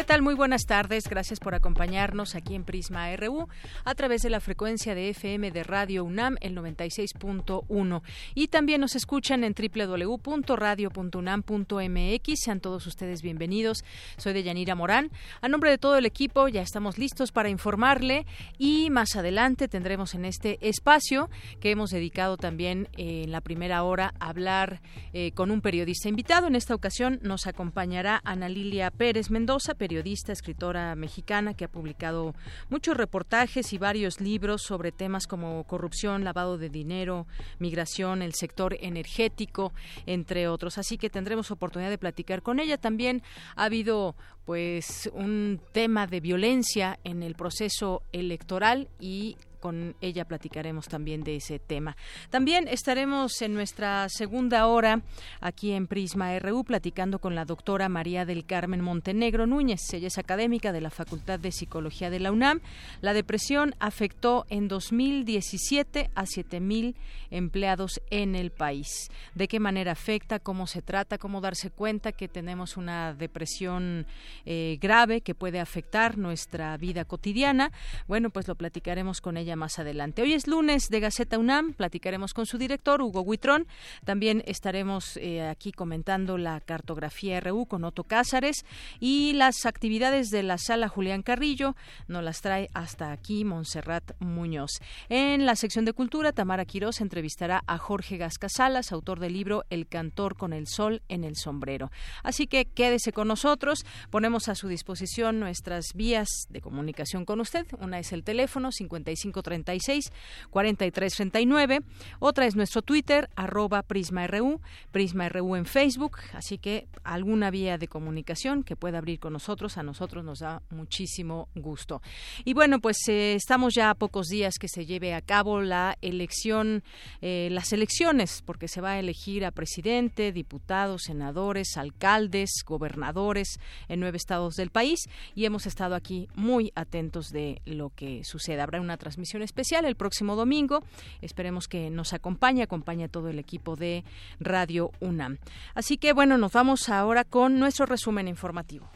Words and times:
¿Qué 0.00 0.06
tal? 0.06 0.22
Muy 0.22 0.34
buenas 0.34 0.64
tardes. 0.64 1.04
Gracias 1.06 1.40
por 1.40 1.54
acompañarnos 1.54 2.34
aquí 2.34 2.54
en 2.54 2.64
Prisma 2.64 3.14
RU 3.16 3.48
a 3.84 3.94
través 3.94 4.22
de 4.22 4.30
la 4.30 4.40
frecuencia 4.40 4.94
de 4.94 5.10
FM 5.10 5.50
de 5.50 5.62
Radio 5.62 6.04
UNAM, 6.04 6.36
el 6.40 6.56
96.1. 6.56 8.00
Y 8.34 8.48
también 8.48 8.80
nos 8.80 8.96
escuchan 8.96 9.44
en 9.44 9.54
www.radio.unam.mx. 9.54 12.40
Sean 12.42 12.60
todos 12.60 12.86
ustedes 12.86 13.20
bienvenidos. 13.20 13.84
Soy 14.16 14.32
de 14.32 14.42
Yanira 14.42 14.74
Morán. 14.74 15.10
A 15.42 15.48
nombre 15.48 15.68
de 15.68 15.76
todo 15.76 15.98
el 15.98 16.06
equipo, 16.06 16.48
ya 16.48 16.62
estamos 16.62 16.96
listos 16.96 17.30
para 17.30 17.50
informarle 17.50 18.24
y 18.56 18.88
más 18.88 19.16
adelante 19.16 19.68
tendremos 19.68 20.14
en 20.14 20.24
este 20.24 20.56
espacio 20.66 21.28
que 21.60 21.72
hemos 21.72 21.90
dedicado 21.90 22.38
también 22.38 22.88
eh, 22.96 23.24
en 23.24 23.32
la 23.32 23.42
primera 23.42 23.82
hora 23.82 24.14
a 24.18 24.30
hablar 24.30 24.80
eh, 25.12 25.32
con 25.32 25.50
un 25.50 25.60
periodista 25.60 26.08
invitado. 26.08 26.46
En 26.46 26.56
esta 26.56 26.74
ocasión 26.74 27.20
nos 27.22 27.46
acompañará 27.46 28.22
Ana 28.24 28.48
Lilia 28.48 28.90
Pérez 28.90 29.30
Mendoza 29.30 29.74
escritora 29.98 30.94
mexicana 30.94 31.54
que 31.54 31.64
ha 31.64 31.68
publicado 31.68 32.34
muchos 32.68 32.96
reportajes 32.96 33.72
y 33.72 33.78
varios 33.78 34.20
libros 34.20 34.62
sobre 34.62 34.92
temas 34.92 35.26
como 35.26 35.64
corrupción, 35.64 36.24
lavado 36.24 36.58
de 36.58 36.68
dinero, 36.68 37.26
migración, 37.58 38.22
el 38.22 38.34
sector 38.34 38.76
energético, 38.80 39.72
entre 40.06 40.48
otros. 40.48 40.78
Así 40.78 40.96
que 40.96 41.10
tendremos 41.10 41.50
oportunidad 41.50 41.90
de 41.90 41.98
platicar 41.98 42.42
con 42.42 42.60
ella. 42.60 42.78
También 42.78 43.22
ha 43.56 43.64
habido 43.64 44.14
pues 44.44 45.10
un 45.12 45.60
tema 45.72 46.06
de 46.06 46.20
violencia 46.20 46.98
en 47.04 47.22
el 47.22 47.34
proceso 47.34 48.02
electoral 48.12 48.88
y 48.98 49.36
con 49.60 49.94
ella 50.00 50.24
platicaremos 50.24 50.88
también 50.88 51.22
de 51.22 51.36
ese 51.36 51.58
tema. 51.58 51.96
También 52.30 52.66
estaremos 52.68 53.40
en 53.42 53.54
nuestra 53.54 54.08
segunda 54.08 54.66
hora 54.66 55.02
aquí 55.40 55.72
en 55.72 55.86
Prisma 55.86 56.38
RU 56.38 56.64
platicando 56.64 57.18
con 57.18 57.34
la 57.34 57.44
doctora 57.44 57.88
María 57.88 58.24
del 58.24 58.46
Carmen 58.46 58.80
Montenegro 58.80 59.46
Núñez. 59.46 59.80
Ella 59.92 60.08
es 60.08 60.18
académica 60.18 60.72
de 60.72 60.80
la 60.80 60.90
Facultad 60.90 61.38
de 61.38 61.52
Psicología 61.52 62.10
de 62.10 62.20
la 62.20 62.32
UNAM. 62.32 62.60
La 63.00 63.12
depresión 63.12 63.74
afectó 63.78 64.46
en 64.48 64.68
2017 64.68 66.10
a 66.14 66.24
7.000 66.24 66.94
empleados 67.30 68.00
en 68.10 68.34
el 68.34 68.50
país. 68.50 69.10
¿De 69.34 69.48
qué 69.48 69.60
manera 69.60 69.92
afecta? 69.92 70.38
¿Cómo 70.38 70.66
se 70.66 70.82
trata? 70.82 71.18
¿Cómo 71.18 71.40
darse 71.40 71.70
cuenta 71.70 72.12
que 72.12 72.28
tenemos 72.28 72.76
una 72.76 73.14
depresión 73.14 74.06
eh, 74.44 74.78
grave 74.80 75.20
que 75.20 75.34
puede 75.34 75.60
afectar 75.60 76.18
nuestra 76.18 76.76
vida 76.76 77.04
cotidiana? 77.04 77.72
Bueno, 78.08 78.30
pues 78.30 78.48
lo 78.48 78.54
platicaremos 78.54 79.20
con 79.20 79.36
ella 79.36 79.49
más 79.56 79.78
adelante. 79.78 80.22
Hoy 80.22 80.34
es 80.34 80.46
lunes 80.46 80.88
de 80.88 81.00
Gaceta 81.00 81.38
UNAM, 81.38 81.74
platicaremos 81.74 82.34
con 82.34 82.46
su 82.46 82.58
director, 82.58 83.02
Hugo 83.02 83.22
Huitrón. 83.22 83.66
También 84.04 84.42
estaremos 84.46 85.16
eh, 85.16 85.42
aquí 85.42 85.72
comentando 85.72 86.38
la 86.38 86.60
cartografía 86.60 87.40
RU 87.40 87.66
con 87.66 87.84
Otto 87.84 88.04
Cázares 88.04 88.64
y 88.98 89.32
las 89.34 89.66
actividades 89.66 90.30
de 90.30 90.42
la 90.42 90.58
sala 90.58 90.88
Julián 90.88 91.22
Carrillo. 91.22 91.76
Nos 92.08 92.24
las 92.24 92.40
trae 92.40 92.68
hasta 92.74 93.12
aquí 93.12 93.44
Montserrat 93.44 94.12
Muñoz. 94.20 94.80
En 95.08 95.46
la 95.46 95.56
sección 95.56 95.84
de 95.84 95.92
cultura, 95.92 96.32
Tamara 96.32 96.64
Quirós 96.64 97.00
entrevistará 97.00 97.62
a 97.66 97.78
Jorge 97.78 98.16
Gascasalas, 98.16 98.92
autor 98.92 99.20
del 99.20 99.32
libro 99.32 99.64
El 99.70 99.86
cantor 99.86 100.36
con 100.36 100.52
el 100.52 100.66
sol 100.66 101.02
en 101.08 101.24
el 101.24 101.36
sombrero. 101.36 101.90
Así 102.22 102.46
que 102.46 102.64
quédese 102.64 103.12
con 103.12 103.28
nosotros. 103.28 103.84
Ponemos 104.10 104.48
a 104.48 104.54
su 104.54 104.68
disposición 104.68 105.40
nuestras 105.40 105.94
vías 105.94 106.28
de 106.48 106.60
comunicación 106.60 107.24
con 107.24 107.40
usted. 107.40 107.66
Una 107.78 107.98
es 107.98 108.12
el 108.12 108.24
teléfono 108.24 108.72
55 108.72 109.39
36 109.42 110.12
43 110.50 111.14
39. 111.14 111.80
Otra 112.18 112.46
es 112.46 112.56
nuestro 112.56 112.82
Twitter, 112.82 113.28
arroba 113.36 113.82
PrismaRU, 113.82 114.60
PrismaRU 114.92 115.56
en 115.56 115.66
Facebook. 115.66 116.18
Así 116.34 116.58
que 116.58 116.88
alguna 117.04 117.50
vía 117.50 117.78
de 117.78 117.88
comunicación 117.88 118.62
que 118.62 118.76
pueda 118.76 118.98
abrir 118.98 119.20
con 119.20 119.32
nosotros, 119.32 119.78
a 119.78 119.82
nosotros 119.82 120.24
nos 120.24 120.40
da 120.40 120.62
muchísimo 120.70 121.48
gusto. 121.54 122.02
Y 122.44 122.54
bueno, 122.54 122.80
pues 122.80 122.96
eh, 123.08 123.34
estamos 123.34 123.74
ya 123.74 123.90
a 123.90 123.94
pocos 123.94 124.26
días 124.26 124.58
que 124.58 124.68
se 124.68 124.86
lleve 124.86 125.14
a 125.14 125.22
cabo 125.22 125.60
la 125.60 125.96
elección, 126.00 126.82
eh, 127.20 127.48
las 127.50 127.72
elecciones, 127.72 128.42
porque 128.44 128.68
se 128.68 128.80
va 128.80 128.92
a 128.92 128.98
elegir 128.98 129.44
a 129.44 129.50
presidente, 129.50 130.32
diputados, 130.32 131.02
senadores, 131.04 131.76
alcaldes, 131.76 132.50
gobernadores 132.66 133.58
en 133.88 134.00
nueve 134.00 134.16
estados 134.16 134.54
del 134.54 134.70
país 134.70 135.08
y 135.34 135.44
hemos 135.44 135.66
estado 135.66 135.94
aquí 135.94 136.28
muy 136.34 136.72
atentos 136.74 137.28
de 137.30 137.62
lo 137.64 137.90
que 137.90 138.22
suceda. 138.24 138.64
Habrá 138.64 138.80
una 138.80 138.96
transmisión 138.96 139.29
especial 139.38 139.84
el 139.84 139.96
próximo 139.96 140.36
domingo. 140.36 140.82
Esperemos 141.22 141.68
que 141.68 141.90
nos 141.90 142.12
acompañe, 142.12 142.62
acompañe 142.62 143.04
a 143.04 143.08
todo 143.08 143.28
el 143.28 143.38
equipo 143.38 143.76
de 143.76 144.04
Radio 144.40 144.90
UNAM. 145.00 145.38
Así 145.74 145.96
que 145.96 146.12
bueno, 146.12 146.38
nos 146.38 146.52
vamos 146.52 146.88
ahora 146.88 147.24
con 147.24 147.58
nuestro 147.58 147.86
resumen 147.86 148.28
informativo. 148.28 148.88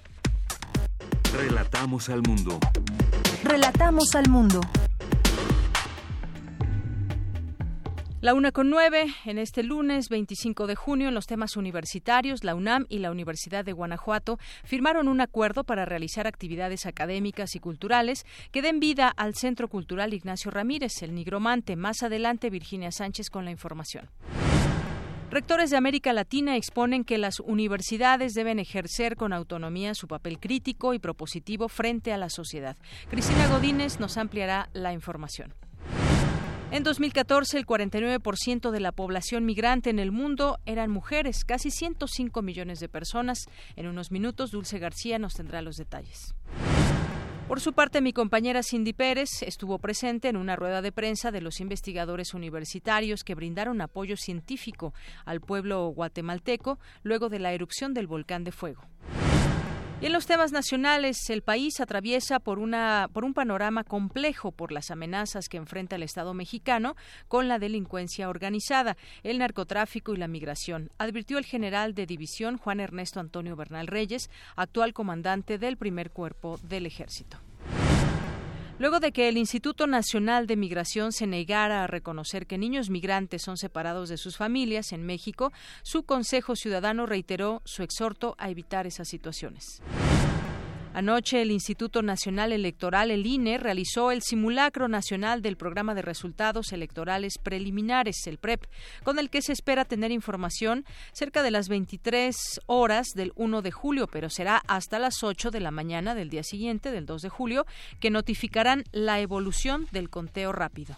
Relatamos 1.32 2.08
al 2.08 2.22
mundo. 2.22 2.58
Relatamos 3.42 4.14
al 4.14 4.28
mundo. 4.28 4.60
La 8.24 8.32
una 8.32 8.52
con 8.52 8.70
nueve, 8.70 9.14
en 9.26 9.36
este 9.36 9.62
lunes 9.62 10.08
25 10.08 10.66
de 10.66 10.74
junio, 10.74 11.08
en 11.08 11.14
los 11.14 11.26
temas 11.26 11.58
universitarios, 11.58 12.42
la 12.42 12.54
UNAM 12.54 12.86
y 12.88 13.00
la 13.00 13.10
Universidad 13.10 13.66
de 13.66 13.74
Guanajuato 13.74 14.38
firmaron 14.64 15.08
un 15.08 15.20
acuerdo 15.20 15.62
para 15.64 15.84
realizar 15.84 16.26
actividades 16.26 16.86
académicas 16.86 17.54
y 17.54 17.60
culturales 17.60 18.24
que 18.50 18.62
den 18.62 18.80
vida 18.80 19.10
al 19.10 19.34
Centro 19.34 19.68
Cultural 19.68 20.14
Ignacio 20.14 20.50
Ramírez, 20.50 21.02
el 21.02 21.14
Nigromante. 21.14 21.76
Más 21.76 22.02
adelante, 22.02 22.48
Virginia 22.48 22.92
Sánchez 22.92 23.28
con 23.28 23.44
la 23.44 23.50
información. 23.50 24.08
Rectores 25.30 25.68
de 25.68 25.76
América 25.76 26.14
Latina 26.14 26.56
exponen 26.56 27.04
que 27.04 27.18
las 27.18 27.40
universidades 27.40 28.32
deben 28.32 28.58
ejercer 28.58 29.16
con 29.16 29.34
autonomía 29.34 29.94
su 29.94 30.08
papel 30.08 30.40
crítico 30.40 30.94
y 30.94 30.98
propositivo 30.98 31.68
frente 31.68 32.10
a 32.10 32.16
la 32.16 32.30
sociedad. 32.30 32.78
Cristina 33.10 33.48
Godínez 33.48 34.00
nos 34.00 34.16
ampliará 34.16 34.70
la 34.72 34.94
información. 34.94 35.52
En 36.74 36.82
2014, 36.82 37.56
el 37.56 37.66
49% 37.66 38.72
de 38.72 38.80
la 38.80 38.90
población 38.90 39.44
migrante 39.44 39.90
en 39.90 40.00
el 40.00 40.10
mundo 40.10 40.58
eran 40.66 40.90
mujeres, 40.90 41.44
casi 41.44 41.70
105 41.70 42.42
millones 42.42 42.80
de 42.80 42.88
personas. 42.88 43.46
En 43.76 43.86
unos 43.86 44.10
minutos, 44.10 44.50
Dulce 44.50 44.80
García 44.80 45.20
nos 45.20 45.34
tendrá 45.34 45.62
los 45.62 45.76
detalles. 45.76 46.34
Por 47.46 47.60
su 47.60 47.74
parte, 47.74 48.00
mi 48.00 48.12
compañera 48.12 48.64
Cindy 48.64 48.92
Pérez 48.92 49.42
estuvo 49.42 49.78
presente 49.78 50.26
en 50.26 50.36
una 50.36 50.56
rueda 50.56 50.82
de 50.82 50.90
prensa 50.90 51.30
de 51.30 51.42
los 51.42 51.60
investigadores 51.60 52.34
universitarios 52.34 53.22
que 53.22 53.36
brindaron 53.36 53.80
apoyo 53.80 54.16
científico 54.16 54.94
al 55.24 55.40
pueblo 55.40 55.86
guatemalteco 55.90 56.80
luego 57.04 57.28
de 57.28 57.38
la 57.38 57.52
erupción 57.52 57.94
del 57.94 58.08
volcán 58.08 58.42
de 58.42 58.50
fuego. 58.50 58.82
Y 60.00 60.06
en 60.06 60.12
los 60.12 60.26
temas 60.26 60.52
nacionales, 60.52 61.30
el 61.30 61.42
país 61.42 61.80
atraviesa 61.80 62.38
por, 62.38 62.58
una, 62.58 63.08
por 63.12 63.24
un 63.24 63.32
panorama 63.32 63.84
complejo 63.84 64.52
por 64.52 64.70
las 64.70 64.90
amenazas 64.90 65.48
que 65.48 65.56
enfrenta 65.56 65.96
el 65.96 66.02
Estado 66.02 66.34
mexicano 66.34 66.94
con 67.26 67.48
la 67.48 67.58
delincuencia 67.58 68.28
organizada, 68.28 68.96
el 69.22 69.38
narcotráfico 69.38 70.12
y 70.12 70.18
la 70.18 70.28
migración, 70.28 70.90
advirtió 70.98 71.38
el 71.38 71.46
general 71.46 71.94
de 71.94 72.06
división 72.06 72.58
Juan 72.58 72.80
Ernesto 72.80 73.18
Antonio 73.18 73.56
Bernal 73.56 73.86
Reyes, 73.86 74.30
actual 74.56 74.92
comandante 74.92 75.58
del 75.58 75.78
primer 75.78 76.10
cuerpo 76.10 76.58
del 76.62 76.84
ejército. 76.86 77.43
Luego 78.78 78.98
de 78.98 79.12
que 79.12 79.28
el 79.28 79.38
Instituto 79.38 79.86
Nacional 79.86 80.48
de 80.48 80.56
Migración 80.56 81.12
se 81.12 81.28
negara 81.28 81.84
a 81.84 81.86
reconocer 81.86 82.46
que 82.46 82.58
niños 82.58 82.90
migrantes 82.90 83.42
son 83.42 83.56
separados 83.56 84.08
de 84.08 84.16
sus 84.16 84.36
familias 84.36 84.92
en 84.92 85.06
México, 85.06 85.52
su 85.82 86.02
Consejo 86.02 86.56
Ciudadano 86.56 87.06
reiteró 87.06 87.62
su 87.64 87.84
exhorto 87.84 88.34
a 88.36 88.50
evitar 88.50 88.86
esas 88.86 89.06
situaciones. 89.06 89.80
Anoche 90.94 91.42
el 91.42 91.50
Instituto 91.50 92.02
Nacional 92.02 92.52
Electoral, 92.52 93.10
el 93.10 93.26
INE, 93.26 93.58
realizó 93.58 94.12
el 94.12 94.22
simulacro 94.22 94.86
nacional 94.86 95.42
del 95.42 95.56
programa 95.56 95.92
de 95.92 96.02
resultados 96.02 96.72
electorales 96.72 97.34
preliminares, 97.42 98.28
el 98.28 98.38
PREP, 98.38 98.64
con 99.02 99.18
el 99.18 99.28
que 99.28 99.42
se 99.42 99.52
espera 99.52 99.84
tener 99.84 100.12
información 100.12 100.84
cerca 101.12 101.42
de 101.42 101.50
las 101.50 101.68
23 101.68 102.60
horas 102.66 103.08
del 103.16 103.32
1 103.34 103.60
de 103.62 103.72
julio, 103.72 104.06
pero 104.06 104.30
será 104.30 104.62
hasta 104.68 105.00
las 105.00 105.24
8 105.24 105.50
de 105.50 105.58
la 105.58 105.72
mañana 105.72 106.14
del 106.14 106.30
día 106.30 106.44
siguiente, 106.44 106.92
del 106.92 107.06
2 107.06 107.22
de 107.22 107.28
julio, 107.28 107.66
que 107.98 108.10
notificarán 108.10 108.84
la 108.92 109.18
evolución 109.18 109.88
del 109.90 110.10
conteo 110.10 110.52
rápido. 110.52 110.96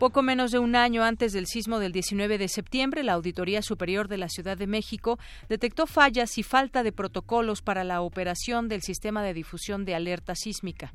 Poco 0.00 0.22
menos 0.22 0.50
de 0.50 0.58
un 0.58 0.76
año 0.76 1.04
antes 1.04 1.34
del 1.34 1.46
sismo 1.46 1.78
del 1.78 1.92
19 1.92 2.38
de 2.38 2.48
septiembre, 2.48 3.04
la 3.04 3.12
Auditoría 3.12 3.60
Superior 3.60 4.08
de 4.08 4.16
la 4.16 4.30
Ciudad 4.30 4.56
de 4.56 4.66
México 4.66 5.18
detectó 5.50 5.86
fallas 5.86 6.38
y 6.38 6.42
falta 6.42 6.82
de 6.82 6.90
protocolos 6.90 7.60
para 7.60 7.84
la 7.84 8.00
operación 8.00 8.66
del 8.66 8.80
sistema 8.80 9.22
de 9.22 9.34
difusión 9.34 9.84
de 9.84 9.94
alerta 9.94 10.34
sísmica. 10.34 10.94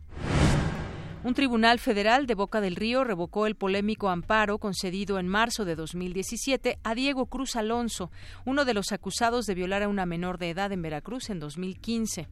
Un 1.24 1.36
tribunal 1.36 1.78
federal 1.78 2.26
de 2.26 2.34
Boca 2.34 2.62
del 2.62 2.76
Río 2.76 3.04
revocó 3.04 3.46
el 3.46 3.54
polémico 3.54 4.10
amparo 4.10 4.58
concedido 4.58 5.20
en 5.20 5.28
marzo 5.28 5.66
de 5.66 5.76
2017 5.76 6.80
a 6.84 6.96
Diego 6.96 7.28
Cruz 7.28 7.56
Alonso, 7.56 8.10
uno 8.44 8.66
de 8.66 8.74
los 8.74 8.92
acusados 8.92 9.46
de 9.46 9.54
violar 9.54 9.84
a 9.84 9.88
una 9.88 10.08
menor 10.08 10.40
de 10.40 10.50
edad 10.50 10.72
en 10.72 10.82
Veracruz 10.82 11.30
en 11.30 11.40
2015. 11.40 12.28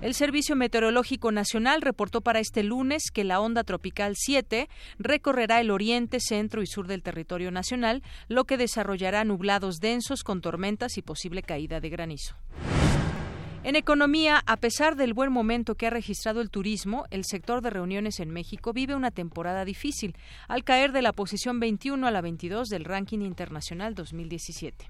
El 0.00 0.14
Servicio 0.14 0.54
Meteorológico 0.54 1.32
Nacional 1.32 1.82
reportó 1.82 2.20
para 2.20 2.38
este 2.38 2.62
lunes 2.62 3.10
que 3.12 3.24
la 3.24 3.40
onda 3.40 3.64
tropical 3.64 4.14
7 4.16 4.68
recorrerá 5.00 5.60
el 5.60 5.72
oriente, 5.72 6.20
centro 6.20 6.62
y 6.62 6.68
sur 6.68 6.86
del 6.86 7.02
territorio 7.02 7.50
nacional, 7.50 8.04
lo 8.28 8.44
que 8.44 8.56
desarrollará 8.56 9.24
nublados 9.24 9.80
densos 9.80 10.22
con 10.22 10.40
tormentas 10.40 10.98
y 10.98 11.02
posible 11.02 11.42
caída 11.42 11.80
de 11.80 11.90
granizo. 11.90 12.36
En 13.64 13.74
economía, 13.74 14.40
a 14.46 14.56
pesar 14.56 14.94
del 14.94 15.14
buen 15.14 15.32
momento 15.32 15.74
que 15.74 15.88
ha 15.88 15.90
registrado 15.90 16.40
el 16.42 16.48
turismo, 16.48 17.06
el 17.10 17.24
sector 17.24 17.60
de 17.60 17.70
reuniones 17.70 18.20
en 18.20 18.30
México 18.30 18.72
vive 18.72 18.94
una 18.94 19.10
temporada 19.10 19.64
difícil, 19.64 20.14
al 20.46 20.62
caer 20.62 20.92
de 20.92 21.02
la 21.02 21.12
posición 21.12 21.58
21 21.58 22.06
a 22.06 22.12
la 22.12 22.20
22 22.20 22.68
del 22.68 22.84
ranking 22.84 23.18
internacional 23.18 23.96
2017. 23.96 24.88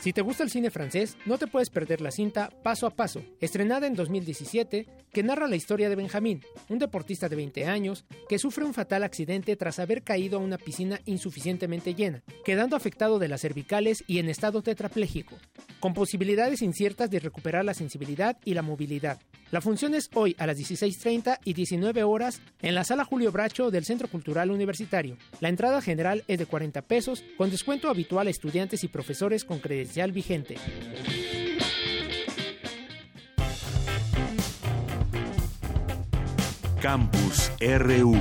Si 0.02 0.14
te 0.14 0.22
gusta 0.22 0.44
el 0.44 0.50
cine 0.50 0.72
francés, 0.72 1.18
no 1.26 1.38
te 1.38 1.48
puedes 1.48 1.70
perder 1.70 2.00
la 2.00 2.12
cinta 2.12 2.50
Paso 2.64 2.88
a 2.88 2.92
Paso, 2.92 3.22
estrenada 3.42 3.86
en 3.86 3.96
2017, 3.96 4.88
que 5.12 5.24
narra 5.24 5.50
la 5.50 5.58
historia 5.58 5.90
de 5.90 5.98
Benjamín, 5.98 6.42
un 6.70 6.80
deportista 6.80 7.28
de 7.28 7.36
20 7.36 7.66
años 7.66 8.06
que 8.30 8.40
sufre 8.40 8.64
un 8.64 8.74
fatal 8.74 9.04
accidente 9.04 9.58
tras 9.58 9.78
haber 9.78 10.04
caído 10.04 10.38
a 10.38 10.42
una 10.42 10.58
piscina 10.58 11.02
insuficientemente 11.04 11.96
llena, 11.96 12.24
quedando 12.46 12.78
afectado 12.78 13.20
de 13.20 13.28
las 13.28 13.42
cervicales 13.42 14.06
y 14.08 14.20
en 14.20 14.30
estado 14.30 14.62
tetrapléjico, 14.62 15.36
con 15.82 15.94
posibilidades 15.94 16.62
inciertas 16.62 17.10
de 17.10 17.20
recuperar 17.20 17.66
la 17.66 17.74
sensibilidad 17.74 18.38
y 18.46 18.54
la 18.54 18.62
movilidad. 18.62 19.20
La 19.52 19.62
función 19.62 19.96
es 19.96 20.12
hoy 20.14 20.36
a 20.38 20.46
las 20.46 20.60
16.30 20.60 21.40
y 21.44 21.54
19 21.54 22.04
horas 22.04 22.40
en 22.62 22.76
la 22.76 22.84
sala 22.84 23.04
Julio 23.04 23.32
Bracho 23.32 23.72
del 23.72 23.84
Centro 23.84 24.08
Cultural 24.08 24.52
Universitario. 24.52 25.18
La 25.40 25.50
entrada 25.50 25.82
general 25.82 26.24
es 26.28 26.38
de 26.38 26.46
40 26.46 26.84
pesos, 26.84 27.24
con 27.36 27.50
descuento 27.50 27.90
habitual 27.90 28.28
a 28.28 28.30
estudiantes 28.30 28.84
y 28.84 28.90
profesores 28.90 29.46
con 29.46 29.60
credencial 29.60 30.12
vigente. 30.12 30.56
Campus 36.80 37.52
RU 37.60 38.16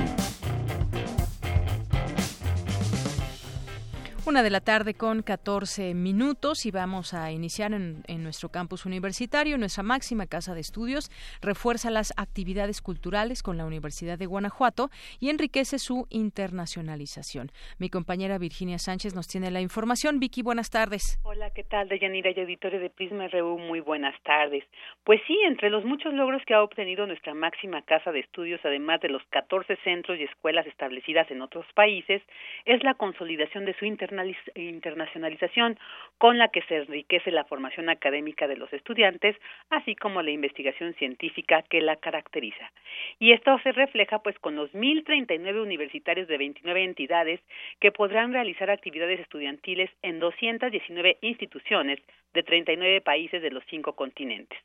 Una 4.25 4.43
de 4.43 4.49
la 4.49 4.59
tarde 4.59 4.93
con 4.93 5.23
14 5.23 5.93
minutos 5.93 6.65
y 6.65 6.71
vamos 6.71 7.13
a 7.13 7.31
iniciar 7.31 7.73
en, 7.73 8.03
nuestro 8.21 8.49
campus 8.49 8.85
universitario. 8.85 9.57
Nuestra 9.57 9.81
máxima 9.81 10.27
casa 10.27 10.53
de 10.53 10.59
estudios 10.59 11.09
refuerza 11.41 11.89
las 11.89 12.13
actividades 12.17 12.81
culturales 12.81 13.41
con 13.41 13.57
la 13.57 13.65
Universidad 13.65 14.19
de 14.19 14.25
Guanajuato 14.25 14.89
y 15.19 15.29
enriquece 15.29 15.79
su 15.79 16.05
internacionalización. 16.09 17.51
Mi 17.79 17.89
compañera 17.89 18.37
Virginia 18.37 18.77
Sánchez 18.77 19.15
nos 19.15 19.27
tiene 19.27 19.51
la 19.51 19.61
información. 19.61 20.19
Vicky, 20.19 20.43
buenas 20.43 20.69
tardes. 20.69 21.19
Hola, 21.23 21.51
¿qué 21.51 21.63
tal? 21.63 21.87
Deyanira 21.87 22.29
y 22.31 22.39
auditorio 22.39 22.79
de 22.79 22.89
Prisma 22.89 23.29
RU, 23.29 23.57
muy 23.57 23.79
buenas 23.79 24.15
tardes. 24.23 24.63
Pues 25.09 25.21
sí, 25.25 25.39
entre 25.43 25.71
los 25.71 25.85
muchos 25.85 26.13
logros 26.13 26.45
que 26.45 26.53
ha 26.53 26.61
obtenido 26.61 27.07
nuestra 27.07 27.33
máxima 27.33 27.81
casa 27.81 28.11
de 28.11 28.19
estudios, 28.19 28.61
además 28.63 29.01
de 29.01 29.09
los 29.09 29.23
14 29.31 29.75
centros 29.77 30.19
y 30.19 30.23
escuelas 30.23 30.67
establecidas 30.67 31.31
en 31.31 31.41
otros 31.41 31.65
países, 31.73 32.21
es 32.65 32.83
la 32.83 32.93
consolidación 32.93 33.65
de 33.65 33.73
su 33.73 33.85
internacionalización 33.85 35.79
con 36.19 36.37
la 36.37 36.49
que 36.49 36.61
se 36.61 36.75
enriquece 36.75 37.31
la 37.31 37.45
formación 37.45 37.89
académica 37.89 38.47
de 38.47 38.57
los 38.57 38.71
estudiantes, 38.71 39.35
así 39.71 39.95
como 39.95 40.21
la 40.21 40.29
investigación 40.29 40.93
científica 40.93 41.63
que 41.63 41.81
la 41.81 41.95
caracteriza. 41.95 42.71
Y 43.17 43.31
esto 43.31 43.57
se 43.63 43.71
refleja 43.71 44.19
pues 44.19 44.37
con 44.37 44.55
los 44.55 44.71
1039 44.75 45.59
universitarios 45.59 46.27
de 46.27 46.37
29 46.37 46.83
entidades 46.83 47.41
que 47.79 47.91
podrán 47.91 48.31
realizar 48.31 48.69
actividades 48.69 49.19
estudiantiles 49.21 49.89
en 50.03 50.19
219 50.19 51.17
instituciones 51.21 51.99
de 52.35 52.43
39 52.43 53.01
países 53.01 53.41
de 53.41 53.49
los 53.49 53.63
cinco 53.71 53.93
continentes. 53.93 54.59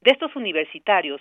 De 0.00 0.12
estos 0.12 0.34
universitarios, 0.36 1.20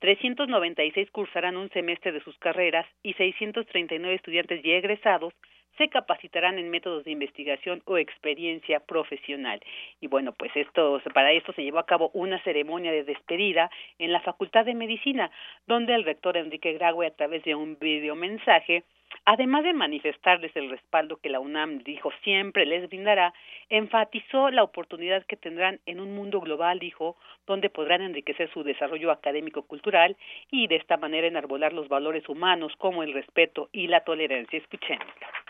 396 0.00 1.10
cursarán 1.10 1.56
un 1.56 1.70
semestre 1.70 2.12
de 2.12 2.20
sus 2.20 2.38
carreras 2.38 2.86
y 3.02 3.12
639 3.14 4.14
estudiantes 4.14 4.62
ya 4.62 4.72
egresados 4.72 5.34
se 5.80 5.88
capacitarán 5.88 6.58
en 6.58 6.68
métodos 6.68 7.04
de 7.04 7.12
investigación 7.12 7.82
o 7.86 7.96
experiencia 7.96 8.80
profesional. 8.80 9.60
Y 10.00 10.08
bueno, 10.08 10.32
pues 10.32 10.54
esto, 10.54 11.00
para 11.14 11.32
esto 11.32 11.54
se 11.54 11.62
llevó 11.62 11.78
a 11.78 11.86
cabo 11.86 12.10
una 12.12 12.42
ceremonia 12.42 12.92
de 12.92 13.04
despedida 13.04 13.70
en 13.98 14.12
la 14.12 14.20
Facultad 14.20 14.66
de 14.66 14.74
Medicina, 14.74 15.30
donde 15.66 15.94
el 15.94 16.04
rector 16.04 16.36
Enrique 16.36 16.74
Graue, 16.74 17.06
a 17.06 17.14
través 17.14 17.42
de 17.44 17.54
un 17.54 17.78
videomensaje, 17.80 18.84
Además 19.24 19.64
de 19.64 19.72
manifestarles 19.72 20.54
el 20.56 20.70
respaldo 20.70 21.18
que 21.18 21.28
la 21.28 21.40
UNAM 21.40 21.78
dijo 21.84 22.10
siempre 22.24 22.66
les 22.66 22.88
brindará, 22.88 23.32
enfatizó 23.68 24.50
la 24.50 24.62
oportunidad 24.62 25.24
que 25.26 25.36
tendrán 25.36 25.80
en 25.86 26.00
un 26.00 26.14
mundo 26.14 26.40
global, 26.40 26.78
dijo, 26.78 27.16
donde 27.46 27.70
podrán 27.70 28.02
enriquecer 28.02 28.50
su 28.52 28.62
desarrollo 28.62 29.10
académico-cultural 29.10 30.16
y 30.50 30.66
de 30.66 30.76
esta 30.76 30.96
manera 30.96 31.26
enarbolar 31.26 31.72
los 31.72 31.88
valores 31.88 32.28
humanos 32.28 32.72
como 32.78 33.02
el 33.02 33.12
respeto 33.12 33.68
y 33.72 33.86
la 33.86 34.00
tolerancia. 34.00 34.58
Escuchemos. 34.58 35.06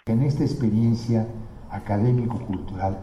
En 0.06 0.22
esta 0.22 0.44
experiencia 0.44 1.26
académico-cultural, 1.70 3.00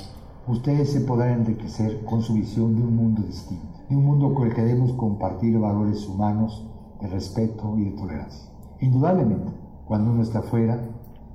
ustedes 0.47 0.93
se 0.93 1.07
podrán 1.07 1.41
enriquecer 1.41 2.03
con 2.05 2.21
su 2.21 2.33
visión 2.33 2.75
de 2.75 2.81
un 2.81 2.95
mundo 2.95 3.21
distinto, 3.21 3.79
de 3.89 3.95
un 3.95 4.05
mundo 4.05 4.33
con 4.33 4.47
el 4.47 4.55
que 4.55 4.61
debemos 4.61 4.93
compartir 4.93 5.57
valores 5.57 6.05
humanos 6.07 6.65
de 7.01 7.07
respeto 7.09 7.75
y 7.77 7.85
de 7.85 7.97
tolerancia. 7.97 8.51
Indudablemente, 8.81 9.66
cuando 9.87 10.11
uno 10.11 10.21
está 10.21 10.41
fuera, 10.41 10.81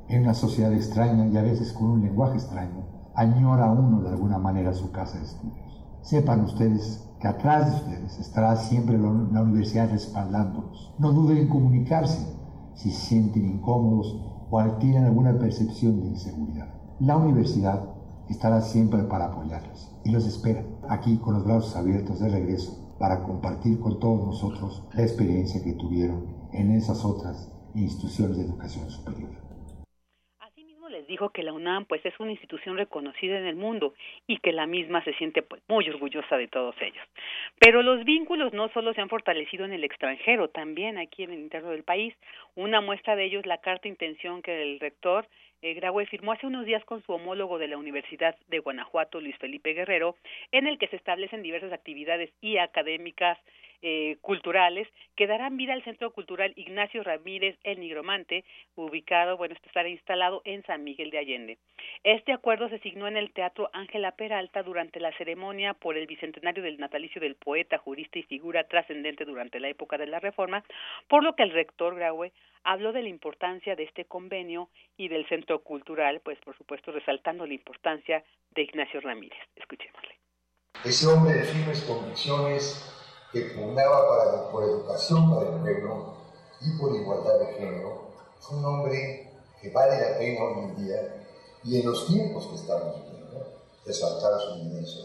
en 0.09 0.23
una 0.23 0.35
sociedad 0.35 0.73
extraña 0.75 1.27
y 1.27 1.37
a 1.39 1.43
veces 1.43 1.73
con 1.73 1.91
un 1.91 2.03
lenguaje 2.03 2.35
extraño, 2.35 2.85
añora 3.15 3.71
uno 3.71 4.03
de 4.03 4.11
alguna 4.11 4.39
manera 4.39 4.75
su 4.75 4.91
casa 4.91 5.19
de 5.19 5.25
estudios. 5.25 5.83
Sepan 6.03 6.45
ustedes 6.45 7.09
que 7.19 7.29
atrás 7.29 7.71
de 7.71 7.77
ustedes 7.77 8.19
estará 8.19 8.57
siempre 8.57 8.99
la 8.99 9.43
universidad 9.43 9.91
respaldándolos. 9.91 10.95
No 10.99 11.13
duden 11.13 11.39
en 11.39 11.49
comunicarse 11.49 12.27
si 12.75 12.91
sienten 12.91 13.47
incómodos 13.47 14.21
o 14.51 14.63
tienen 14.79 15.05
alguna 15.05 15.39
percepción 15.39 16.01
de 16.01 16.09
inseguridad. 16.09 16.69
La 17.01 17.17
universidad 17.17 17.89
estará 18.29 18.61
siempre 18.61 19.05
para 19.05 19.27
apoyarlos 19.27 19.97
y 20.05 20.11
los 20.11 20.27
espera 20.27 20.63
aquí 20.89 21.17
con 21.19 21.35
los 21.35 21.45
brazos 21.45 21.77
abiertos 21.77 22.21
de 22.21 22.29
regreso 22.29 22.95
para 22.99 23.23
compartir 23.23 23.81
con 23.81 23.99
todos 23.99 24.27
nosotros 24.27 24.87
la 24.93 25.03
experiencia 25.03 25.63
que 25.63 25.73
tuvieron 25.73 26.27
en 26.53 26.73
esas 26.73 27.05
otras 27.05 27.51
instituciones 27.75 28.37
de 28.37 28.45
educación 28.45 28.91
superior. 28.91 29.31
Asimismo 30.39 30.89
les 30.89 31.07
dijo 31.07 31.31
que 31.31 31.43
la 31.43 31.53
UNAM 31.53 31.87
pues 31.87 32.05
es 32.05 32.19
una 32.21 32.33
institución 32.33 32.77
reconocida 32.77 33.39
en 33.39 33.47
el 33.47 33.57
mundo 33.57 33.95
y 34.27 34.39
que 34.39 34.53
la 34.53 34.67
misma 34.67 35.03
se 35.05 35.15
siente 35.15 35.43
pues 35.43 35.63
muy 35.69 35.89
orgullosa 35.89 36.37
de 36.37 36.49
todos 36.49 36.75
ellos. 36.81 37.05
Pero 37.59 37.83
los 37.83 38.05
vínculos 38.05 38.53
no 38.53 38.69
solo 38.71 38.93
se 38.93 39.01
han 39.01 39.09
fortalecido 39.09 39.65
en 39.65 39.73
el 39.73 39.85
extranjero, 39.85 40.49
también 40.49 40.99
aquí 40.99 41.23
en 41.23 41.33
el 41.33 41.41
interno 41.41 41.71
del 41.71 41.85
país. 41.85 42.15
Una 42.55 42.81
muestra 42.81 43.17
de 43.17 43.25
ello 43.25 43.41
es 43.41 43.47
la 43.47 43.59
carta 43.59 43.85
de 43.85 43.91
intención 43.91 44.43
que 44.43 44.63
el 44.63 44.81
rector 44.81 45.27
eh, 45.63 45.75
Graue 45.75 46.07
firmó 46.07 46.33
hace 46.33 46.47
unos 46.47 46.67
días 46.67 46.85
con 46.85 47.03
su 47.05 47.13
homólogo 47.13 47.57
de 47.59 47.69
la 47.69 47.79
Universidad 47.79 48.37
de 48.49 48.59
Guanajuato, 48.59 49.21
Luis 49.21 49.37
Felipe 49.39 49.73
Guerrero, 49.75 50.17
en 50.51 50.67
el 50.67 50.77
que 50.77 50.89
se 50.89 50.97
establecen 50.97 51.43
diversas 51.43 51.73
actividades 51.73 52.31
y 52.41 52.59
académicas 52.59 53.39
eh, 53.83 54.17
culturales 54.21 54.89
que 55.17 55.27
darán 55.27 55.57
vida 55.57 55.73
al 55.73 55.83
Centro 55.85 56.13
Cultural 56.13 56.53
Ignacio 56.57 57.03
Ramírez 57.03 57.59
El 57.65 57.81
Nigromante, 57.81 58.45
ubicado, 58.77 59.37
bueno, 59.37 59.55
este 59.55 59.67
estará 59.67 59.89
instalado 59.89 60.41
en 60.45 60.63
San 60.65 60.85
Miguel 60.85 61.11
de 61.11 61.19
Allende. 61.19 61.59
Este 62.05 62.33
acuerdo 62.33 62.69
se 62.69 62.79
signó 62.79 63.09
en 63.09 63.17
el 63.17 63.33
Teatro 63.33 63.71
Ángela 63.73 64.13
Peralta 64.13 64.63
durante 64.63 65.01
la 65.01 65.13
ceremonia 65.19 65.75
por 65.75 65.97
el 65.97 66.07
bicentenario 66.07 66.63
del 66.63 66.79
natalicio 66.79 67.21
del 67.21 67.35
poeta, 67.35 67.79
jurista 67.79 68.19
y 68.19 68.23
figura 68.23 68.65
trascendente 68.65 69.25
durante 69.25 69.61
la 69.61 69.69
época 69.69 69.99
de 69.99 70.07
la 70.07 70.21
Reforma, 70.21 70.65
por 71.09 71.25
lo 71.25 71.35
que 71.35 71.43
el 71.43 71.51
rector 71.51 71.97
Graue 71.97 72.33
habló 72.65 72.93
de 72.93 73.03
la 73.03 73.09
importancia 73.09 73.75
de 73.75 73.83
este 73.83 74.05
convenio 74.05 74.69
y 74.97 75.09
del 75.09 75.27
Centro 75.29 75.61
Cultural, 75.63 76.21
pues 76.21 76.39
por 76.41 76.57
supuesto 76.57 76.93
resaltando 76.93 77.47
la 77.47 77.55
importancia 77.55 78.23
de 78.55 78.63
Ignacio 78.63 79.01
Ramírez. 79.01 79.39
Escuchémosle. 79.57 80.17
Ese 80.85 81.07
hombre 81.07 81.35
de 81.35 81.45
firmes 81.45 81.83
convicciones 81.83 83.02
que 83.33 83.41
pugnaba 83.57 84.09
para, 84.09 84.51
por 84.51 84.65
educación 84.65 85.35
para 85.35 85.49
el 85.49 85.61
pueblo 85.61 86.15
y 86.61 86.79
por 86.79 86.95
igualdad 86.95 87.39
de 87.39 87.47
género, 87.55 88.13
fue 88.41 88.59
un 88.59 88.65
hombre 88.65 89.33
que 89.61 89.71
vale 89.71 90.01
la 90.01 90.19
pena 90.19 90.45
hoy 90.45 90.65
en 90.65 90.77
día 90.77 91.27
y 91.65 91.81
en 91.81 91.87
los 91.87 92.07
tiempos 92.07 92.47
que 92.49 92.57
estamos 92.57 92.97
viviendo, 92.97 93.45
resaltar 93.87 94.41
su 94.41 94.59
inmenso 94.59 95.01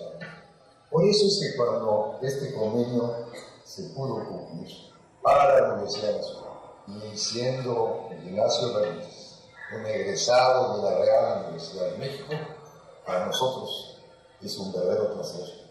Por 0.91 1.03
eso 1.05 1.25
es 1.27 1.39
que 1.39 1.57
cuando 1.57 2.19
este 2.21 2.53
convenio 2.53 3.27
se 3.63 3.83
pudo 3.89 4.27
cumplir 4.27 4.67
para 5.21 5.61
la 5.61 5.73
Universidad 5.73 6.17
Nacional, 6.17 6.47
y 6.87 7.17
siendo 7.17 8.09
Ignacio 8.23 8.79
Ramírez, 8.79 9.39
un 9.75 9.85
egresado 9.85 10.77
de 10.77 10.83
la 10.83 10.97
Real 10.99 11.41
Universidad 11.45 11.91
de 11.91 11.97
México, 11.97 12.33
para 13.05 13.27
nosotros 13.27 13.97
es 14.41 14.57
un 14.57 14.71
verdadero 14.71 15.13
placer 15.13 15.67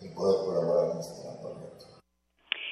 el 0.00 0.12
poder 0.12 0.44
colaborar 0.44 0.90
en 0.92 0.98
este 0.98 1.22
proyecto. 1.22 1.57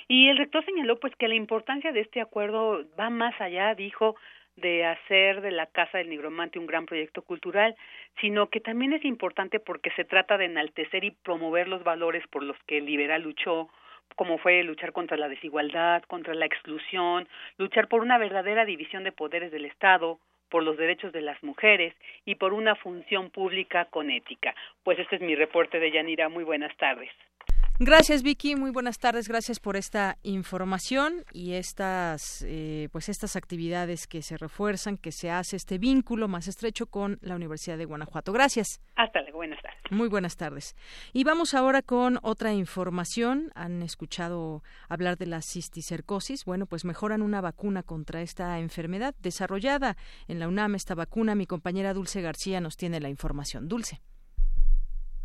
Y 0.08 0.28
el 0.28 0.38
rector 0.38 0.64
señaló 0.64 0.98
pues 1.00 1.14
que 1.16 1.28
la 1.28 1.34
importancia 1.34 1.92
de 1.92 2.00
este 2.00 2.20
acuerdo 2.20 2.84
va 2.98 3.10
más 3.10 3.38
allá, 3.40 3.74
dijo, 3.74 4.16
de 4.56 4.86
hacer 4.86 5.40
de 5.40 5.50
la 5.50 5.66
Casa 5.66 5.98
del 5.98 6.08
Nigromante 6.08 6.58
un 6.58 6.66
gran 6.66 6.86
proyecto 6.86 7.22
cultural, 7.22 7.76
sino 8.20 8.48
que 8.48 8.60
también 8.60 8.92
es 8.92 9.04
importante 9.04 9.60
porque 9.60 9.90
se 9.96 10.04
trata 10.04 10.38
de 10.38 10.46
enaltecer 10.46 11.04
y 11.04 11.10
promover 11.10 11.68
los 11.68 11.84
valores 11.84 12.26
por 12.28 12.42
los 12.42 12.56
que 12.66 12.78
el 12.78 12.86
liberal 12.86 13.22
luchó, 13.22 13.68
como 14.14 14.38
fue 14.38 14.62
luchar 14.62 14.92
contra 14.92 15.16
la 15.16 15.28
desigualdad, 15.28 16.02
contra 16.04 16.34
la 16.34 16.46
exclusión, 16.46 17.28
luchar 17.58 17.88
por 17.88 18.00
una 18.00 18.16
verdadera 18.16 18.64
división 18.64 19.04
de 19.04 19.12
poderes 19.12 19.52
del 19.52 19.66
Estado, 19.66 20.18
por 20.48 20.62
los 20.62 20.76
derechos 20.76 21.12
de 21.12 21.20
las 21.20 21.42
mujeres 21.42 21.94
y 22.24 22.36
por 22.36 22.52
una 22.52 22.76
función 22.76 23.30
pública 23.30 23.86
con 23.86 24.10
ética. 24.10 24.54
Pues 24.84 24.98
este 24.98 25.16
es 25.16 25.22
mi 25.22 25.34
reporte 25.34 25.80
de 25.80 25.90
Yanira. 25.90 26.28
Muy 26.28 26.44
buenas 26.44 26.74
tardes. 26.76 27.10
Gracias 27.78 28.22
Vicky, 28.22 28.56
muy 28.56 28.70
buenas 28.70 28.98
tardes, 28.98 29.28
gracias 29.28 29.60
por 29.60 29.76
esta 29.76 30.16
información 30.22 31.26
y 31.34 31.52
estas 31.52 32.42
eh, 32.48 32.88
pues 32.90 33.10
estas 33.10 33.36
actividades 33.36 34.06
que 34.06 34.22
se 34.22 34.38
refuerzan, 34.38 34.96
que 34.96 35.12
se 35.12 35.30
hace 35.30 35.56
este 35.56 35.76
vínculo 35.76 36.26
más 36.26 36.48
estrecho 36.48 36.86
con 36.86 37.18
la 37.20 37.36
Universidad 37.36 37.76
de 37.76 37.84
Guanajuato. 37.84 38.32
Gracias. 38.32 38.80
Hasta 38.94 39.20
luego, 39.20 39.36
buenas 39.36 39.60
tardes. 39.60 39.78
Muy 39.90 40.08
buenas 40.08 40.38
tardes. 40.38 40.74
Y 41.12 41.24
vamos 41.24 41.52
ahora 41.52 41.82
con 41.82 42.18
otra 42.22 42.54
información. 42.54 43.52
Han 43.54 43.82
escuchado 43.82 44.62
hablar 44.88 45.18
de 45.18 45.26
la 45.26 45.42
cisticercosis. 45.42 46.46
Bueno, 46.46 46.64
pues 46.64 46.86
mejoran 46.86 47.20
una 47.20 47.42
vacuna 47.42 47.82
contra 47.82 48.22
esta 48.22 48.58
enfermedad 48.58 49.14
desarrollada 49.18 49.98
en 50.28 50.38
la 50.38 50.48
UNAM. 50.48 50.76
Esta 50.76 50.94
vacuna, 50.94 51.34
mi 51.34 51.44
compañera 51.44 51.92
Dulce 51.92 52.22
García 52.22 52.62
nos 52.62 52.78
tiene 52.78 53.00
la 53.00 53.10
información. 53.10 53.68
Dulce. 53.68 54.00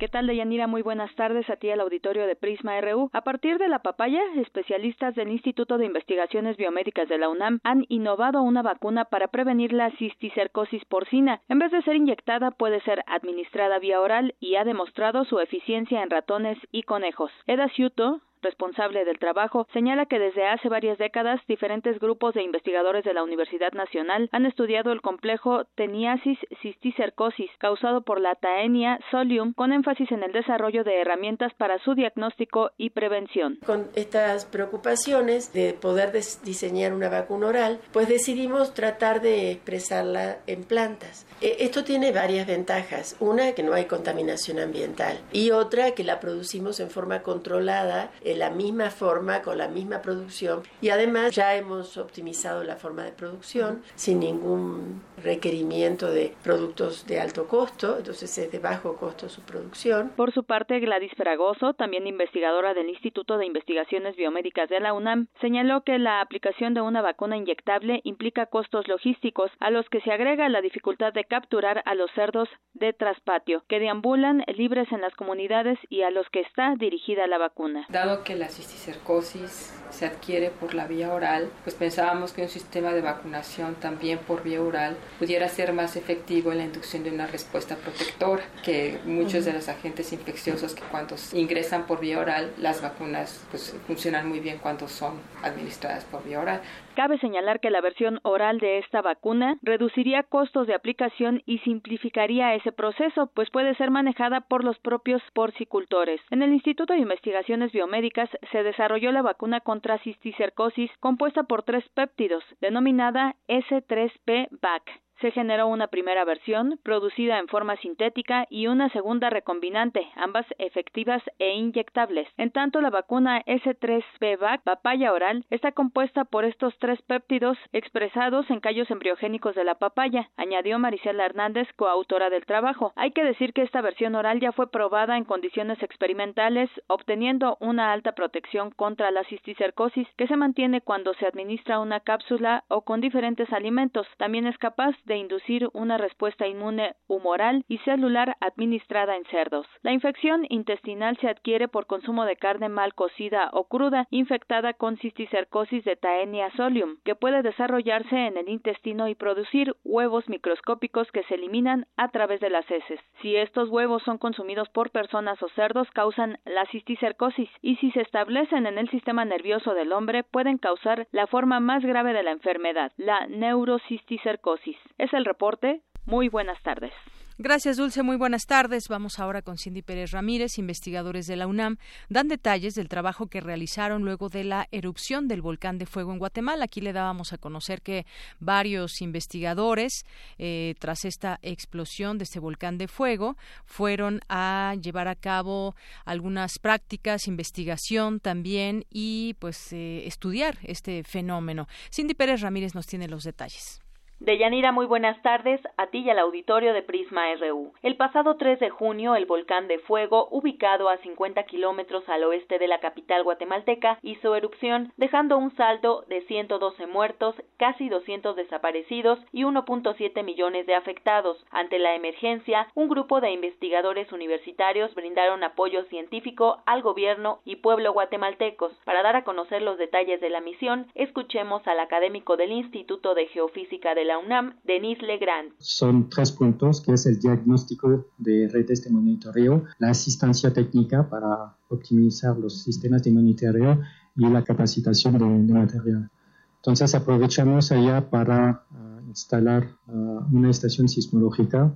¿Qué 0.01 0.07
tal, 0.07 0.25
Deyanira? 0.25 0.65
Muy 0.65 0.81
buenas 0.81 1.13
tardes 1.13 1.47
a 1.51 1.57
ti 1.57 1.69
al 1.69 1.79
auditorio 1.79 2.25
de 2.25 2.35
Prisma 2.35 2.81
RU. 2.81 3.11
A 3.13 3.21
partir 3.21 3.59
de 3.59 3.67
la 3.67 3.83
papaya, 3.83 4.19
especialistas 4.37 5.13
del 5.13 5.29
Instituto 5.29 5.77
de 5.77 5.85
Investigaciones 5.85 6.57
Biomédicas 6.57 7.07
de 7.07 7.19
la 7.19 7.29
UNAM 7.29 7.59
han 7.63 7.85
innovado 7.87 8.41
una 8.41 8.63
vacuna 8.63 9.05
para 9.05 9.27
prevenir 9.27 9.73
la 9.73 9.91
cisticercosis 9.97 10.83
porcina. 10.85 11.41
En 11.49 11.59
vez 11.59 11.71
de 11.71 11.83
ser 11.83 11.97
inyectada, 11.97 12.49
puede 12.49 12.81
ser 12.81 13.03
administrada 13.05 13.77
vía 13.77 14.01
oral 14.01 14.33
y 14.39 14.55
ha 14.55 14.63
demostrado 14.63 15.23
su 15.23 15.39
eficiencia 15.39 16.01
en 16.01 16.09
ratones 16.09 16.57
y 16.71 16.81
conejos. 16.81 17.31
Eda 17.45 17.69
Ciuto, 17.69 18.21
responsable 18.41 19.05
del 19.05 19.19
trabajo, 19.19 19.67
señala 19.73 20.05
que 20.05 20.19
desde 20.19 20.47
hace 20.47 20.69
varias 20.69 20.97
décadas 20.97 21.39
diferentes 21.47 21.99
grupos 21.99 22.33
de 22.33 22.43
investigadores 22.43 23.03
de 23.03 23.13
la 23.13 23.23
Universidad 23.23 23.71
Nacional 23.73 24.29
han 24.31 24.45
estudiado 24.45 24.91
el 24.91 25.01
complejo 25.01 25.65
teniasis 25.75 26.37
cisticercosis 26.61 27.49
causado 27.57 28.01
por 28.01 28.19
la 28.19 28.35
Taenia 28.35 28.99
solium 29.11 29.53
con 29.53 29.73
énfasis 29.73 30.11
en 30.11 30.23
el 30.23 30.31
desarrollo 30.31 30.83
de 30.83 31.01
herramientas 31.01 31.53
para 31.55 31.79
su 31.79 31.95
diagnóstico 31.95 32.71
y 32.77 32.91
prevención. 32.91 33.59
Con 33.65 33.87
estas 33.95 34.45
preocupaciones 34.45 35.53
de 35.53 35.73
poder 35.73 36.11
diseñar 36.11 36.93
una 36.93 37.09
vacuna 37.09 37.47
oral, 37.47 37.79
pues 37.91 38.07
decidimos 38.07 38.73
tratar 38.73 39.21
de 39.21 39.51
expresarla 39.51 40.37
en 40.47 40.63
plantas. 40.63 41.25
E, 41.41 41.57
esto 41.59 41.83
tiene 41.83 42.11
varias 42.11 42.47
ventajas. 42.47 43.15
Una, 43.19 43.53
que 43.53 43.63
no 43.63 43.73
hay 43.73 43.85
contaminación 43.85 44.59
ambiental 44.59 45.19
y 45.31 45.51
otra, 45.51 45.91
que 45.91 46.03
la 46.03 46.19
producimos 46.19 46.79
en 46.79 46.89
forma 46.89 47.21
controlada 47.21 48.11
de 48.31 48.37
la 48.37 48.49
misma 48.49 48.89
forma, 48.89 49.41
con 49.41 49.57
la 49.57 49.67
misma 49.67 50.01
producción 50.01 50.63
y 50.79 50.87
además 50.87 51.35
ya 51.35 51.53
hemos 51.55 51.97
optimizado 51.97 52.63
la 52.63 52.77
forma 52.77 53.03
de 53.03 53.11
producción 53.11 53.83
sin 53.95 54.21
ningún 54.21 55.01
requerimiento 55.21 56.09
de 56.09 56.33
productos 56.41 57.05
de 57.07 57.19
alto 57.19 57.47
costo, 57.47 57.97
entonces 57.97 58.37
es 58.37 58.51
de 58.51 58.59
bajo 58.59 58.95
costo 58.95 59.27
su 59.27 59.41
producción. 59.41 60.11
Por 60.15 60.33
su 60.33 60.45
parte, 60.45 60.79
Gladys 60.79 61.11
Fragoso, 61.17 61.73
también 61.73 62.07
investigadora 62.07 62.73
del 62.73 62.89
Instituto 62.89 63.37
de 63.37 63.45
Investigaciones 63.45 64.15
Biomédicas 64.15 64.69
de 64.69 64.79
la 64.79 64.93
UNAM, 64.93 65.27
señaló 65.41 65.81
que 65.83 65.99
la 65.99 66.21
aplicación 66.21 66.73
de 66.73 66.81
una 66.81 67.01
vacuna 67.01 67.35
inyectable 67.35 67.99
implica 68.05 68.45
costos 68.45 68.87
logísticos 68.87 69.51
a 69.59 69.71
los 69.71 69.87
que 69.89 69.99
se 70.01 70.11
agrega 70.11 70.47
la 70.47 70.61
dificultad 70.61 71.11
de 71.11 71.25
capturar 71.25 71.83
a 71.85 71.95
los 71.95 72.09
cerdos 72.11 72.47
de 72.73 72.93
traspatio 72.93 73.63
que 73.67 73.79
deambulan 73.79 74.45
libres 74.55 74.89
en 74.93 75.01
las 75.01 75.13
comunidades 75.15 75.77
y 75.89 76.03
a 76.03 76.11
los 76.11 76.27
que 76.29 76.39
está 76.39 76.75
dirigida 76.77 77.27
la 77.27 77.37
vacuna. 77.37 77.85
Dado 77.89 78.20
que 78.23 78.35
la 78.35 78.49
cisticercosis 78.49 79.71
se 80.01 80.07
adquiere 80.07 80.49
por 80.49 80.73
la 80.73 80.87
vía 80.87 81.13
oral, 81.13 81.51
pues 81.63 81.75
pensábamos 81.75 82.33
que 82.33 82.41
un 82.41 82.49
sistema 82.49 82.91
de 82.91 83.01
vacunación 83.01 83.75
también 83.75 84.17
por 84.17 84.41
vía 84.41 84.59
oral 84.59 84.97
pudiera 85.19 85.47
ser 85.47 85.73
más 85.73 85.95
efectivo 85.95 86.51
en 86.51 86.57
la 86.57 86.63
inducción 86.63 87.03
de 87.03 87.11
una 87.11 87.27
respuesta 87.27 87.75
protectora, 87.75 88.41
que 88.65 88.97
muchos 89.05 89.45
de 89.45 89.53
los 89.53 89.69
agentes 89.69 90.11
infecciosos 90.11 90.73
que 90.73 90.81
cuando 90.89 91.15
ingresan 91.33 91.85
por 91.85 91.99
vía 91.99 92.17
oral, 92.17 92.51
las 92.57 92.81
vacunas 92.81 93.45
pues 93.51 93.77
funcionan 93.85 94.27
muy 94.27 94.39
bien 94.39 94.57
cuando 94.57 94.87
son 94.87 95.19
administradas 95.43 96.03
por 96.05 96.23
vía 96.23 96.39
oral. 96.39 96.61
Cabe 96.95 97.19
señalar 97.19 97.59
que 97.59 97.69
la 97.69 97.79
versión 97.79 98.19
oral 98.23 98.59
de 98.59 98.79
esta 98.79 99.01
vacuna 99.01 99.57
reduciría 99.61 100.23
costos 100.23 100.67
de 100.67 100.73
aplicación 100.73 101.41
y 101.45 101.59
simplificaría 101.59 102.53
ese 102.55 102.71
proceso, 102.71 103.29
pues 103.33 103.49
puede 103.49 103.75
ser 103.75 103.91
manejada 103.91 104.41
por 104.41 104.63
los 104.63 104.77
propios 104.79 105.21
porcicultores. 105.33 106.19
En 106.31 106.41
el 106.41 106.51
Instituto 106.51 106.93
de 106.93 106.99
Investigaciones 106.99 107.71
Biomédicas 107.71 108.29
se 108.51 108.63
desarrolló 108.63 109.11
la 109.11 109.21
vacuna 109.21 109.61
contra 109.61 109.90
cisticercosis 109.99 110.91
compuesta 110.99 111.43
por 111.43 111.63
tres 111.63 111.87
péptidos, 111.89 112.43
denominada 112.59 113.35
S3P-VAC 113.47 114.83
se 115.21 115.31
generó 115.31 115.67
una 115.67 115.87
primera 115.87 116.25
versión 116.25 116.79
producida 116.83 117.39
en 117.39 117.47
forma 117.47 117.75
sintética 117.77 118.47
y 118.49 118.67
una 118.67 118.89
segunda 118.89 119.29
recombinante, 119.29 120.07
ambas 120.15 120.45
efectivas 120.57 121.21
e 121.39 121.53
inyectables. 121.53 122.27
En 122.37 122.51
tanto, 122.51 122.81
la 122.81 122.89
vacuna 122.89 123.41
S3-PVAC, 123.45 124.63
papaya 124.63 125.13
oral, 125.13 125.45
está 125.49 125.71
compuesta 125.71 126.25
por 126.25 126.43
estos 126.45 126.77
tres 126.79 127.01
péptidos 127.03 127.57
expresados 127.71 128.49
en 128.49 128.59
callos 128.59 128.89
embriogénicos 128.89 129.55
de 129.55 129.63
la 129.63 129.75
papaya, 129.75 130.29
añadió 130.37 130.79
Maricela 130.79 131.25
Hernández, 131.25 131.67
coautora 131.75 132.29
del 132.29 132.45
trabajo. 132.45 132.93
Hay 132.95 133.11
que 133.11 133.23
decir 133.23 133.53
que 133.53 133.61
esta 133.61 133.81
versión 133.81 134.15
oral 134.15 134.39
ya 134.39 134.51
fue 134.51 134.71
probada 134.71 135.17
en 135.17 135.25
condiciones 135.25 135.81
experimentales, 135.83 136.69
obteniendo 136.87 137.57
una 137.59 137.91
alta 137.91 138.13
protección 138.13 138.71
contra 138.71 139.11
la 139.11 139.23
cisticercosis 139.25 140.07
que 140.17 140.27
se 140.27 140.35
mantiene 140.35 140.81
cuando 140.81 141.13
se 141.15 141.27
administra 141.27 141.79
una 141.79 141.99
cápsula 141.99 142.63
o 142.67 142.81
con 142.81 143.01
diferentes 143.01 143.51
alimentos. 143.53 144.07
También 144.17 144.47
es 144.47 144.57
capaz 144.57 144.95
de 145.05 145.10
de 145.11 145.17
inducir 145.17 145.67
una 145.73 145.97
respuesta 145.97 146.47
inmune 146.47 146.95
humoral 147.07 147.65
y 147.67 147.79
celular 147.79 148.37
administrada 148.39 149.17
en 149.17 149.25
cerdos. 149.25 149.67
La 149.81 149.91
infección 149.91 150.45
intestinal 150.47 151.17
se 151.17 151.27
adquiere 151.27 151.67
por 151.67 151.85
consumo 151.85 152.23
de 152.23 152.37
carne 152.37 152.69
mal 152.69 152.93
cocida 152.93 153.49
o 153.51 153.65
cruda 153.65 154.07
infectada 154.09 154.71
con 154.71 154.95
cisticercosis 154.95 155.83
de 155.83 155.97
Taenia 155.97 156.49
solium, 156.55 156.95
que 157.03 157.15
puede 157.15 157.41
desarrollarse 157.41 158.15
en 158.15 158.37
el 158.37 158.47
intestino 158.47 159.09
y 159.09 159.15
producir 159.15 159.75
huevos 159.83 160.29
microscópicos 160.29 161.11
que 161.11 161.23
se 161.23 161.35
eliminan 161.35 161.87
a 161.97 162.07
través 162.07 162.39
de 162.39 162.49
las 162.49 162.69
heces. 162.71 163.01
Si 163.21 163.35
estos 163.35 163.67
huevos 163.67 164.01
son 164.03 164.17
consumidos 164.17 164.69
por 164.69 164.91
personas 164.91 165.43
o 165.43 165.49
cerdos, 165.49 165.89
causan 165.91 166.39
la 166.45 166.65
cisticercosis 166.67 167.49
y 167.61 167.75
si 167.77 167.91
se 167.91 167.99
establecen 167.99 168.65
en 168.65 168.77
el 168.77 168.89
sistema 168.89 169.25
nervioso 169.25 169.73
del 169.73 169.91
hombre, 169.91 170.23
pueden 170.23 170.57
causar 170.57 171.09
la 171.11 171.27
forma 171.27 171.59
más 171.59 171.83
grave 171.83 172.13
de 172.13 172.23
la 172.23 172.31
enfermedad, 172.31 172.93
la 172.95 173.27
neurocisticercosis. 173.27 174.77
Es 175.01 175.11
el 175.13 175.25
reporte. 175.25 175.81
Muy 176.05 176.29
buenas 176.29 176.61
tardes. 176.61 176.93
Gracias, 177.39 177.77
Dulce. 177.77 178.03
Muy 178.03 178.17
buenas 178.17 178.45
tardes. 178.45 178.87
Vamos 178.87 179.17
ahora 179.17 179.41
con 179.41 179.57
Cindy 179.57 179.81
Pérez 179.81 180.11
Ramírez. 180.11 180.59
Investigadores 180.59 181.25
de 181.25 181.35
la 181.37 181.47
UNAM 181.47 181.77
dan 182.07 182.27
detalles 182.27 182.75
del 182.75 182.87
trabajo 182.87 183.25
que 183.25 183.41
realizaron 183.41 184.03
luego 184.03 184.29
de 184.29 184.43
la 184.43 184.67
erupción 184.69 185.27
del 185.27 185.41
volcán 185.41 185.79
de 185.79 185.87
fuego 185.87 186.11
en 186.11 186.19
Guatemala. 186.19 186.65
Aquí 186.65 186.81
le 186.81 186.93
dábamos 186.93 187.33
a 187.33 187.39
conocer 187.39 187.81
que 187.81 188.05
varios 188.39 189.01
investigadores, 189.01 190.05
eh, 190.37 190.75
tras 190.77 191.03
esta 191.03 191.39
explosión 191.41 192.19
de 192.19 192.25
este 192.25 192.39
volcán 192.39 192.77
de 192.77 192.87
fuego, 192.87 193.37
fueron 193.65 194.19
a 194.29 194.75
llevar 194.79 195.07
a 195.07 195.15
cabo 195.15 195.75
algunas 196.05 196.59
prácticas, 196.59 197.27
investigación 197.27 198.19
también 198.19 198.85
y 198.91 199.33
pues 199.39 199.73
eh, 199.73 200.05
estudiar 200.05 200.59
este 200.61 201.03
fenómeno. 201.03 201.67
Cindy 201.91 202.13
Pérez 202.13 202.41
Ramírez 202.41 202.75
nos 202.75 202.85
tiene 202.85 203.07
los 203.07 203.23
detalles. 203.23 203.81
Deyanira, 204.21 204.71
muy 204.71 204.85
buenas 204.85 205.19
tardes 205.23 205.59
a 205.77 205.87
ti 205.87 206.01
y 206.01 206.11
al 206.11 206.19
auditorio 206.19 206.73
de 206.73 206.83
Prisma 206.83 207.33
RU. 207.37 207.73
El 207.81 207.97
pasado 207.97 208.37
3 208.37 208.59
de 208.59 208.69
junio, 208.69 209.15
el 209.15 209.25
volcán 209.25 209.67
de 209.67 209.79
fuego, 209.79 210.27
ubicado 210.29 210.89
a 210.89 210.97
50 210.97 211.41
kilómetros 211.45 212.07
al 212.07 212.23
oeste 212.25 212.59
de 212.59 212.67
la 212.67 212.79
capital 212.79 213.23
guatemalteca, 213.23 213.97
hizo 214.03 214.35
erupción, 214.35 214.93
dejando 214.95 215.39
un 215.39 215.49
saldo 215.55 216.05
de 216.07 216.21
112 216.27 216.85
muertos, 216.85 217.33
casi 217.57 217.89
200 217.89 218.35
desaparecidos 218.35 219.17
y 219.31 219.41
1.7 219.41 220.23
millones 220.23 220.67
de 220.67 220.75
afectados. 220.75 221.43
Ante 221.49 221.79
la 221.79 221.95
emergencia, 221.95 222.67
un 222.75 222.89
grupo 222.89 223.21
de 223.21 223.31
investigadores 223.31 224.11
universitarios 224.11 224.93
brindaron 224.93 225.43
apoyo 225.43 225.83
científico 225.85 226.61
al 226.67 226.83
gobierno 226.83 227.39
y 227.43 227.55
pueblo 227.55 227.91
guatemaltecos. 227.91 228.71
Para 228.85 229.01
dar 229.01 229.15
a 229.15 229.23
conocer 229.23 229.63
los 229.63 229.79
detalles 229.79 230.21
de 230.21 230.29
la 230.29 230.41
misión, 230.41 230.91
escuchemos 230.93 231.67
al 231.67 231.79
académico 231.79 232.37
del 232.37 232.51
Instituto 232.51 233.15
de 233.15 233.25
Geofísica 233.25 233.95
de 233.95 234.05
la 234.05 234.10
UNAM, 234.19 234.55
Denis 234.63 235.01
Legrand. 235.01 235.53
Son 235.59 236.09
tres 236.09 236.31
puntos, 236.31 236.81
que 236.81 236.93
es 236.93 237.05
el 237.05 237.19
diagnóstico 237.19 238.07
de 238.17 238.47
redes 238.47 238.83
de 238.83 238.89
monitoreo, 238.89 239.65
la 239.79 239.89
asistencia 239.89 240.51
técnica 240.53 241.07
para 241.09 241.55
optimizar 241.69 242.37
los 242.37 242.63
sistemas 242.63 243.03
de 243.03 243.11
monitoreo 243.11 243.79
y 244.15 244.27
la 244.27 244.43
capacitación 244.43 245.17
de, 245.17 245.53
material. 245.53 246.09
Entonces 246.57 246.93
aprovechamos 246.95 247.71
allá 247.71 248.09
para 248.09 248.63
ah, 248.71 248.99
instalar 249.07 249.67
ah, 249.87 250.27
una 250.31 250.49
estación 250.49 250.87
sismológica. 250.87 251.73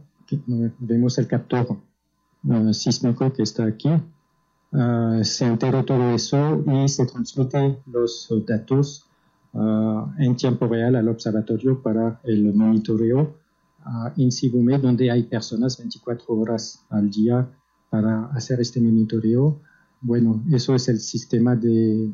vemos 0.79 1.17
el 1.17 1.27
captor 1.27 1.77
uh, 2.43 2.73
sísmico 2.73 3.31
que 3.33 3.43
está 3.43 3.65
aquí. 3.65 3.89
se 5.23 5.45
enteró 5.45 5.85
todo 5.85 6.09
eso 6.11 6.63
y 6.67 6.89
se 6.89 7.05
transmite 7.05 7.77
los 7.85 8.27
datos 8.45 9.05
Ah, 9.57 10.13
en 10.17 10.35
tiempo 10.35 10.67
real 10.67 10.97
al 10.97 11.07
observatorio 11.07 11.81
para 11.81 12.19
el 12.23 12.53
monitoreo 12.53 13.37
uh, 13.85 14.09
in 14.17 14.29
Sibume, 14.29 14.77
donde 14.79 15.09
hay 15.09 15.23
personas 15.23 15.77
24 15.77 16.25
horas 16.35 16.85
al 16.89 17.09
día 17.09 17.49
para 17.89 18.25
hacer 18.33 18.59
este 18.59 18.81
monitoreo. 18.81 19.61
Bueno, 20.01 20.43
eso 20.51 20.75
es 20.75 20.89
el 20.89 20.99
sistema 20.99 21.55
de, 21.55 22.11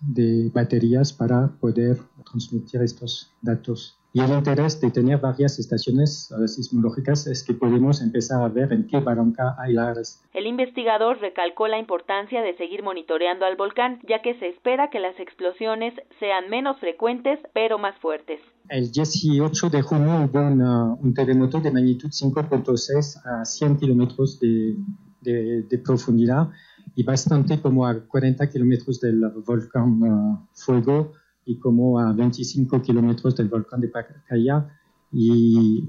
de 0.00 0.50
baterías 0.52 1.12
para 1.12 1.48
poder 1.60 1.98
transmitir 2.24 2.82
estos 2.82 3.32
datos. 3.42 3.98
Y 4.16 4.20
el 4.20 4.30
interés 4.30 4.80
de 4.80 4.90
tener 4.90 5.18
varias 5.18 5.58
estaciones 5.58 6.32
sismológicas 6.46 7.26
es 7.26 7.44
que 7.44 7.52
podemos 7.52 8.00
empezar 8.00 8.42
a 8.42 8.48
ver 8.48 8.72
en 8.72 8.86
qué 8.86 8.98
barranca 8.98 9.54
hay 9.58 9.74
lares. 9.74 10.24
El 10.32 10.46
investigador 10.46 11.20
recalcó 11.20 11.68
la 11.68 11.78
importancia 11.78 12.40
de 12.40 12.56
seguir 12.56 12.82
monitoreando 12.82 13.44
al 13.44 13.56
volcán, 13.56 14.00
ya 14.08 14.22
que 14.22 14.38
se 14.38 14.48
espera 14.48 14.88
que 14.88 15.00
las 15.00 15.20
explosiones 15.20 15.92
sean 16.18 16.48
menos 16.48 16.78
frecuentes 16.80 17.38
pero 17.52 17.76
más 17.76 17.94
fuertes. 17.98 18.40
El 18.70 18.90
18 18.90 19.68
de 19.68 19.82
junio 19.82 20.30
hubo 20.32 20.96
un 20.98 21.12
terremoto 21.12 21.60
de 21.60 21.70
magnitud 21.70 22.08
5.6 22.08 23.20
a 23.22 23.44
100 23.44 23.76
kilómetros 23.76 24.40
de, 24.40 24.76
de, 25.20 25.62
de, 25.62 25.78
profundidad 25.78 26.48
y 26.96 27.02
bastante 27.02 27.60
como 27.60 27.86
a 27.86 27.94
40 27.94 28.48
kilómetros 28.48 29.00
del 29.00 29.20
volcán 29.46 30.02
uh, 30.02 30.48
Fuego 30.54 31.12
y 31.44 31.58
como 31.58 32.00
a 32.00 32.12
25 32.12 32.82
kilómetros 32.82 33.36
del 33.36 33.48
volcán 33.48 33.82
de 33.82 33.88
Pacaya. 33.88 34.66
Y 35.12 35.84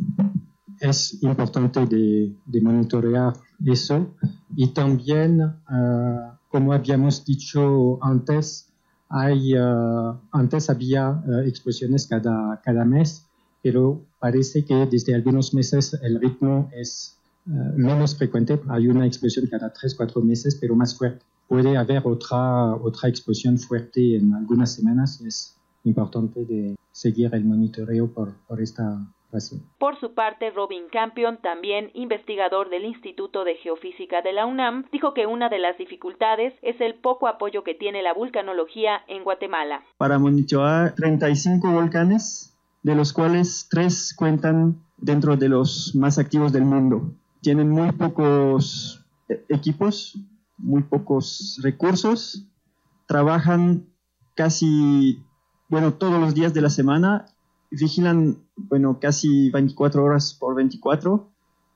es 0.80 1.24
importante 1.24 1.86
de, 1.86 2.62
monitorear 2.62 3.34
eso. 3.66 4.14
Y 4.56 4.68
también 4.74 5.42
uh, 5.42 6.36
como 6.50 6.74
habíamos 6.74 7.26
dicho 7.26 7.98
antes 8.04 8.70
hay 9.10 9.56
uh, 9.56 10.20
antes 10.34 10.70
había 10.70 11.24
explosiones 11.46 12.08
cada, 12.08 12.62
cada 12.62 12.84
mes 12.84 13.28
pero 13.64 14.06
parece 14.20 14.64
que 14.64 14.86
desde 14.86 15.14
algunos 15.16 15.54
meses 15.54 15.98
el 16.02 16.20
ritmo 16.22 16.70
es 16.74 17.17
menos 17.48 18.18
frecuente 18.18 18.60
hay 18.70 18.88
una 18.88 19.06
explosión 19.06 19.48
cada 19.48 19.74
3-4 19.74 20.22
meses 20.24 20.58
pero 20.60 20.76
más 20.76 20.98
fuerte 20.98 21.26
puede 21.48 21.78
haber 21.78 22.02
otra, 22.06 22.76
otra 22.76 23.10
explosión 23.10 23.58
fuerte 23.58 24.18
en 24.18 24.34
algunas 24.34 24.74
semanas 24.74 25.20
y 25.24 25.28
es 25.28 25.58
importante 25.84 26.46
de 26.46 26.76
seguir 26.92 27.34
el 27.34 27.46
monitoreo 27.46 28.08
por, 28.08 28.34
por 28.48 28.62
esta 28.62 29.00
razón. 29.32 29.62
Por 29.80 30.00
su 30.00 30.14
parte, 30.14 30.52
Robin 30.52 30.84
Campion, 30.92 31.38
también 31.38 31.92
investigador 31.94 32.70
del 32.70 32.86
Instituto 32.86 33.44
de 33.44 33.56
Geofísica 33.56 34.22
de 34.22 34.34
la 34.34 34.46
UNAM, 34.46 34.86
dijo 34.92 35.14
que 35.14 35.26
una 35.26 35.50
de 35.50 35.60
las 35.60 35.78
dificultades 35.78 36.54
es 36.62 36.80
el 36.82 36.96
poco 36.96 37.28
apoyo 37.28 37.64
que 37.64 37.76
tiene 37.76 38.02
la 38.02 38.14
vulcanología 38.14 39.02
en 39.08 39.24
Guatemala. 39.24 39.84
Para 39.98 40.20
monitorear 40.20 40.96
35 40.96 41.72
volcanes, 41.72 42.54
de 42.84 42.96
los 42.96 43.12
cuales 43.14 43.68
tres 43.70 44.14
cuentan 44.18 44.78
dentro 44.98 45.36
de 45.36 45.50
los 45.50 45.94
más 45.96 46.18
activos 46.20 46.52
del 46.54 46.64
mundo. 46.66 47.12
Tienen 47.42 47.70
muy 47.70 47.92
pocos 47.92 49.06
eh, 49.30 49.46
equipos 49.50 50.20
muy 50.58 50.84
pocos 50.84 51.60
recursos, 51.64 52.48
trabajan 53.06 53.88
casi, 54.36 55.24
bueno, 55.70 55.94
todos 55.94 56.20
los 56.20 56.34
días 56.34 56.54
de 56.54 56.62
la 56.62 56.70
semana, 56.70 57.26
vigilan, 57.70 58.38
bueno, 58.56 59.00
casi 59.00 59.50
24 59.52 60.04
horas 60.04 60.34
por 60.34 60.56
24 60.56 61.30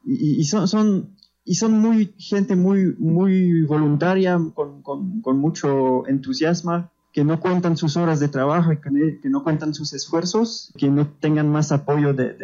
y, 0.04 0.44
son, 0.46 0.68
son 0.68 1.16
y 1.46 1.56
son 1.56 1.80
muy 1.80 2.16
gente 2.18 2.56
muy, 2.56 2.96
muy 2.98 3.64
voluntaria, 3.64 4.40
con, 4.54 4.82
con, 4.82 5.22
con 5.22 5.38
mucho 5.38 6.08
entusiasmo 6.08 6.90
que 7.14 7.24
no 7.24 7.40
cuentan 7.40 7.78
sus 7.78 7.98
horas 7.98 8.20
de 8.20 8.30
trabajo 8.30 8.72
y 8.72 8.78
que, 8.78 9.30
no 9.30 9.44
cuentan 9.44 9.74
sus 9.74 9.94
esfuerzos, 9.94 10.74
que 10.78 10.88
no 10.88 11.08
tengan 11.20 11.50
más 11.50 11.72
apoyo 11.72 12.14
de, 12.14 12.36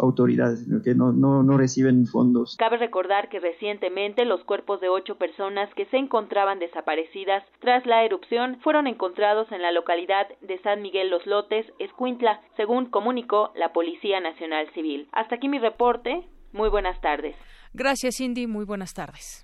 autoridades, 0.00 0.64
que 0.82 0.94
no, 0.94 1.12
no, 1.12 1.42
no, 1.42 1.58
reciben 1.58 2.06
fondos. 2.06 2.56
Cabe 2.58 2.78
recordar 2.78 3.28
que 3.28 3.40
recientemente 3.40 4.24
los 4.24 4.42
cuerpos 4.44 4.80
de 4.80 4.88
ocho 4.88 5.16
personas 5.16 5.72
que 5.74 5.86
se 5.86 5.98
encontraban 5.98 6.58
desaparecidas 6.58 7.44
tras 7.60 7.84
la 7.86 8.04
erupción 8.04 8.58
fueron 8.62 8.86
encontrados 8.86 9.50
en 9.52 9.62
la 9.62 9.72
localidad 9.72 10.26
de 10.40 10.58
San 10.62 10.82
Miguel 10.82 11.10
Los 11.10 11.26
Lotes, 11.26 11.66
Escuintla, 11.78 12.40
según 12.56 12.86
comunicó 12.86 13.52
la 13.56 13.72
Policía 13.72 14.20
Nacional 14.20 14.66
Civil. 14.74 15.08
Hasta 15.12 15.36
aquí 15.36 15.48
mi 15.48 15.58
reporte. 15.58 16.26
Muy 16.52 16.68
buenas 16.68 17.00
tardes. 17.00 17.36
Gracias, 17.72 18.16
Cindy. 18.18 18.46
Muy 18.46 18.64
buenas 18.64 18.94
tardes. 18.94 19.43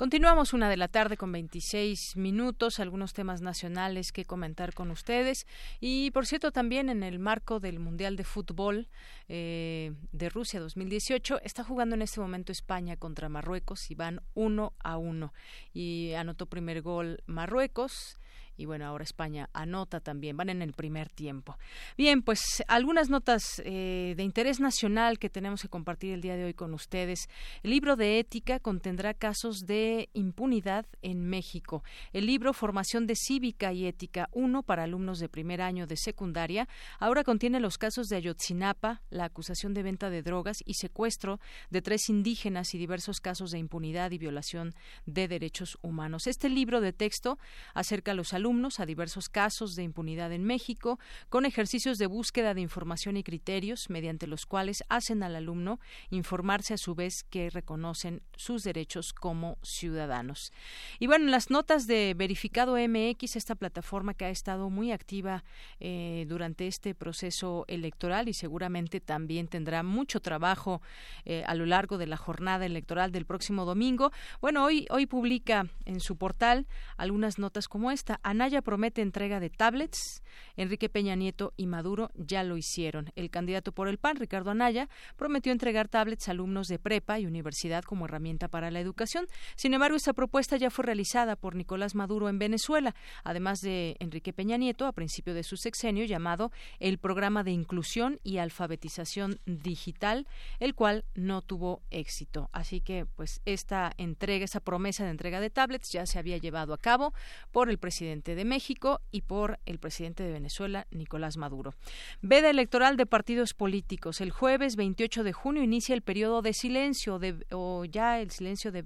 Continuamos 0.00 0.54
una 0.54 0.70
de 0.70 0.78
la 0.78 0.88
tarde 0.88 1.18
con 1.18 1.30
26 1.30 2.16
minutos, 2.16 2.80
algunos 2.80 3.12
temas 3.12 3.42
nacionales 3.42 4.12
que 4.12 4.24
comentar 4.24 4.72
con 4.72 4.90
ustedes. 4.90 5.46
Y 5.78 6.10
por 6.12 6.24
cierto, 6.24 6.52
también 6.52 6.88
en 6.88 7.02
el 7.02 7.18
marco 7.18 7.60
del 7.60 7.80
Mundial 7.80 8.16
de 8.16 8.24
Fútbol 8.24 8.88
eh, 9.28 9.92
de 10.12 10.30
Rusia 10.30 10.58
2018, 10.58 11.42
está 11.42 11.64
jugando 11.64 11.96
en 11.96 12.00
este 12.00 12.18
momento 12.18 12.50
España 12.50 12.96
contra 12.96 13.28
Marruecos 13.28 13.90
y 13.90 13.94
van 13.94 14.22
uno 14.32 14.72
a 14.78 14.96
uno. 14.96 15.34
Y 15.74 16.14
anotó 16.14 16.46
primer 16.46 16.80
gol 16.80 17.22
Marruecos 17.26 18.18
y 18.60 18.66
bueno, 18.66 18.84
ahora 18.84 19.04
España 19.04 19.48
anota 19.54 20.00
también, 20.00 20.36
van 20.36 20.50
en 20.50 20.60
el 20.60 20.74
primer 20.74 21.08
tiempo. 21.08 21.56
Bien, 21.96 22.20
pues 22.20 22.62
algunas 22.68 23.08
notas 23.08 23.62
eh, 23.64 24.12
de 24.18 24.22
interés 24.22 24.60
nacional 24.60 25.18
que 25.18 25.30
tenemos 25.30 25.62
que 25.62 25.70
compartir 25.70 26.12
el 26.12 26.20
día 26.20 26.36
de 26.36 26.44
hoy 26.44 26.52
con 26.52 26.74
ustedes. 26.74 27.30
El 27.62 27.70
libro 27.70 27.96
de 27.96 28.18
ética 28.18 28.60
contendrá 28.60 29.14
casos 29.14 29.60
de 29.60 30.10
impunidad 30.12 30.84
en 31.00 31.24
México. 31.24 31.82
El 32.12 32.26
libro 32.26 32.52
Formación 32.52 33.06
de 33.06 33.14
Cívica 33.16 33.72
y 33.72 33.86
Ética 33.86 34.28
1 34.32 34.62
para 34.62 34.82
alumnos 34.82 35.20
de 35.20 35.30
primer 35.30 35.62
año 35.62 35.86
de 35.86 35.96
secundaria 35.96 36.68
ahora 36.98 37.24
contiene 37.24 37.60
los 37.60 37.78
casos 37.78 38.08
de 38.08 38.16
Ayotzinapa, 38.16 39.00
la 39.08 39.24
acusación 39.24 39.72
de 39.72 39.84
venta 39.84 40.10
de 40.10 40.22
drogas 40.22 40.58
y 40.66 40.74
secuestro 40.74 41.40
de 41.70 41.80
tres 41.80 42.10
indígenas 42.10 42.74
y 42.74 42.78
diversos 42.78 43.20
casos 43.20 43.52
de 43.52 43.58
impunidad 43.58 44.10
y 44.10 44.18
violación 44.18 44.74
de 45.06 45.28
derechos 45.28 45.78
humanos. 45.80 46.26
Este 46.26 46.50
libro 46.50 46.82
de 46.82 46.92
texto 46.92 47.38
acerca 47.72 48.10
a 48.10 48.14
los 48.14 48.34
alumnos 48.34 48.49
a 48.50 48.84
diversos 48.84 49.28
casos 49.28 49.76
de 49.76 49.84
impunidad 49.84 50.32
en 50.32 50.42
México, 50.42 50.98
con 51.28 51.46
ejercicios 51.46 51.98
de 51.98 52.06
búsqueda 52.06 52.52
de 52.52 52.60
información 52.60 53.16
y 53.16 53.22
criterios, 53.22 53.88
mediante 53.88 54.26
los 54.26 54.44
cuales 54.44 54.82
hacen 54.88 55.22
al 55.22 55.36
alumno 55.36 55.78
informarse 56.10 56.74
a 56.74 56.76
su 56.76 56.96
vez 56.96 57.22
que 57.22 57.48
reconocen 57.48 58.22
sus 58.36 58.64
derechos 58.64 59.12
como 59.12 59.56
ciudadanos. 59.62 60.52
Y 60.98 61.06
bueno, 61.06 61.26
en 61.26 61.30
las 61.30 61.48
notas 61.48 61.86
de 61.86 62.14
Verificado 62.16 62.76
MX, 62.76 63.36
esta 63.36 63.54
plataforma 63.54 64.14
que 64.14 64.24
ha 64.24 64.30
estado 64.30 64.68
muy 64.68 64.90
activa 64.90 65.44
eh, 65.78 66.26
durante 66.28 66.66
este 66.66 66.96
proceso 66.96 67.64
electoral 67.68 68.28
y 68.28 68.32
seguramente 68.32 69.00
también 69.00 69.46
tendrá 69.46 69.84
mucho 69.84 70.18
trabajo 70.18 70.82
eh, 71.24 71.44
a 71.46 71.54
lo 71.54 71.66
largo 71.66 71.98
de 71.98 72.08
la 72.08 72.16
jornada 72.16 72.66
electoral 72.66 73.12
del 73.12 73.26
próximo 73.26 73.64
domingo. 73.64 74.10
Bueno, 74.40 74.64
hoy, 74.64 74.86
hoy 74.90 75.06
publica 75.06 75.68
en 75.84 76.00
su 76.00 76.16
portal 76.16 76.66
algunas 76.96 77.38
notas 77.38 77.68
como 77.68 77.92
esta. 77.92 78.18
Anaya 78.40 78.62
promete 78.62 79.02
entrega 79.02 79.38
de 79.38 79.50
tablets. 79.50 80.22
Enrique 80.56 80.88
Peña 80.88 81.14
Nieto 81.14 81.52
y 81.58 81.66
Maduro 81.66 82.10
ya 82.14 82.42
lo 82.42 82.56
hicieron. 82.56 83.12
El 83.14 83.28
candidato 83.28 83.72
por 83.72 83.86
el 83.86 83.98
PAN, 83.98 84.16
Ricardo 84.16 84.50
Anaya, 84.50 84.88
prometió 85.16 85.52
entregar 85.52 85.88
tablets 85.88 86.26
a 86.28 86.30
alumnos 86.30 86.66
de 86.66 86.78
prepa 86.78 87.18
y 87.18 87.26
universidad 87.26 87.84
como 87.84 88.06
herramienta 88.06 88.48
para 88.48 88.70
la 88.70 88.80
educación. 88.80 89.26
Sin 89.56 89.74
embargo, 89.74 89.98
esta 89.98 90.14
propuesta 90.14 90.56
ya 90.56 90.70
fue 90.70 90.86
realizada 90.86 91.36
por 91.36 91.54
Nicolás 91.54 91.94
Maduro 91.94 92.30
en 92.30 92.38
Venezuela, 92.38 92.94
además 93.24 93.60
de 93.60 93.96
Enrique 94.00 94.32
Peña 94.32 94.56
Nieto 94.56 94.86
a 94.86 94.92
principio 94.92 95.34
de 95.34 95.44
su 95.44 95.58
sexenio 95.58 96.06
llamado 96.06 96.50
el 96.78 96.96
Programa 96.96 97.44
de 97.44 97.50
Inclusión 97.50 98.20
y 98.22 98.38
Alfabetización 98.38 99.38
Digital, 99.44 100.26
el 100.60 100.74
cual 100.74 101.04
no 101.14 101.42
tuvo 101.42 101.82
éxito. 101.90 102.48
Así 102.52 102.80
que, 102.80 103.04
pues, 103.04 103.42
esta 103.44 103.92
entrega, 103.98 104.46
esa 104.46 104.60
promesa 104.60 105.04
de 105.04 105.10
entrega 105.10 105.40
de 105.40 105.50
tablets 105.50 105.92
ya 105.92 106.06
se 106.06 106.18
había 106.18 106.38
llevado 106.38 106.72
a 106.72 106.78
cabo 106.78 107.12
por 107.52 107.68
el 107.68 107.76
presidente 107.76 108.29
de 108.34 108.44
México 108.44 109.00
y 109.10 109.22
por 109.22 109.58
el 109.66 109.78
presidente 109.78 110.22
de 110.22 110.32
Venezuela, 110.32 110.86
Nicolás 110.90 111.36
Maduro. 111.36 111.74
Veda 112.22 112.50
electoral 112.50 112.96
de 112.96 113.06
partidos 113.06 113.54
políticos. 113.54 114.20
El 114.20 114.30
jueves 114.30 114.76
28 114.76 115.24
de 115.24 115.32
junio 115.32 115.62
inicia 115.62 115.94
el 115.94 116.02
periodo 116.02 116.42
de 116.42 116.52
silencio, 116.52 117.18
de, 117.18 117.46
o 117.50 117.84
ya 117.84 118.20
el 118.20 118.30
silencio 118.30 118.72
de 118.72 118.84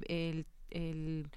el 0.71 1.31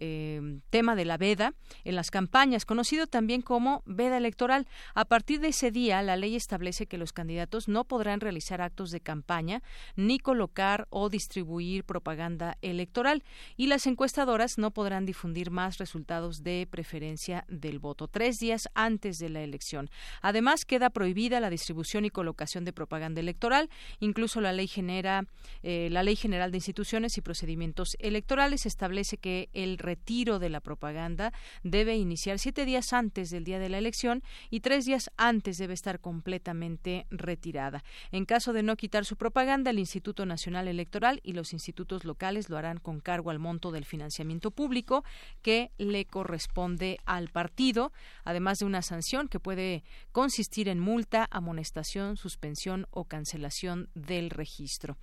eh, 0.00 0.58
tema 0.70 0.96
de 0.96 1.04
la 1.04 1.16
veda 1.16 1.54
en 1.84 1.94
las 1.94 2.10
campañas, 2.10 2.64
conocido 2.64 3.06
también 3.06 3.42
como 3.42 3.82
veda 3.86 4.16
electoral. 4.16 4.66
A 4.94 5.04
partir 5.04 5.40
de 5.40 5.48
ese 5.48 5.70
día, 5.70 6.02
la 6.02 6.16
ley 6.16 6.34
establece 6.34 6.86
que 6.86 6.98
los 6.98 7.12
candidatos 7.12 7.68
no 7.68 7.84
podrán 7.84 8.20
realizar 8.20 8.60
actos 8.60 8.90
de 8.90 9.00
campaña 9.00 9.62
ni 9.96 10.18
colocar 10.18 10.86
o 10.90 11.08
distribuir 11.08 11.84
propaganda 11.84 12.56
electoral 12.62 13.22
y 13.56 13.66
las 13.66 13.86
encuestadoras 13.86 14.58
no 14.58 14.70
podrán 14.70 15.06
difundir 15.06 15.50
más 15.50 15.78
resultados 15.78 16.42
de 16.42 16.66
preferencia 16.70 17.44
del 17.48 17.78
voto 17.78 18.08
tres 18.08 18.38
días 18.38 18.68
antes 18.74 19.18
de 19.18 19.28
la 19.28 19.42
elección. 19.42 19.90
Además, 20.22 20.64
queda 20.64 20.90
prohibida 20.90 21.40
la 21.40 21.50
distribución 21.50 22.04
y 22.04 22.10
colocación 22.10 22.64
de 22.64 22.72
propaganda 22.72 23.20
electoral. 23.20 23.68
Incluso 24.00 24.40
la 24.40 24.52
ley 24.52 24.66
genera 24.66 25.26
eh, 25.62 25.88
la 25.90 26.02
ley 26.02 26.16
general 26.16 26.50
de 26.50 26.58
instituciones 26.58 27.18
y 27.18 27.20
procedimientos 27.20 27.96
electorales 28.00 28.66
establece 28.66 29.16
que 29.18 29.48
el 29.52 29.78
retiro 29.90 30.38
de 30.38 30.50
la 30.50 30.60
propaganda 30.60 31.32
debe 31.64 31.96
iniciar 31.96 32.38
siete 32.38 32.64
días 32.64 32.92
antes 32.92 33.30
del 33.30 33.42
día 33.42 33.58
de 33.58 33.68
la 33.68 33.78
elección 33.78 34.22
y 34.48 34.60
tres 34.60 34.84
días 34.84 35.10
antes 35.16 35.58
debe 35.58 35.74
estar 35.74 35.98
completamente 35.98 37.06
retirada. 37.10 37.82
En 38.12 38.24
caso 38.24 38.52
de 38.52 38.62
no 38.62 38.76
quitar 38.76 39.04
su 39.04 39.16
propaganda, 39.16 39.70
el 39.70 39.80
Instituto 39.80 40.26
Nacional 40.26 40.68
Electoral 40.68 41.20
y 41.24 41.32
los 41.32 41.52
institutos 41.52 42.04
locales 42.04 42.48
lo 42.48 42.56
harán 42.56 42.78
con 42.78 43.00
cargo 43.00 43.30
al 43.30 43.40
monto 43.40 43.72
del 43.72 43.84
financiamiento 43.84 44.52
público 44.52 45.04
que 45.42 45.72
le 45.76 46.04
corresponde 46.04 46.98
al 47.04 47.28
partido, 47.28 47.92
además 48.24 48.60
de 48.60 48.66
una 48.66 48.82
sanción 48.82 49.26
que 49.26 49.40
puede 49.40 49.82
consistir 50.12 50.68
en 50.68 50.78
multa, 50.78 51.26
amonestación, 51.32 52.16
suspensión 52.16 52.86
o 52.90 53.06
cancelación 53.06 53.88
del 53.94 54.30
registro. 54.30 54.96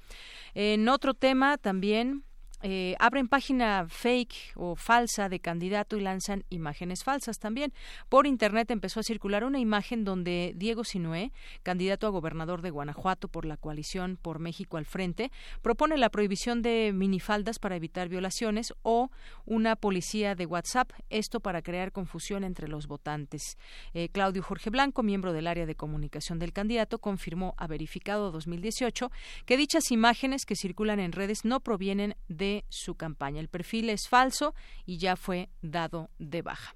En 0.54 0.88
otro 0.88 1.13
tema 1.13 1.58
también 1.58 2.23
eh, 2.63 2.95
abren 2.99 3.27
página 3.27 3.85
fake 3.87 4.53
o 4.55 4.75
falsa 4.75 5.29
de 5.29 5.39
candidato 5.39 5.95
y 5.95 6.01
lanzan 6.01 6.43
imágenes 6.49 7.03
falsas 7.03 7.37
también. 7.37 7.71
Por 8.09 8.25
internet 8.25 8.71
empezó 8.71 8.99
a 8.99 9.03
circular 9.03 9.43
una 9.43 9.59
imagen 9.59 10.03
donde 10.03 10.53
Diego 10.55 10.83
Sinué, 10.83 11.31
candidato 11.61 12.07
a 12.07 12.09
gobernador 12.09 12.61
de 12.61 12.71
Guanajuato 12.71 13.27
por 13.27 13.45
la 13.45 13.57
coalición 13.57 14.17
por 14.19 14.39
México 14.39 14.77
al 14.77 14.85
frente, 14.85 15.31
propone 15.61 15.97
la 15.97 16.09
prohibición 16.09 16.61
de 16.61 16.91
minifaldas 16.93 17.59
para 17.59 17.75
evitar 17.75 18.09
violaciones 18.09 18.73
o 18.81 19.11
una 19.45 19.75
policía 19.75 20.33
de 20.33 20.45
WhatsApp, 20.47 20.91
esto 21.09 21.39
para 21.39 21.61
crear 21.61 21.91
confusión 21.91 22.43
entre 22.43 22.67
los 22.67 22.87
votantes. 22.87 23.57
Eh, 23.93 24.09
Claudio 24.09 24.41
Jorge 24.41 24.71
Blanco, 24.71 25.03
miembro 25.03 25.31
del 25.31 25.47
área 25.47 25.65
de 25.65 25.75
comunicación 25.75 26.39
del 26.39 26.53
candidato, 26.53 26.97
confirmó 26.97 27.53
a 27.57 27.67
verificado 27.67 28.31
2018 28.31 29.11
que 29.45 29.57
dichas 29.57 29.91
imágenes 29.91 30.45
que 30.45 30.55
circulan 30.55 30.99
en 30.99 31.11
redes 31.11 31.45
no 31.45 31.59
provienen 31.59 32.15
de 32.27 32.46
su 32.69 32.95
campaña. 32.95 33.39
El 33.39 33.49
perfil 33.49 33.89
es 33.89 34.07
falso 34.07 34.53
y 34.86 34.97
ya 34.97 35.15
fue 35.15 35.49
dado 35.62 36.10
de 36.19 36.41
baja. 36.41 36.75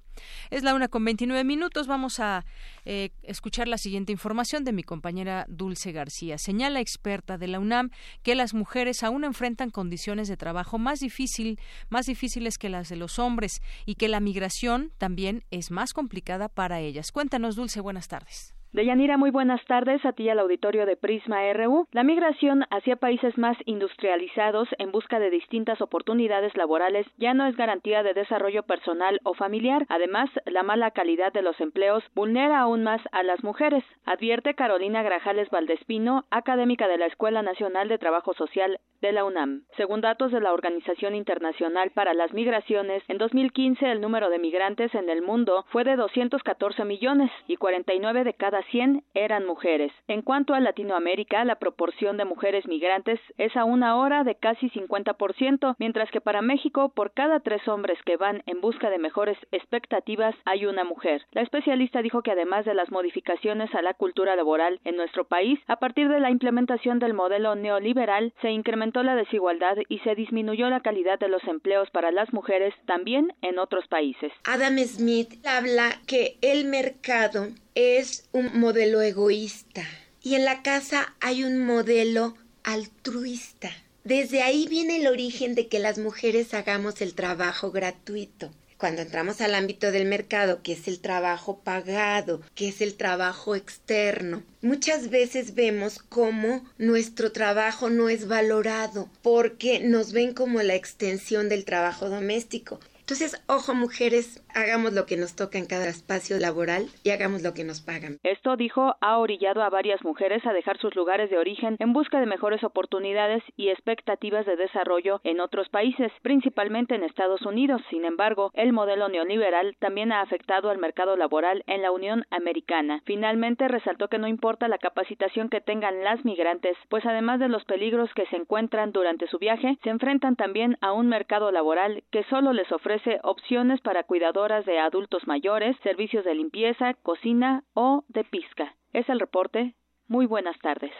Es 0.50 0.62
la 0.62 0.74
una 0.74 0.88
con 0.88 1.04
29 1.04 1.44
minutos. 1.44 1.86
Vamos 1.86 2.20
a 2.20 2.44
eh, 2.84 3.10
escuchar 3.22 3.68
la 3.68 3.78
siguiente 3.78 4.12
información 4.12 4.64
de 4.64 4.72
mi 4.72 4.82
compañera 4.82 5.46
Dulce 5.48 5.92
García. 5.92 6.38
Señala 6.38 6.80
experta 6.80 7.38
de 7.38 7.48
la 7.48 7.60
UNAM 7.60 7.90
que 8.22 8.34
las 8.34 8.54
mujeres 8.54 9.02
aún 9.02 9.24
enfrentan 9.24 9.70
condiciones 9.70 10.28
de 10.28 10.36
trabajo 10.36 10.78
más 10.78 11.00
difícil, 11.00 11.58
más 11.88 12.06
difíciles 12.06 12.58
que 12.58 12.68
las 12.68 12.88
de 12.88 12.96
los 12.96 13.18
hombres 13.18 13.60
y 13.86 13.94
que 13.94 14.08
la 14.08 14.20
migración 14.20 14.92
también 14.98 15.44
es 15.50 15.70
más 15.70 15.92
complicada 15.92 16.48
para 16.48 16.80
ellas. 16.80 17.12
Cuéntanos, 17.12 17.56
Dulce. 17.56 17.80
Buenas 17.80 18.08
tardes. 18.08 18.51
Deyanira, 18.74 19.18
muy 19.18 19.30
buenas 19.30 19.62
tardes 19.66 20.02
a 20.06 20.14
ti 20.14 20.30
al 20.30 20.38
auditorio 20.38 20.86
de 20.86 20.96
Prisma 20.96 21.40
RU. 21.52 21.86
La 21.92 22.04
migración 22.04 22.64
hacia 22.70 22.96
países 22.96 23.36
más 23.36 23.54
industrializados 23.66 24.66
en 24.78 24.92
busca 24.92 25.18
de 25.18 25.28
distintas 25.28 25.82
oportunidades 25.82 26.56
laborales 26.56 27.06
ya 27.18 27.34
no 27.34 27.44
es 27.44 27.54
garantía 27.54 28.02
de 28.02 28.14
desarrollo 28.14 28.62
personal 28.62 29.20
o 29.24 29.34
familiar. 29.34 29.84
Además, 29.90 30.30
la 30.46 30.62
mala 30.62 30.90
calidad 30.92 31.34
de 31.34 31.42
los 31.42 31.60
empleos 31.60 32.02
vulnera 32.14 32.60
aún 32.60 32.82
más 32.82 33.02
a 33.12 33.22
las 33.22 33.44
mujeres, 33.44 33.84
advierte 34.06 34.54
Carolina 34.54 35.02
Grajales 35.02 35.50
Valdespino, 35.50 36.24
académica 36.30 36.88
de 36.88 36.96
la 36.96 37.06
Escuela 37.08 37.42
Nacional 37.42 37.90
de 37.90 37.98
Trabajo 37.98 38.32
Social 38.32 38.80
de 39.02 39.12
la 39.12 39.24
UNAM. 39.24 39.64
Según 39.76 40.00
datos 40.00 40.32
de 40.32 40.40
la 40.40 40.54
Organización 40.54 41.14
Internacional 41.14 41.90
para 41.90 42.14
las 42.14 42.32
Migraciones, 42.32 43.02
en 43.08 43.18
2015 43.18 43.90
el 43.90 44.00
número 44.00 44.30
de 44.30 44.38
migrantes 44.38 44.94
en 44.94 45.10
el 45.10 45.20
mundo 45.20 45.66
fue 45.68 45.84
de 45.84 45.96
214 45.96 46.84
millones 46.84 47.30
y 47.48 47.56
49 47.56 48.24
de 48.24 48.32
cada 48.32 48.61
100 48.70 49.04
eran 49.14 49.46
mujeres. 49.46 49.92
En 50.08 50.22
cuanto 50.22 50.54
a 50.54 50.60
Latinoamérica, 50.60 51.44
la 51.44 51.56
proporción 51.56 52.16
de 52.16 52.24
mujeres 52.24 52.66
migrantes 52.66 53.20
es 53.38 53.56
a 53.56 53.64
una 53.64 53.96
hora 53.96 54.24
de 54.24 54.34
casi 54.34 54.70
50%, 54.70 55.74
mientras 55.78 56.10
que 56.10 56.20
para 56.20 56.42
México, 56.42 56.90
por 56.94 57.12
cada 57.12 57.40
tres 57.40 57.66
hombres 57.68 57.98
que 58.04 58.16
van 58.16 58.42
en 58.46 58.60
busca 58.60 58.90
de 58.90 58.98
mejores 58.98 59.38
expectativas, 59.50 60.34
hay 60.44 60.66
una 60.66 60.84
mujer. 60.84 61.22
La 61.32 61.42
especialista 61.42 62.02
dijo 62.02 62.22
que 62.22 62.32
además 62.32 62.64
de 62.64 62.74
las 62.74 62.90
modificaciones 62.90 63.74
a 63.74 63.82
la 63.82 63.94
cultura 63.94 64.36
laboral 64.36 64.80
en 64.84 64.96
nuestro 64.96 65.24
país, 65.24 65.58
a 65.66 65.76
partir 65.76 66.08
de 66.08 66.20
la 66.20 66.30
implementación 66.30 66.98
del 66.98 67.14
modelo 67.14 67.54
neoliberal, 67.54 68.32
se 68.40 68.50
incrementó 68.50 69.02
la 69.02 69.14
desigualdad 69.14 69.76
y 69.88 69.98
se 70.00 70.14
disminuyó 70.14 70.68
la 70.70 70.80
calidad 70.80 71.18
de 71.18 71.28
los 71.28 71.44
empleos 71.44 71.90
para 71.90 72.10
las 72.10 72.32
mujeres 72.32 72.74
también 72.86 73.32
en 73.42 73.58
otros 73.58 73.86
países. 73.88 74.32
Adam 74.44 74.78
Smith 74.78 75.34
habla 75.46 75.90
que 76.06 76.36
el 76.42 76.66
mercado 76.66 77.48
es 77.74 78.24
un 78.32 78.58
modelo 78.58 79.00
egoísta 79.02 79.84
y 80.22 80.34
en 80.34 80.44
la 80.44 80.62
casa 80.62 81.14
hay 81.20 81.44
un 81.44 81.64
modelo 81.64 82.36
altruista. 82.62 83.70
Desde 84.04 84.42
ahí 84.42 84.66
viene 84.68 84.96
el 84.96 85.06
origen 85.06 85.54
de 85.54 85.68
que 85.68 85.78
las 85.78 85.98
mujeres 85.98 86.54
hagamos 86.54 87.00
el 87.00 87.14
trabajo 87.14 87.70
gratuito. 87.70 88.50
Cuando 88.76 89.02
entramos 89.02 89.40
al 89.40 89.54
ámbito 89.54 89.92
del 89.92 90.06
mercado, 90.06 90.60
que 90.60 90.72
es 90.72 90.88
el 90.88 90.98
trabajo 90.98 91.60
pagado, 91.60 92.42
que 92.56 92.66
es 92.66 92.80
el 92.80 92.94
trabajo 92.94 93.54
externo, 93.54 94.42
muchas 94.60 95.08
veces 95.08 95.54
vemos 95.54 96.00
cómo 96.00 96.64
nuestro 96.78 97.30
trabajo 97.30 97.90
no 97.90 98.08
es 98.08 98.26
valorado 98.26 99.08
porque 99.22 99.78
nos 99.78 100.10
ven 100.10 100.34
como 100.34 100.60
la 100.62 100.74
extensión 100.74 101.48
del 101.48 101.64
trabajo 101.64 102.08
doméstico. 102.08 102.80
Entonces, 103.12 103.44
ojo 103.46 103.74
mujeres, 103.74 104.42
hagamos 104.54 104.94
lo 104.94 105.04
que 105.04 105.18
nos 105.18 105.36
toca 105.36 105.58
en 105.58 105.66
cada 105.66 105.86
espacio 105.86 106.38
laboral 106.38 106.86
y 107.04 107.10
hagamos 107.10 107.42
lo 107.42 107.52
que 107.52 107.62
nos 107.62 107.82
pagan. 107.82 108.16
Esto, 108.22 108.56
dijo, 108.56 108.94
ha 109.02 109.18
orillado 109.18 109.62
a 109.62 109.68
varias 109.68 110.02
mujeres 110.02 110.46
a 110.46 110.54
dejar 110.54 110.78
sus 110.78 110.96
lugares 110.96 111.28
de 111.28 111.36
origen 111.36 111.76
en 111.78 111.92
busca 111.92 112.20
de 112.20 112.24
mejores 112.24 112.64
oportunidades 112.64 113.42
y 113.54 113.68
expectativas 113.68 114.46
de 114.46 114.56
desarrollo 114.56 115.20
en 115.24 115.40
otros 115.40 115.68
países, 115.68 116.10
principalmente 116.22 116.94
en 116.94 117.02
Estados 117.02 117.42
Unidos. 117.42 117.82
Sin 117.90 118.06
embargo, 118.06 118.50
el 118.54 118.72
modelo 118.72 119.10
neoliberal 119.10 119.76
también 119.78 120.10
ha 120.10 120.22
afectado 120.22 120.70
al 120.70 120.78
mercado 120.78 121.14
laboral 121.14 121.64
en 121.66 121.82
la 121.82 121.90
Unión 121.90 122.24
Americana. 122.30 123.02
Finalmente, 123.04 123.68
resaltó 123.68 124.08
que 124.08 124.16
no 124.16 124.26
importa 124.26 124.68
la 124.68 124.78
capacitación 124.78 125.50
que 125.50 125.60
tengan 125.60 126.02
las 126.02 126.24
migrantes, 126.24 126.78
pues 126.88 127.04
además 127.04 127.40
de 127.40 127.50
los 127.50 127.66
peligros 127.66 128.08
que 128.14 128.24
se 128.28 128.36
encuentran 128.36 128.90
durante 128.90 129.26
su 129.26 129.38
viaje, 129.38 129.76
se 129.82 129.90
enfrentan 129.90 130.34
también 130.34 130.78
a 130.80 130.92
un 130.92 131.10
mercado 131.10 131.52
laboral 131.52 132.04
que 132.10 132.24
solo 132.30 132.54
les 132.54 132.72
ofrece 132.72 133.01
opciones 133.22 133.80
para 133.80 134.04
cuidadoras 134.04 134.64
de 134.66 134.78
adultos 134.78 135.26
mayores, 135.26 135.76
servicios 135.82 136.24
de 136.24 136.34
limpieza, 136.34 136.94
cocina 137.02 137.64
o 137.74 138.04
de 138.08 138.24
pizca. 138.24 138.74
Es 138.92 139.08
el 139.08 139.20
reporte. 139.20 139.74
Muy 140.08 140.26
buenas 140.26 140.58
tardes. 140.60 140.92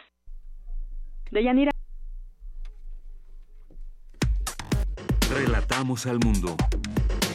Deyanira. 1.31 1.71
Relatamos 5.33 6.05
al 6.05 6.19
mundo. 6.19 6.55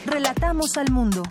Relatamos 0.06 0.76
al 0.76 0.90
mundo. 0.92 1.22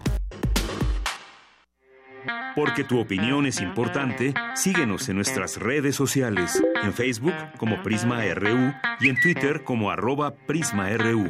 Porque 2.56 2.84
tu 2.84 3.00
opinión 3.00 3.46
es 3.46 3.62
importante, 3.62 4.34
síguenos 4.56 5.08
en 5.10 5.16
nuestras 5.16 5.58
redes 5.58 5.96
sociales, 5.96 6.62
en 6.84 6.92
Facebook 6.92 7.36
como 7.58 7.82
Prisma 7.84 8.24
RU 8.34 8.74
y 9.00 9.10
en 9.10 9.22
Twitter 9.22 9.64
como 9.64 9.92
arroba 9.92 10.32
PrismaRU. 10.32 11.30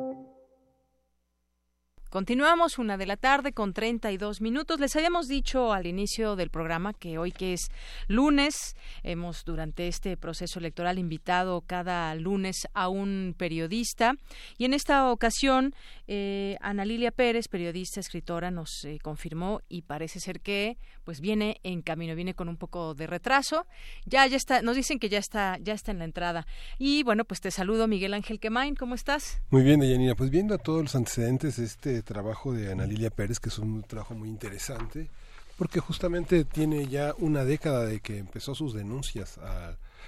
Continuamos 2.11 2.77
una 2.77 2.97
de 2.97 3.05
la 3.05 3.15
tarde 3.15 3.53
con 3.53 3.71
32 3.71 4.41
minutos. 4.41 4.81
Les 4.81 4.93
habíamos 4.97 5.29
dicho 5.29 5.71
al 5.71 5.87
inicio 5.87 6.35
del 6.35 6.49
programa 6.49 6.91
que 6.91 7.17
hoy 7.17 7.31
que 7.31 7.53
es 7.53 7.69
lunes, 8.09 8.75
hemos 9.01 9.45
durante 9.45 9.87
este 9.87 10.17
proceso 10.17 10.59
electoral 10.59 10.99
invitado 10.99 11.61
cada 11.61 12.13
lunes 12.15 12.67
a 12.73 12.89
un 12.89 13.33
periodista 13.37 14.15
y 14.57 14.65
en 14.65 14.73
esta 14.73 15.09
ocasión 15.09 15.73
eh, 16.05 16.57
Ana 16.59 16.83
Lilia 16.83 17.11
Pérez, 17.11 17.47
periodista, 17.47 18.01
escritora, 18.01 18.51
nos 18.51 18.83
eh, 18.83 18.99
confirmó 19.01 19.61
y 19.69 19.83
parece 19.83 20.19
ser 20.19 20.41
que 20.41 20.77
pues 21.05 21.21
viene 21.21 21.61
en 21.63 21.81
camino, 21.81 22.13
viene 22.13 22.33
con 22.33 22.49
un 22.49 22.57
poco 22.57 22.93
de 22.93 23.07
retraso. 23.07 23.65
Ya 24.05 24.27
ya 24.27 24.35
está, 24.35 24.61
nos 24.61 24.75
dicen 24.75 24.99
que 24.99 25.07
ya 25.07 25.19
está 25.19 25.57
ya 25.61 25.73
está 25.73 25.91
en 25.91 25.99
la 25.99 26.05
entrada. 26.05 26.45
Y 26.77 27.03
bueno, 27.03 27.23
pues 27.23 27.39
te 27.39 27.51
saludo 27.51 27.87
Miguel 27.87 28.13
Ángel 28.13 28.41
Quemain, 28.41 28.75
¿cómo 28.75 28.95
estás? 28.95 29.41
Muy 29.49 29.63
bien, 29.63 29.79
Deyanira, 29.79 30.15
pues 30.15 30.29
viendo 30.29 30.53
a 30.53 30.57
todos 30.57 30.81
los 30.81 30.93
antecedentes 30.93 31.57
este 31.57 32.00
trabajo 32.03 32.53
de 32.53 32.71
Ana 32.71 32.85
Lilia 32.85 33.09
Pérez, 33.09 33.39
que 33.39 33.49
es 33.49 33.59
un 33.59 33.83
trabajo 33.83 34.13
muy 34.13 34.29
interesante, 34.29 35.09
porque 35.57 35.79
justamente 35.79 36.43
tiene 36.45 36.87
ya 36.87 37.13
una 37.19 37.45
década 37.45 37.85
de 37.85 37.99
que 37.99 38.17
empezó 38.17 38.55
sus 38.55 38.73
denuncias 38.73 39.39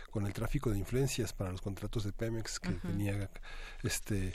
con 0.09 0.25
el 0.25 0.33
tráfico 0.33 0.71
de 0.71 0.79
influencias 0.79 1.33
para 1.33 1.51
los 1.51 1.61
contratos 1.61 2.03
de 2.03 2.11
Pemex 2.11 2.59
que 2.59 2.71
tenía 2.71 3.29
este 3.83 4.33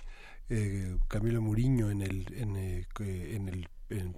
eh, 0.49 0.97
Camilo 1.09 1.43
Muriño 1.43 1.91
en 1.91 2.03
el 2.03 2.27
en, 2.35 2.57
eh, 2.57 2.87
en 3.01 3.49
el 3.49 3.69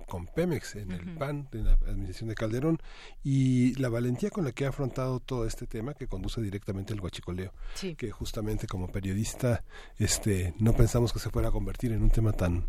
con 0.07 0.27
Pemex 0.27 0.77
en 0.77 0.91
el 0.91 1.17
PAN 1.17 1.49
en 1.53 1.65
la 1.65 1.73
administración 1.73 2.29
de 2.29 2.35
Calderón 2.35 2.79
y 3.23 3.75
la 3.77 3.89
valentía 3.89 4.31
con 4.31 4.45
la 4.45 4.53
que 4.53 4.67
ha 4.67 4.71
afrontado 4.71 5.21
todo 5.21 5.47
este 5.47 5.67
tema 5.67 5.95
que 5.95 6.09
conduce 6.09 6.41
directamente 6.41 6.93
al 6.93 7.01
guachicoleo 7.01 7.53
que 7.97 8.11
justamente 8.11 8.67
como 8.67 8.89
periodista 8.89 9.63
este 9.97 10.55
no 10.59 10.73
pensamos 10.73 11.13
que 11.13 11.21
se 11.21 11.31
fuera 11.31 11.49
a 11.49 11.53
convertir 11.53 11.93
en 11.93 12.03
un 12.03 12.11
tema 12.11 12.33
tan 12.33 12.69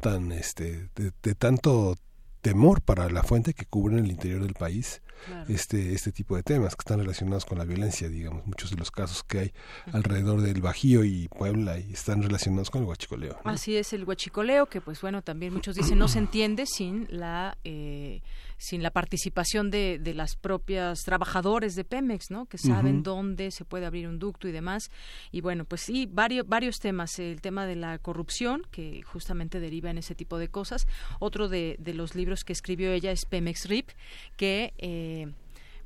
tan 0.00 0.32
este 0.32 0.88
de, 0.94 1.34
tanto 1.34 1.96
temor 2.40 2.80
para 2.80 3.10
la 3.10 3.22
fuente 3.22 3.54
que 3.54 3.66
cubre 3.66 3.98
el 3.98 4.10
interior 4.10 4.42
del 4.42 4.54
país 4.54 5.02
este 5.48 5.92
este 5.92 6.12
tipo 6.12 6.36
de 6.36 6.42
temas 6.42 6.74
que 6.74 6.80
están 6.80 7.00
relacionados 7.00 7.44
con 7.44 7.58
la 7.58 7.64
violencia 7.64 8.08
digamos 8.08 8.46
muchos 8.46 8.70
de 8.70 8.76
los 8.76 8.90
casos 8.90 9.22
que 9.22 9.38
hay 9.38 9.52
alrededor 9.92 10.40
del 10.40 10.60
Bajío 10.60 11.04
y 11.04 11.28
Puebla 11.28 11.78
y 11.78 11.92
están 11.92 12.22
relacionados 12.22 12.70
con 12.70 12.82
el 12.82 12.88
huachicoleo 12.88 13.38
así 13.44 13.76
es 13.76 13.92
el 13.92 14.04
huachicoleo 14.04 14.66
que 14.66 14.80
pues 14.80 15.00
bueno 15.00 15.22
también 15.22 15.52
muchos 15.52 15.76
dicen 15.76 15.98
no 15.98 16.08
se 16.08 16.18
entiende 16.18 16.66
sin 16.66 17.06
la 17.10 17.56
eh, 17.64 18.22
sin 18.58 18.82
la 18.82 18.90
participación 18.90 19.70
de, 19.70 19.98
de 20.00 20.14
las 20.14 20.34
propias 20.36 21.04
trabajadores 21.04 21.76
de 21.76 21.84
Pemex, 21.84 22.30
¿no? 22.30 22.46
Que 22.46 22.58
saben 22.58 23.04
dónde 23.04 23.52
se 23.52 23.64
puede 23.64 23.86
abrir 23.86 24.08
un 24.08 24.18
ducto 24.18 24.48
y 24.48 24.52
demás. 24.52 24.90
Y 25.30 25.40
bueno, 25.40 25.64
pues 25.64 25.82
sí, 25.82 26.08
varios, 26.10 26.46
varios 26.46 26.78
temas. 26.78 27.18
El 27.20 27.40
tema 27.40 27.66
de 27.66 27.76
la 27.76 27.98
corrupción, 27.98 28.66
que 28.72 29.02
justamente 29.02 29.60
deriva 29.60 29.90
en 29.90 29.98
ese 29.98 30.16
tipo 30.16 30.38
de 30.38 30.48
cosas. 30.48 30.88
Otro 31.20 31.48
de, 31.48 31.76
de 31.78 31.94
los 31.94 32.16
libros 32.16 32.42
que 32.44 32.52
escribió 32.52 32.90
ella 32.90 33.12
es 33.12 33.24
Pemex 33.24 33.66
RIP, 33.66 33.90
que... 34.36 34.74
Eh, 34.78 35.07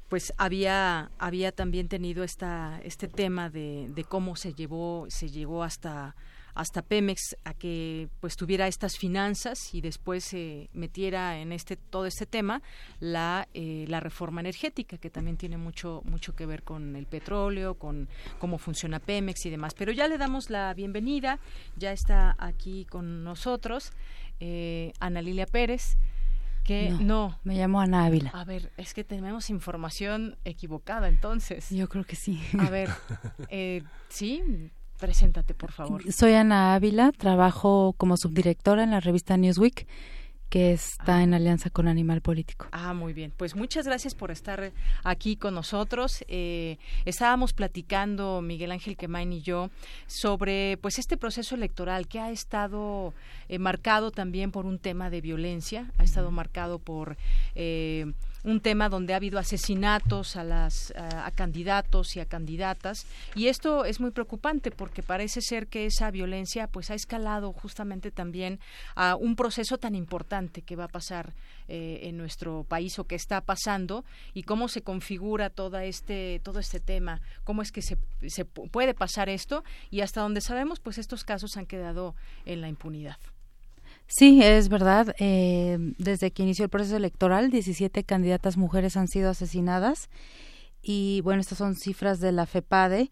pues 0.09 0.33
había 0.37 1.11
había 1.19 1.53
también 1.53 1.89
tenido 1.89 2.23
esta 2.23 2.81
este 2.85 3.09
tema 3.09 3.49
de, 3.49 3.89
de 3.95 4.05
cómo 4.05 4.37
se 4.37 4.53
llevó 4.53 5.07
se 5.09 5.31
llegó 5.31 5.63
hasta 5.63 6.15
hasta 6.55 6.83
Pemex 6.83 7.37
a 7.45 7.55
que 7.55 8.09
pues 8.21 8.37
tuviera 8.37 8.67
estas 8.67 8.99
finanzas 8.99 9.75
y 9.75 9.81
después 9.81 10.25
se 10.25 10.69
metiera 10.75 11.39
en 11.39 11.53
este 11.53 11.77
todo 11.77 12.07
este 12.07 12.27
tema 12.27 12.63
la 13.01 13.49
eh, 13.55 13.87
la 13.89 14.01
reforma 14.01 14.41
energética 14.41 14.99
que 14.99 15.09
también 15.09 15.37
tiene 15.37 15.57
mucho 15.57 16.03
mucho 16.05 16.35
que 16.35 16.45
ver 16.45 16.63
con 16.63 16.95
el 16.97 17.07
petróleo 17.07 17.75
con 17.75 18.09
cómo 18.39 18.59
funciona 18.59 19.01
Pemex 19.01 19.47
y 19.47 19.51
demás. 19.51 19.75
Pero 19.75 19.93
ya 19.93 20.09
le 20.09 20.19
damos 20.19 20.51
la 20.51 20.75
bienvenida 20.75 21.39
ya 21.77 21.93
está 21.93 22.37
aquí 22.39 22.85
con 22.85 23.25
nosotros 23.25 23.93
eh, 24.41 24.93
Ana 25.01 25.23
Lilia 25.23 25.47
Pérez 25.47 25.97
que 26.64 26.90
no, 26.90 27.38
Me 27.44 27.57
llamo 27.57 27.81
Ana 27.81 28.07
Ávila. 28.07 28.31
A 28.31 28.44
ver, 28.44 28.72
es 28.77 28.94
que 28.94 29.05
tenemos 29.05 29.51
información 29.51 30.37
equivocada 30.44 31.09
entonces. 31.09 31.70
Yo 31.70 31.88
creo 31.88 32.05
que 32.05 32.16
sí. 32.16 32.40
A 32.59 32.70
ver, 32.70 32.88
eh, 33.48 33.83
sí, 34.09 34.70
Preséntate, 35.03 35.53
por 35.53 35.72
favor. 35.72 36.01
Soy 36.12 36.35
Ana 36.35 36.77
Ávila, 36.77 37.11
trabajo 37.11 37.92
como 37.98 38.16
subdirectora 38.16 38.85
en 38.85 38.92
la 38.92 39.01
revista 39.01 39.37
Newsweek 39.37 39.88
que 40.53 40.75
está 40.75 41.23
en 41.23 41.33
alianza 41.33 41.71
con 41.71 41.88
Animal 41.88 42.21
Político. 42.21 42.67
Ah, 42.73 42.93
muy 42.93 43.15
bien. 43.15 43.33
Pues 43.35 43.57
muchas 43.57 43.87
gracias 43.87 44.15
por 44.15 44.31
estar 44.31 44.71
aquí 45.03 45.37
con 45.37 45.55
nosotros. 45.55 46.23
Eh, 46.29 46.77
estábamos 47.07 47.55
platicando 47.55 48.43
Miguel 48.43 48.71
Ángel 48.71 48.99
Quemain 48.99 49.33
y 49.33 49.41
yo 49.41 49.71
sobre 50.07 50.77
pues 50.83 50.99
este 50.99 51.17
proceso 51.17 51.55
electoral 51.55 52.07
que 52.07 52.21
ha 52.21 52.31
estado 52.31 53.15
eh, 53.49 53.59
marcado 53.59 54.11
también 54.11 54.51
por 54.51 54.67
un 54.67 54.79
tema 54.79 55.09
de 55.09 55.23
violencia, 55.23 55.91
ha 55.97 56.05
estado 56.05 56.31
marcado 56.31 56.79
por 56.79 57.17
eh, 57.55 58.12
un 58.45 58.61
tema 58.61 58.89
donde 58.89 59.13
ha 59.13 59.17
habido 59.17 59.39
asesinatos 59.39 60.37
a 60.37 60.45
las 60.45 60.93
candidatos 61.35 62.17
y 62.17 62.21
a 62.21 62.27
candidatas. 62.27 63.07
Y 63.35 63.49
esto 63.49 63.85
es 63.85 64.01
muy 64.01 64.11
preocupante 64.11 64.71
porque 64.71 65.03
parece 65.03 65.41
ser 65.41 65.67
que 65.67 65.87
esa 65.87 66.11
violencia 66.11 66.67
pues 66.67 66.91
ha 66.91 66.95
escalado 66.95 67.53
justamente 67.53 68.11
también 68.11 68.59
a 68.95 69.17
un 69.17 69.37
proceso 69.37 69.79
tan 69.79 69.95
importante 69.95 70.63
que 70.63 70.77
va 70.77 70.85
a 70.85 70.89
pasar 70.89 71.33
eh, 71.69 72.01
en 72.03 72.17
nuestro 72.17 72.65
país 72.69 72.99
o 72.99 73.05
que 73.05 73.15
está 73.15 73.41
pasando 73.41 74.05
y 74.35 74.43
cómo 74.43 74.69
se 74.69 74.83
configura 74.83 75.49
todo 75.49 75.79
este 75.79 76.41
todo 76.43 76.59
este 76.59 76.81
tema 76.81 77.21
cómo 77.45 77.63
es 77.63 77.71
que 77.71 77.83
se, 77.83 77.97
se 78.27 78.45
puede 78.45 78.95
pasar 78.95 79.29
esto 79.29 79.63
y 79.91 80.01
hasta 80.01 80.21
donde 80.21 80.41
sabemos 80.41 80.81
pues 80.81 80.99
estos 80.99 81.25
casos 81.25 81.57
han 81.57 81.67
quedado 81.67 82.15
en 82.45 82.61
la 82.61 82.69
impunidad 82.69 83.17
Sí, 84.07 84.43
es 84.43 84.69
verdad. 84.69 85.15
Eh, 85.19 85.79
desde 85.99 86.31
que 86.31 86.43
inició 86.43 86.65
el 86.65 86.71
proceso 86.71 86.97
electoral, 86.97 87.51
17 87.51 88.05
candidatas 88.05 88.57
mujeres 88.57 88.97
han 88.97 89.09
sido 89.09 89.31
asesinadas. 89.31 90.11
Y 90.83 91.21
bueno, 91.23 91.41
estas 91.41 91.59
son 91.59 91.77
cifras 91.77 92.21
de 92.21 92.33
la 92.33 92.47
FEPADE. 92.47 93.11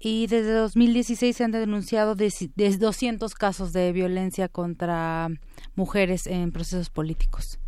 Y 0.00 0.28
desde 0.28 0.52
2016 0.52 1.36
se 1.36 1.44
han 1.44 1.50
denunciado 1.50 2.14
de, 2.14 2.32
200 2.56 3.34
casos 3.34 3.72
de 3.72 3.92
violencia 3.92 4.48
contra 4.48 5.28
mujeres 5.74 6.28
en 6.28 6.52
procesos 6.52 6.88
políticos. 6.88 7.58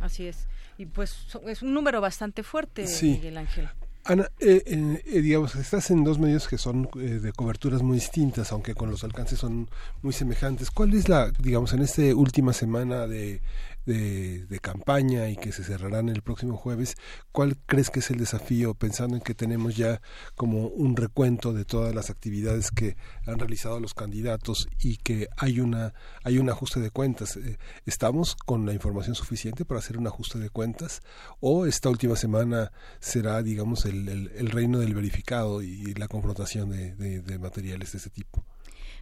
Así 0.00 0.26
es. 0.26 0.46
Y 0.76 0.84
pues 0.86 1.26
es 1.46 1.62
un 1.62 1.72
número 1.72 2.02
bastante 2.02 2.42
fuerte, 2.42 2.84
Miguel 3.02 3.38
Ángel. 3.38 3.68
Ana, 4.08 4.30
eh, 4.38 4.62
eh, 4.66 5.20
digamos, 5.20 5.56
estás 5.56 5.90
en 5.90 6.04
dos 6.04 6.20
medios 6.20 6.46
que 6.46 6.58
son 6.58 6.88
eh, 6.94 7.18
de 7.20 7.32
coberturas 7.32 7.82
muy 7.82 7.96
distintas, 7.96 8.52
aunque 8.52 8.76
con 8.76 8.88
los 8.88 9.02
alcances 9.02 9.40
son 9.40 9.68
muy 10.02 10.12
semejantes. 10.12 10.70
¿Cuál 10.70 10.94
es 10.94 11.08
la, 11.08 11.32
digamos, 11.40 11.72
en 11.72 11.82
esta 11.82 12.02
última 12.14 12.52
semana 12.52 13.08
de 13.08 13.40
de, 13.86 14.58
campaña 14.60 15.28
y 15.28 15.36
que 15.36 15.52
se 15.52 15.62
cerrarán 15.62 16.08
el 16.08 16.22
próximo 16.22 16.56
jueves, 16.56 16.96
¿cuál 17.30 17.56
crees 17.66 17.90
que 17.90 18.00
es 18.00 18.10
el 18.10 18.18
desafío 18.18 18.74
pensando 18.74 19.16
en 19.16 19.22
que 19.22 19.34
tenemos 19.34 19.76
ya 19.76 20.00
como 20.34 20.66
un 20.66 20.96
recuento 20.96 21.52
de 21.52 21.64
todas 21.64 21.94
las 21.94 22.10
actividades 22.10 22.70
que 22.70 22.96
han 23.26 23.38
realizado 23.38 23.78
los 23.78 23.94
candidatos 23.94 24.68
y 24.80 24.96
que 24.96 25.28
hay 25.36 25.60
una 25.60 25.94
hay 26.24 26.38
un 26.38 26.50
ajuste 26.50 26.80
de 26.80 26.90
cuentas? 26.90 27.36
Eh, 27.36 27.58
¿Estamos 27.84 28.34
con 28.34 28.66
la 28.66 28.72
información 28.72 29.14
suficiente 29.14 29.64
para 29.64 29.78
hacer 29.78 29.98
un 29.98 30.06
ajuste 30.06 30.38
de 30.38 30.50
cuentas 30.50 31.00
o 31.40 31.66
esta 31.66 31.88
última 31.88 32.16
semana 32.16 32.72
será, 32.98 33.42
digamos, 33.42 33.84
el, 33.84 34.08
el, 34.08 34.50
reino 34.50 34.78
del 34.78 34.94
verificado 34.94 35.62
y 35.62 35.94
la 35.94 36.08
confrontación 36.08 36.70
de, 36.70 37.20
de, 37.20 37.38
materiales 37.38 37.92
de 37.92 37.98
ese 37.98 38.10
tipo? 38.10 38.44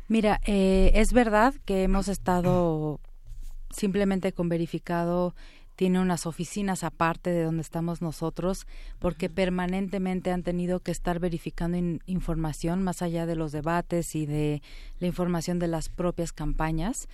Mira, 0.09 0.41
eh, 0.45 0.93
es 0.95 1.13
verdad 1.13 1.55
que 1.65 1.85
hemos 1.85 2.09
estado 2.09 3.01
simplemente 3.75 4.33
con 4.33 4.49
verificado 4.49 5.35
tiene 5.77 6.01
unas 6.01 6.27
oficinas 6.27 6.85
aparte 6.85 7.31
de 7.31 7.43
donde 7.43 7.63
estamos 7.63 8.01
nosotros, 8.01 8.67
porque 8.99 9.29
permanentemente 9.29 10.31
han 10.31 10.43
tenido 10.43 10.81
que 10.81 10.93
estar 10.93 11.19
verificando 11.19 11.77
información 12.07 12.83
más 12.83 13.03
allá 13.03 13.27
de 13.27 13.37
los 13.37 13.53
debates 13.53 14.15
y 14.15 14.27
de 14.27 14.63
la 15.01 15.09
información 15.09 15.59
de 15.59 15.69
las 15.69 15.89
propias 15.89 16.33
campañas. 16.33 17.09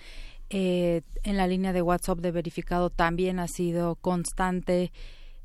Eh, 0.49 1.01
en 1.23 1.37
la 1.37 1.47
línea 1.47 1.73
de 1.73 1.81
WhatsApp 1.81 2.19
de 2.19 2.31
verificado 2.31 2.89
también 2.89 3.39
ha 3.39 3.47
sido 3.47 3.95
constante 3.95 4.91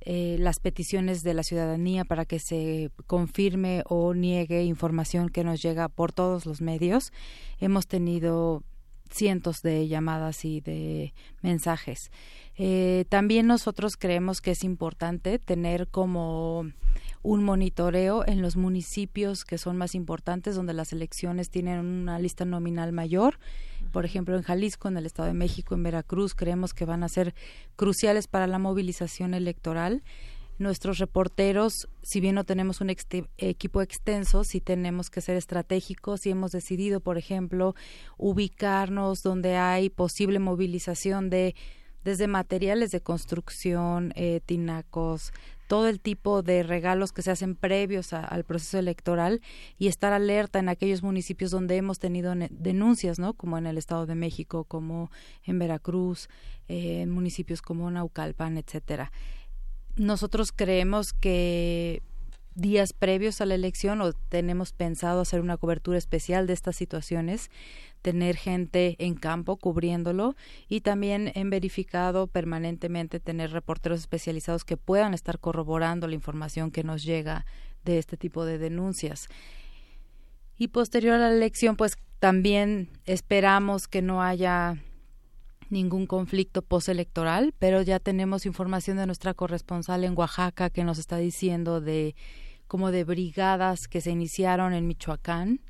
eh, 0.00 0.36
las 0.38 0.60
peticiones 0.60 1.22
de 1.22 1.34
la 1.34 1.42
ciudadanía 1.42 2.04
para 2.04 2.24
que 2.26 2.38
se 2.38 2.90
confirme 3.06 3.82
o 3.88 4.14
niegue 4.14 4.64
información 4.64 5.30
que 5.30 5.42
nos 5.42 5.62
llega 5.62 5.88
por 5.88 6.12
todos 6.12 6.44
los 6.44 6.60
medios. 6.60 7.12
Hemos 7.60 7.86
tenido 7.86 8.62
cientos 9.10 9.62
de 9.62 9.88
llamadas 9.88 10.44
y 10.44 10.60
de 10.60 11.14
mensajes. 11.42 12.10
Eh, 12.58 13.04
también 13.08 13.46
nosotros 13.46 13.96
creemos 13.96 14.40
que 14.40 14.52
es 14.52 14.64
importante 14.64 15.38
tener 15.38 15.88
como 15.88 16.70
un 17.22 17.44
monitoreo 17.44 18.24
en 18.26 18.40
los 18.40 18.56
municipios 18.56 19.44
que 19.44 19.58
son 19.58 19.76
más 19.76 19.94
importantes, 19.94 20.54
donde 20.54 20.72
las 20.72 20.92
elecciones 20.92 21.50
tienen 21.50 21.80
una 21.80 22.18
lista 22.18 22.44
nominal 22.44 22.92
mayor. 22.92 23.38
Por 23.92 24.04
ejemplo, 24.04 24.36
en 24.36 24.42
Jalisco, 24.42 24.88
en 24.88 24.96
el 24.96 25.06
Estado 25.06 25.28
de 25.28 25.34
México, 25.34 25.74
en 25.74 25.82
Veracruz, 25.82 26.34
creemos 26.34 26.72
que 26.72 26.84
van 26.84 27.02
a 27.02 27.08
ser 27.08 27.34
cruciales 27.74 28.28
para 28.28 28.46
la 28.46 28.58
movilización 28.58 29.34
electoral 29.34 30.02
nuestros 30.58 30.98
reporteros, 30.98 31.88
si 32.02 32.20
bien 32.20 32.34
no 32.34 32.44
tenemos 32.44 32.80
un 32.80 32.90
equipo 32.90 33.82
extenso, 33.82 34.44
sí 34.44 34.60
tenemos 34.60 35.10
que 35.10 35.20
ser 35.20 35.36
estratégicos 35.36 36.26
y 36.26 36.30
hemos 36.30 36.52
decidido, 36.52 37.00
por 37.00 37.18
ejemplo, 37.18 37.74
ubicarnos 38.16 39.22
donde 39.22 39.56
hay 39.56 39.90
posible 39.90 40.38
movilización 40.38 41.30
de 41.30 41.54
desde 42.04 42.28
materiales 42.28 42.92
de 42.92 43.00
construcción, 43.00 44.12
eh, 44.14 44.40
tinacos, 44.46 45.32
todo 45.66 45.88
el 45.88 45.98
tipo 45.98 46.42
de 46.42 46.62
regalos 46.62 47.12
que 47.12 47.22
se 47.22 47.32
hacen 47.32 47.56
previos 47.56 48.12
al 48.12 48.44
proceso 48.44 48.78
electoral 48.78 49.42
y 49.76 49.88
estar 49.88 50.12
alerta 50.12 50.60
en 50.60 50.68
aquellos 50.68 51.02
municipios 51.02 51.50
donde 51.50 51.76
hemos 51.76 51.98
tenido 51.98 52.32
denuncias, 52.50 53.18
¿no? 53.18 53.34
Como 53.34 53.58
en 53.58 53.66
el 53.66 53.76
Estado 53.76 54.06
de 54.06 54.14
México, 54.14 54.62
como 54.62 55.10
en 55.42 55.58
Veracruz, 55.58 56.28
eh, 56.68 57.02
en 57.02 57.10
municipios 57.10 57.60
como 57.60 57.90
Naucalpan, 57.90 58.56
etcétera 58.56 59.10
nosotros 59.96 60.52
creemos 60.52 61.12
que 61.12 62.02
días 62.54 62.94
previos 62.94 63.40
a 63.40 63.46
la 63.46 63.54
elección 63.54 64.00
o 64.00 64.12
tenemos 64.12 64.72
pensado 64.72 65.20
hacer 65.20 65.40
una 65.40 65.58
cobertura 65.58 65.98
especial 65.98 66.46
de 66.46 66.54
estas 66.54 66.74
situaciones, 66.74 67.50
tener 68.00 68.36
gente 68.36 68.96
en 68.98 69.14
campo 69.14 69.58
cubriéndolo 69.58 70.36
y 70.68 70.80
también 70.80 71.32
en 71.34 71.50
verificado 71.50 72.28
permanentemente 72.28 73.20
tener 73.20 73.50
reporteros 73.50 74.00
especializados 74.00 74.64
que 74.64 74.78
puedan 74.78 75.12
estar 75.12 75.38
corroborando 75.38 76.08
la 76.08 76.14
información 76.14 76.70
que 76.70 76.82
nos 76.82 77.04
llega 77.04 77.44
de 77.84 77.98
este 77.98 78.16
tipo 78.16 78.46
de 78.46 78.58
denuncias. 78.58 79.28
Y 80.56 80.68
posterior 80.68 81.14
a 81.14 81.18
la 81.18 81.32
elección, 81.36 81.76
pues 81.76 81.98
también 82.18 82.88
esperamos 83.04 83.86
que 83.86 84.00
no 84.00 84.22
haya 84.22 84.82
ningún 85.70 86.06
conflicto 86.06 86.62
postelectoral, 86.62 87.54
pero 87.58 87.82
ya 87.82 87.98
tenemos 87.98 88.46
información 88.46 88.96
de 88.96 89.06
nuestra 89.06 89.34
corresponsal 89.34 90.04
en 90.04 90.16
Oaxaca 90.16 90.70
que 90.70 90.84
nos 90.84 90.98
está 90.98 91.16
diciendo 91.16 91.80
de 91.80 92.14
como 92.66 92.90
de 92.90 93.04
brigadas 93.04 93.86
que 93.86 94.00
se 94.00 94.10
iniciaron 94.10 94.72
en 94.72 94.86
Michoacán 94.86 95.60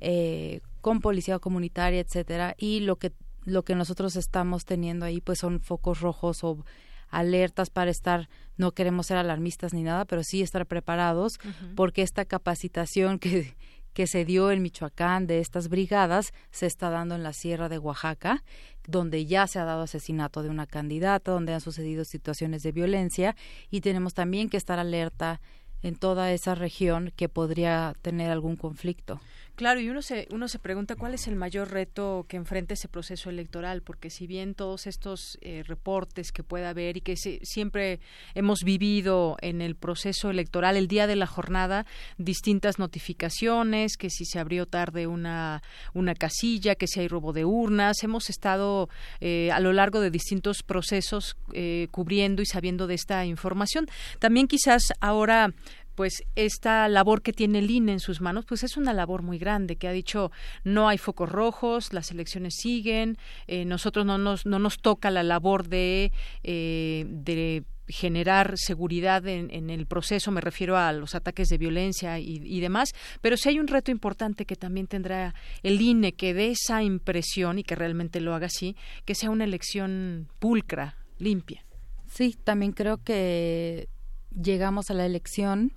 eh, 0.00 0.60
con 0.80 1.00
policía 1.00 1.38
comunitaria, 1.40 2.00
etcétera, 2.00 2.54
y 2.56 2.80
lo 2.80 2.96
que 2.96 3.12
lo 3.44 3.64
que 3.64 3.74
nosotros 3.74 4.14
estamos 4.16 4.64
teniendo 4.64 5.06
ahí 5.06 5.20
pues 5.20 5.38
son 5.38 5.60
focos 5.60 6.00
rojos 6.00 6.44
o 6.44 6.64
alertas 7.08 7.70
para 7.70 7.90
estar, 7.90 8.28
no 8.58 8.72
queremos 8.72 9.06
ser 9.06 9.16
alarmistas 9.16 9.72
ni 9.72 9.82
nada, 9.82 10.04
pero 10.04 10.22
sí 10.22 10.42
estar 10.42 10.66
preparados 10.66 11.40
porque 11.74 12.02
esta 12.02 12.26
capacitación 12.26 13.18
que 13.18 13.54
que 13.98 14.06
se 14.06 14.24
dio 14.24 14.52
en 14.52 14.62
Michoacán 14.62 15.26
de 15.26 15.40
estas 15.40 15.68
brigadas 15.68 16.32
se 16.52 16.66
está 16.66 16.88
dando 16.88 17.16
en 17.16 17.24
la 17.24 17.32
Sierra 17.32 17.68
de 17.68 17.78
Oaxaca, 17.78 18.44
donde 18.88 19.26
ya 19.26 19.46
se 19.46 19.58
ha 19.58 19.64
dado 19.64 19.82
asesinato 19.82 20.42
de 20.42 20.48
una 20.48 20.66
candidata, 20.66 21.30
donde 21.30 21.52
han 21.52 21.60
sucedido 21.60 22.04
situaciones 22.04 22.62
de 22.62 22.72
violencia 22.72 23.36
y 23.70 23.82
tenemos 23.82 24.14
también 24.14 24.48
que 24.48 24.56
estar 24.56 24.78
alerta 24.78 25.40
en 25.82 25.94
toda 25.94 26.32
esa 26.32 26.54
región 26.54 27.12
que 27.14 27.28
podría 27.28 27.94
tener 28.02 28.30
algún 28.30 28.56
conflicto. 28.56 29.20
Claro, 29.58 29.80
y 29.80 29.90
uno 29.90 30.02
se, 30.02 30.28
uno 30.30 30.46
se 30.46 30.60
pregunta 30.60 30.94
cuál 30.94 31.14
es 31.14 31.26
el 31.26 31.34
mayor 31.34 31.72
reto 31.72 32.26
que 32.28 32.36
enfrenta 32.36 32.74
ese 32.74 32.86
proceso 32.86 33.28
electoral, 33.28 33.82
porque 33.82 34.08
si 34.08 34.28
bien 34.28 34.54
todos 34.54 34.86
estos 34.86 35.36
eh, 35.40 35.64
reportes 35.66 36.30
que 36.30 36.44
pueda 36.44 36.70
haber 36.70 36.96
y 36.96 37.00
que 37.00 37.16
siempre 37.16 37.98
hemos 38.36 38.60
vivido 38.62 39.36
en 39.40 39.60
el 39.60 39.74
proceso 39.74 40.30
electoral, 40.30 40.76
el 40.76 40.86
día 40.86 41.08
de 41.08 41.16
la 41.16 41.26
jornada, 41.26 41.86
distintas 42.18 42.78
notificaciones, 42.78 43.96
que 43.96 44.10
si 44.10 44.26
se 44.26 44.38
abrió 44.38 44.64
tarde 44.64 45.08
una, 45.08 45.60
una 45.92 46.14
casilla, 46.14 46.76
que 46.76 46.86
si 46.86 47.00
hay 47.00 47.08
robo 47.08 47.32
de 47.32 47.44
urnas, 47.44 48.04
hemos 48.04 48.30
estado 48.30 48.88
eh, 49.20 49.50
a 49.50 49.58
lo 49.58 49.72
largo 49.72 49.98
de 49.98 50.12
distintos 50.12 50.62
procesos 50.62 51.36
eh, 51.52 51.88
cubriendo 51.90 52.42
y 52.42 52.46
sabiendo 52.46 52.86
de 52.86 52.94
esta 52.94 53.26
información. 53.26 53.88
También 54.20 54.46
quizás 54.46 54.84
ahora 55.00 55.52
pues 55.98 56.22
esta 56.36 56.86
labor 56.86 57.22
que 57.22 57.32
tiene 57.32 57.58
el 57.58 57.72
INE 57.72 57.94
en 57.94 57.98
sus 57.98 58.20
manos, 58.20 58.44
pues 58.44 58.62
es 58.62 58.76
una 58.76 58.92
labor 58.92 59.22
muy 59.22 59.36
grande, 59.36 59.74
que 59.74 59.88
ha 59.88 59.92
dicho 59.92 60.30
no 60.62 60.88
hay 60.88 60.96
focos 60.96 61.28
rojos, 61.28 61.92
las 61.92 62.12
elecciones 62.12 62.54
siguen, 62.56 63.18
eh, 63.48 63.64
nosotros 63.64 64.06
no 64.06 64.16
nos, 64.16 64.46
no 64.46 64.60
nos 64.60 64.78
toca 64.78 65.10
la 65.10 65.24
labor 65.24 65.66
de, 65.66 66.12
eh, 66.44 67.04
de 67.08 67.64
generar 67.88 68.54
seguridad 68.58 69.26
en, 69.26 69.70
el 69.70 69.86
proceso, 69.86 70.30
me 70.30 70.40
refiero 70.40 70.76
a 70.76 70.92
los 70.92 71.16
ataques 71.16 71.48
de 71.48 71.58
violencia 71.58 72.20
y, 72.20 72.60
demás, 72.60 72.94
pero 73.20 73.36
sí 73.36 73.48
hay 73.48 73.58
un 73.58 73.66
reto 73.66 73.90
importante 73.90 74.46
que 74.46 74.54
también 74.54 74.86
tendrá 74.86 75.34
el 75.64 75.80
INE, 75.80 76.12
que 76.12 76.32
dé 76.32 76.52
esa 76.52 76.80
impresión 76.80 77.58
y 77.58 77.64
que 77.64 77.74
realmente 77.74 78.20
lo 78.20 78.36
haga 78.36 78.46
así, 78.46 78.76
que 79.04 79.16
sea 79.16 79.30
una 79.30 79.42
elección 79.42 80.28
pulcra, 80.38 80.96
limpia. 81.18 81.64
Sí, 82.06 82.36
también 82.44 82.70
creo 82.70 82.98
que 83.02 83.88
llegamos 84.30 84.90
a 84.90 84.94
la 84.94 85.06
elección 85.06 85.72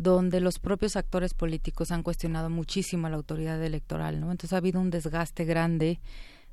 donde 0.00 0.40
los 0.40 0.58
propios 0.58 0.96
actores 0.96 1.34
políticos 1.34 1.90
han 1.90 2.02
cuestionado 2.02 2.48
muchísimo 2.48 3.06
a 3.06 3.10
la 3.10 3.16
autoridad 3.16 3.62
electoral, 3.62 4.18
¿no? 4.18 4.30
Entonces 4.30 4.54
ha 4.54 4.56
habido 4.56 4.80
un 4.80 4.90
desgaste 4.90 5.44
grande 5.44 6.00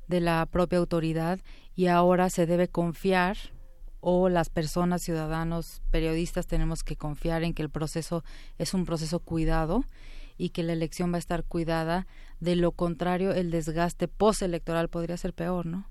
de 0.06 0.20
la 0.20 0.44
propia 0.44 0.78
autoridad 0.78 1.40
y 1.74 1.86
ahora 1.86 2.28
se 2.28 2.44
debe 2.44 2.68
confiar 2.68 3.38
o 4.00 4.28
las 4.28 4.50
personas, 4.50 5.02
ciudadanos, 5.02 5.80
periodistas 5.90 6.46
tenemos 6.46 6.84
que 6.84 6.96
confiar 6.96 7.42
en 7.42 7.54
que 7.54 7.62
el 7.62 7.70
proceso 7.70 8.22
es 8.58 8.74
un 8.74 8.84
proceso 8.84 9.18
cuidado 9.18 9.82
y 10.36 10.50
que 10.50 10.62
la 10.62 10.74
elección 10.74 11.10
va 11.10 11.16
a 11.16 11.18
estar 11.18 11.42
cuidada. 11.42 12.06
De 12.40 12.54
lo 12.54 12.72
contrario, 12.72 13.32
el 13.32 13.50
desgaste 13.50 14.08
postelectoral 14.08 14.88
podría 14.90 15.16
ser 15.16 15.32
peor, 15.32 15.64
¿no? 15.64 15.88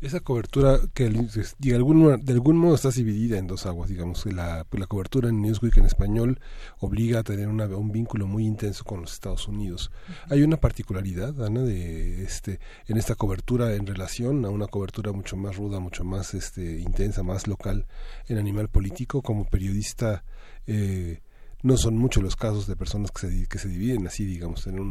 Esa 0.00 0.20
cobertura 0.20 0.78
que 0.94 1.10
de 1.58 1.74
algún, 1.74 2.24
de 2.24 2.32
algún 2.32 2.56
modo 2.56 2.74
está 2.74 2.90
dividida 2.90 3.38
en 3.38 3.46
dos 3.46 3.66
aguas, 3.66 3.90
digamos, 3.90 4.24
la, 4.26 4.66
la 4.70 4.86
cobertura 4.86 5.28
en 5.28 5.42
Newsweek 5.42 5.76
en 5.76 5.84
español 5.84 6.40
obliga 6.78 7.20
a 7.20 7.22
tener 7.22 7.48
un 7.48 7.92
vínculo 7.92 8.26
muy 8.26 8.46
intenso 8.46 8.84
con 8.84 9.02
los 9.02 9.12
Estados 9.12 9.46
Unidos. 9.46 9.90
Hay 10.28 10.42
una 10.42 10.56
particularidad, 10.56 11.44
Ana, 11.44 11.62
de 11.62 12.22
este, 12.24 12.60
en 12.86 12.96
esta 12.96 13.14
cobertura 13.14 13.74
en 13.74 13.86
relación 13.86 14.44
a 14.44 14.48
una 14.48 14.66
cobertura 14.66 15.12
mucho 15.12 15.36
más 15.36 15.56
ruda, 15.56 15.80
mucho 15.80 16.04
más 16.04 16.34
este, 16.34 16.80
intensa, 16.80 17.22
más 17.22 17.46
local 17.46 17.86
en 18.26 18.38
Animal 18.38 18.68
Político, 18.68 19.22
como 19.22 19.44
periodista 19.44 20.24
eh, 20.66 21.20
no 21.62 21.76
son 21.76 21.96
muchos 21.96 22.22
los 22.22 22.36
casos 22.36 22.66
de 22.66 22.76
personas 22.76 23.10
que 23.10 23.28
se, 23.28 23.46
que 23.46 23.58
se 23.58 23.68
dividen 23.68 24.06
así, 24.06 24.24
digamos, 24.24 24.64
tener, 24.64 24.82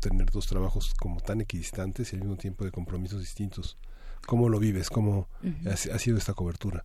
tener 0.00 0.30
dos 0.30 0.46
trabajos 0.46 0.94
como 0.94 1.20
tan 1.20 1.40
equidistantes 1.40 2.12
y 2.12 2.16
al 2.16 2.22
mismo 2.22 2.36
tiempo 2.36 2.64
de 2.64 2.70
compromisos 2.70 3.20
distintos. 3.20 3.76
¿Cómo 4.26 4.48
lo 4.48 4.60
vives? 4.60 4.88
¿Cómo 4.88 5.28
ha, 5.66 5.76
sido 5.76 6.16
esta 6.16 6.34
cobertura? 6.34 6.84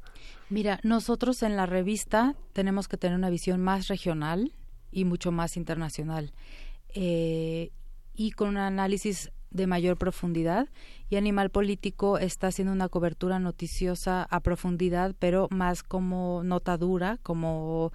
Mira, 0.50 0.80
nosotros 0.84 1.44
en 1.44 1.56
la 1.56 1.68
revista 1.68 2.36
tenemos 2.54 2.88
que 2.88 2.98
tener 2.98 3.16
una 3.16 3.30
visión 3.30 3.62
más 3.62 3.88
regional 3.88 4.54
y 4.92 5.06
mucho 5.06 5.32
más 5.32 5.56
internacional 5.56 6.34
eh, 6.96 7.72
y 8.16 8.32
con 8.32 8.50
un 8.50 8.58
análisis 8.58 9.32
de 9.52 9.68
mayor 9.68 9.98
profundidad 9.98 10.68
y 11.10 11.16
Animal 11.16 11.52
Político 11.52 12.18
está 12.18 12.48
haciendo 12.48 12.74
una 12.74 12.90
cobertura 12.90 13.40
noticiosa 13.40 14.24
a 14.24 14.40
profundidad, 14.40 15.16
pero 15.20 15.48
más 15.52 15.84
como 15.84 16.44
nota 16.44 16.78
dura, 16.78 17.20
como 17.22 17.92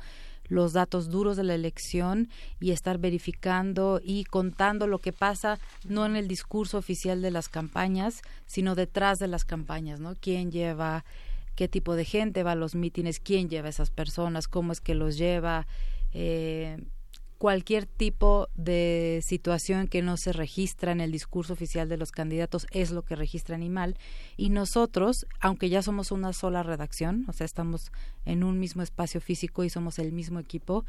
los 0.52 0.74
datos 0.74 1.08
duros 1.08 1.36
de 1.36 1.44
la 1.44 1.54
elección 1.54 2.28
y 2.60 2.72
estar 2.72 2.98
verificando 2.98 4.00
y 4.04 4.24
contando 4.24 4.86
lo 4.86 4.98
que 4.98 5.12
pasa 5.12 5.58
no 5.88 6.04
en 6.04 6.14
el 6.14 6.28
discurso 6.28 6.76
oficial 6.76 7.22
de 7.22 7.30
las 7.30 7.48
campañas, 7.48 8.20
sino 8.46 8.74
detrás 8.74 9.18
de 9.18 9.28
las 9.28 9.44
campañas, 9.44 9.98
¿no? 9.98 10.14
¿Quién 10.14 10.52
lleva 10.52 11.04
qué 11.54 11.68
tipo 11.68 11.94
de 11.94 12.04
gente 12.04 12.42
va 12.42 12.52
a 12.52 12.56
los 12.56 12.74
mítines, 12.74 13.20
quién 13.20 13.48
lleva 13.48 13.66
a 13.66 13.70
esas 13.70 13.90
personas, 13.90 14.48
cómo 14.48 14.72
es 14.72 14.80
que 14.80 14.94
los 14.94 15.16
lleva, 15.16 15.66
eh, 16.12 16.78
cualquier 17.42 17.86
tipo 17.86 18.46
de 18.54 19.20
situación 19.26 19.88
que 19.88 20.00
no 20.00 20.16
se 20.16 20.32
registra 20.32 20.92
en 20.92 21.00
el 21.00 21.10
discurso 21.10 21.54
oficial 21.54 21.88
de 21.88 21.96
los 21.96 22.12
candidatos 22.12 22.68
es 22.70 22.92
lo 22.92 23.02
que 23.02 23.16
registra 23.16 23.56
Animal. 23.56 23.96
Y 24.36 24.50
nosotros, 24.50 25.26
aunque 25.40 25.68
ya 25.68 25.82
somos 25.82 26.12
una 26.12 26.32
sola 26.34 26.62
redacción, 26.62 27.24
o 27.26 27.32
sea, 27.32 27.44
estamos 27.44 27.90
en 28.26 28.44
un 28.44 28.60
mismo 28.60 28.84
espacio 28.84 29.20
físico 29.20 29.64
y 29.64 29.70
somos 29.70 29.98
el 29.98 30.12
mismo 30.12 30.38
equipo, 30.38 30.84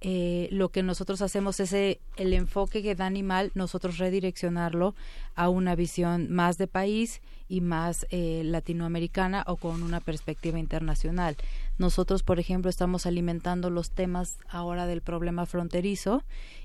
eh, 0.00 0.48
lo 0.52 0.68
que 0.68 0.82
nosotros 0.82 1.22
hacemos 1.22 1.58
es 1.60 1.72
el 1.72 1.98
enfoque 2.32 2.82
que 2.82 2.94
da 2.94 3.06
Animal, 3.06 3.50
nosotros 3.54 3.98
redireccionarlo 3.98 4.94
a 5.34 5.48
una 5.48 5.74
visión 5.74 6.30
más 6.30 6.58
de 6.58 6.66
país 6.66 7.22
y 7.48 7.60
más 7.60 8.06
eh, 8.10 8.42
latinoamericana 8.44 9.44
o 9.46 9.56
con 9.56 9.82
una 9.82 10.00
perspectiva 10.00 10.58
internacional. 10.58 11.36
Nosotros, 11.78 12.22
por 12.22 12.38
ejemplo, 12.38 12.68
estamos 12.68 13.06
alimentando 13.06 13.70
los 13.70 13.90
temas 13.90 14.38
ahora 14.48 14.86
del 14.86 15.00
problema 15.00 15.46
fronterizo 15.46 16.24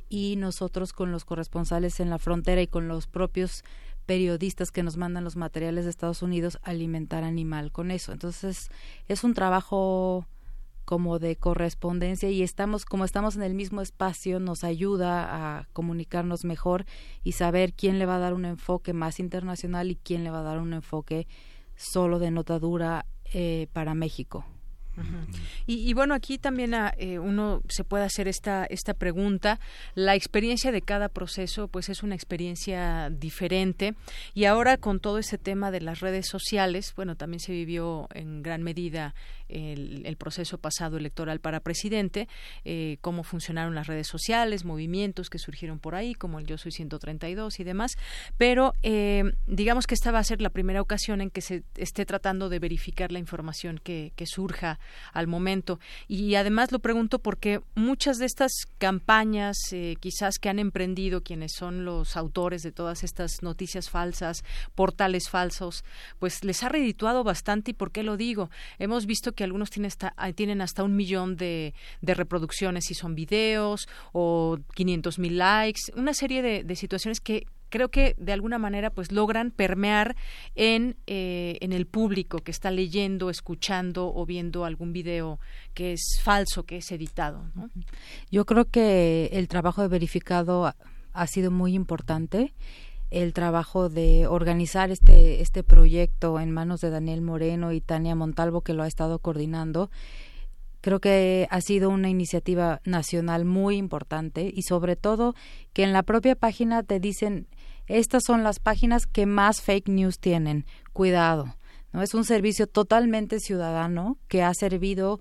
y 0.09 0.35
nosotros 0.37 0.91
con 0.91 1.11
los 1.11 1.23
corresponsales 1.23 1.99
en 1.99 2.09
la 2.09 2.17
frontera 2.17 2.61
y 2.61 2.67
con 2.67 2.87
los 2.87 3.07
propios 3.07 3.63
periodistas 4.05 4.71
que 4.71 4.83
nos 4.83 4.97
mandan 4.97 5.23
los 5.23 5.37
materiales 5.37 5.85
de 5.85 5.91
Estados 5.91 6.21
Unidos 6.21 6.59
alimentar 6.63 7.23
animal 7.23 7.71
con 7.71 7.91
eso. 7.91 8.11
Entonces, 8.11 8.69
es 9.07 9.23
un 9.23 9.33
trabajo 9.33 10.25
como 10.85 11.19
de 11.19 11.35
correspondencia 11.35 12.29
y 12.29 12.43
estamos 12.43 12.85
como 12.85 13.05
estamos 13.05 13.35
en 13.35 13.43
el 13.43 13.53
mismo 13.53 13.81
espacio 13.81 14.39
nos 14.39 14.63
ayuda 14.63 15.59
a 15.59 15.67
comunicarnos 15.73 16.43
mejor 16.45 16.85
y 17.23 17.33
saber 17.33 17.73
quién 17.73 17.99
le 17.99 18.05
va 18.05 18.15
a 18.15 18.19
dar 18.19 18.33
un 18.33 18.45
enfoque 18.45 18.93
más 18.93 19.19
internacional 19.19 19.91
y 19.91 19.95
quién 19.95 20.23
le 20.23 20.31
va 20.31 20.39
a 20.39 20.43
dar 20.43 20.59
un 20.59 20.73
enfoque 20.73 21.27
solo 21.75 22.19
de 22.19 22.31
notadura 22.31 23.05
eh, 23.33 23.67
para 23.73 23.93
México 23.93 24.45
y, 25.65 25.93
bueno, 25.93 26.13
aquí 26.13 26.37
también 26.37 26.73
ah, 26.73 26.93
eh, 26.97 27.17
uno 27.17 27.61
se 27.69 27.83
puede 27.83 28.03
hacer 28.03 28.27
esta, 28.27 28.65
esta 28.65 28.93
pregunta. 28.93 29.59
La 29.95 30.15
experiencia 30.15 30.71
de 30.71 30.81
cada 30.81 31.07
proceso, 31.07 31.67
pues 31.67 31.89
es 31.89 32.03
una 32.03 32.15
experiencia 32.15 33.09
diferente. 33.09 33.95
Y 34.33 34.45
ahora 34.45 34.77
con 34.77 34.99
todo 34.99 35.17
ese 35.17 35.37
tema 35.37 35.71
de 35.71 35.81
las 35.81 36.01
redes 36.01 36.27
sociales, 36.27 36.93
bueno, 36.95 37.15
también 37.15 37.39
se 37.39 37.53
vivió 37.53 38.07
en 38.13 38.43
gran 38.43 38.63
medida 38.63 39.15
el, 39.51 40.17
proceso 40.17 40.57
pasado 40.59 40.97
electoral 40.97 41.39
para 41.39 41.61
presidente, 41.61 42.27
eh, 42.63 42.97
cómo 43.01 43.23
funcionaron 43.23 43.73
las 43.73 43.87
redes 43.87 44.07
sociales, 44.07 44.65
movimientos 44.65 45.29
que 45.29 45.39
surgieron 45.39 45.79
por 45.79 45.95
ahí, 45.95 46.13
como 46.13 46.37
el 46.37 46.45
Yo 46.45 46.57
Soy 46.57 46.71
132 46.71 47.59
y 47.59 47.63
demás. 47.63 47.97
Pero 48.37 48.73
eh, 48.83 49.23
digamos 49.47 49.87
que 49.87 49.95
esta 49.95 50.11
va 50.11 50.19
a 50.19 50.23
ser 50.23 50.41
la 50.41 50.49
primera 50.49 50.81
ocasión 50.81 51.21
en 51.21 51.31
que 51.31 51.41
se 51.41 51.63
esté 51.75 52.05
tratando 52.05 52.49
de 52.49 52.59
verificar 52.59 53.11
la 53.11 53.19
información 53.19 53.79
que, 53.83 54.11
surja 54.23 54.79
al 55.13 55.25
momento. 55.25 55.79
Y 56.07 56.35
además 56.35 56.71
lo 56.71 56.77
pregunto 56.77 57.19
porque 57.19 57.61
muchas 57.73 58.19
de 58.19 58.27
estas 58.27 58.51
campañas, 58.77 59.57
eh, 59.71 59.95
quizás 59.99 60.37
que 60.37 60.47
han 60.47 60.59
emprendido 60.59 61.23
quienes 61.23 61.53
son 61.53 61.85
los 61.85 62.15
autores 62.15 62.61
de 62.61 62.71
todas 62.71 63.03
estas 63.03 63.41
noticias 63.41 63.89
falsas, 63.89 64.43
portales 64.75 65.27
falsos, 65.27 65.83
pues 66.19 66.43
les 66.43 66.63
ha 66.63 66.69
redituado 66.69 67.23
bastante. 67.23 67.71
¿Y 67.71 67.73
por 67.73 67.91
qué 67.91 68.03
lo 68.03 68.15
digo? 68.15 68.51
Hemos 68.77 69.07
visto 69.07 69.31
que 69.33 69.40
algunos 69.43 69.69
tienen 69.69 69.87
hasta, 69.87 70.13
tienen 70.33 70.61
hasta 70.61 70.83
un 70.83 70.95
millón 70.95 71.35
de, 71.35 71.73
reproducciones 72.01 72.85
si 72.85 72.93
son 72.93 73.15
videos 73.15 73.87
o 74.11 74.57
500 74.75 75.19
mil 75.19 75.37
likes, 75.37 75.81
una 75.95 76.13
serie 76.13 76.41
de 76.41 76.75
situaciones 76.75 77.19
que 77.19 77.45
creo 77.71 77.89
que 77.89 78.15
de 78.19 78.33
alguna 78.33 78.59
manera 78.59 78.91
pues 78.91 79.11
logran 79.11 79.49
permear 79.49 80.15
en, 80.53 80.97
eh, 81.07 81.57
en 81.61 81.73
el 81.73 81.87
público 81.87 82.39
que 82.39 82.51
está 82.51 82.69
leyendo, 82.69 83.31
escuchando 83.31 84.13
o 84.13 84.25
viendo 84.27 84.65
algún 84.65 84.93
video 84.93 85.39
que 85.73 85.93
es 85.93 86.19
falso, 86.21 86.63
que 86.63 86.77
es 86.77 86.91
editado. 86.91 87.43
Yo 88.29 88.45
creo 88.45 88.65
que 88.65 89.29
el 89.33 89.47
trabajo 89.47 89.81
de 89.81 89.87
verificado 89.87 90.71
ha 91.13 91.27
sido 91.27 91.49
muy 91.49 91.73
importante 91.73 92.53
el 93.11 93.33
trabajo 93.33 93.89
de 93.89 94.25
organizar 94.25 94.89
este, 94.89 95.41
este 95.41 95.63
proyecto 95.63 96.39
en 96.39 96.51
manos 96.51 96.81
de 96.81 96.89
Daniel 96.89 97.21
Moreno 97.21 97.71
y 97.71 97.81
Tania 97.81 98.15
Montalvo, 98.15 98.61
que 98.61 98.73
lo 98.73 98.83
ha 98.83 98.87
estado 98.87 99.19
coordinando. 99.19 99.91
Creo 100.81 100.99
que 100.99 101.47
ha 101.51 101.61
sido 101.61 101.89
una 101.89 102.09
iniciativa 102.09 102.81
nacional 102.85 103.45
muy 103.45 103.77
importante 103.77 104.51
y 104.51 104.63
sobre 104.63 104.95
todo 104.95 105.35
que 105.73 105.83
en 105.83 105.93
la 105.93 106.01
propia 106.01 106.35
página 106.35 106.81
te 106.81 106.99
dicen 106.99 107.47
estas 107.87 108.23
son 108.23 108.43
las 108.43 108.59
páginas 108.59 109.05
que 109.05 109.25
más 109.25 109.61
fake 109.61 109.89
news 109.89 110.19
tienen. 110.19 110.65
Cuidado. 110.93 111.55
¿no? 111.91 112.01
Es 112.01 112.13
un 112.13 112.23
servicio 112.23 112.65
totalmente 112.65 113.39
ciudadano 113.39 114.17
que 114.27 114.43
ha 114.43 114.53
servido 114.53 115.19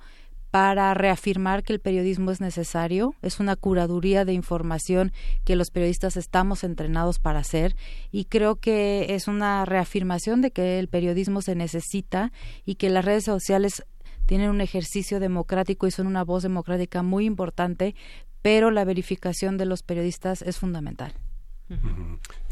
para 0.50 0.92
reafirmar 0.94 1.62
que 1.62 1.72
el 1.72 1.80
periodismo 1.80 2.30
es 2.30 2.40
necesario, 2.40 3.14
es 3.22 3.38
una 3.38 3.56
curaduría 3.56 4.24
de 4.24 4.32
información 4.32 5.12
que 5.44 5.56
los 5.56 5.70
periodistas 5.70 6.16
estamos 6.16 6.64
entrenados 6.64 7.18
para 7.18 7.38
hacer 7.38 7.76
y 8.10 8.24
creo 8.24 8.56
que 8.56 9.14
es 9.14 9.28
una 9.28 9.64
reafirmación 9.64 10.40
de 10.40 10.50
que 10.50 10.78
el 10.78 10.88
periodismo 10.88 11.40
se 11.40 11.54
necesita 11.54 12.32
y 12.64 12.74
que 12.74 12.90
las 12.90 13.04
redes 13.04 13.24
sociales 13.24 13.84
tienen 14.26 14.50
un 14.50 14.60
ejercicio 14.60 15.20
democrático 15.20 15.86
y 15.86 15.90
son 15.90 16.06
una 16.06 16.24
voz 16.24 16.42
democrática 16.42 17.02
muy 17.02 17.26
importante, 17.26 17.94
pero 18.42 18.70
la 18.70 18.84
verificación 18.84 19.56
de 19.56 19.66
los 19.66 19.82
periodistas 19.82 20.42
es 20.42 20.58
fundamental. 20.58 21.12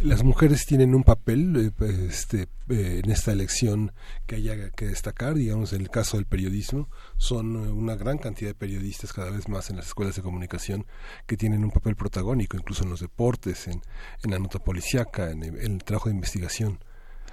Las 0.00 0.22
mujeres 0.22 0.64
tienen 0.64 0.94
un 0.94 1.02
papel 1.02 1.56
eh, 1.56 1.70
pues, 1.76 1.98
este, 1.98 2.42
eh, 2.68 3.00
en 3.04 3.10
esta 3.10 3.32
elección 3.32 3.92
que 4.26 4.36
haya 4.36 4.70
que 4.70 4.86
destacar, 4.86 5.34
digamos, 5.34 5.72
en 5.72 5.80
el 5.80 5.90
caso 5.90 6.18
del 6.18 6.26
periodismo, 6.26 6.88
son 7.16 7.56
eh, 7.56 7.70
una 7.72 7.96
gran 7.96 8.18
cantidad 8.18 8.50
de 8.50 8.54
periodistas 8.54 9.12
cada 9.12 9.30
vez 9.30 9.48
más 9.48 9.70
en 9.70 9.76
las 9.76 9.86
escuelas 9.86 10.14
de 10.14 10.22
comunicación 10.22 10.86
que 11.26 11.36
tienen 11.36 11.64
un 11.64 11.72
papel 11.72 11.96
protagónico, 11.96 12.56
incluso 12.56 12.84
en 12.84 12.90
los 12.90 13.00
deportes, 13.00 13.66
en, 13.66 13.82
la 14.22 14.38
nota 14.38 14.60
policiaca, 14.60 15.30
en, 15.30 15.42
el 15.42 15.82
trabajo 15.82 16.08
de 16.08 16.14
investigación. 16.14 16.78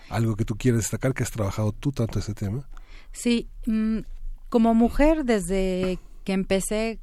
¿Algo 0.10 0.36
que 0.36 0.46
tú 0.46 0.56
quieras 0.56 0.82
destacar, 0.82 1.14
que 1.14 1.24
has 1.24 1.32
trabajado 1.32 1.72
tú 1.72 1.92
tanto 1.92 2.18
ese 2.18 2.34
tema? 2.34 2.68
Sí, 3.12 3.48
mm, 3.68 4.00
como 4.50 4.74
mujer, 4.74 5.24
desde 5.24 6.00
que 6.24 6.34
empecé 6.34 7.00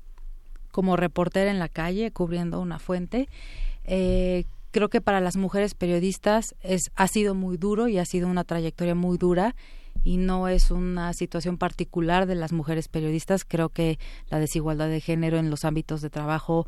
como 0.73 0.97
reportera 0.97 1.51
en 1.53 1.61
la 1.61 1.69
calle, 1.69 2.11
cubriendo 2.11 2.61
una 2.61 2.79
fuente, 2.81 3.29
eh, 3.85 4.45
creo 4.73 4.89
que 4.89 5.01
para 5.01 5.21
las 5.21 5.37
mujeres 5.37 5.75
periodistas 5.75 6.57
es, 6.61 6.91
ha 6.97 7.07
sido 7.07 7.35
muy 7.35 7.57
duro 7.57 7.87
y 7.87 7.99
ha 7.99 8.05
sido 8.05 8.27
una 8.27 8.45
trayectoria 8.45 8.95
muy 8.95 9.19
dura 9.19 9.55
y 10.03 10.17
no 10.17 10.49
es 10.49 10.71
una 10.71 11.13
situación 11.13 11.59
particular 11.59 12.27
de 12.27 12.35
las 12.35 12.53
mujeres 12.53 12.89
periodistas. 12.89 13.45
Creo 13.45 13.69
que 13.69 13.99
la 14.29 14.41
desigualdad 14.41 14.89
de 14.89 15.01
género 15.01 15.39
en 15.39 15.51
los 15.51 15.65
ámbitos 15.65 16.01
de 16.01 16.11
trabajo 16.11 16.67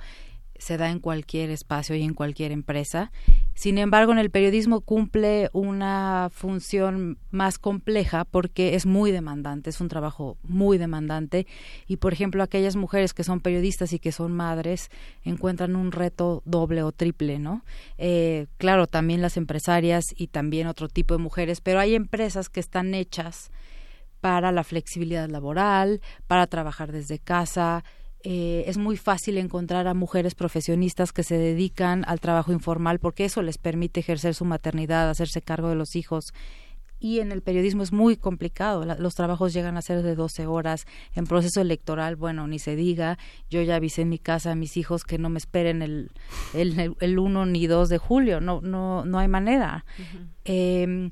se 0.65 0.79
da 0.79 0.91
en 0.91 0.99
cualquier 0.99 1.51
espacio 1.51 1.95
y 1.95 2.03
en 2.03 2.15
cualquier 2.15 2.51
empresa. 2.51 3.13
Sin 3.53 3.77
embargo, 3.77 4.13
en 4.13 4.19
el 4.19 4.31
periodismo 4.31 4.81
cumple 4.81 5.51
una 5.53 6.31
función 6.33 7.19
más 7.31 7.59
compleja 7.59 8.25
porque 8.25 8.75
es 8.75 8.87
muy 8.87 9.13
demandante, 9.13 9.69
es 9.69 9.83
un 9.83 9.89
trabajo 9.89 10.39
muy 10.43 10.79
demandante 10.79 11.47
y, 11.87 11.99
por 11.99 12.15
ejemplo, 12.15 12.43
aquellas 12.43 12.77
mujeres 12.77 13.13
que 13.13 13.25
son 13.25 13.41
periodistas 13.41 13.93
y 13.93 13.99
que 13.99 14.11
son 14.11 14.33
madres 14.33 14.91
encuentran 15.23 15.77
un 15.77 15.93
reto 15.93 16.43
doble 16.47 16.83
o 16.83 16.93
triple, 16.93 17.39
¿no? 17.39 17.63
Eh, 17.99 18.47
claro, 18.57 18.87
también 18.87 19.21
las 19.21 19.37
empresarias 19.37 20.05
y 20.17 20.29
también 20.29 20.67
otro 20.67 20.89
tipo 20.89 21.15
de 21.15 21.23
mujeres, 21.23 21.61
pero 21.61 21.79
hay 21.79 21.95
empresas 21.95 22.49
que 22.49 22.61
están 22.61 22.95
hechas 22.95 23.51
para 24.23 24.51
la 24.51 24.65
flexibilidad 24.65 25.29
laboral, 25.29 26.01
para 26.27 26.47
trabajar 26.47 26.91
desde 26.91 27.19
casa, 27.19 27.85
eh, 28.27 28.65
es 28.69 28.79
muy 28.79 28.97
fácil 28.97 29.37
encontrar 29.37 29.87
a 29.87 29.93
mujeres 29.93 30.35
profesionistas 30.35 31.13
que 31.13 31.23
se 31.23 31.37
dedican 31.37 32.05
al 32.09 32.21
trabajo 32.21 32.53
informal 32.53 32.99
porque 32.99 33.27
eso 33.27 33.43
les 33.43 33.59
permite 33.59 34.01
ejercer 34.01 34.35
su 34.35 34.47
maternidad, 34.47 35.11
hacerse 35.11 35.43
cargo 35.43 35.69
de 35.69 35.75
los 35.75 35.95
hijos. 35.95 36.33
Y 36.99 37.21
en 37.21 37.33
el 37.33 37.43
periodismo 37.43 37.83
es 37.83 37.93
muy 37.93 38.17
complicado. 38.17 38.87
los 38.99 39.15
trabajos 39.15 39.53
llegan 39.53 39.77
a 39.77 39.83
ser 39.83 40.03
de 40.03 40.15
12 40.15 40.47
horas. 40.47 40.87
En 41.15 41.27
proceso 41.27 41.61
electoral, 41.61 42.17
bueno, 42.17 42.47
ni 42.47 42.59
se 42.59 42.77
diga. 42.77 43.19
Yo 43.51 43.61
ya 43.61 43.77
avisé 43.77 44.03
en 44.03 44.09
mi 44.09 44.19
casa 44.19 44.53
a 44.53 44.55
mis 44.55 44.79
hijos 44.79 45.05
que 45.05 45.19
no 45.19 45.29
me 45.29 45.37
esperen 45.37 45.83
el, 45.83 46.11
el, 46.55 46.97
el 46.99 47.19
1 47.19 47.45
ni 47.45 47.67
2 47.67 47.91
de 47.91 47.99
julio. 47.99 48.41
No, 48.41 48.63
no, 48.63 49.05
no 49.05 49.19
hay 49.19 49.29
manera. 49.29 49.85
Em, 50.47 51.11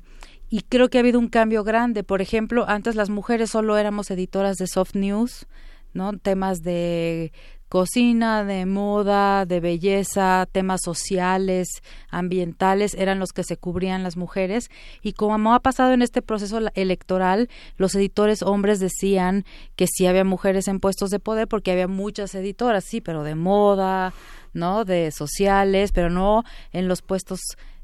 y 0.49 0.61
creo 0.61 0.89
que 0.89 0.97
ha 0.97 1.01
habido 1.01 1.19
un 1.19 1.27
cambio 1.27 1.63
grande. 1.63 2.03
Por 2.03 2.23
ejemplo, 2.23 2.67
antes 2.67 2.95
las 2.95 3.11
mujeres 3.11 3.51
solo 3.51 3.77
éramos 3.77 4.09
editoras 4.09 4.57
de 4.57 4.65
soft 4.65 4.95
news 4.95 5.45
¿no? 5.93 6.17
Temas 6.17 6.61
de 6.61 7.31
cocina, 7.73 8.43
de 8.43 8.67
moda, 8.67 9.47
de 9.47 9.59
belleza, 9.59 10.47
temas 10.51 10.81
sociales, 10.83 11.81
ambientales, 12.07 12.93
eran 12.93 13.17
los 13.17 13.33
que 13.33 13.43
se 13.43 13.57
cubrían 13.57 14.03
las 14.03 14.15
mujeres. 14.15 14.69
Y 15.01 15.13
como 15.13 15.55
ha 15.55 15.59
pasado 15.59 15.91
en 15.91 16.03
este 16.03 16.21
proceso 16.21 16.59
electoral, 16.75 17.49
los 17.77 17.95
editores 17.95 18.43
hombres 18.43 18.79
decían 18.79 19.43
que 19.75 19.87
sí 19.87 20.05
había 20.05 20.23
mujeres 20.23 20.67
en 20.67 20.79
puestos 20.79 21.09
de 21.09 21.17
poder 21.17 21.47
porque 21.47 21.71
había 21.71 21.87
muchas 21.87 22.35
editoras, 22.35 22.83
sí, 22.83 23.01
pero 23.01 23.23
de 23.23 23.33
moda, 23.33 24.13
¿no? 24.53 24.85
De 24.85 25.09
sociales, 25.09 25.91
pero 25.93 26.11
no 26.11 26.43
en 26.73 26.87
los 26.87 27.01
puestos 27.01 27.39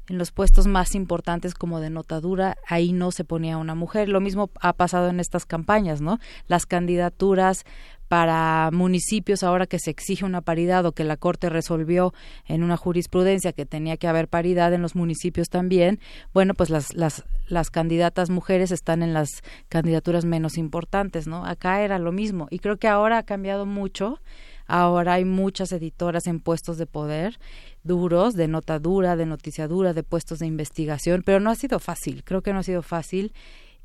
en 0.08 0.18
los 0.18 0.32
puestos 0.32 0.66
más 0.66 0.96
importantes 0.96 1.54
como 1.54 1.78
de 1.78 1.88
notadura, 1.88 2.56
ahí 2.66 2.92
no 2.92 3.12
se 3.12 3.22
ponía 3.22 3.58
una 3.58 3.76
mujer. 3.76 4.08
Lo 4.08 4.20
mismo 4.20 4.50
ha 4.60 4.72
pasado 4.72 5.08
en 5.08 5.20
estas 5.20 5.46
campañas, 5.46 6.00
¿no? 6.00 6.18
Las 6.48 6.66
candidaturas 6.66 7.64
para 8.10 8.70
municipios 8.72 9.44
ahora 9.44 9.68
que 9.68 9.78
se 9.78 9.92
exige 9.92 10.24
una 10.24 10.40
paridad 10.40 10.84
o 10.84 10.90
que 10.90 11.04
la 11.04 11.16
Corte 11.16 11.48
resolvió 11.48 12.12
en 12.44 12.64
una 12.64 12.76
jurisprudencia 12.76 13.52
que 13.52 13.66
tenía 13.66 13.96
que 13.98 14.08
haber 14.08 14.26
paridad 14.26 14.74
en 14.74 14.82
los 14.82 14.96
municipios 14.96 15.48
también, 15.48 16.00
bueno, 16.34 16.54
pues 16.54 16.70
las, 16.70 16.92
las, 16.92 17.22
las 17.46 17.70
candidatas 17.70 18.28
mujeres 18.28 18.72
están 18.72 19.04
en 19.04 19.14
las 19.14 19.28
candidaturas 19.68 20.24
menos 20.24 20.58
importantes, 20.58 21.28
¿no? 21.28 21.46
Acá 21.46 21.82
era 21.82 22.00
lo 22.00 22.10
mismo 22.10 22.48
y 22.50 22.58
creo 22.58 22.78
que 22.78 22.88
ahora 22.88 23.16
ha 23.18 23.22
cambiado 23.22 23.64
mucho. 23.64 24.20
Ahora 24.66 25.14
hay 25.14 25.24
muchas 25.24 25.70
editoras 25.70 26.26
en 26.26 26.40
puestos 26.40 26.78
de 26.78 26.86
poder 26.86 27.38
duros, 27.84 28.34
de 28.34 28.48
nota 28.48 28.80
dura, 28.80 29.14
de 29.14 29.26
noticia 29.26 29.68
dura, 29.68 29.92
de 29.92 30.02
puestos 30.02 30.40
de 30.40 30.46
investigación, 30.46 31.22
pero 31.24 31.38
no 31.38 31.48
ha 31.48 31.54
sido 31.54 31.78
fácil, 31.78 32.24
creo 32.24 32.42
que 32.42 32.52
no 32.52 32.58
ha 32.58 32.64
sido 32.64 32.82
fácil 32.82 33.32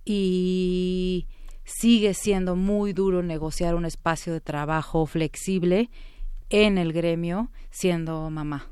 y 0.04 1.28
sigue 1.66 2.14
siendo 2.14 2.56
muy 2.56 2.94
duro 2.94 3.24
negociar 3.24 3.76
un 3.76 3.86
espacio 3.86 4.32
de 4.32 4.42
trabajo 4.42 5.06
flexible 5.06 5.90
en 6.50 6.78
el 6.78 6.94
gremio 6.94 7.52
siendo 7.72 8.30
mamá. 8.30 8.70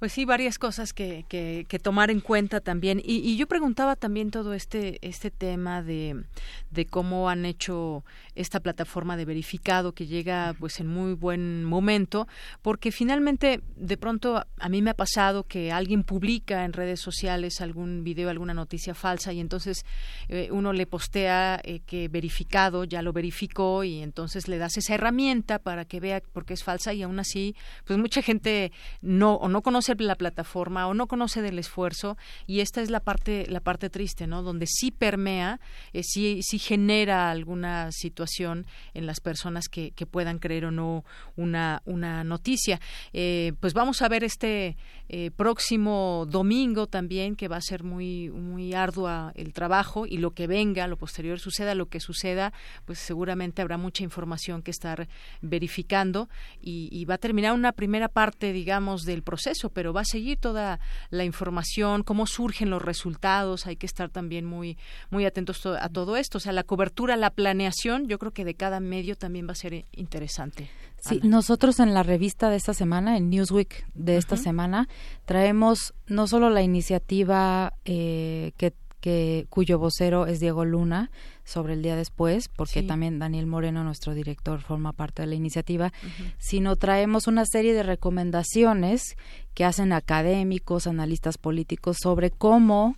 Pues 0.00 0.12
sí, 0.12 0.24
varias 0.24 0.58
cosas 0.58 0.94
que, 0.94 1.26
que, 1.28 1.78
tomar 1.78 2.10
en 2.10 2.20
cuenta 2.20 2.60
también. 2.60 3.02
Y, 3.04 3.36
yo 3.36 3.46
preguntaba 3.46 3.96
también 3.96 4.30
todo 4.30 4.54
este, 4.54 4.98
este 5.06 5.30
tema 5.30 5.82
de, 5.82 6.24
de 6.70 6.86
cómo 6.86 7.28
han 7.28 7.44
hecho 7.44 8.02
esta 8.34 8.60
plataforma 8.60 9.18
de 9.18 9.26
verificado 9.26 9.92
que 9.92 10.06
llega 10.06 10.54
pues 10.58 10.80
en 10.80 10.86
muy 10.86 11.12
buen 11.12 11.64
momento, 11.64 12.26
porque 12.62 12.92
finalmente 12.92 13.60
de 13.76 13.96
pronto 13.98 14.42
a 14.58 14.68
mí 14.70 14.80
me 14.80 14.90
ha 14.90 14.94
pasado 14.94 15.44
que 15.44 15.70
alguien 15.70 16.02
publica 16.02 16.64
en 16.64 16.72
redes 16.72 17.00
sociales 17.00 17.60
algún 17.60 18.02
video, 18.02 18.30
alguna 18.30 18.54
noticia 18.54 18.94
falsa 18.94 19.34
y 19.34 19.40
entonces 19.40 19.84
eh, 20.28 20.48
uno 20.50 20.72
le 20.72 20.86
postea 20.86 21.60
eh, 21.62 21.80
que 21.80 22.08
verificado, 22.08 22.84
ya 22.84 23.02
lo 23.02 23.12
verificó 23.12 23.84
y 23.84 24.00
entonces 24.00 24.48
le 24.48 24.56
das 24.56 24.78
esa 24.78 24.94
herramienta 24.94 25.58
para 25.58 25.84
que 25.84 26.00
vea 26.00 26.22
por 26.32 26.46
qué 26.46 26.54
es 26.54 26.64
falsa 26.64 26.94
y 26.94 27.02
aún 27.02 27.18
así 27.18 27.54
pues 27.84 27.98
mucha 27.98 28.22
gente 28.22 28.72
no 29.02 29.34
o 29.34 29.48
no 29.48 29.60
conoce 29.60 29.89
la 29.98 30.14
plataforma 30.14 30.86
o 30.86 30.94
no 30.94 31.06
conoce 31.06 31.42
del 31.42 31.58
esfuerzo 31.58 32.16
y 32.46 32.60
esta 32.60 32.80
es 32.80 32.90
la 32.90 33.00
parte 33.00 33.46
la 33.48 33.60
parte 33.60 33.90
triste 33.90 34.26
no 34.26 34.42
donde 34.42 34.66
sí 34.66 34.90
permea 34.90 35.60
eh, 35.92 36.02
sí 36.02 36.40
sí 36.42 36.58
genera 36.58 37.30
alguna 37.30 37.90
situación 37.92 38.66
en 38.94 39.06
las 39.06 39.20
personas 39.20 39.68
que, 39.68 39.92
que 39.92 40.06
puedan 40.06 40.38
creer 40.38 40.66
o 40.66 40.70
no 40.70 41.04
una 41.36 41.82
una 41.84 42.24
noticia. 42.24 42.80
Eh, 43.12 43.52
pues 43.60 43.74
vamos 43.74 44.02
a 44.02 44.08
ver 44.08 44.24
este 44.24 44.76
eh, 45.08 45.30
próximo 45.30 46.26
domingo 46.28 46.86
también 46.86 47.36
que 47.36 47.48
va 47.48 47.56
a 47.56 47.60
ser 47.60 47.82
muy 47.82 48.30
muy 48.30 48.74
ardua 48.74 49.32
el 49.34 49.52
trabajo 49.52 50.06
y 50.06 50.18
lo 50.18 50.32
que 50.32 50.46
venga 50.46 50.86
lo 50.86 50.96
posterior 50.96 51.40
suceda 51.40 51.74
lo 51.74 51.86
que 51.86 52.00
suceda 52.00 52.52
pues 52.84 52.98
seguramente 52.98 53.62
habrá 53.62 53.76
mucha 53.76 54.04
información 54.04 54.62
que 54.62 54.70
estar 54.70 55.08
verificando 55.40 56.28
y, 56.60 56.88
y 56.92 57.04
va 57.04 57.14
a 57.14 57.18
terminar 57.18 57.54
una 57.54 57.72
primera 57.72 58.08
parte 58.08 58.52
digamos 58.52 59.02
del 59.02 59.22
proceso 59.22 59.70
pero 59.80 59.94
va 59.94 60.02
a 60.02 60.04
seguir 60.04 60.36
toda 60.36 60.78
la 61.08 61.24
información, 61.24 62.02
cómo 62.02 62.26
surgen 62.26 62.68
los 62.68 62.82
resultados, 62.82 63.66
hay 63.66 63.76
que 63.76 63.86
estar 63.86 64.10
también 64.10 64.44
muy, 64.44 64.76
muy 65.08 65.24
atentos 65.24 65.64
a 65.64 65.88
todo 65.88 66.18
esto. 66.18 66.36
O 66.36 66.40
sea, 66.42 66.52
la 66.52 66.64
cobertura, 66.64 67.16
la 67.16 67.30
planeación, 67.30 68.06
yo 68.06 68.18
creo 68.18 68.30
que 68.30 68.44
de 68.44 68.52
cada 68.52 68.78
medio 68.78 69.16
también 69.16 69.48
va 69.48 69.52
a 69.52 69.54
ser 69.54 69.86
interesante. 69.92 70.68
Sí, 70.98 71.20
nosotros 71.22 71.80
en 71.80 71.94
la 71.94 72.02
revista 72.02 72.50
de 72.50 72.56
esta 72.56 72.74
semana, 72.74 73.16
en 73.16 73.30
Newsweek 73.30 73.86
de 73.94 74.18
esta 74.18 74.36
semana, 74.36 74.86
traemos 75.24 75.94
no 76.06 76.26
solo 76.26 76.50
la 76.50 76.60
iniciativa 76.60 77.72
eh, 77.86 78.52
que 78.58 78.74
que 79.00 79.46
cuyo 79.48 79.78
vocero 79.78 80.26
es 80.26 80.40
Diego 80.40 80.66
Luna 80.66 81.10
sobre 81.50 81.74
el 81.74 81.82
día 81.82 81.96
después, 81.96 82.48
porque 82.48 82.82
también 82.82 83.18
Daniel 83.18 83.46
Moreno, 83.46 83.84
nuestro 83.84 84.14
director, 84.14 84.60
forma 84.60 84.92
parte 84.92 85.22
de 85.22 85.28
la 85.28 85.34
iniciativa, 85.34 85.92
sino 86.38 86.76
traemos 86.76 87.26
una 87.26 87.44
serie 87.44 87.74
de 87.74 87.82
recomendaciones 87.82 89.16
que 89.54 89.64
hacen 89.64 89.92
académicos, 89.92 90.86
analistas 90.86 91.38
políticos 91.38 91.98
sobre 92.00 92.30
cómo 92.30 92.96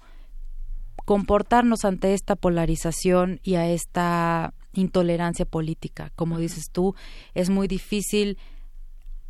comportarnos 1.05 1.85
ante 1.85 2.15
esta 2.15 2.37
polarización 2.37 3.41
y 3.43 3.55
a 3.57 3.69
esta 3.69 4.55
intolerancia 4.73 5.45
política. 5.45 6.13
Como 6.15 6.39
dices 6.39 6.67
tú, 6.71 6.95
es 7.35 7.51
muy 7.51 7.69
difícil 7.69 8.39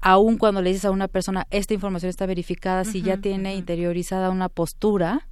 aun 0.01 0.37
cuando 0.37 0.61
le 0.63 0.71
dices 0.71 0.85
a 0.85 0.91
una 0.91 1.07
persona 1.07 1.47
esta 1.51 1.75
información 1.75 2.11
está 2.11 2.27
verificada, 2.27 2.85
si 2.85 3.03
ya 3.03 3.19
tiene 3.19 3.55
interiorizada 3.55 4.31
una 4.31 4.49
postura, 4.49 5.29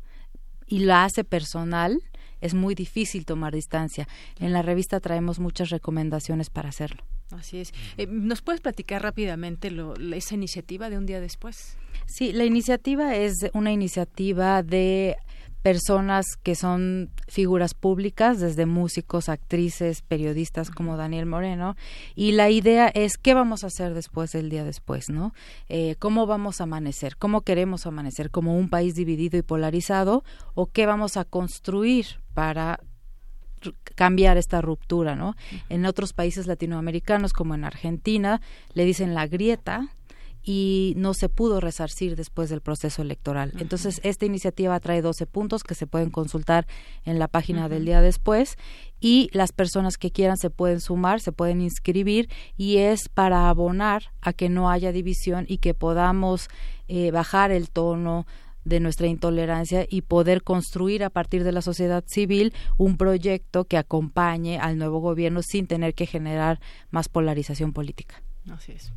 y 0.71 0.79
la 0.79 1.05
hace 1.05 1.25
personal, 1.25 2.01
es 2.41 2.55
muy 2.55 2.75
difícil 2.75 3.25
tomar 3.25 3.55
distancia. 3.55 4.09
En 4.39 4.53
la 4.53 4.63
revista 4.63 5.01
traemos 5.01 5.39
muchas 5.39 5.71
recomendaciones 5.71 6.51
para 6.51 6.69
hacerlo. 6.69 7.03
Así 7.31 7.59
es. 7.59 7.73
Eh, 7.97 8.07
¿Nos 8.07 8.43
puedes 8.43 8.61
platicar 8.61 9.03
rápidamente 9.03 9.71
lo, 9.71 9.95
esa 9.95 10.35
iniciativa 10.35 10.91
de 10.91 10.99
un 10.99 11.07
día 11.07 11.21
después? 11.21 11.77
Sí, 12.07 12.33
la 12.33 12.45
iniciativa 12.45 13.15
es 13.15 13.35
una 13.53 13.73
iniciativa 13.73 14.63
de 14.63 15.17
personas 15.63 16.25
que 16.43 16.55
son 16.55 17.11
figuras 17.29 17.75
públicas, 17.75 18.41
desde 18.41 18.67
músicos, 18.67 19.29
actrices, 19.29 20.03
periodistas 20.03 20.71
como 20.71 20.97
Daniel 20.97 21.27
Moreno, 21.27 21.77
y 22.15 22.33
la 22.33 22.51
idea 22.51 22.89
es 22.89 23.19
qué 23.19 23.35
vamos 23.35 23.63
a 23.63 23.67
hacer 23.67 23.95
después 23.95 24.33
del 24.33 24.49
día 24.49 24.65
después, 24.65 25.11
¿no? 25.11 25.35
Eh, 25.69 25.97
¿Cómo 25.99 26.27
vamos 26.27 26.61
a 26.61 26.65
amanecer? 26.65 27.17
¿Cómo 27.17 27.43
queremos 27.43 27.87
amanecer? 27.87 28.31
¿Como 28.31 28.57
un 28.57 28.71
país 28.71 28.95
dividido 28.95 29.39
y 29.39 29.43
polarizado? 29.43 30.25
¿O 30.55 30.67
qué 30.67 30.87
vamos 30.87 31.17
a 31.17 31.25
construir 31.25 32.07
para 32.41 32.81
cambiar 33.95 34.39
esta 34.39 34.63
ruptura, 34.63 35.15
¿no? 35.15 35.37
En 35.69 35.85
otros 35.85 36.15
países 36.15 36.47
latinoamericanos, 36.47 37.35
como 37.35 37.55
en 37.55 37.65
Argentina, 37.65 38.41
le 38.73 38.87
dicen 38.87 39.13
la 39.13 39.27
grieta, 39.27 39.91
y 40.43 40.95
no 40.97 41.13
se 41.13 41.29
pudo 41.29 41.61
resarcir 41.61 42.17
después 42.17 42.49
del 42.49 42.63
proceso 42.63 43.03
electoral. 43.03 43.53
Entonces, 43.59 44.01
esta 44.05 44.25
iniciativa 44.25 44.81
trae 44.81 45.03
12 45.03 45.27
puntos 45.27 45.63
que 45.63 45.75
se 45.75 45.87
pueden 45.87 46.09
consultar 46.09 46.67
en 47.05 47.19
la 47.19 47.29
página 47.29 47.69
del 47.69 47.85
día 47.85 48.01
después 48.01 48.57
y 49.01 49.29
las 49.35 49.53
personas 49.53 49.99
que 49.99 50.11
quieran 50.11 50.39
se 50.39 50.49
pueden 50.49 50.81
sumar, 50.81 51.21
se 51.21 51.33
pueden 51.33 51.61
inscribir 51.61 52.31
y 52.57 52.79
es 52.79 53.11
para 53.11 53.51
abonar 53.51 54.13
a 54.23 54.33
que 54.33 54.49
no 54.49 54.71
haya 54.71 54.93
división 54.93 55.45
y 55.47 55.59
que 55.59 55.75
podamos 55.75 56.49
eh, 56.89 57.11
bajar 57.11 57.51
el 57.51 57.69
tono 57.69 58.25
de 58.65 58.81
nuestra 58.81 59.07
intolerancia 59.07 59.87
y 59.89 60.03
poder 60.03 60.43
construir 60.43 61.05
a 61.05 61.11
partir 61.11 61.45
de 61.45 61.53
la 61.53 61.63
sociedad 61.63 62.05
civil 62.07 62.53
un 62.77 62.97
proyecto 62.97 63.65
que 63.65 63.79
acompañe 63.79 64.59
al 64.59 64.79
nuevo 64.79 65.01
gobierno 65.01 65.43
sin 65.43 65.67
tener 65.67 65.95
que 65.95 66.07
generar 66.07 66.61
más 66.91 67.09
polarización 67.09 67.73
política. 67.73 68.23
Así 68.51 68.73
es. 68.73 68.93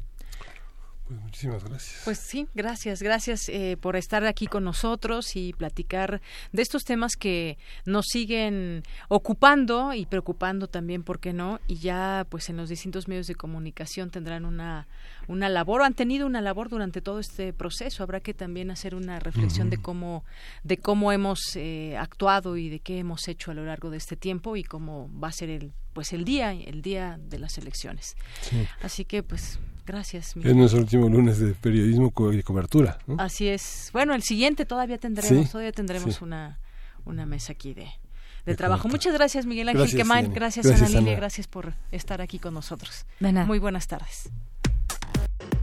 Pues 1.08 1.20
muchísimas 1.20 1.64
gracias. 1.66 2.02
Pues 2.06 2.18
sí, 2.18 2.48
gracias, 2.56 3.04
gracias 3.04 3.50
eh, 3.50 3.78
por 3.80 3.98
estar 3.98 4.26
aquí 4.26 4.48
con 4.48 4.64
nosotros 4.64 5.36
y 5.36 5.52
platicar 5.52 6.22
de 6.54 6.62
estos 6.62 6.86
temas 6.86 7.18
que 7.18 7.58
nos 7.86 8.06
siguen 8.08 8.84
ocupando 9.10 9.94
y 9.94 10.06
preocupando 10.06 10.68
también, 10.68 11.04
¿por 11.04 11.20
qué 11.20 11.34
no? 11.34 11.60
Y 11.68 11.76
ya 11.76 12.26
pues 12.30 12.50
en 12.50 12.56
los 12.56 12.70
distintos 12.70 13.10
medios 13.10 13.28
de 13.28 13.36
comunicación 13.36 14.12
tendrán 14.12 14.46
una, 14.46 14.88
una 15.28 15.50
labor 15.50 15.82
o 15.82 15.84
han 15.84 15.94
tenido 15.94 16.26
una 16.26 16.42
labor 16.42 16.70
durante 16.70 17.02
todo 17.02 17.20
este 17.20 17.54
proceso. 17.54 18.04
Habrá 18.04 18.20
que 18.20 18.34
también 18.34 18.72
hacer 18.72 18.96
una 18.96 19.20
reflexión 19.20 19.70
de 19.70 19.78
cómo, 19.78 20.24
de 20.64 20.78
cómo 20.78 21.12
hemos 21.12 21.56
eh, 21.56 21.98
actuado 21.98 22.58
y 22.58 22.70
de 22.70 22.80
qué 22.80 23.00
hemos 23.00 23.28
hecho 23.28 23.52
a 23.52 23.54
lo 23.54 23.66
largo 23.66 23.90
de 23.90 23.98
este 23.98 24.16
tiempo 24.16 24.56
y 24.56 24.64
cómo 24.64 25.10
va 25.20 25.30
a 25.30 25.32
ser 25.32 25.50
el 25.50 25.74
pues 25.94 26.12
el 26.12 26.26
día, 26.26 26.52
el 26.54 26.82
día 26.82 27.20
de 27.22 27.38
las 27.38 27.60
elecciones. 27.60 28.16
Así 28.82 29.06
que 29.06 29.22
pues 29.22 29.60
Gracias. 29.86 30.36
Es 30.42 30.56
nuestro 30.56 30.80
último 30.80 31.10
lunes 31.10 31.40
de 31.40 31.54
periodismo 31.54 32.14
y 32.32 32.42
cobertura. 32.42 33.00
Así 33.18 33.50
es. 33.50 33.90
Bueno, 33.92 34.14
el 34.14 34.24
siguiente 34.24 34.66
todavía 34.66 34.98
tendremos, 34.98 35.52
todavía 35.52 35.74
tendremos 35.74 36.22
una, 36.22 36.60
una 37.04 37.26
mesa 37.26 37.52
aquí 37.52 37.74
de, 37.74 37.88
de, 38.46 38.56
trabajo. 38.56 38.88
Muchas 38.88 39.14
gracias, 39.14 39.46
Miguel 39.46 39.68
Ángel 39.68 39.82
gracias, 39.82 40.02
Quemán. 40.02 40.34
Gracias, 40.34 40.66
gracias, 40.66 40.96
Ana 40.96 41.12
Gracias 41.16 41.48
por 41.48 41.74
estar 41.92 42.22
aquí 42.22 42.40
con 42.40 42.54
nosotros. 42.54 43.06
Muy 43.20 43.60
buenas 43.60 43.88
tardes. 43.88 44.32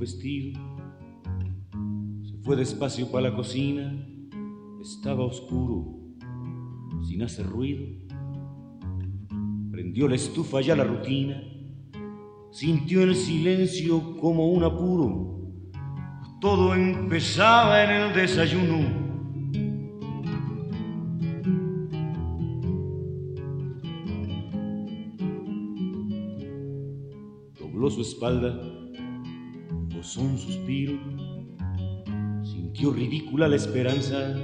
Vestido, 0.00 0.58
se 2.24 2.36
fue 2.42 2.56
despacio 2.56 3.06
para 3.12 3.30
la 3.30 3.36
cocina, 3.36 3.92
estaba 4.80 5.24
oscuro, 5.24 6.00
sin 7.06 7.22
hacer 7.22 7.46
ruido, 7.46 7.86
prendió 9.70 10.08
la 10.08 10.16
estufa 10.16 10.60
ya 10.60 10.74
la 10.74 10.84
rutina, 10.84 11.40
sintió 12.50 13.02
el 13.02 13.14
silencio 13.14 14.16
como 14.16 14.48
un 14.48 14.64
apuro, 14.64 15.52
todo 16.40 16.74
empezaba 16.74 17.84
en 17.84 17.90
el 17.90 18.14
desayuno. 18.14 19.10
Su 27.90 28.02
espalda, 28.02 28.56
posó 30.00 30.22
un 30.22 30.38
suspiro, 30.38 30.94
sintió 32.42 32.90
ridícula 32.90 33.48
la 33.48 33.56
esperanza, 33.56 34.34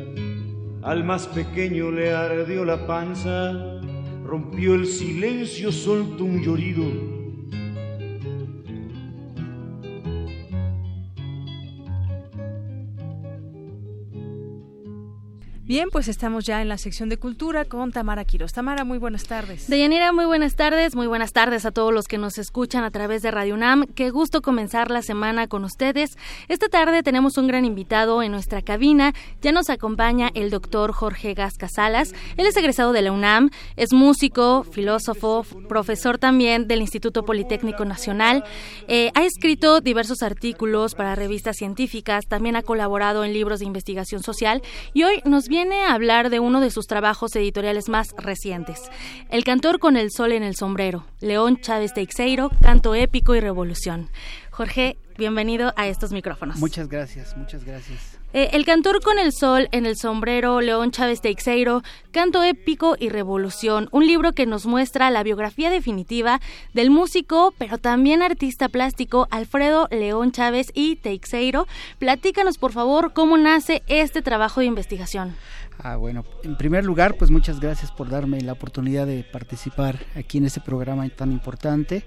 al 0.82 1.02
más 1.02 1.26
pequeño 1.28 1.90
le 1.90 2.12
ardió 2.12 2.62
la 2.66 2.86
panza, 2.86 3.80
rompió 4.22 4.74
el 4.74 4.84
silencio, 4.84 5.72
soltó 5.72 6.26
un 6.26 6.42
llorido 6.42 7.15
Bien, 15.66 15.88
pues 15.90 16.06
estamos 16.06 16.44
ya 16.44 16.62
en 16.62 16.68
la 16.68 16.78
sección 16.78 17.08
de 17.08 17.16
cultura 17.16 17.64
con 17.64 17.90
Tamara 17.90 18.24
Quiroz. 18.24 18.52
Tamara, 18.52 18.84
muy 18.84 18.98
buenas 18.98 19.24
tardes. 19.24 19.66
Deyanira, 19.66 20.12
muy 20.12 20.24
buenas 20.24 20.54
tardes. 20.54 20.94
Muy 20.94 21.08
buenas 21.08 21.32
tardes 21.32 21.66
a 21.66 21.72
todos 21.72 21.92
los 21.92 22.06
que 22.06 22.18
nos 22.18 22.38
escuchan 22.38 22.84
a 22.84 22.92
través 22.92 23.20
de 23.22 23.32
Radio 23.32 23.54
UNAM. 23.54 23.84
Qué 23.96 24.10
gusto 24.10 24.42
comenzar 24.42 24.92
la 24.92 25.02
semana 25.02 25.48
con 25.48 25.64
ustedes. 25.64 26.16
Esta 26.46 26.68
tarde 26.68 27.02
tenemos 27.02 27.36
un 27.36 27.48
gran 27.48 27.64
invitado 27.64 28.22
en 28.22 28.30
nuestra 28.30 28.62
cabina. 28.62 29.12
Ya 29.42 29.50
nos 29.50 29.68
acompaña 29.68 30.30
el 30.34 30.50
doctor 30.50 30.92
Jorge 30.92 31.34
Gasca 31.34 31.66
Salas. 31.66 32.12
Él 32.36 32.46
es 32.46 32.56
egresado 32.56 32.92
de 32.92 33.02
la 33.02 33.10
UNAM, 33.10 33.50
es 33.74 33.92
músico, 33.92 34.62
filósofo, 34.62 35.44
profesor 35.68 36.18
también 36.18 36.68
del 36.68 36.80
Instituto 36.80 37.24
Politécnico 37.24 37.84
Nacional. 37.84 38.44
Eh, 38.86 39.10
ha 39.16 39.24
escrito 39.24 39.80
diversos 39.80 40.22
artículos 40.22 40.94
para 40.94 41.16
revistas 41.16 41.56
científicas, 41.56 42.26
también 42.28 42.54
ha 42.54 42.62
colaborado 42.62 43.24
en 43.24 43.32
libros 43.32 43.58
de 43.58 43.66
investigación 43.66 44.22
social 44.22 44.62
y 44.94 45.02
hoy 45.02 45.22
nos 45.24 45.48
viene 45.48 45.55
viene 45.56 45.86
a 45.86 45.94
hablar 45.94 46.28
de 46.28 46.38
uno 46.38 46.60
de 46.60 46.70
sus 46.70 46.86
trabajos 46.86 47.34
editoriales 47.34 47.88
más 47.88 48.08
recientes, 48.18 48.78
El 49.30 49.42
cantor 49.42 49.78
con 49.78 49.96
el 49.96 50.10
sol 50.10 50.32
en 50.32 50.42
el 50.42 50.54
sombrero, 50.54 51.06
León 51.20 51.56
Chávez 51.62 51.94
Teixeiro, 51.94 52.50
Canto 52.60 52.94
épico 52.94 53.34
y 53.34 53.40
revolución. 53.40 54.10
Jorge, 54.50 54.98
bienvenido 55.16 55.72
a 55.76 55.86
estos 55.86 56.12
micrófonos. 56.12 56.58
Muchas 56.58 56.88
gracias, 56.88 57.34
muchas 57.38 57.64
gracias. 57.64 58.18
Eh, 58.36 58.50
el 58.52 58.66
cantor 58.66 59.00
con 59.00 59.18
el 59.18 59.32
sol 59.32 59.66
en 59.72 59.86
el 59.86 59.96
sombrero, 59.96 60.60
León 60.60 60.90
Chávez 60.90 61.22
Teixeiro, 61.22 61.82
Canto 62.10 62.42
épico 62.42 62.94
y 63.00 63.08
revolución, 63.08 63.88
un 63.92 64.06
libro 64.06 64.34
que 64.34 64.44
nos 64.44 64.66
muestra 64.66 65.10
la 65.10 65.22
biografía 65.22 65.70
definitiva 65.70 66.42
del 66.74 66.90
músico, 66.90 67.54
pero 67.56 67.78
también 67.78 68.20
artista 68.20 68.68
plástico 68.68 69.26
Alfredo 69.30 69.88
León 69.90 70.32
Chávez 70.32 70.70
y 70.74 70.96
Teixeiro. 70.96 71.66
Platícanos, 71.98 72.58
por 72.58 72.72
favor, 72.72 73.14
cómo 73.14 73.38
nace 73.38 73.82
este 73.86 74.20
trabajo 74.20 74.60
de 74.60 74.66
investigación. 74.66 75.34
Ah, 75.78 75.96
bueno, 75.96 76.26
en 76.42 76.58
primer 76.58 76.84
lugar, 76.84 77.16
pues 77.16 77.30
muchas 77.30 77.58
gracias 77.58 77.90
por 77.90 78.10
darme 78.10 78.42
la 78.42 78.52
oportunidad 78.52 79.06
de 79.06 79.24
participar 79.24 79.98
aquí 80.14 80.36
en 80.36 80.44
este 80.44 80.60
programa 80.60 81.08
tan 81.08 81.32
importante. 81.32 82.04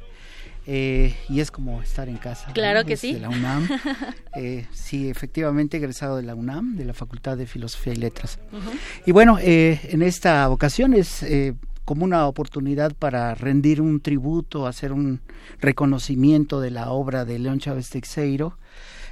Eh, 0.66 1.16
y 1.30 1.40
es 1.40 1.50
como 1.50 1.82
estar 1.82 2.08
en 2.10 2.18
casa. 2.18 2.52
Claro 2.54 2.86
que 2.86 2.98
sí. 2.98 3.14
De 3.14 3.20
la 3.20 3.30
UNAM. 3.30 3.68
Eh, 4.36 4.68
sí, 4.72 5.10
efectivamente, 5.10 5.78
egresado 5.78 6.16
de 6.16 6.24
la 6.24 6.36
UNAM, 6.36 6.76
de 6.78 6.86
la 6.86 6.94
Facultad 6.94 7.36
de 7.36 7.48
Filosofía 7.48 7.94
y 7.94 7.96
Letras. 7.98 8.40
Y 9.06 9.12
bueno, 9.12 9.38
eh, 9.42 9.82
en 9.86 10.02
esta 10.04 10.48
ocasión 10.50 10.94
es 10.94 11.26
como 11.84 12.06
una 12.06 12.28
oportunidad 12.28 12.94
para 12.94 13.34
rendir 13.34 13.82
un 13.82 14.00
tributo, 14.00 14.68
hacer 14.68 14.94
un 14.94 15.20
reconocimiento 15.60 16.62
de 16.62 16.70
la 16.70 16.92
obra 16.92 17.26
de 17.26 17.40
León 17.40 17.60
Chávez 17.60 17.90
Teixeiro, 17.90 18.58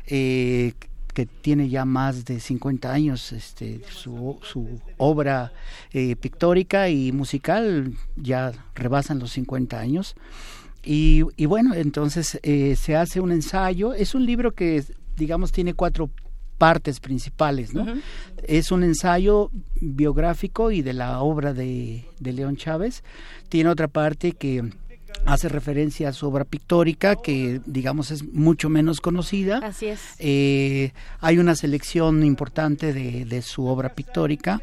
que 0.05 1.27
tiene 1.41 1.67
ya 1.67 1.83
más 1.83 2.23
de 2.23 2.39
50 2.39 2.93
años, 2.93 3.33
este, 3.33 3.81
su, 3.89 4.37
su 4.43 4.79
obra 4.97 5.51
pictórica 5.91 6.89
y 6.89 7.11
musical 7.11 7.91
ya 8.15 8.53
rebasan 8.75 9.19
los 9.19 9.31
50 9.31 9.77
años. 9.79 10.15
Y, 10.89 11.45
bueno, 11.47 11.73
entonces 11.73 12.39
eh, 12.43 12.77
se 12.77 12.95
hace 12.95 13.19
un 13.19 13.33
ensayo. 13.33 13.93
Es 13.93 14.15
un 14.15 14.25
libro 14.25 14.53
que, 14.53 14.81
digamos, 15.17 15.51
tiene 15.51 15.73
cuatro 15.73 16.09
partes 16.57 17.01
principales, 17.01 17.73
¿no? 17.73 17.85
Es 18.43 18.71
un 18.71 18.83
ensayo 18.83 19.51
biográfico 19.81 20.71
y 20.71 20.81
de 20.81 20.93
la 20.93 21.19
obra 21.19 21.53
de, 21.53 22.05
León 22.21 22.55
Chávez. 22.55 23.03
Tiene 23.49 23.69
otra 23.69 23.89
parte 23.89 24.31
que 24.31 24.63
hace 25.25 25.49
referencia 25.49 26.07
a 26.07 26.13
su 26.13 26.25
obra 26.25 26.45
pictórica, 26.45 27.17
que 27.17 27.59
digamos 27.65 28.09
es 28.09 28.23
mucho 28.23 28.69
menos 28.69 29.01
conocida. 29.01 29.57
Así 29.57 29.87
es. 29.87 29.99
Eh, 30.19 30.93
hay 31.19 31.37
una 31.37 31.55
selección 31.55 32.23
importante 32.23 32.93
de, 32.93 33.25
de 33.25 33.41
su 33.41 33.65
obra 33.65 33.93
pictórica. 33.93 34.61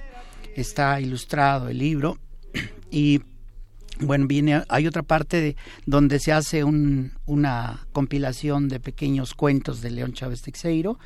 Está 0.57 0.99
ilustrado 1.03 1.69
el 1.69 1.77
libro. 1.77 2.17
Y 2.97 3.21
bueno, 4.01 4.27
viene, 4.27 4.63
hay 4.69 4.87
otra 4.87 5.03
parte 5.03 5.41
de, 5.41 5.57
donde 5.87 6.19
se 6.19 6.33
hace 6.33 6.65
una 6.65 7.87
compilación 7.93 8.69
de 8.69 8.81
pequeños 8.81 9.35
cuentos 9.35 9.81
de 9.81 9.91
León 9.91 10.13
Chávez 10.13 10.43
Teixeiro 10.43 10.99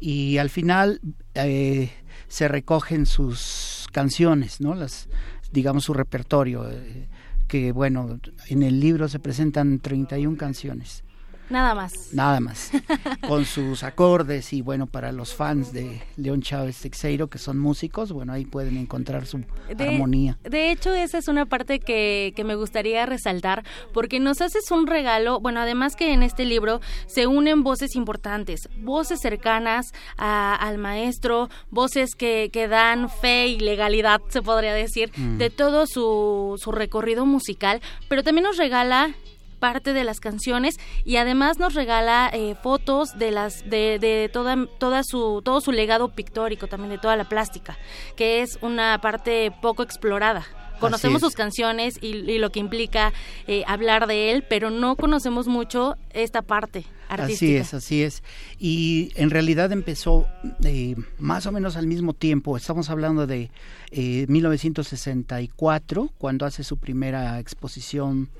y 0.00 0.38
al 0.38 0.50
final 0.50 1.00
eh, 1.34 1.90
se 2.28 2.48
recogen 2.48 3.06
sus 3.06 3.86
canciones, 3.92 4.60
¿no? 4.60 4.74
Las, 4.74 5.08
digamos 5.52 5.84
su 5.84 5.94
repertorio. 5.94 6.68
Eh, 6.68 7.08
porque, 7.52 7.72
bueno, 7.72 8.18
en 8.48 8.62
el 8.62 8.80
libro 8.80 9.08
se 9.08 9.18
presentan 9.18 9.78
31 9.78 10.38
canciones. 10.38 11.04
Nada 11.50 11.74
más. 11.74 11.92
Nada 12.12 12.40
más. 12.40 12.70
Con 13.28 13.44
sus 13.44 13.82
acordes 13.82 14.52
y 14.52 14.62
bueno, 14.62 14.86
para 14.86 15.12
los 15.12 15.34
fans 15.34 15.72
de 15.72 16.02
León 16.16 16.42
Chávez 16.42 16.80
Texeiro, 16.80 17.28
que 17.28 17.38
son 17.38 17.58
músicos, 17.58 18.12
bueno, 18.12 18.32
ahí 18.32 18.44
pueden 18.44 18.76
encontrar 18.76 19.26
su 19.26 19.44
armonía. 19.78 20.38
De 20.42 20.70
hecho, 20.70 20.94
esa 20.94 21.18
es 21.18 21.28
una 21.28 21.46
parte 21.46 21.80
que, 21.80 22.32
que 22.34 22.44
me 22.44 22.54
gustaría 22.54 23.04
resaltar, 23.06 23.64
porque 23.92 24.20
nos 24.20 24.40
haces 24.40 24.70
un 24.70 24.86
regalo, 24.86 25.40
bueno, 25.40 25.60
además 25.60 25.96
que 25.96 26.12
en 26.12 26.22
este 26.22 26.44
libro 26.44 26.80
se 27.06 27.26
unen 27.26 27.62
voces 27.62 27.96
importantes, 27.96 28.68
voces 28.78 29.20
cercanas 29.20 29.92
al 30.16 30.78
maestro, 30.78 31.48
voces 31.70 32.14
que, 32.14 32.50
que 32.52 32.68
dan 32.68 33.08
fe 33.08 33.48
y 33.48 33.60
legalidad, 33.60 34.20
se 34.28 34.42
podría 34.42 34.72
decir, 34.72 35.10
mm. 35.16 35.38
de 35.38 35.50
todo 35.50 35.86
su, 35.86 36.58
su 36.58 36.72
recorrido 36.72 37.26
musical, 37.26 37.80
pero 38.08 38.22
también 38.22 38.44
nos 38.44 38.56
regala 38.56 39.14
parte 39.62 39.92
de 39.92 40.02
las 40.02 40.18
canciones 40.18 40.74
y 41.04 41.18
además 41.18 41.60
nos 41.60 41.74
regala 41.74 42.28
eh, 42.32 42.56
fotos 42.60 43.16
de 43.16 43.30
las 43.30 43.62
de, 43.70 44.00
de 44.00 44.28
toda 44.32 44.66
toda 44.78 45.02
su 45.04 45.40
todo 45.44 45.60
su 45.60 45.70
legado 45.70 46.08
pictórico 46.08 46.66
también 46.66 46.90
de 46.90 46.98
toda 46.98 47.14
la 47.14 47.28
plástica 47.28 47.78
que 48.16 48.42
es 48.42 48.58
una 48.60 49.00
parte 49.00 49.52
poco 49.62 49.84
explorada 49.84 50.44
conocemos 50.82 51.22
sus 51.22 51.34
canciones 51.34 51.98
y, 52.02 52.38
lo 52.38 52.50
que 52.50 52.60
implica 52.60 53.12
eh, 53.46 53.64
hablar 53.66 54.06
de 54.06 54.32
él, 54.32 54.44
pero 54.48 54.70
no 54.70 54.96
conocemos 54.96 55.46
mucho 55.46 55.96
esta 56.10 56.42
parte 56.42 56.84
artística. 57.08 57.34
Así 57.34 57.56
es, 57.56 57.72
así 57.74 58.02
es. 58.02 58.22
Y 58.58 59.12
en 59.16 59.30
realidad 59.30 59.72
empezó 59.72 60.26
eh, 60.64 60.94
más 61.18 61.46
o 61.46 61.52
menos 61.52 61.76
al 61.76 61.86
mismo 61.86 62.14
tiempo. 62.14 62.56
Estamos 62.56 62.88
hablando 62.90 63.26
de 63.26 63.50
1964, 63.92 66.10
cuando 66.18 66.46
hace 66.46 66.64
su 66.64 66.78
primera 66.78 67.38
exposición 67.38 68.30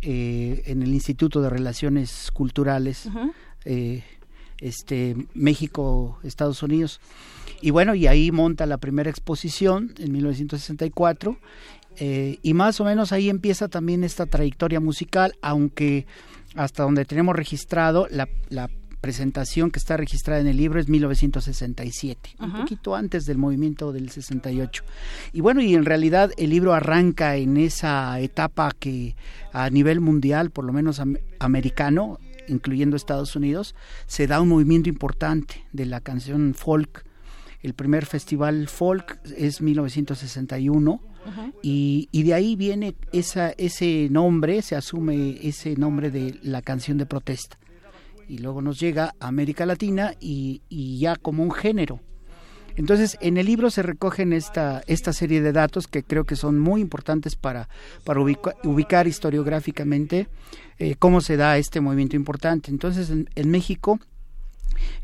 eh, 0.00 0.62
en 0.66 0.82
el 0.82 0.92
Instituto 0.94 1.42
de 1.42 1.50
Relaciones 1.50 2.30
Culturales, 2.32 3.08
eh, 3.64 4.02
este, 4.58 5.16
México, 5.34 6.18
Estados 6.24 6.62
Unidos. 6.62 7.00
Y 7.60 7.70
bueno, 7.70 7.94
y 7.94 8.06
ahí 8.06 8.32
monta 8.32 8.64
la 8.66 8.78
primera 8.78 9.10
exposición 9.10 9.92
en 9.98 10.12
1964. 10.12 11.36
Eh, 11.98 12.38
y 12.42 12.54
más 12.54 12.80
o 12.80 12.84
menos 12.84 13.12
ahí 13.12 13.28
empieza 13.28 13.68
también 13.68 14.04
esta 14.04 14.26
trayectoria 14.26 14.80
musical, 14.80 15.34
aunque 15.42 16.06
hasta 16.54 16.82
donde 16.82 17.04
tenemos 17.04 17.36
registrado 17.36 18.06
la, 18.10 18.28
la 18.48 18.68
presentación 19.02 19.72
que 19.72 19.80
está 19.80 19.96
registrada 19.96 20.40
en 20.40 20.46
el 20.46 20.56
libro 20.56 20.78
es 20.78 20.88
1967, 20.88 22.36
un 22.38 22.52
poquito 22.52 22.94
antes 22.94 23.26
del 23.26 23.36
movimiento 23.36 23.92
del 23.92 24.10
68. 24.10 24.84
Y 25.32 25.40
bueno, 25.40 25.60
y 25.60 25.74
en 25.74 25.84
realidad 25.84 26.30
el 26.38 26.50
libro 26.50 26.72
arranca 26.72 27.36
en 27.36 27.56
esa 27.56 28.18
etapa 28.20 28.70
que 28.78 29.16
a 29.52 29.68
nivel 29.70 30.00
mundial, 30.00 30.50
por 30.50 30.64
lo 30.64 30.72
menos 30.72 31.02
americano, 31.40 32.20
incluyendo 32.46 32.96
Estados 32.96 33.34
Unidos, 33.34 33.74
se 34.06 34.28
da 34.28 34.40
un 34.40 34.48
movimiento 34.48 34.88
importante 34.88 35.64
de 35.72 35.86
la 35.86 36.00
canción 36.00 36.54
folk. 36.54 37.04
El 37.60 37.74
primer 37.74 38.06
festival 38.06 38.68
folk 38.68 39.20
es 39.36 39.60
1961 39.60 41.00
y, 41.62 42.08
y, 42.10 42.22
de 42.24 42.34
ahí 42.34 42.56
viene 42.56 42.96
esa, 43.12 43.50
ese 43.50 44.08
nombre, 44.10 44.62
se 44.62 44.76
asume 44.76 45.38
ese 45.42 45.76
nombre 45.76 46.10
de 46.10 46.38
la 46.42 46.62
canción 46.62 46.98
de 46.98 47.06
protesta 47.06 47.58
y 48.32 48.38
luego 48.38 48.62
nos 48.62 48.80
llega 48.80 49.14
a 49.20 49.28
América 49.28 49.66
Latina 49.66 50.14
y, 50.18 50.62
ya 50.98 51.16
como 51.16 51.42
un 51.42 51.50
género. 51.50 52.00
Entonces, 52.76 53.18
en 53.20 53.36
el 53.36 53.44
libro 53.44 53.70
se 53.70 53.82
recogen 53.82 54.32
esta, 54.32 54.82
esta 54.86 55.12
serie 55.12 55.42
de 55.42 55.52
datos 55.52 55.86
que 55.86 56.02
creo 56.02 56.24
que 56.24 56.36
son 56.36 56.58
muy 56.58 56.80
importantes 56.80 57.36
para, 57.36 57.68
para 58.04 58.22
ubicar 58.22 59.06
historiográficamente 59.06 60.28
eh, 60.78 60.94
cómo 60.98 61.20
se 61.20 61.36
da 61.36 61.58
este 61.58 61.82
movimiento 61.82 62.16
importante. 62.16 62.70
Entonces, 62.70 63.10
en, 63.10 63.50
México, 63.50 64.00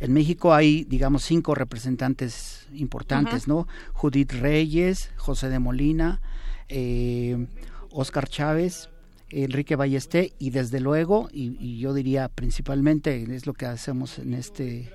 en 0.00 0.12
México 0.12 0.54
hay, 0.54 0.84
digamos, 0.84 1.24
cinco 1.24 1.54
representantes 1.54 2.66
importantes, 2.74 3.48
¿no? 3.48 3.66
Judith 3.92 4.32
Reyes, 4.32 5.10
José 5.16 5.48
de 5.48 5.58
Molina, 5.58 6.20
eh, 6.68 7.46
Oscar 7.90 8.28
Chávez, 8.28 8.90
Enrique 9.30 9.76
Ballesté 9.76 10.32
y 10.38 10.50
desde 10.50 10.80
luego, 10.80 11.28
y, 11.32 11.78
yo 11.78 11.92
diría 11.92 12.28
principalmente, 12.28 13.22
es 13.34 13.46
lo 13.46 13.54
que 13.54 13.66
hacemos 13.66 14.18
en 14.18 14.34
este 14.34 14.90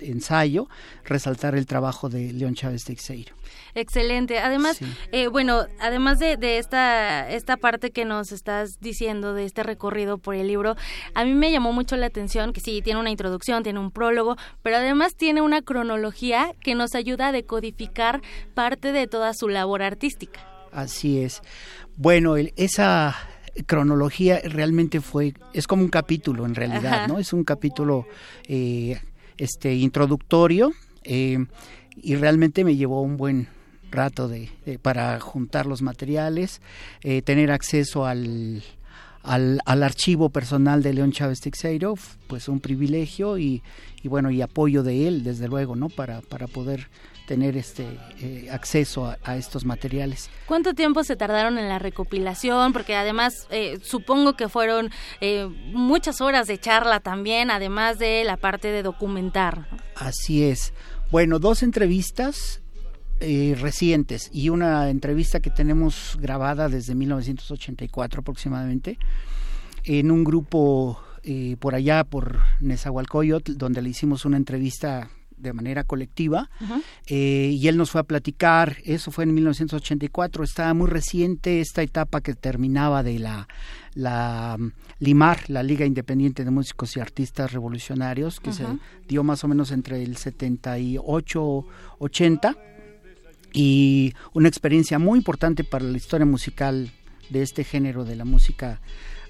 ensayo, 0.00 0.68
resaltar 1.04 1.54
el 1.54 1.66
trabajo 1.66 2.08
de 2.08 2.32
León 2.32 2.54
Chávez 2.54 2.84
Teixeiro. 2.84 3.34
Excelente. 3.74 4.38
Además, 4.38 4.78
eh, 5.12 5.28
bueno, 5.28 5.66
además 5.80 6.18
de, 6.18 6.36
de, 6.36 6.58
esta, 6.58 7.28
esta 7.30 7.56
parte 7.56 7.90
que 7.90 8.04
nos 8.04 8.32
estás 8.32 8.78
diciendo 8.80 9.34
de 9.34 9.44
este 9.44 9.62
recorrido 9.62 10.18
por 10.18 10.34
el 10.34 10.46
libro, 10.46 10.76
a 11.14 11.24
mí 11.24 11.34
me 11.34 11.50
llamó 11.50 11.72
mucho 11.72 11.96
la 11.96 12.06
atención 12.06 12.52
que 12.52 12.60
sí, 12.60 12.82
tiene 12.82 13.00
una 13.00 13.10
introducción, 13.10 13.62
tiene 13.62 13.80
un 13.80 13.90
prólogo, 13.90 14.36
pero 14.62 14.76
además 14.76 15.14
tiene 15.16 15.42
una 15.42 15.62
cronología 15.62 16.54
que 16.60 16.74
nos 16.74 16.94
ayuda 16.94 17.28
a 17.28 17.32
decodificar 17.32 18.22
parte 18.54 18.92
de 18.92 19.06
toda 19.06 19.34
su 19.34 19.48
labor 19.48 19.82
artística. 19.82 20.40
Así 20.72 21.20
es. 21.20 21.42
Bueno, 21.96 22.36
el, 22.36 22.52
esa 22.56 23.16
cronología 23.66 24.40
realmente 24.44 25.00
fue, 25.00 25.34
es 25.52 25.66
como 25.66 25.82
un 25.82 25.88
capítulo 25.88 26.44
en 26.44 26.54
realidad, 26.54 27.06
¿no? 27.06 27.18
Es 27.18 27.32
un 27.32 27.44
capítulo 27.44 28.06
eh, 28.48 29.00
este 29.38 29.74
introductorio 29.74 30.72
eh, 31.02 31.44
y 31.96 32.16
realmente 32.16 32.64
me 32.64 32.76
llevó 32.76 33.02
un 33.02 33.16
buen 33.16 33.48
rato 33.90 34.28
de, 34.28 34.50
para 34.82 35.20
juntar 35.20 35.66
los 35.66 35.82
materiales, 35.82 36.60
eh, 37.02 37.22
tener 37.22 37.52
acceso 37.52 38.06
al, 38.06 38.62
al, 39.22 39.60
al, 39.64 39.82
archivo 39.82 40.30
personal 40.30 40.82
de 40.82 40.94
León 40.94 41.12
Chávez 41.12 41.40
Teixeiro, 41.40 41.94
pues 42.26 42.48
un 42.48 42.60
privilegio 42.60 43.38
y, 43.38 43.62
y 44.02 44.08
bueno, 44.08 44.30
y 44.30 44.42
apoyo 44.42 44.82
de 44.82 45.06
él, 45.08 45.22
desde 45.22 45.48
luego, 45.48 45.76
¿no? 45.76 45.88
Para, 45.88 46.20
para 46.22 46.46
poder 46.46 46.88
tener 47.26 47.56
este 47.56 47.86
eh, 48.20 48.48
acceso 48.50 49.14
a, 49.22 49.36
estos 49.36 49.64
materiales. 49.64 50.30
¿Cuánto 50.46 50.74
tiempo 50.74 51.04
se 51.04 51.16
tardaron 51.16 51.58
en 51.58 51.68
la 51.68 51.78
recopilación? 51.78 52.72
Porque 52.72 52.94
además 52.94 53.46
eh, 53.50 53.78
supongo 53.82 54.34
que 54.34 54.48
fueron 54.48 54.90
eh, 55.20 55.46
muchas 55.72 56.20
horas 56.20 56.46
de 56.46 56.58
charla 56.58 57.00
también, 57.00 57.50
además 57.50 57.98
de 57.98 58.24
la 58.24 58.36
parte 58.36 58.68
de 58.68 58.82
documentar. 58.82 59.68
Así 59.96 60.44
es. 60.44 60.72
Bueno, 61.10 61.38
dos 61.38 61.62
entrevistas 61.62 62.60
recientes 63.20 64.28
y 64.34 64.50
una 64.50 64.90
entrevista 64.90 65.40
que 65.40 65.48
tenemos 65.48 66.18
grabada 66.20 66.68
desde 66.68 66.94
1984 66.94 68.20
aproximadamente 68.20 68.98
en 69.84 70.10
un 70.10 70.24
grupo 70.24 71.00
por 71.58 71.74
allá 71.74 72.04
por 72.04 72.40
Nezahualcóyotl 72.60 73.56
donde 73.56 73.80
le 73.80 73.88
hicimos 73.88 74.26
una 74.26 74.36
entrevista 74.36 75.08
de 75.44 75.52
manera 75.52 75.84
colectiva 75.84 76.50
eh, 77.06 77.50
y 77.52 77.68
él 77.68 77.76
nos 77.76 77.90
fue 77.90 78.00
a 78.00 78.04
platicar, 78.04 78.78
eso 78.84 79.10
fue 79.10 79.24
en 79.24 79.34
1984, 79.34 80.44
estaba 80.44 80.74
muy 80.74 80.88
reciente 80.88 81.60
esta 81.60 81.82
etapa 81.82 82.20
que 82.20 82.34
terminaba 82.34 83.02
de 83.02 83.18
la, 83.18 83.46
la 83.94 84.58
LIMAR, 84.98 85.48
la 85.48 85.62
Liga 85.62 85.86
Independiente 85.86 86.44
de 86.44 86.50
Músicos 86.50 86.96
y 86.96 87.00
Artistas 87.00 87.52
Revolucionarios, 87.52 88.40
que 88.40 88.52
se 88.52 88.64
dio 89.06 89.22
más 89.22 89.44
o 89.44 89.48
menos 89.48 89.70
entre 89.70 90.02
el 90.02 90.16
78 90.16 91.66
80 91.98 92.56
y 93.52 94.12
una 94.32 94.48
experiencia 94.48 94.98
muy 94.98 95.18
importante 95.18 95.62
para 95.62 95.84
la 95.84 95.96
historia 95.96 96.26
musical 96.26 96.90
de 97.30 97.42
este 97.42 97.64
género 97.64 98.04
de 98.04 98.16
la 98.16 98.24
música 98.24 98.80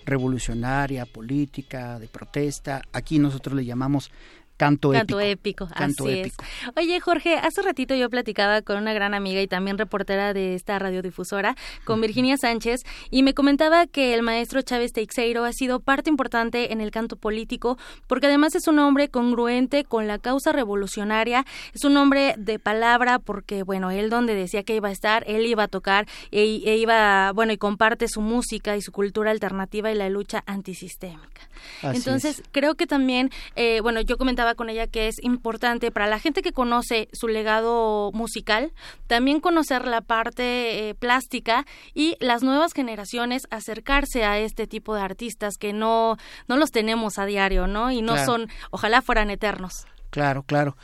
revolucionaria, 0.04 1.06
política, 1.06 1.98
de 1.98 2.08
protesta. 2.08 2.82
Aquí 2.92 3.18
nosotros 3.18 3.56
le 3.56 3.64
llamamos 3.64 4.10
Canto, 4.57 4.90
Canto 4.90 5.20
épico. 5.20 5.68
Canto 5.68 6.05
así 6.05 6.20
épico. 6.20 6.42
Es. 6.42 6.76
Oye, 6.76 7.00
Jorge, 7.00 7.36
hace 7.36 7.62
ratito 7.62 7.94
yo 7.94 8.09
platicaba 8.09 8.62
con 8.62 8.78
una 8.78 8.92
gran 8.92 9.14
amiga 9.14 9.40
y 9.40 9.48
también 9.48 9.78
reportera 9.78 10.32
de 10.32 10.55
esta 10.55 10.78
radiodifusora, 10.78 11.57
con 11.84 12.00
Virginia 12.00 12.36
Sánchez, 12.36 12.82
y 13.11 13.22
me 13.22 13.34
comentaba 13.34 13.86
que 13.86 14.14
el 14.14 14.22
maestro 14.22 14.62
Chávez 14.62 14.92
Teixeiro 14.92 15.44
ha 15.44 15.52
sido 15.52 15.80
parte 15.80 16.09
importante 16.09 16.72
en 16.72 16.80
el 16.80 16.90
canto 16.90 17.16
político, 17.16 17.78
porque 18.07 18.26
además 18.26 18.55
es 18.55 18.68
un 18.68 18.78
hombre 18.78 19.09
congruente 19.09 19.84
con 19.84 20.07
la 20.07 20.18
causa 20.18 20.52
revolucionaria, 20.52 21.44
es 21.74 21.84
un 21.84 21.96
hombre 21.96 22.34
de 22.38 22.59
palabra, 22.59 23.18
porque, 23.18 23.62
bueno, 23.62 23.90
él 23.90 24.11
donde 24.11 24.34
decía 24.34 24.62
que 24.62 24.76
iba 24.76 24.88
a 24.88 24.92
estar, 24.92 25.24
él 25.26 25.46
iba 25.46 25.64
a 25.64 25.68
tocar, 25.68 26.07
e, 26.30 26.62
e 26.64 26.76
iba, 26.76 27.32
bueno, 27.32 27.52
y 27.52 27.57
comparte 27.57 28.07
su 28.09 28.20
música 28.20 28.76
y 28.76 28.82
su 28.82 28.92
cultura 28.92 29.30
alternativa 29.30 29.90
y 29.90 29.94
la 29.94 30.09
lucha 30.09 30.42
antisistémica. 30.46 31.48
Entonces, 31.82 32.42
creo 32.52 32.74
que 32.74 32.86
también, 32.86 33.30
eh, 33.57 33.80
bueno, 33.80 34.00
yo 34.00 34.16
comentaba 34.16 34.43
con 34.55 34.68
ella 34.68 34.86
que 34.86 35.09
es 35.09 35.16
importante 35.22 35.90
para 35.90 36.07
la 36.07 36.18
gente 36.18 36.42
que 36.42 36.53
conoce 36.53 37.09
su 37.14 37.28
legado 37.28 38.11
musical, 38.12 38.72
también 39.07 39.40
conocer 39.40 39.86
la 39.86 40.03
parte 40.03 40.90
eh, 40.90 40.95
plástica 40.95 41.64
y 41.95 42.16
las 42.20 42.42
nuevas 42.42 42.74
generaciones 42.74 43.47
acercarse 43.51 44.24
a 44.24 44.38
este 44.38 44.66
tipo 44.66 44.95
de 44.95 45.01
artistas 45.01 45.55
que 45.57 45.72
no, 45.72 46.18
no 46.49 46.59
los 46.59 46.70
tenemos 46.70 47.18
a 47.18 47.24
diario, 47.24 47.66
¿no? 47.66 47.90
Y 47.90 48.03
no 48.03 48.22
son, 48.22 48.49
ojalá 48.70 49.01
fueran 49.01 49.30
eternos. 49.30 49.86
Claro, 50.11 50.42
claro. 50.42 50.76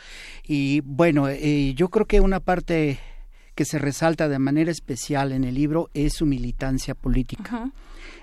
Y 0.45 0.81
bueno, 0.81 1.29
eh, 1.29 1.75
yo 1.75 1.89
creo 1.89 2.07
que 2.07 2.21
una 2.21 2.41
parte 2.41 2.99
que 3.55 3.65
se 3.65 3.79
resalta 3.79 4.29
de 4.29 4.39
manera 4.39 4.71
especial 4.71 5.33
en 5.33 5.45
el 5.45 5.55
libro 5.55 5.91
es 5.95 6.15
su 6.15 6.27
militancia 6.27 6.95
política. 6.95 7.71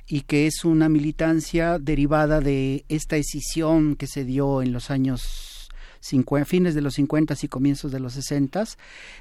Y 0.07 0.21
que 0.21 0.47
es 0.47 0.63
una 0.63 0.87
militancia 0.87 1.79
derivada 1.79 2.39
de 2.39 2.85
esta 2.87 3.17
escisión 3.17 3.95
que 3.95 4.07
se 4.07 4.23
dio 4.23 4.61
en 4.61 4.71
los 4.71 4.89
años 4.89 5.69
50, 5.99 6.45
fines 6.45 6.75
de 6.75 6.81
los 6.81 6.93
50 6.95 7.35
y 7.41 7.47
comienzos 7.47 7.91
de 7.91 7.99
los 7.99 8.13
60, 8.13 8.63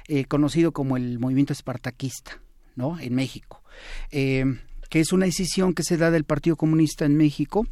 eh, 0.07 0.25
conocido 0.25 0.71
como 0.71 0.95
el 0.95 1.19
movimiento 1.19 1.53
espartaquista, 1.53 2.39
¿no? 2.75 2.99
En 2.99 3.15
México, 3.15 3.61
eh, 4.11 4.45
que 4.89 5.01
es 5.01 5.11
una 5.11 5.25
decisión 5.25 5.73
que 5.73 5.83
se 5.83 5.97
da 5.97 6.09
del 6.09 6.23
Partido 6.23 6.55
Comunista 6.55 7.05
en 7.05 7.17
México 7.17 7.67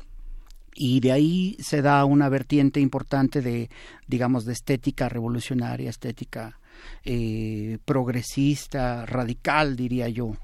y 0.76 1.00
de 1.00 1.14
ahí 1.14 1.56
se 1.60 1.82
da 1.82 2.04
una 2.04 2.28
vertiente 2.28 2.82
importante 2.82 3.42
de, 3.42 3.70
digamos, 4.08 4.44
de 4.44 4.52
estética 4.52 5.08
revolucionaria, 5.08 5.90
estética 5.90 6.60
eh, 7.08 7.78
progresista, 7.86 9.06
radical, 9.06 9.76
diría 9.76 10.10
yo. 10.10 10.36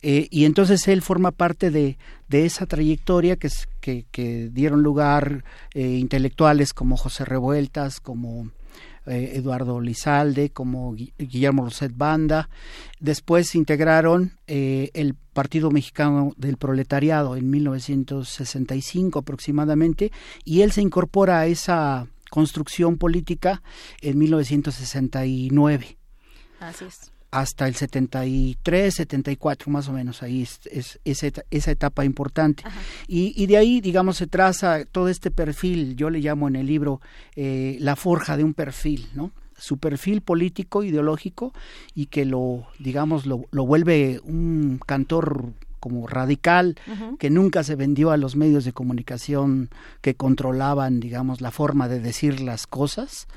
Eh, 0.00 0.28
y 0.30 0.46
entonces 0.46 0.88
él 0.88 1.02
forma 1.02 1.30
parte 1.30 1.70
de, 1.70 1.98
de 2.28 2.46
esa 2.46 2.64
trayectoria 2.64 3.36
que, 3.36 3.50
que, 3.80 4.50
dieron 4.50 4.82
lugar 4.82 5.44
eh, 5.74 5.82
intelectuales 5.82 6.72
como 6.72 6.96
José 6.96 7.26
Revueltas, 7.26 8.00
como 8.00 8.50
Eduardo 9.04 9.80
Lizalde, 9.80 10.50
como 10.50 10.94
Guillermo 10.94 11.64
Roset 11.66 11.96
Banda. 11.96 12.48
Después 12.98 13.54
integraron 13.54 14.32
el 14.48 15.14
Partido 15.32 15.70
Mexicano 15.70 16.32
del 16.36 16.56
Proletariado 16.56 17.36
en 17.36 17.48
1965 17.48 19.20
aproximadamente 19.20 20.10
y 20.44 20.62
él 20.62 20.72
se 20.72 20.82
incorpora 20.82 21.38
a 21.38 21.46
esa 21.46 22.08
construcción 22.30 22.98
política 22.98 23.62
en 24.00 24.18
1969. 24.18 25.98
Así 26.60 26.84
es 26.84 27.12
hasta 27.36 27.68
el 27.68 27.74
73, 27.74 28.94
74 28.94 29.70
más 29.70 29.88
o 29.88 29.92
menos, 29.92 30.22
ahí 30.22 30.42
es, 30.42 30.98
es, 31.04 31.32
esa, 31.50 31.70
etapa 31.70 32.04
importante. 32.04 32.64
Y, 33.06 33.34
y, 33.36 33.46
de 33.46 33.58
ahí, 33.58 33.80
digamos, 33.80 34.16
se 34.16 34.26
traza 34.26 34.84
todo 34.86 35.08
este 35.08 35.30
perfil, 35.30 35.96
yo 35.96 36.08
le 36.08 36.20
llamo 36.20 36.48
en 36.48 36.56
el 36.56 36.66
libro 36.66 37.00
eh, 37.34 37.76
la 37.80 37.94
forja 37.94 38.36
de 38.36 38.44
un 38.44 38.54
perfil, 38.54 39.08
¿no? 39.14 39.32
Su 39.58 39.78
perfil 39.78 40.22
político, 40.22 40.82
ideológico, 40.82 41.52
y 41.94 42.06
que 42.06 42.24
lo, 42.24 42.66
digamos, 42.78 43.26
lo, 43.26 43.44
lo 43.50 43.66
vuelve 43.66 44.20
un 44.22 44.80
cantor 44.86 45.52
como 45.86 46.08
radical, 46.08 46.74
que 47.20 47.30
nunca 47.30 47.62
se 47.62 47.76
vendió 47.76 48.10
a 48.10 48.16
los 48.16 48.34
medios 48.34 48.64
de 48.64 48.72
comunicación 48.72 49.70
que 50.00 50.16
controlaban, 50.16 50.98
digamos, 50.98 51.40
la 51.40 51.52
forma 51.52 51.86
de 51.86 52.00
decir 52.00 52.40
las 52.40 52.66
cosas, 52.66 53.28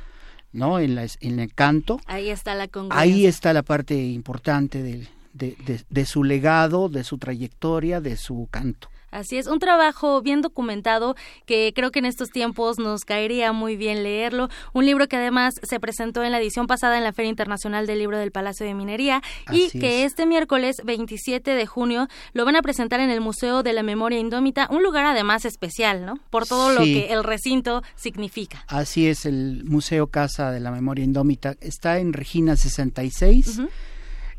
¿no? 0.51 0.79
En, 0.79 0.95
la, 0.95 1.05
en 1.19 1.39
el 1.39 1.53
canto. 1.53 1.99
Ahí 2.07 2.31
está 2.31 2.55
la 2.55 2.67
Ahí 2.89 3.27
está 3.27 3.53
la 3.53 3.61
parte 3.61 4.03
importante 4.03 4.81
de, 4.81 5.07
de, 5.33 5.83
de, 5.87 6.05
su 6.07 6.23
legado, 6.23 6.89
de 6.89 7.03
su 7.03 7.19
trayectoria, 7.19 8.01
de 8.01 8.17
su 8.17 8.47
canto. 8.49 8.89
Así 9.11 9.37
es, 9.37 9.47
un 9.47 9.59
trabajo 9.59 10.21
bien 10.21 10.41
documentado 10.41 11.15
que 11.45 11.73
creo 11.75 11.91
que 11.91 11.99
en 11.99 12.05
estos 12.05 12.29
tiempos 12.29 12.77
nos 12.79 13.05
caería 13.05 13.51
muy 13.53 13.75
bien 13.75 14.03
leerlo. 14.03 14.49
Un 14.73 14.85
libro 14.85 15.07
que 15.07 15.17
además 15.17 15.55
se 15.63 15.79
presentó 15.79 16.23
en 16.23 16.31
la 16.31 16.39
edición 16.39 16.67
pasada 16.67 16.97
en 16.97 17.03
la 17.03 17.13
Feria 17.13 17.29
Internacional 17.29 17.87
del 17.87 17.99
Libro 17.99 18.17
del 18.17 18.31
Palacio 18.31 18.65
de 18.65 18.73
Minería 18.73 19.21
y 19.51 19.69
que 19.69 20.03
este 20.03 20.25
miércoles 20.25 20.81
27 20.83 21.51
de 21.51 21.65
junio 21.65 22.07
lo 22.33 22.45
van 22.45 22.55
a 22.55 22.61
presentar 22.61 22.99
en 22.99 23.09
el 23.09 23.21
Museo 23.21 23.63
de 23.63 23.73
la 23.73 23.83
Memoria 23.83 24.19
Indómita, 24.19 24.67
un 24.69 24.83
lugar 24.83 25.05
además 25.05 25.45
especial, 25.45 26.05
¿no? 26.05 26.19
Por 26.29 26.45
todo 26.45 26.71
lo 26.71 26.83
que 26.83 27.11
el 27.11 27.23
recinto 27.23 27.83
significa. 27.95 28.63
Así 28.67 29.07
es, 29.07 29.25
el 29.25 29.63
Museo 29.65 30.07
Casa 30.07 30.51
de 30.51 30.59
la 30.59 30.71
Memoria 30.71 31.03
Indómita 31.03 31.55
está 31.61 31.99
en 31.99 32.13
Regina 32.13 32.55
66, 32.55 33.61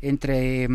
entre 0.01 0.67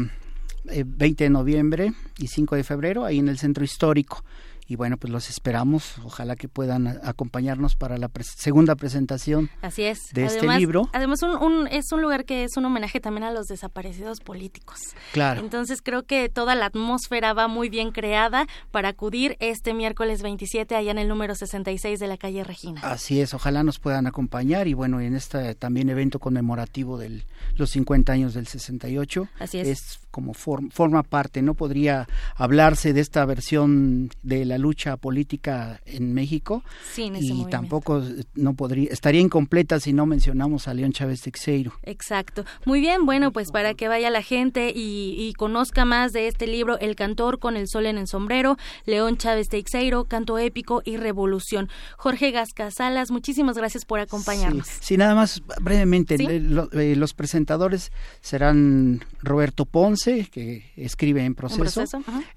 20 0.66 1.24
de 1.24 1.30
noviembre 1.30 1.92
y 2.18 2.28
5 2.28 2.56
de 2.56 2.64
febrero, 2.64 3.04
ahí 3.04 3.18
en 3.18 3.28
el 3.28 3.38
centro 3.38 3.64
histórico. 3.64 4.24
Y 4.68 4.74
bueno, 4.74 4.96
pues 4.96 5.12
los 5.12 5.30
esperamos. 5.30 5.94
Ojalá 6.04 6.34
que 6.34 6.48
puedan 6.48 6.88
acompañarnos 7.04 7.76
para 7.76 7.98
la 7.98 8.10
segunda 8.22 8.74
presentación 8.74 9.48
Así 9.62 9.84
es. 9.84 10.00
de 10.12 10.24
este 10.24 10.48
libro. 10.58 10.88
Además, 10.92 11.22
un, 11.22 11.68
es 11.68 11.92
un 11.92 12.02
lugar 12.02 12.24
que 12.24 12.42
es 12.42 12.56
un 12.56 12.64
homenaje 12.64 12.98
también 12.98 13.24
a 13.24 13.30
los 13.30 13.46
desaparecidos 13.46 14.20
políticos. 14.20 14.80
Claro. 15.12 15.40
Entonces, 15.40 15.82
creo 15.82 16.02
que 16.02 16.28
toda 16.28 16.56
la 16.56 16.66
atmósfera 16.66 17.32
va 17.32 17.46
muy 17.46 17.68
bien 17.68 17.92
creada 17.92 18.48
para 18.72 18.88
acudir 18.88 19.36
este 19.38 19.72
miércoles 19.72 20.22
27 20.22 20.74
allá 20.74 20.90
en 20.90 20.98
el 20.98 21.06
número 21.06 21.36
66 21.36 22.00
de 22.00 22.06
la 22.08 22.16
calle 22.16 22.42
Regina. 22.42 22.80
Así 22.82 23.20
es. 23.20 23.34
Ojalá 23.34 23.62
nos 23.62 23.78
puedan 23.78 24.08
acompañar. 24.08 24.66
Y 24.66 24.74
bueno, 24.74 25.00
en 25.00 25.14
este 25.14 25.54
también 25.54 25.90
evento 25.90 26.18
conmemorativo 26.18 26.98
de 26.98 27.24
los 27.54 27.70
50 27.70 28.12
años 28.12 28.34
del 28.34 28.48
68. 28.48 29.28
Así 29.38 29.60
es. 29.60 29.68
Es 29.68 30.00
como 30.16 30.32
forma 30.32 31.02
parte, 31.02 31.42
no 31.42 31.52
podría 31.52 32.08
hablarse 32.36 32.94
de 32.94 33.02
esta 33.02 33.22
versión 33.26 34.08
de 34.22 34.46
la 34.46 34.56
lucha 34.56 34.96
política 34.96 35.82
en 35.84 36.14
México 36.14 36.62
y 36.96 37.44
tampoco 37.50 38.02
no 38.34 38.54
podría 38.54 38.88
estaría 38.90 39.20
incompleta 39.20 39.78
si 39.78 39.92
no 39.92 40.06
mencionamos 40.06 40.68
a 40.68 40.72
León 40.72 40.92
Chávez 40.92 41.20
Teixeiro. 41.20 41.74
Exacto. 41.82 42.46
Muy 42.64 42.80
bien, 42.80 43.04
bueno, 43.04 43.30
pues 43.30 43.50
para 43.50 43.74
que 43.74 43.88
vaya 43.88 44.08
la 44.08 44.22
gente 44.22 44.72
y, 44.74 45.34
conozca 45.36 45.84
más 45.84 46.14
de 46.14 46.28
este 46.28 46.46
libro 46.46 46.78
El 46.78 46.96
cantor 46.96 47.38
con 47.38 47.58
el 47.58 47.68
sol 47.68 47.84
en 47.84 47.98
el 47.98 48.06
sombrero, 48.06 48.56
León 48.86 49.18
Chávez 49.18 49.48
Teixeiro, 49.50 50.04
canto 50.04 50.38
épico 50.38 50.80
y 50.82 50.96
revolución. 50.96 51.68
Jorge 51.98 52.30
Gasca 52.30 52.70
Salas, 52.70 53.10
muchísimas 53.10 53.58
gracias 53.58 53.84
por 53.84 54.00
acompañarnos. 54.00 54.66
Sí, 54.80 54.96
nada 54.96 55.14
más 55.14 55.42
brevemente, 55.60 56.16
eh, 56.18 56.96
los 56.96 57.12
presentadores 57.12 57.92
serán 58.22 59.04
Roberto 59.20 59.66
Ponce 59.66 60.05
que 60.06 60.70
escribe 60.76 61.24
en 61.24 61.34
proceso, 61.34 61.82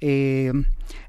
eh, 0.02 0.52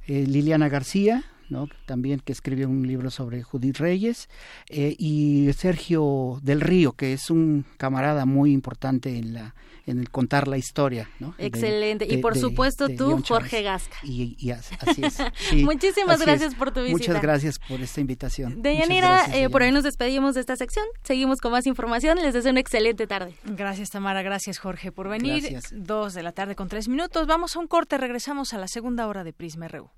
eh, 0.07 0.27
Liliana 0.27 0.69
García, 0.69 1.25
¿no? 1.49 1.69
también 1.87 2.21
que 2.21 2.33
escribe 2.33 2.67
un 2.67 2.87
libro 2.87 3.11
sobre 3.11 3.43
Judith 3.43 3.79
Reyes, 3.79 4.29
eh, 4.69 4.95
y 4.99 5.51
Sergio 5.57 6.39
del 6.43 6.61
Río, 6.61 6.93
que 6.93 7.15
es 7.15 7.31
un 7.31 7.65
camarada 7.79 8.27
muy 8.27 8.53
importante 8.53 9.17
en 9.17 9.33
la 9.33 9.55
en 9.91 10.01
el 10.01 10.11
contar 10.11 10.49
la 10.49 10.57
historia. 10.57 11.09
¿no? 11.19 11.35
Excelente. 11.39 12.07
y 12.09 12.19
por 12.19 12.39
supuesto 12.39 12.89
tú, 12.89 13.23
Jorge 13.27 13.63
Gasca. 13.63 13.97
Y, 14.03 14.51
así 14.51 15.03
es. 15.03 15.19
Muchísimas 15.65 16.21
gracias 16.21 16.55
por 16.55 16.73
tu 16.73 16.81
visita. 16.81 16.99
Muchas 16.99 17.23
gracias 17.23 17.59
por 17.59 17.81
esta 17.81 18.01
invitación. 18.01 18.63
Deyanira, 18.63 19.27
eh, 19.35 19.49
por 19.51 19.63
ahí 19.63 19.73
nos 19.73 19.85
despedimos 19.85 20.35
de 20.35 20.41
esta 20.41 20.57
sección. 20.57 20.85
Seguimos 21.03 21.41
con 21.41 21.53
más 21.53 21.67
información. 21.67 22.19
Les 22.23 22.35
deseo 22.35 22.51
una 22.51 22.61
excelente 22.61 23.07
tarde. 23.07 23.35
Gracias, 23.45 23.91
Tamara. 23.91 24.23
Gracias, 24.23 24.59
Jorge, 24.59 24.93
por 24.93 25.09
venir. 25.09 25.59
Dos 25.73 26.15
de 26.15 26.23
la 26.23 26.33
tarde 26.33 26.55
con 26.55 26.69
tres 26.69 26.89
minutos. 26.89 27.27
Vamos 27.27 27.57
a 27.57 27.59
un 27.59 27.67
corte. 27.67 27.99
Regresamos 27.99 28.55
a 28.55 28.59
la 28.59 28.69
segunda 28.69 29.07
hora 29.07 29.25
de 29.25 29.33
Prisma 29.33 29.69
RU. 29.69 29.91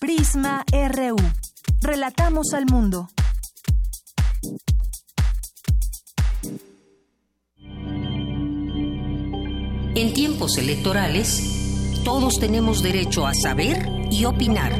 Prisma 0.00 0.64
RU. 0.72 1.16
Relatamos 1.82 2.54
al 2.54 2.66
mundo. 2.66 3.08
En 9.96 10.14
tiempos 10.14 10.56
electorales, 10.56 12.02
todos 12.04 12.38
tenemos 12.38 12.80
derecho 12.80 13.26
a 13.26 13.34
saber 13.34 13.88
y 14.10 14.24
opinar. 14.24 14.72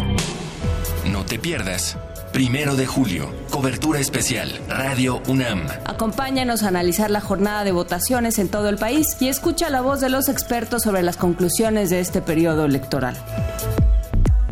No 1.11 1.25
te 1.25 1.37
pierdas. 1.37 1.97
Primero 2.33 2.77
de 2.77 2.87
julio, 2.87 3.29
cobertura 3.51 3.99
especial, 3.99 4.61
Radio 4.69 5.21
UNAM. 5.27 5.67
Acompáñanos 5.85 6.63
a 6.63 6.69
analizar 6.69 7.11
la 7.11 7.21
jornada 7.21 7.65
de 7.65 7.73
votaciones 7.73 8.39
en 8.39 8.49
todo 8.49 8.69
el 8.69 8.77
país 8.77 9.17
y 9.19 9.27
escucha 9.27 9.69
la 9.69 9.81
voz 9.81 10.01
de 10.01 10.11
los 10.11 10.29
expertos 10.29 10.83
sobre 10.85 11.03
las 11.03 11.17
conclusiones 11.17 11.91
de 11.91 11.99
este 11.99 12.23
periodo 12.23 12.65
electoral. 12.65 13.17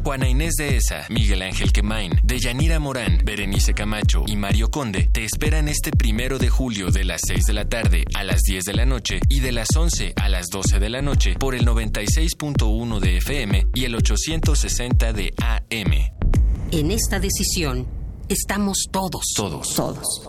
Juana 0.08 0.26
Inés 0.26 0.54
de 0.54 0.74
Esa, 0.78 1.04
Miguel 1.10 1.42
Ángel 1.42 1.70
Quemain, 1.70 2.18
Deyanira 2.22 2.78
Morán, 2.78 3.20
Berenice 3.26 3.74
Camacho 3.74 4.24
y 4.26 4.36
Mario 4.36 4.70
Conde 4.70 5.10
te 5.12 5.22
esperan 5.22 5.68
este 5.68 5.90
primero 5.90 6.38
de 6.38 6.48
julio 6.48 6.90
de 6.90 7.04
las 7.04 7.20
6 7.26 7.44
de 7.44 7.52
la 7.52 7.68
tarde 7.68 8.06
a 8.14 8.24
las 8.24 8.40
10 8.40 8.64
de 8.64 8.72
la 8.72 8.86
noche 8.86 9.20
y 9.28 9.40
de 9.40 9.52
las 9.52 9.68
11 9.76 10.14
a 10.16 10.30
las 10.30 10.46
12 10.46 10.78
de 10.78 10.88
la 10.88 11.02
noche 11.02 11.34
por 11.38 11.54
el 11.54 11.66
96.1 11.66 13.00
de 13.00 13.18
FM 13.18 13.66
y 13.74 13.84
el 13.84 13.96
860 13.96 15.12
de 15.12 15.34
AM. 15.36 15.92
En 16.70 16.90
esta 16.90 17.20
decisión 17.20 17.86
estamos 18.30 18.86
todos. 18.90 19.34
Todos. 19.36 19.74
Todos. 19.74 20.22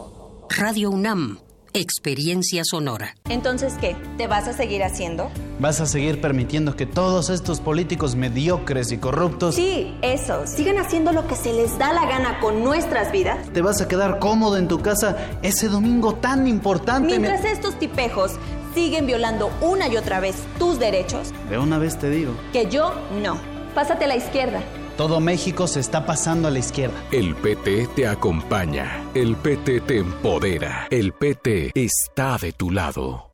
Radio 0.57 0.89
UNAM 0.89 1.39
Experiencia 1.73 2.63
sonora. 2.65 3.15
Entonces, 3.29 3.75
¿qué? 3.79 3.95
¿Te 4.17 4.25
vas 4.27 4.47
a 4.47 4.53
seguir 4.53 4.83
haciendo? 4.83 5.29
¿Vas 5.59 5.81
a 5.81 5.85
seguir 5.85 6.21
permitiendo 6.21 6.77
que 6.77 6.85
todos 6.85 7.29
estos 7.29 7.59
políticos 7.59 8.15
mediocres 8.15 8.93
y 8.93 8.97
corruptos... 8.97 9.55
Sí, 9.55 9.93
eso. 10.01 10.47
Sigan 10.47 10.77
haciendo 10.77 11.11
lo 11.11 11.27
que 11.27 11.35
se 11.35 11.51
les 11.51 11.77
da 11.77 11.91
la 11.91 12.05
gana 12.05 12.39
con 12.39 12.63
nuestras 12.63 13.11
vidas. 13.11 13.49
¿Te 13.51 13.61
vas 13.61 13.81
a 13.81 13.87
quedar 13.89 14.19
cómodo 14.19 14.55
en 14.55 14.69
tu 14.69 14.79
casa 14.79 15.17
ese 15.41 15.67
domingo 15.67 16.15
tan 16.15 16.47
importante? 16.47 17.19
Mientras 17.19 17.43
estos 17.43 17.77
tipejos 17.77 18.31
siguen 18.73 19.05
violando 19.05 19.51
una 19.59 19.89
y 19.89 19.97
otra 19.97 20.21
vez 20.21 20.37
tus 20.57 20.79
derechos. 20.79 21.33
De 21.49 21.57
una 21.57 21.77
vez 21.77 21.99
te 21.99 22.09
digo. 22.09 22.31
Que 22.53 22.69
yo 22.69 22.93
no. 23.21 23.37
Pásate 23.75 24.05
a 24.05 24.07
la 24.07 24.15
izquierda. 24.15 24.61
Todo 24.95 25.19
México 25.19 25.67
se 25.67 25.81
está 25.81 26.05
pasando 26.05 26.47
a 26.47 26.51
la 26.51 26.59
izquierda. 26.59 26.95
El 27.11 27.35
PT 27.35 27.89
te 27.97 28.07
acompaña. 28.07 29.03
El 29.13 29.35
PT 29.35 29.81
te 29.81 29.97
empodera. 29.97 30.87
El 30.89 31.11
PT 31.11 31.71
está 31.75 32.37
de 32.37 32.53
tu 32.53 32.71
lado. 32.71 33.29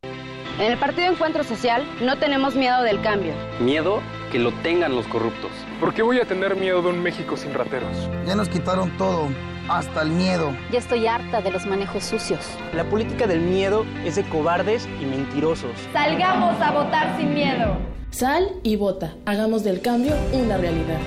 En 0.57 0.71
el 0.71 0.77
Partido 0.77 1.11
Encuentro 1.11 1.43
Social 1.43 1.85
no 2.01 2.17
tenemos 2.17 2.55
miedo 2.55 2.81
del 2.83 3.01
cambio. 3.01 3.33
¿Miedo? 3.59 4.01
que 4.31 4.39
lo 4.39 4.51
tengan 4.51 4.95
los 4.95 5.07
corruptos. 5.07 5.51
¿Por 5.79 5.93
qué 5.93 6.01
voy 6.01 6.19
a 6.19 6.25
tener 6.25 6.55
miedo 6.55 6.81
de 6.81 6.89
un 6.89 7.01
México 7.01 7.37
sin 7.37 7.53
rateros? 7.53 8.09
Ya 8.25 8.35
nos 8.35 8.49
quitaron 8.49 8.89
todo, 8.97 9.29
hasta 9.69 10.01
el 10.01 10.09
miedo. 10.09 10.51
Ya 10.71 10.79
estoy 10.79 11.07
harta 11.07 11.41
de 11.41 11.51
los 11.51 11.65
manejos 11.65 12.03
sucios. 12.03 12.41
La 12.73 12.83
política 12.83 13.27
del 13.27 13.39
miedo 13.39 13.85
es 14.03 14.15
de 14.15 14.23
cobardes 14.23 14.87
y 15.01 15.05
mentirosos. 15.05 15.71
Salgamos 15.93 16.59
a 16.59 16.71
votar 16.71 17.15
sin 17.17 17.33
miedo. 17.33 17.77
Sal 18.11 18.49
y 18.63 18.75
vota. 18.75 19.13
Hagamos 19.25 19.63
del 19.63 19.81
cambio 19.81 20.15
una 20.33 20.57
realidad. 20.57 20.99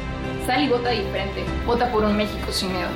Sal 0.47 0.65
y 0.65 0.69
vota 0.69 0.91
diferente. 0.91 1.45
Vota 1.67 1.91
por 1.91 2.05
un 2.05 2.17
México 2.17 2.51
sin 2.51 2.73
miedo. 2.73 2.89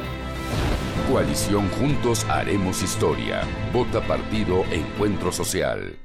Coalición 1.11 1.69
Juntos 1.79 2.25
Haremos 2.31 2.83
Historia. 2.83 3.43
Vota 3.73 4.01
Partido 4.01 4.65
Encuentro 4.71 5.33
Social. 5.33 5.99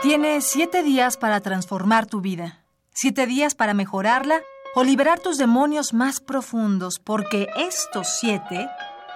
Tienes 0.00 0.46
siete 0.46 0.84
días 0.84 1.16
para 1.16 1.40
transformar 1.40 2.06
tu 2.06 2.20
vida. 2.20 2.64
Siete 2.94 3.26
días 3.26 3.56
para 3.56 3.74
mejorarla 3.74 4.42
o 4.76 4.84
liberar 4.84 5.18
tus 5.18 5.38
demonios 5.38 5.92
más 5.92 6.20
profundos, 6.20 7.00
porque 7.00 7.48
estos 7.56 8.06
siete 8.20 8.68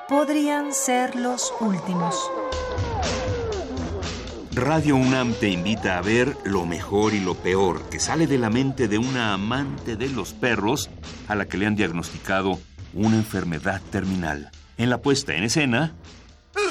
podrían 0.09 0.72
ser 0.72 1.14
los 1.14 1.55
últimos. 1.61 2.16
Radio 4.57 4.97
UNAM 4.97 5.35
te 5.35 5.51
invita 5.51 5.99
a 5.99 6.03
ver 6.03 6.37
lo 6.43 6.66
mejor 6.66 7.14
y 7.14 7.20
lo 7.20 7.37
peor 7.37 7.89
que 7.89 8.01
sale 8.01 8.26
de 8.26 8.39
la 8.39 8.51
mente 8.51 8.89
de 8.89 8.99
una 8.99 9.35
amante 9.35 9.95
de 9.95 10.09
los 10.09 10.33
perros 10.33 10.91
a 11.28 11.37
la 11.37 11.47
que 11.47 11.59
le 11.59 11.66
han 11.66 11.76
diagnosticado 11.76 12.59
una 12.93 13.14
enfermedad 13.14 13.80
terminal. 13.93 14.51
En 14.78 14.91
la 14.91 14.99
puesta 14.99 15.33
en 15.37 15.45
escena, 15.45 15.95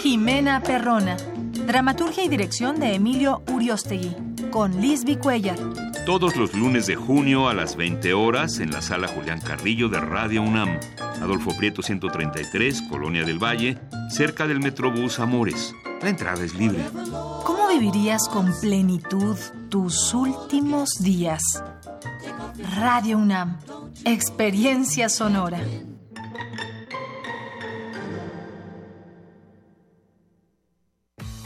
Jimena 0.02 0.62
Perrona. 0.62 1.18
Dramaturgia 1.66 2.24
y 2.24 2.30
dirección 2.30 2.80
de 2.80 2.96
Emilio 2.96 3.44
Uriostegui. 3.52 4.16
Con 4.52 4.80
Lisby 4.82 5.18
Cuellar. 5.18 5.58
todos 6.06 6.36
los 6.36 6.54
lunes 6.56 6.88
de 6.88 6.96
junio 6.96 7.48
a 7.48 7.54
las 7.54 7.76
20 7.76 8.14
horas 8.14 8.60
en 8.60 8.72
la 8.72 8.82
sala 8.82 9.08
Julián 9.08 9.40
Carrillo 9.40 9.88
de 9.88 10.00
Radio 10.00 10.42
UNAM. 10.42 10.80
Adolfo 11.22 11.56
Prieto 11.56 11.82
133, 11.84 12.82
Colonia 12.90 13.24
del 13.24 13.38
Valle, 13.42 13.78
cerca 14.10 14.48
del 14.48 14.60
Metrobús 14.60 15.20
Amores. 15.20 15.74
La 16.02 16.10
entrada 16.10 16.44
es 16.44 16.56
libre. 16.56 16.84
¿Cómo 17.46 17.68
vivirías 17.70 18.28
con 18.28 18.52
plenitud 18.60 19.38
tus 19.70 20.14
últimos 20.14 21.02
días? 21.02 21.44
Radio 22.78 23.20
UNAM. 23.20 23.58
Experiencia 24.04 25.08
sonora. 25.08 25.60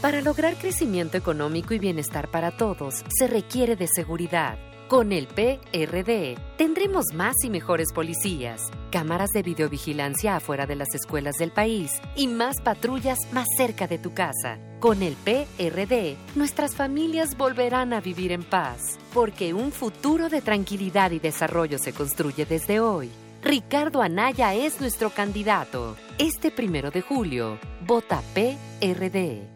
Para 0.06 0.20
lograr 0.20 0.54
crecimiento 0.54 1.18
económico 1.18 1.74
y 1.74 1.80
bienestar 1.80 2.30
para 2.30 2.56
todos, 2.56 3.04
se 3.08 3.26
requiere 3.26 3.74
de 3.74 3.88
seguridad. 3.88 4.56
Con 4.86 5.10
el 5.10 5.26
PRD 5.26 6.38
tendremos 6.56 7.06
más 7.12 7.34
y 7.42 7.50
mejores 7.50 7.92
policías, 7.92 8.60
cámaras 8.92 9.30
de 9.30 9.42
videovigilancia 9.42 10.36
afuera 10.36 10.64
de 10.64 10.76
las 10.76 10.94
escuelas 10.94 11.34
del 11.38 11.50
país 11.50 11.90
y 12.14 12.28
más 12.28 12.60
patrullas 12.60 13.18
más 13.32 13.46
cerca 13.56 13.88
de 13.88 13.98
tu 13.98 14.14
casa. 14.14 14.60
Con 14.78 15.02
el 15.02 15.16
PRD, 15.16 16.16
nuestras 16.36 16.76
familias 16.76 17.36
volverán 17.36 17.92
a 17.92 18.00
vivir 18.00 18.30
en 18.30 18.44
paz, 18.44 19.00
porque 19.12 19.54
un 19.54 19.72
futuro 19.72 20.28
de 20.28 20.40
tranquilidad 20.40 21.10
y 21.10 21.18
desarrollo 21.18 21.78
se 21.78 21.92
construye 21.92 22.46
desde 22.46 22.78
hoy. 22.78 23.10
Ricardo 23.42 24.02
Anaya 24.02 24.54
es 24.54 24.80
nuestro 24.80 25.10
candidato. 25.10 25.96
Este 26.16 26.52
primero 26.52 26.92
de 26.92 27.00
julio, 27.02 27.58
vota 27.84 28.22
PRD. 28.34 29.55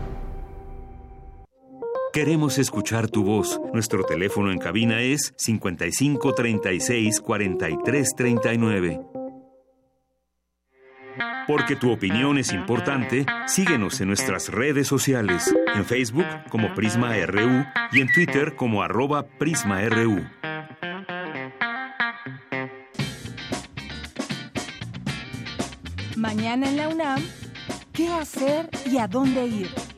Queremos 2.13 2.57
escuchar 2.57 3.09
tu 3.09 3.23
voz. 3.23 3.61
Nuestro 3.73 4.03
teléfono 4.03 4.51
en 4.51 4.57
cabina 4.57 4.99
es 4.99 5.33
55 5.37 6.33
36 6.33 7.21
43 7.21 8.15
39. 8.17 9.01
Porque 11.47 11.77
tu 11.77 11.89
opinión 11.89 12.37
es 12.37 12.51
importante, 12.51 13.25
síguenos 13.47 14.01
en 14.01 14.09
nuestras 14.09 14.49
redes 14.49 14.89
sociales, 14.89 15.55
en 15.73 15.85
Facebook 15.85 16.25
como 16.49 16.75
Prisma 16.75 17.15
RU 17.25 17.65
y 17.93 18.01
en 18.01 18.11
Twitter 18.11 18.57
como 18.57 18.83
arroba 18.83 19.25
PrismaRU. 19.25 20.21
Mañana 26.17 26.67
en 26.67 26.75
la 26.75 26.89
UNAM, 26.89 27.23
¿qué 27.93 28.09
hacer 28.09 28.69
y 28.85 28.97
a 28.97 29.07
dónde 29.07 29.47
ir? 29.47 29.90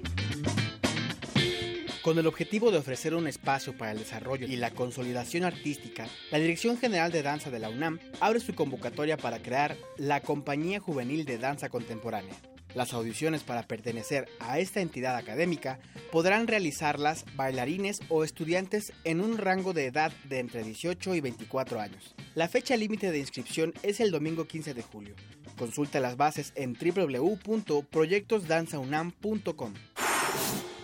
Con 2.04 2.20
el 2.20 2.28
objetivo 2.28 2.70
de 2.70 2.78
ofrecer 2.80 3.16
un 3.16 3.28
espacio 3.28 3.78
para 3.78 3.94
el 3.94 4.00
desarrollo 4.00 4.46
y 4.46 4.58
la 4.58 4.72
consolidación 4.72 5.46
artística, 5.46 6.06
la 6.32 6.38
Dirección 6.38 6.78
General 6.78 7.14
de 7.14 7.24
Danza 7.24 7.50
de 7.50 7.60
la 7.60 7.70
UNAM 7.70 7.98
abre 8.20 8.42
su 8.42 8.54
convocatoria 8.54 9.16
para 9.16 9.42
crear 9.42 9.78
la 9.96 10.20
Compañía 10.20 10.82
Juvenil 10.82 11.24
de 11.24 11.38
Danza 11.38 11.70
Contemporánea. 11.70 12.36
Las 12.76 12.92
audiciones 12.92 13.44
para 13.44 13.64
pertenecer 13.64 14.28
a 14.42 14.60
esta 14.60 14.82
entidad 14.82 15.16
académica 15.16 15.80
podrán 16.12 16.48
realizarlas 16.48 17.24
bailarines 17.38 18.02
o 18.10 18.26
estudiantes 18.26 18.92
en 19.06 19.22
un 19.22 19.38
rango 19.38 19.72
de 19.72 19.86
edad 19.86 20.12
de 20.26 20.40
entre 20.40 20.64
18 20.64 21.16
y 21.16 21.22
24 21.22 21.80
años. 21.80 22.16
La 22.36 22.50
fecha 22.50 22.76
límite 22.76 23.14
de 23.14 23.20
inscripción 23.20 23.74
es 23.82 24.02
el 24.02 24.12
domingo 24.12 24.46
15 24.46 24.74
de 24.74 24.82
julio. 24.82 25.16
Consulta 25.58 26.02
las 26.02 26.18
bases 26.18 26.52
en 26.56 26.74
www.proyectosdanzaunam.com. 26.74 29.74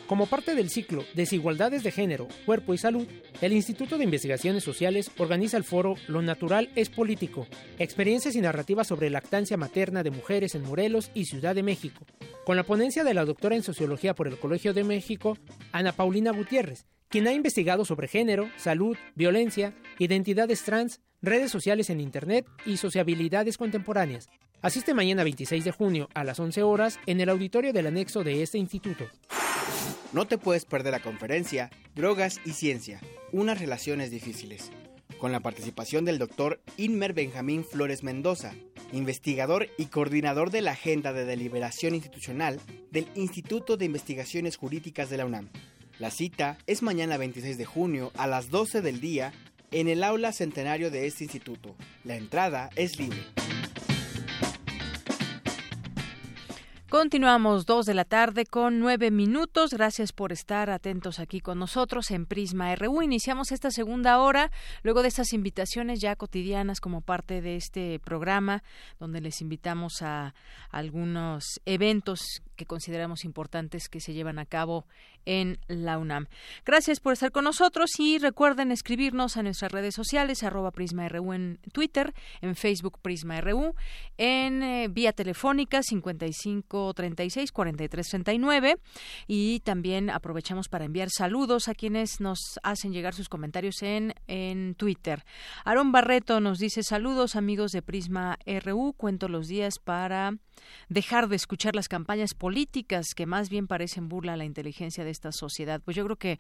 Como 0.10 0.26
parte 0.26 0.56
del 0.56 0.72
ciclo 0.72 1.06
Desigualdades 1.14 1.84
de 1.84 1.92
Género, 1.92 2.28
Cuerpo 2.44 2.74
y 2.74 2.80
Salud, 2.80 3.06
el 3.42 3.54
Instituto 3.54 3.96
de 3.96 4.06
Investigaciones 4.06 4.64
Sociales 4.64 5.12
organiza 5.20 5.56
el 5.56 5.64
foro 5.64 5.98
Lo 6.08 6.24
Natural 6.24 6.72
es 6.76 6.90
Político, 6.90 7.46
experiencias 7.78 8.36
y 8.36 8.42
narrativas 8.42 8.88
sobre 8.88 9.12
lactancia 9.12 9.56
materna 9.56 10.02
de 10.02 10.10
mujeres 10.10 10.56
en 10.56 10.64
Morelos 10.64 11.12
y 11.14 11.26
Ciudad 11.26 11.54
de 11.54 11.62
México, 11.62 12.08
con 12.44 12.58
la 12.58 12.64
ponencia 12.64 13.04
de 13.04 13.14
la 13.14 13.24
doctora 13.24 13.56
en 13.56 13.62
Sociología 13.62 14.16
por 14.16 14.28
el 14.28 14.40
Colegio 14.40 14.74
de 14.74 14.84
México, 14.84 15.38
Ana 15.72 15.92
Paulina 15.92 16.32
Gutiérrez, 16.32 16.88
quien 17.08 17.28
ha 17.28 17.34
investigado 17.34 17.86
sobre 17.86 18.08
género, 18.08 18.50
salud, 18.58 18.98
violencia, 19.14 19.76
identidades 20.00 20.64
trans, 20.64 21.02
redes 21.22 21.52
sociales 21.52 21.92
en 21.92 22.02
Internet 22.02 22.48
y 22.66 22.78
sociabilidades 22.78 23.60
contemporáneas. 23.60 24.28
Asiste 24.64 24.96
mañana 24.96 25.24
26 25.24 25.64
de 25.64 25.72
junio 25.72 26.10
a 26.16 26.24
las 26.24 26.40
11 26.40 26.64
horas 26.64 27.00
en 27.06 27.22
el 27.22 27.30
auditorio 27.30 27.74
del 27.74 27.86
anexo 27.86 28.24
de 28.24 28.42
este 28.42 28.58
instituto. 28.58 29.06
No 30.12 30.26
te 30.26 30.40
puedes 30.40 30.66
perder 30.66 30.94
la 30.94 31.02
conferencia 31.02 31.70
Drogas 31.94 32.40
y 32.44 32.54
Ciencia, 32.54 33.00
unas 33.32 33.60
relaciones 33.60 34.10
difíciles, 34.10 34.72
con 35.20 35.32
la 35.32 35.40
participación 35.40 36.04
del 36.04 36.18
doctor 36.18 36.60
Inmer 36.78 37.14
Benjamín 37.14 37.64
Flores 37.64 38.02
Mendoza, 38.02 38.56
investigador 38.92 39.68
y 39.78 39.86
coordinador 39.86 40.50
de 40.50 40.62
la 40.62 40.72
Agenda 40.72 41.14
de 41.14 41.26
Deliberación 41.26 41.94
Institucional 41.94 42.60
del 42.90 43.08
Instituto 43.14 43.78
de 43.78 43.86
Investigaciones 43.86 44.58
Jurídicas 44.58 45.12
de 45.12 45.18
la 45.18 45.28
UNAM. 45.28 45.50
La 46.00 46.10
cita 46.10 46.58
es 46.66 46.82
mañana 46.82 47.18
26 47.18 47.60
de 47.60 47.66
junio 47.66 48.12
a 48.18 48.26
las 48.26 48.50
12 48.50 48.82
del 48.82 49.02
día 49.02 49.32
en 49.70 49.88
el 49.88 50.04
aula 50.04 50.32
centenario 50.32 50.90
de 50.90 51.06
este 51.06 51.26
instituto. 51.26 51.76
La 52.04 52.16
entrada 52.16 52.72
es 52.76 52.98
libre. 52.98 53.20
Continuamos 56.90 57.68
dos 57.68 57.86
de 57.86 57.94
la 57.94 58.04
tarde 58.04 58.48
con 58.48 58.80
nueve 58.80 59.12
minutos. 59.12 59.76
Gracias 59.76 60.12
por 60.12 60.32
estar 60.32 60.72
atentos 60.72 61.20
aquí 61.20 61.40
con 61.40 61.60
nosotros 61.60 62.10
en 62.10 62.26
Prisma 62.26 62.76
RU. 62.76 63.04
Iniciamos 63.04 63.52
esta 63.52 63.70
segunda 63.70 64.18
hora 64.18 64.50
luego 64.82 65.04
de 65.04 65.10
estas 65.10 65.32
invitaciones 65.34 66.02
ya 66.02 66.16
cotidianas 66.16 66.82
como 66.82 67.02
parte 67.02 67.42
de 67.42 67.58
este 67.58 68.00
programa 68.00 68.64
donde 69.00 69.22
les 69.22 69.40
invitamos 69.40 70.02
a 70.02 70.34
algunos 70.72 71.62
eventos 71.66 72.42
que 72.60 72.66
consideramos 72.66 73.24
importantes 73.24 73.88
que 73.88 74.02
se 74.02 74.12
llevan 74.12 74.38
a 74.38 74.46
cabo 74.46 74.86
en 75.26 75.60
la 75.68 75.98
UNAM. 75.98 76.28
Gracias 76.66 77.00
por 77.00 77.14
estar 77.14 77.32
con 77.32 77.46
nosotros 77.46 77.90
y 78.00 78.18
recuerden 78.18 78.72
escribirnos 78.72 79.38
a 79.38 79.44
nuestras 79.44 79.72
redes 79.72 79.96
sociales, 79.96 80.44
arroba 80.44 80.72
PrismaRU 80.72 81.32
en 81.34 81.60
Twitter, 81.72 82.14
en 82.42 82.58
Facebook 82.58 83.00
PrismaRU, 83.02 83.76
en 84.18 84.62
eh, 84.62 84.88
vía 84.90 85.14
telefónica 85.14 85.82
55 85.82 86.94
3836 86.94 87.52
4339 87.54 88.78
y 89.26 89.62
también 89.62 90.10
aprovechamos 90.10 90.68
para 90.68 90.84
enviar 90.84 91.10
saludos 91.10 91.70
a 91.70 91.76
quienes 91.76 92.20
nos 92.20 92.60
hacen 92.62 92.92
llegar 92.92 93.14
sus 93.14 93.30
comentarios 93.30 93.82
en, 93.84 94.14
en 94.28 94.76
Twitter. 94.76 95.24
Aaron 95.64 95.94
Barreto 95.94 96.42
nos 96.42 96.60
dice 96.60 96.84
saludos 96.84 97.38
amigos 97.38 97.72
de 97.72 97.82
Prisma 97.82 98.38
RU, 98.46 98.94
cuento 98.98 99.30
los 99.30 99.48
días 99.48 99.80
para 99.80 100.34
dejar 100.90 101.30
de 101.30 101.38
escuchar 101.38 101.74
las 101.74 101.88
campañas 101.88 102.34
políticas 102.34 102.49
que 103.16 103.26
más 103.26 103.50
bien 103.50 103.68
parecen 103.68 104.10
burla 104.10 104.34
a 104.34 104.38
la 104.38 104.46
inteligencia 104.46 105.04
de 105.04 105.12
esta 105.12 105.32
sociedad. 105.32 105.82
Pues 105.84 105.96
yo 105.96 106.04
creo 106.06 106.18
que 106.18 106.40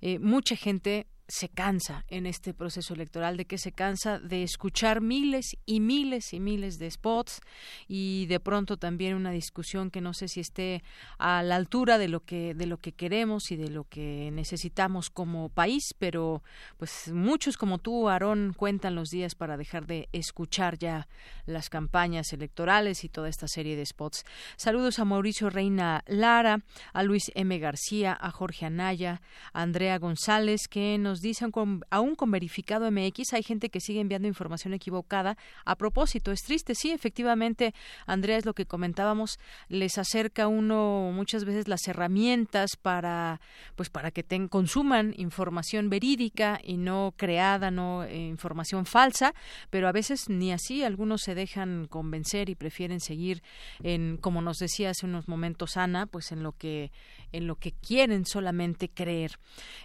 eh, 0.00 0.18
mucha 0.18 0.56
gente 0.56 1.06
se 1.26 1.48
cansa 1.48 2.04
en 2.08 2.26
este 2.26 2.52
proceso 2.52 2.94
electoral, 2.94 3.36
de 3.36 3.46
que 3.46 3.58
se 3.58 3.72
cansa 3.72 4.18
de 4.18 4.42
escuchar 4.42 5.00
miles 5.00 5.56
y 5.64 5.80
miles 5.80 6.32
y 6.32 6.40
miles 6.40 6.78
de 6.78 6.90
spots 6.90 7.40
y 7.88 8.26
de 8.26 8.40
pronto 8.40 8.76
también 8.76 9.14
una 9.14 9.30
discusión 9.30 9.90
que 9.90 10.00
no 10.00 10.12
sé 10.12 10.28
si 10.28 10.40
esté 10.40 10.82
a 11.18 11.42
la 11.42 11.56
altura 11.56 11.96
de 11.98 12.08
lo 12.08 12.20
que 12.20 12.54
de 12.54 12.66
lo 12.66 12.78
que 12.78 12.92
queremos 12.92 13.50
y 13.50 13.56
de 13.56 13.70
lo 13.70 13.84
que 13.84 14.30
necesitamos 14.32 15.10
como 15.10 15.48
país, 15.48 15.94
pero 15.98 16.42
pues 16.76 17.10
muchos 17.12 17.56
como 17.56 17.78
tú, 17.78 18.08
Aarón, 18.08 18.54
cuentan 18.56 18.94
los 18.94 19.08
días 19.08 19.34
para 19.34 19.56
dejar 19.56 19.86
de 19.86 20.08
escuchar 20.12 20.78
ya 20.78 21.08
las 21.46 21.70
campañas 21.70 22.32
electorales 22.32 23.04
y 23.04 23.08
toda 23.08 23.28
esta 23.28 23.48
serie 23.48 23.76
de 23.76 23.86
spots. 23.86 24.24
Saludos 24.56 24.98
a 24.98 25.04
Mauricio 25.04 25.48
Reina 25.48 26.02
Lara, 26.06 26.60
a 26.92 27.02
Luis 27.02 27.30
M. 27.34 27.58
García, 27.58 28.16
a 28.20 28.30
Jorge 28.30 28.66
Anaya, 28.66 29.22
a 29.52 29.62
Andrea 29.62 29.98
González, 29.98 30.68
que 30.68 30.98
nos 30.98 31.13
dicen 31.20 31.52
aún 31.90 32.14
con 32.14 32.30
verificado 32.30 32.90
MX 32.90 33.32
hay 33.34 33.42
gente 33.42 33.70
que 33.70 33.80
sigue 33.80 34.00
enviando 34.00 34.28
información 34.28 34.74
equivocada 34.74 35.36
a 35.64 35.76
propósito. 35.76 36.32
Es 36.32 36.42
triste, 36.42 36.74
sí, 36.74 36.90
efectivamente, 36.90 37.74
Andrea, 38.06 38.36
es 38.36 38.44
lo 38.44 38.54
que 38.54 38.66
comentábamos, 38.66 39.38
les 39.68 39.98
acerca 39.98 40.48
uno 40.48 41.10
muchas 41.12 41.44
veces 41.44 41.68
las 41.68 41.86
herramientas 41.88 42.76
para, 42.76 43.40
pues, 43.76 43.90
para 43.90 44.10
que 44.10 44.24
consuman 44.48 45.14
información 45.16 45.90
verídica 45.90 46.60
y 46.62 46.76
no 46.76 47.14
creada, 47.16 47.70
no 47.70 48.04
eh, 48.04 48.16
información 48.16 48.86
falsa, 48.86 49.34
pero 49.70 49.88
a 49.88 49.92
veces 49.92 50.28
ni 50.28 50.52
así, 50.52 50.82
algunos 50.82 51.22
se 51.22 51.34
dejan 51.34 51.86
convencer 51.86 52.50
y 52.50 52.54
prefieren 52.54 53.00
seguir 53.00 53.42
en, 53.82 54.16
como 54.16 54.42
nos 54.42 54.58
decía 54.58 54.90
hace 54.90 55.06
unos 55.06 55.28
momentos 55.28 55.76
Ana, 55.76 56.06
pues 56.06 56.32
en 56.32 56.42
lo 56.42 56.52
que 56.52 56.90
en 57.32 57.48
lo 57.48 57.56
que 57.56 57.72
quieren 57.72 58.26
solamente 58.26 58.88
creer. 58.88 59.38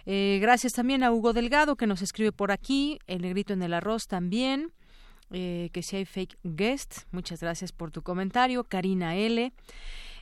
Eh, 0.06 0.38
gracias 0.40 0.72
también 0.72 1.02
a 1.02 1.10
Hugo 1.10 1.19
Delgado 1.32 1.76
que 1.76 1.86
nos 1.86 2.02
escribe 2.02 2.32
por 2.32 2.50
aquí, 2.50 2.98
el 3.06 3.22
negrito 3.22 3.52
en 3.52 3.62
el 3.62 3.74
arroz 3.74 4.06
también. 4.06 4.72
Eh, 5.32 5.70
que 5.72 5.82
si 5.82 5.96
hay 5.96 6.04
fake 6.04 6.38
guest, 6.42 7.02
muchas 7.12 7.40
gracias 7.40 7.70
por 7.70 7.92
tu 7.92 8.02
comentario. 8.02 8.64
Karina 8.64 9.14
L. 9.14 9.52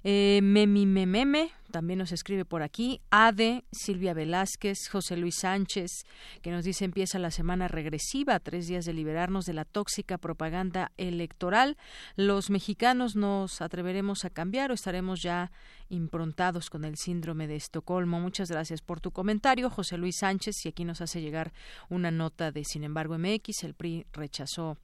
Eh, 0.05 0.41
Memi 0.43 0.87
Mememe 0.87 1.53
también 1.71 1.99
nos 1.99 2.13
escribe 2.13 2.45
por 2.45 2.63
aquí. 2.63 3.01
Ade, 3.11 3.65
Silvia 3.73 4.15
Velázquez, 4.15 4.89
José 4.91 5.17
Luis 5.17 5.37
Sánchez, 5.41 6.05
que 6.41 6.51
nos 6.51 6.65
dice 6.65 6.85
empieza 6.85 7.19
la 7.19 7.31
semana 7.31 7.69
regresiva, 7.69 8.41
tres 8.41 8.67
días 8.67 8.85
de 8.87 8.95
liberarnos 8.95 9.45
de 9.45 9.53
la 9.53 9.65
tóxica 9.65 10.17
propaganda 10.17 10.93
electoral. 10.97 11.77
Los 12.17 12.49
mexicanos 12.49 13.17
nos 13.17 13.61
atreveremos 13.61 14.25
a 14.25 14.31
cambiar 14.31 14.71
o 14.71 14.75
estaremos 14.75 15.23
ya 15.23 15.51
improntados 15.91 16.71
con 16.71 16.85
el 16.85 16.97
síndrome 16.97 17.47
de 17.47 17.57
Estocolmo. 17.57 18.21
Muchas 18.21 18.51
gracias 18.51 18.81
por 18.81 19.01
tu 19.01 19.11
comentario, 19.11 19.69
José 19.69 19.99
Luis 19.99 20.17
Sánchez, 20.19 20.65
y 20.65 20.69
aquí 20.69 20.85
nos 20.85 21.01
hace 21.01 21.21
llegar 21.21 21.53
una 21.91 22.11
nota 22.11 22.51
de 22.51 22.65
Sin 22.65 22.85
embargo 22.85 23.19
MX. 23.19 23.65
El 23.65 23.75
PRI 23.75 24.07
rechazó 24.13 24.79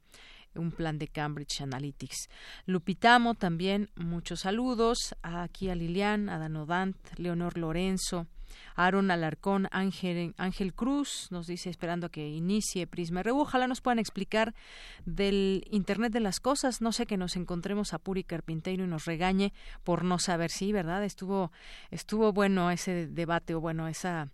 un 0.55 0.71
plan 0.71 0.97
de 0.97 1.07
Cambridge 1.07 1.61
Analytics. 1.61 2.29
Lupitamo 2.65 3.35
también, 3.35 3.89
muchos 3.95 4.41
saludos. 4.41 5.15
Aquí 5.21 5.69
a 5.69 5.75
Lilian, 5.75 6.29
a 6.29 6.37
Danodant, 6.39 6.97
Leonor 7.17 7.57
Lorenzo, 7.57 8.27
Aaron 8.75 9.11
Alarcón, 9.11 9.67
Ángel, 9.71 10.33
Ángel 10.37 10.73
Cruz, 10.73 11.27
nos 11.31 11.47
dice 11.47 11.69
esperando 11.69 12.09
que 12.09 12.27
inicie 12.27 12.87
Prisma 12.87 13.23
RU. 13.23 13.39
Ojalá 13.39 13.67
nos 13.67 13.81
puedan 13.81 13.99
explicar 13.99 14.53
del 15.05 15.65
Internet 15.71 16.11
de 16.11 16.19
las 16.19 16.39
cosas. 16.39 16.81
No 16.81 16.91
sé 16.91 17.05
que 17.05 17.17
nos 17.17 17.35
encontremos 17.35 17.93
a 17.93 17.99
Puri 17.99 18.23
Carpinteiro 18.23 18.83
y 18.83 18.87
nos 18.87 19.05
regañe 19.05 19.53
por 19.83 20.03
no 20.03 20.19
saber 20.19 20.51
si, 20.51 20.71
¿verdad? 20.71 21.03
Estuvo, 21.03 21.51
estuvo 21.91 22.33
bueno 22.33 22.69
ese 22.71 23.07
debate 23.07 23.55
o 23.55 23.61
bueno, 23.61 23.87
esa 23.87 24.29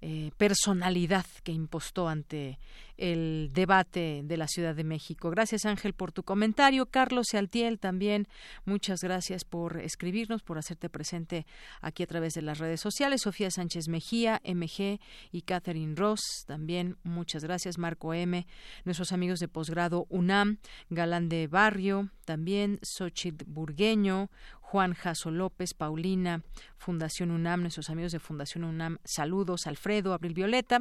eh, 0.00 0.32
personalidad 0.36 1.26
que 1.44 1.52
impostó 1.52 2.08
ante 2.08 2.58
el 2.96 3.50
debate 3.52 4.22
de 4.24 4.36
la 4.36 4.48
Ciudad 4.48 4.74
de 4.74 4.84
México. 4.84 5.30
Gracias 5.30 5.64
Ángel 5.64 5.94
por 5.94 6.12
tu 6.12 6.22
comentario. 6.22 6.86
Carlos 6.86 7.28
Sealtiel 7.30 7.78
también, 7.78 8.26
muchas 8.64 9.00
gracias 9.00 9.44
por 9.44 9.78
escribirnos, 9.80 10.42
por 10.42 10.58
hacerte 10.58 10.88
presente 10.88 11.46
aquí 11.80 12.02
a 12.02 12.06
través 12.06 12.34
de 12.34 12.42
las 12.42 12.58
redes 12.58 12.80
sociales. 12.80 13.22
Sofía 13.22 13.50
Sánchez 13.50 13.88
Mejía, 13.88 14.40
MG 14.44 15.00
y 15.30 15.42
Catherine 15.42 15.94
Ross, 15.94 16.44
también 16.46 16.96
muchas 17.02 17.44
gracias. 17.44 17.78
Marco 17.78 18.14
M, 18.14 18.46
nuestros 18.84 19.12
amigos 19.12 19.40
de 19.40 19.48
posgrado 19.48 20.06
UNAM, 20.08 20.58
Galán 20.90 21.28
de 21.28 21.46
Barrio, 21.46 22.10
también 22.24 22.78
Xochitl 22.82 23.44
Burgueño, 23.46 24.30
Juan 24.60 24.94
Jaso 24.94 25.30
López, 25.30 25.74
Paulina, 25.74 26.42
Fundación 26.78 27.30
UNAM, 27.30 27.60
nuestros 27.60 27.90
amigos 27.90 28.12
de 28.12 28.18
Fundación 28.18 28.64
UNAM, 28.64 28.96
saludos, 29.04 29.66
Alfredo, 29.66 30.14
Abril 30.14 30.32
Violeta, 30.32 30.80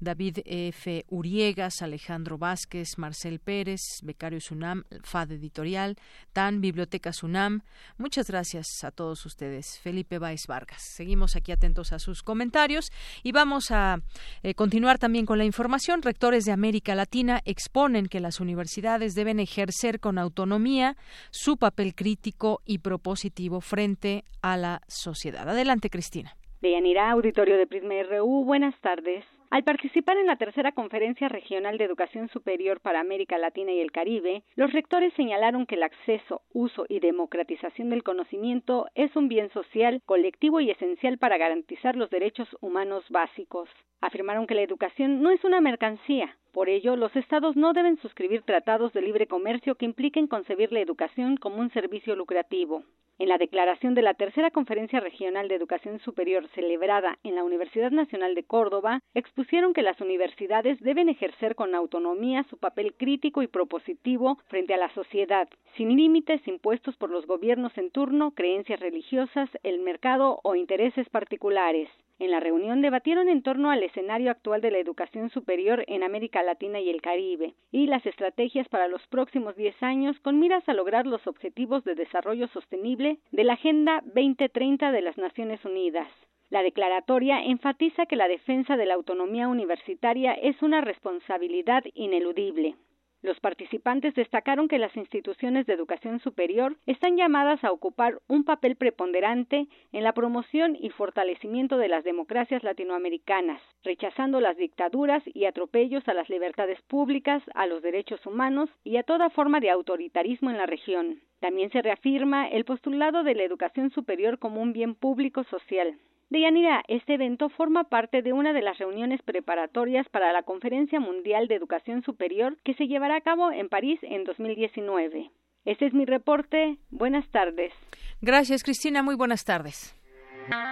David 0.00 0.38
F. 0.44 1.04
Uriegas, 1.48 1.80
Alejandro 1.80 2.36
Vázquez, 2.36 2.98
Marcel 2.98 3.38
Pérez, 3.38 3.80
Becario 4.02 4.38
UNAM, 4.50 4.84
FAD 5.02 5.32
Editorial, 5.32 5.96
TAN, 6.34 6.60
Biblioteca 6.60 7.10
UNAM. 7.22 7.62
Muchas 7.96 8.28
gracias 8.28 8.66
a 8.84 8.90
todos 8.90 9.24
ustedes. 9.24 9.80
Felipe 9.82 10.18
Baez 10.18 10.46
Vargas. 10.46 10.82
Seguimos 10.94 11.36
aquí 11.36 11.50
atentos 11.50 11.94
a 11.94 12.00
sus 12.00 12.22
comentarios 12.22 12.92
y 13.22 13.32
vamos 13.32 13.70
a 13.70 14.02
eh, 14.42 14.52
continuar 14.52 14.98
también 14.98 15.24
con 15.24 15.38
la 15.38 15.46
información. 15.46 16.02
Rectores 16.02 16.44
de 16.44 16.52
América 16.52 16.94
Latina 16.94 17.40
exponen 17.46 18.08
que 18.08 18.20
las 18.20 18.40
universidades 18.40 19.14
deben 19.14 19.40
ejercer 19.40 20.00
con 20.00 20.18
autonomía 20.18 20.98
su 21.30 21.56
papel 21.56 21.94
crítico 21.94 22.60
y 22.66 22.80
propósito 22.80 23.62
frente 23.62 24.24
a 24.42 24.58
la 24.58 24.82
sociedad. 24.86 25.48
Adelante, 25.48 25.88
Cristina. 25.88 26.36
Deyanira, 26.60 27.10
auditorio 27.10 27.56
de 27.56 27.66
Prisma 27.66 27.94
RU, 28.02 28.44
buenas 28.44 28.78
tardes. 28.82 29.24
Al 29.50 29.64
participar 29.64 30.18
en 30.18 30.26
la 30.26 30.36
tercera 30.36 30.72
Conferencia 30.72 31.26
Regional 31.30 31.78
de 31.78 31.84
Educación 31.84 32.28
Superior 32.28 32.80
para 32.80 33.00
América 33.00 33.38
Latina 33.38 33.72
y 33.72 33.80
el 33.80 33.92
Caribe, 33.92 34.42
los 34.56 34.74
rectores 34.74 35.14
señalaron 35.14 35.64
que 35.64 35.76
el 35.76 35.84
acceso, 35.84 36.42
uso 36.52 36.84
y 36.86 37.00
democratización 37.00 37.88
del 37.88 38.02
conocimiento 38.02 38.88
es 38.94 39.16
un 39.16 39.28
bien 39.28 39.50
social, 39.52 40.02
colectivo 40.04 40.60
y 40.60 40.70
esencial 40.70 41.16
para 41.16 41.38
garantizar 41.38 41.96
los 41.96 42.10
derechos 42.10 42.46
humanos 42.60 43.06
básicos. 43.08 43.70
Afirmaron 44.02 44.46
que 44.46 44.54
la 44.54 44.62
educación 44.62 45.22
no 45.22 45.30
es 45.30 45.42
una 45.44 45.62
mercancía, 45.62 46.36
por 46.58 46.68
ello, 46.68 46.96
los 46.96 47.14
estados 47.14 47.54
no 47.54 47.72
deben 47.72 47.98
suscribir 47.98 48.42
tratados 48.42 48.92
de 48.92 49.00
libre 49.00 49.28
comercio 49.28 49.76
que 49.76 49.84
impliquen 49.84 50.26
concebir 50.26 50.72
la 50.72 50.80
educación 50.80 51.36
como 51.36 51.60
un 51.60 51.70
servicio 51.70 52.16
lucrativo. 52.16 52.82
En 53.20 53.28
la 53.28 53.38
declaración 53.38 53.94
de 53.94 54.02
la 54.02 54.14
tercera 54.14 54.50
Conferencia 54.50 54.98
Regional 54.98 55.46
de 55.46 55.54
Educación 55.54 56.00
Superior 56.00 56.48
celebrada 56.56 57.16
en 57.22 57.36
la 57.36 57.44
Universidad 57.44 57.92
Nacional 57.92 58.34
de 58.34 58.42
Córdoba, 58.42 59.02
expusieron 59.14 59.72
que 59.72 59.82
las 59.82 60.00
universidades 60.00 60.80
deben 60.80 61.08
ejercer 61.08 61.54
con 61.54 61.76
autonomía 61.76 62.44
su 62.50 62.56
papel 62.56 62.92
crítico 62.94 63.40
y 63.42 63.46
propositivo 63.46 64.38
frente 64.48 64.74
a 64.74 64.78
la 64.78 64.92
sociedad, 64.94 65.48
sin 65.76 65.96
límites 65.96 66.40
impuestos 66.48 66.96
por 66.96 67.10
los 67.10 67.24
gobiernos 67.24 67.78
en 67.78 67.92
turno, 67.92 68.32
creencias 68.32 68.80
religiosas, 68.80 69.48
el 69.62 69.78
mercado 69.78 70.40
o 70.42 70.56
intereses 70.56 71.08
particulares. 71.08 71.88
En 72.20 72.32
la 72.32 72.40
reunión 72.40 72.82
debatieron 72.82 73.28
en 73.28 73.42
torno 73.42 73.70
al 73.70 73.82
escenario 73.82 74.32
actual 74.32 74.60
de 74.60 74.72
la 74.72 74.78
educación 74.78 75.30
superior 75.30 75.84
en 75.86 76.02
América 76.02 76.42
Latina 76.42 76.80
y 76.80 76.90
el 76.90 77.00
Caribe 77.00 77.54
y 77.70 77.86
las 77.86 78.04
estrategias 78.06 78.68
para 78.68 78.88
los 78.88 79.06
próximos 79.06 79.54
10 79.54 79.80
años 79.84 80.18
con 80.20 80.40
miras 80.40 80.68
a 80.68 80.74
lograr 80.74 81.06
los 81.06 81.24
objetivos 81.28 81.84
de 81.84 81.94
desarrollo 81.94 82.48
sostenible 82.48 83.18
de 83.30 83.44
la 83.44 83.52
Agenda 83.52 84.02
2030 84.04 84.90
de 84.90 85.00
las 85.00 85.16
Naciones 85.16 85.64
Unidas. 85.64 86.08
La 86.50 86.62
declaratoria 86.62 87.44
enfatiza 87.44 88.06
que 88.06 88.16
la 88.16 88.26
defensa 88.26 88.76
de 88.76 88.86
la 88.86 88.94
autonomía 88.94 89.46
universitaria 89.46 90.32
es 90.32 90.60
una 90.60 90.80
responsabilidad 90.80 91.84
ineludible. 91.94 92.74
Los 93.20 93.40
participantes 93.40 94.14
destacaron 94.14 94.68
que 94.68 94.78
las 94.78 94.96
instituciones 94.96 95.66
de 95.66 95.72
educación 95.72 96.20
superior 96.20 96.76
están 96.86 97.16
llamadas 97.16 97.64
a 97.64 97.72
ocupar 97.72 98.20
un 98.28 98.44
papel 98.44 98.76
preponderante 98.76 99.66
en 99.92 100.04
la 100.04 100.12
promoción 100.12 100.76
y 100.80 100.90
fortalecimiento 100.90 101.78
de 101.78 101.88
las 101.88 102.04
democracias 102.04 102.62
latinoamericanas, 102.62 103.60
rechazando 103.82 104.40
las 104.40 104.56
dictaduras 104.56 105.22
y 105.26 105.46
atropellos 105.46 106.06
a 106.06 106.14
las 106.14 106.28
libertades 106.28 106.80
públicas, 106.82 107.42
a 107.54 107.66
los 107.66 107.82
derechos 107.82 108.24
humanos 108.24 108.70
y 108.84 108.98
a 108.98 109.02
toda 109.02 109.30
forma 109.30 109.58
de 109.58 109.70
autoritarismo 109.70 110.50
en 110.50 110.58
la 110.58 110.66
región. 110.66 111.20
También 111.40 111.70
se 111.70 111.82
reafirma 111.82 112.46
el 112.48 112.64
postulado 112.64 113.24
de 113.24 113.34
la 113.34 113.42
educación 113.42 113.90
superior 113.90 114.38
como 114.38 114.62
un 114.62 114.72
bien 114.72 114.94
público 114.94 115.42
social. 115.44 115.98
Deyanira, 116.30 116.82
este 116.88 117.14
evento 117.14 117.48
forma 117.48 117.84
parte 117.84 118.20
de 118.20 118.34
una 118.34 118.52
de 118.52 118.60
las 118.60 118.76
reuniones 118.76 119.22
preparatorias 119.22 120.06
para 120.10 120.30
la 120.32 120.42
Conferencia 120.42 121.00
Mundial 121.00 121.48
de 121.48 121.54
Educación 121.54 122.02
Superior 122.02 122.58
que 122.64 122.74
se 122.74 122.86
llevará 122.86 123.16
a 123.16 123.20
cabo 123.22 123.50
en 123.50 123.70
París 123.70 123.98
en 124.02 124.24
2019. 124.24 125.30
Este 125.64 125.86
es 125.86 125.94
mi 125.94 126.04
reporte. 126.04 126.76
Buenas 126.90 127.26
tardes. 127.30 127.72
Gracias, 128.20 128.62
Cristina. 128.62 129.02
Muy 129.02 129.14
buenas 129.14 129.44
tardes. 129.44 129.94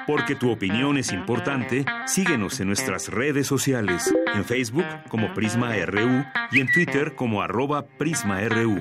Porque 0.06 0.34
tu 0.34 0.50
opinión 0.50 0.98
es 0.98 1.12
importante, 1.12 1.84
síguenos 2.06 2.60
en 2.60 2.68
nuestras 2.68 3.08
redes 3.08 3.46
sociales, 3.46 4.14
en 4.34 4.44
Facebook 4.44 4.86
como 5.08 5.32
Prisma 5.34 5.74
RU 5.84 6.24
y 6.52 6.60
en 6.60 6.70
Twitter 6.72 7.14
como 7.14 7.42
arroba 7.42 7.86
PrismaRU. 7.98 8.80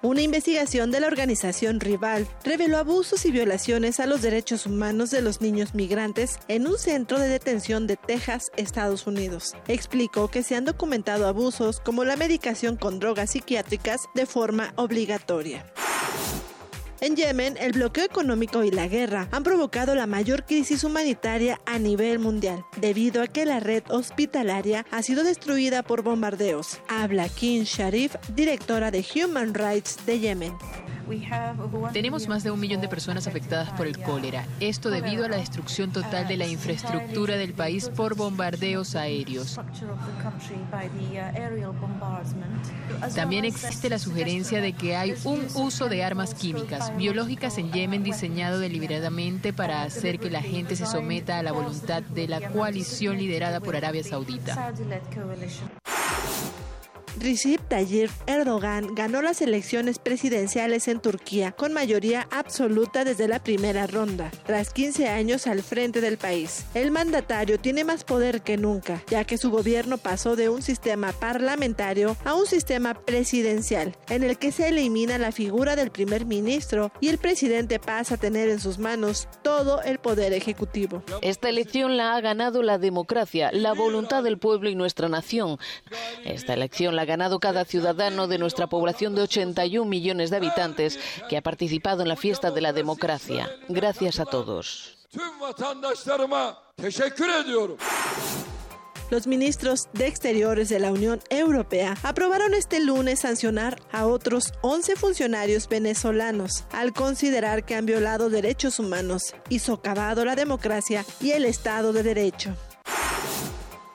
Una 0.00 0.22
investigación 0.22 0.92
de 0.92 1.00
la 1.00 1.08
organización 1.08 1.80
Rival 1.80 2.28
reveló 2.44 2.78
abusos 2.78 3.26
y 3.26 3.32
violaciones 3.32 3.98
a 3.98 4.06
los 4.06 4.22
derechos 4.22 4.64
humanos 4.64 5.10
de 5.10 5.22
los 5.22 5.40
niños 5.40 5.74
migrantes 5.74 6.38
en 6.46 6.68
un 6.68 6.78
centro 6.78 7.18
de 7.18 7.26
detención 7.26 7.88
de 7.88 7.96
Texas, 7.96 8.52
Estados 8.56 9.08
Unidos. 9.08 9.56
Explicó 9.66 10.28
que 10.28 10.44
se 10.44 10.54
han 10.54 10.64
documentado 10.64 11.26
abusos 11.26 11.80
como 11.80 12.04
la 12.04 12.14
medicación 12.14 12.76
con 12.76 13.00
drogas 13.00 13.30
psiquiátricas 13.32 14.02
de 14.14 14.26
forma 14.26 14.72
obligatoria. 14.76 15.66
En 17.00 17.14
Yemen, 17.14 17.56
el 17.60 17.72
bloqueo 17.72 18.04
económico 18.04 18.64
y 18.64 18.72
la 18.72 18.88
guerra 18.88 19.28
han 19.30 19.44
provocado 19.44 19.94
la 19.94 20.08
mayor 20.08 20.44
crisis 20.44 20.82
humanitaria 20.82 21.60
a 21.64 21.78
nivel 21.78 22.18
mundial, 22.18 22.64
debido 22.80 23.22
a 23.22 23.28
que 23.28 23.46
la 23.46 23.60
red 23.60 23.84
hospitalaria 23.88 24.84
ha 24.90 25.02
sido 25.02 25.22
destruida 25.22 25.84
por 25.84 26.02
bombardeos. 26.02 26.80
Habla 26.88 27.28
Kim 27.28 27.62
Sharif, 27.62 28.16
directora 28.34 28.90
de 28.90 29.04
Human 29.14 29.54
Rights 29.54 30.04
de 30.06 30.18
Yemen. 30.18 30.54
Tenemos 31.92 32.28
más 32.28 32.44
de 32.44 32.50
un 32.50 32.60
millón 32.60 32.82
de 32.82 32.88
personas 32.88 33.26
afectadas 33.26 33.70
por 33.72 33.86
el 33.86 33.98
cólera. 33.98 34.44
Esto 34.60 34.90
debido 34.90 35.24
a 35.24 35.28
la 35.28 35.38
destrucción 35.38 35.90
total 35.90 36.28
de 36.28 36.36
la 36.36 36.46
infraestructura 36.46 37.36
del 37.36 37.54
país 37.54 37.88
por 37.88 38.14
bombardeos 38.14 38.94
aéreos. 38.94 39.58
También 43.14 43.44
existe 43.46 43.88
la 43.88 43.98
sugerencia 43.98 44.60
de 44.60 44.74
que 44.74 44.96
hay 44.96 45.14
un 45.24 45.46
uso 45.54 45.88
de 45.88 46.04
armas 46.04 46.34
químicas, 46.34 46.87
biológicas 46.96 47.58
en 47.58 47.72
Yemen 47.72 48.02
diseñado 48.02 48.58
deliberadamente 48.58 49.52
para 49.52 49.82
hacer 49.82 50.18
que 50.18 50.30
la 50.30 50.42
gente 50.42 50.76
se 50.76 50.86
someta 50.86 51.38
a 51.38 51.42
la 51.42 51.52
voluntad 51.52 52.02
de 52.02 52.28
la 52.28 52.50
coalición 52.50 53.18
liderada 53.18 53.60
por 53.60 53.76
Arabia 53.76 54.04
Saudita. 54.04 54.72
Recep 57.20 57.60
Tayyip 57.68 58.10
Erdogan 58.26 58.94
ganó 58.94 59.22
las 59.22 59.42
elecciones 59.42 59.98
presidenciales 59.98 60.86
en 60.86 61.00
Turquía 61.00 61.52
con 61.52 61.72
mayoría 61.72 62.28
absoluta 62.30 63.04
desde 63.04 63.26
la 63.26 63.42
primera 63.42 63.86
ronda, 63.86 64.30
tras 64.46 64.72
15 64.72 65.08
años 65.08 65.46
al 65.46 65.62
frente 65.62 66.00
del 66.00 66.16
país. 66.16 66.66
El 66.74 66.92
mandatario 66.92 67.58
tiene 67.58 67.82
más 67.82 68.04
poder 68.04 68.42
que 68.42 68.56
nunca, 68.56 69.02
ya 69.08 69.24
que 69.24 69.36
su 69.36 69.50
gobierno 69.50 69.98
pasó 69.98 70.36
de 70.36 70.48
un 70.48 70.62
sistema 70.62 71.12
parlamentario 71.12 72.16
a 72.24 72.34
un 72.34 72.46
sistema 72.46 72.94
presidencial, 72.94 73.96
en 74.08 74.22
el 74.22 74.38
que 74.38 74.52
se 74.52 74.68
elimina 74.68 75.18
la 75.18 75.32
figura 75.32 75.74
del 75.74 75.90
primer 75.90 76.24
ministro 76.24 76.92
y 77.00 77.08
el 77.08 77.18
presidente 77.18 77.80
pasa 77.80 78.14
a 78.14 78.18
tener 78.18 78.48
en 78.48 78.60
sus 78.60 78.78
manos 78.78 79.28
todo 79.42 79.82
el 79.82 79.98
poder 79.98 80.32
ejecutivo. 80.32 81.02
Esta 81.22 81.48
elección 81.48 81.96
la 81.96 82.14
ha 82.14 82.20
ganado 82.20 82.62
la 82.62 82.78
democracia, 82.78 83.50
la 83.52 83.72
voluntad 83.72 84.22
del 84.22 84.38
pueblo 84.38 84.70
y 84.70 84.76
nuestra 84.76 85.08
nación. 85.08 85.58
Esta 86.24 86.54
elección 86.54 86.94
la 86.94 87.07
ganado 87.08 87.40
cada 87.40 87.64
ciudadano 87.64 88.28
de 88.28 88.38
nuestra 88.38 88.68
población 88.68 89.16
de 89.16 89.22
81 89.22 89.88
millones 89.88 90.30
de 90.30 90.36
habitantes 90.36 91.00
que 91.28 91.36
ha 91.36 91.42
participado 91.42 92.02
en 92.02 92.08
la 92.08 92.16
fiesta 92.16 92.52
de 92.52 92.60
la 92.60 92.72
democracia. 92.72 93.50
Gracias 93.68 94.20
a 94.20 94.26
todos. 94.26 94.96
Los 99.10 99.26
ministros 99.26 99.88
de 99.94 100.06
Exteriores 100.06 100.68
de 100.68 100.80
la 100.80 100.92
Unión 100.92 101.20
Europea 101.30 101.96
aprobaron 102.02 102.52
este 102.52 102.78
lunes 102.78 103.20
sancionar 103.20 103.80
a 103.90 104.06
otros 104.06 104.52
11 104.60 104.96
funcionarios 104.96 105.66
venezolanos 105.66 106.66
al 106.72 106.92
considerar 106.92 107.64
que 107.64 107.74
han 107.74 107.86
violado 107.86 108.28
derechos 108.28 108.78
humanos 108.78 109.34
y 109.48 109.60
socavado 109.60 110.26
la 110.26 110.36
democracia 110.36 111.06
y 111.22 111.30
el 111.30 111.46
Estado 111.46 111.94
de 111.94 112.02
Derecho. 112.02 112.54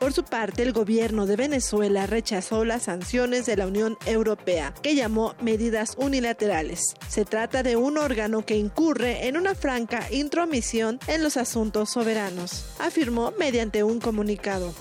Por 0.04 0.12
su 0.12 0.26
parte, 0.26 0.64
el 0.64 0.74
gobierno 0.74 1.26
de 1.26 1.38
Venezuela 1.38 2.06
rechazó 2.06 2.66
las 2.66 2.84
sanciones 2.84 3.46
de 3.46 3.56
la 3.56 3.68
Unión 3.68 3.98
Europea, 4.06 4.74
que 4.82 4.96
llamó 4.96 5.34
medidas 5.40 5.96
unilaterales. 5.98 6.96
Se 7.08 7.24
trata 7.24 7.64
de 7.64 7.78
un 7.78 7.98
órgano 7.98 8.46
que 8.46 8.58
incurre 8.58 9.28
en 9.28 9.38
una 9.38 9.56
franca 9.56 10.06
intromisión 10.12 11.00
en 11.08 11.24
los 11.24 11.38
asuntos 11.38 11.92
soberanos, 11.92 12.66
afirmó 12.80 13.32
mediante 13.40 13.82
un 13.86 14.02
comunicado. 14.02 14.74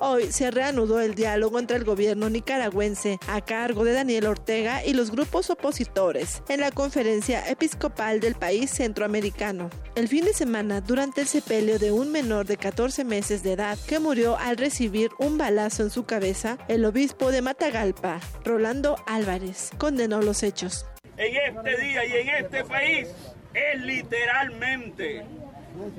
Hoy 0.00 0.30
se 0.30 0.52
reanudó 0.52 1.00
el 1.00 1.16
diálogo 1.16 1.58
entre 1.58 1.76
el 1.76 1.82
gobierno 1.82 2.30
nicaragüense 2.30 3.18
a 3.26 3.40
cargo 3.40 3.82
de 3.82 3.94
Daniel 3.94 4.26
Ortega 4.26 4.84
y 4.84 4.94
los 4.94 5.10
grupos 5.10 5.50
opositores 5.50 6.40
en 6.48 6.60
la 6.60 6.70
conferencia 6.70 7.48
episcopal 7.48 8.20
del 8.20 8.36
país 8.36 8.70
centroamericano. 8.70 9.70
El 9.96 10.06
fin 10.06 10.24
de 10.24 10.34
semana, 10.34 10.80
durante 10.80 11.22
el 11.22 11.26
sepelio 11.26 11.80
de 11.80 11.90
un 11.90 12.12
menor 12.12 12.46
de 12.46 12.56
14 12.56 13.02
meses 13.04 13.42
de 13.42 13.54
edad 13.54 13.76
que 13.88 13.98
murió 13.98 14.36
al 14.38 14.56
recibir 14.56 15.10
un 15.18 15.36
balazo 15.36 15.82
en 15.82 15.90
su 15.90 16.04
cabeza, 16.04 16.58
el 16.68 16.84
obispo 16.84 17.32
de 17.32 17.42
Matagalpa, 17.42 18.20
Rolando 18.44 18.96
Álvarez, 19.06 19.70
condenó 19.78 20.22
los 20.22 20.44
hechos. 20.44 20.86
En 21.16 21.34
este 21.34 21.82
día 21.82 22.04
y 22.04 22.12
en 22.12 22.44
este 22.44 22.64
país 22.64 23.08
es 23.52 23.80
literalmente 23.82 25.24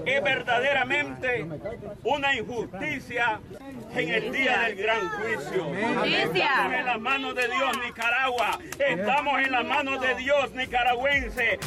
es 0.05 0.23
verdaderamente 0.23 1.45
una 2.03 2.35
injusticia 2.35 3.39
en 3.93 4.09
el 4.09 4.31
día 4.31 4.61
del 4.61 4.75
gran 4.75 5.09
juicio. 5.09 5.73
Estamos 6.05 6.73
en 6.73 6.85
las 6.85 6.99
manos 6.99 7.35
de 7.35 7.47
Dios, 7.47 7.77
Nicaragua. 7.85 8.57
Estamos 8.79 9.39
en 9.39 9.51
las 9.51 9.65
manos 9.65 10.01
de 10.01 10.15
Dios, 10.15 10.51
nicaragüense. 10.53 11.59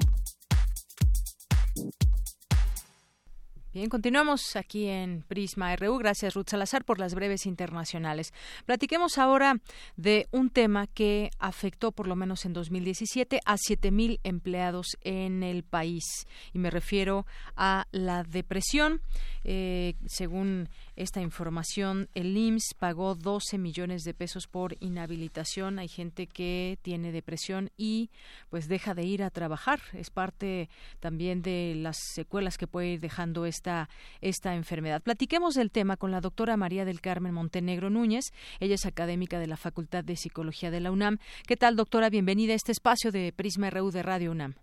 Bien, 3.73 3.87
continuamos 3.87 4.57
aquí 4.57 4.87
en 4.87 5.21
Prisma 5.21 5.73
RU. 5.77 5.97
Gracias, 5.97 6.33
Ruth 6.33 6.49
Salazar, 6.49 6.83
por 6.83 6.99
las 6.99 7.15
breves 7.15 7.45
internacionales. 7.45 8.33
Platiquemos 8.65 9.17
ahora 9.17 9.61
de 9.95 10.27
un 10.31 10.49
tema 10.49 10.87
que 10.87 11.29
afectó, 11.39 11.93
por 11.93 12.05
lo 12.05 12.17
menos 12.17 12.43
en 12.43 12.51
2017, 12.51 13.39
a 13.45 13.55
7.000 13.55 14.19
empleados 14.23 14.97
en 15.05 15.41
el 15.41 15.63
país. 15.63 16.03
Y 16.51 16.59
me 16.59 16.69
refiero 16.69 17.25
a 17.55 17.87
la 17.93 18.23
depresión. 18.23 18.99
Eh, 19.45 19.95
según 20.05 20.67
esta 20.95 21.21
información, 21.21 22.09
el 22.13 22.35
IMSS 22.35 22.73
pagó 22.77 23.15
12 23.15 23.57
millones 23.57 24.03
de 24.03 24.13
pesos 24.13 24.47
por 24.47 24.75
inhabilitación. 24.81 25.79
Hay 25.79 25.87
gente 25.87 26.27
que 26.27 26.77
tiene 26.81 27.11
depresión 27.11 27.71
y 27.77 28.09
pues 28.49 28.67
deja 28.67 28.93
de 28.93 29.03
ir 29.03 29.23
a 29.23 29.29
trabajar. 29.29 29.79
Es 29.93 30.09
parte 30.09 30.69
también 30.99 31.41
de 31.41 31.73
las 31.77 31.97
secuelas 32.13 32.57
que 32.57 32.67
puede 32.67 32.89
ir 32.89 32.99
dejando 32.99 33.45
esta, 33.45 33.89
esta 34.19 34.55
enfermedad. 34.55 35.01
Platiquemos 35.01 35.55
del 35.55 35.71
tema 35.71 35.97
con 35.97 36.11
la 36.11 36.21
doctora 36.21 36.57
María 36.57 36.83
del 36.83 37.01
Carmen 37.01 37.33
Montenegro 37.33 37.89
Núñez. 37.89 38.33
Ella 38.59 38.75
es 38.75 38.85
académica 38.85 39.39
de 39.39 39.47
la 39.47 39.57
Facultad 39.57 40.03
de 40.03 40.17
Psicología 40.17 40.71
de 40.71 40.81
la 40.81 40.91
UNAM. 40.91 41.19
¿Qué 41.47 41.55
tal, 41.55 41.75
doctora? 41.75 42.09
Bienvenida 42.09 42.53
a 42.53 42.57
este 42.57 42.71
espacio 42.71 43.11
de 43.11 43.31
Prisma 43.31 43.69
RU 43.69 43.91
de 43.91 44.03
Radio 44.03 44.31
UNAM. 44.31 44.55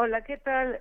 Hola, 0.00 0.24
¿qué 0.24 0.38
tal? 0.38 0.80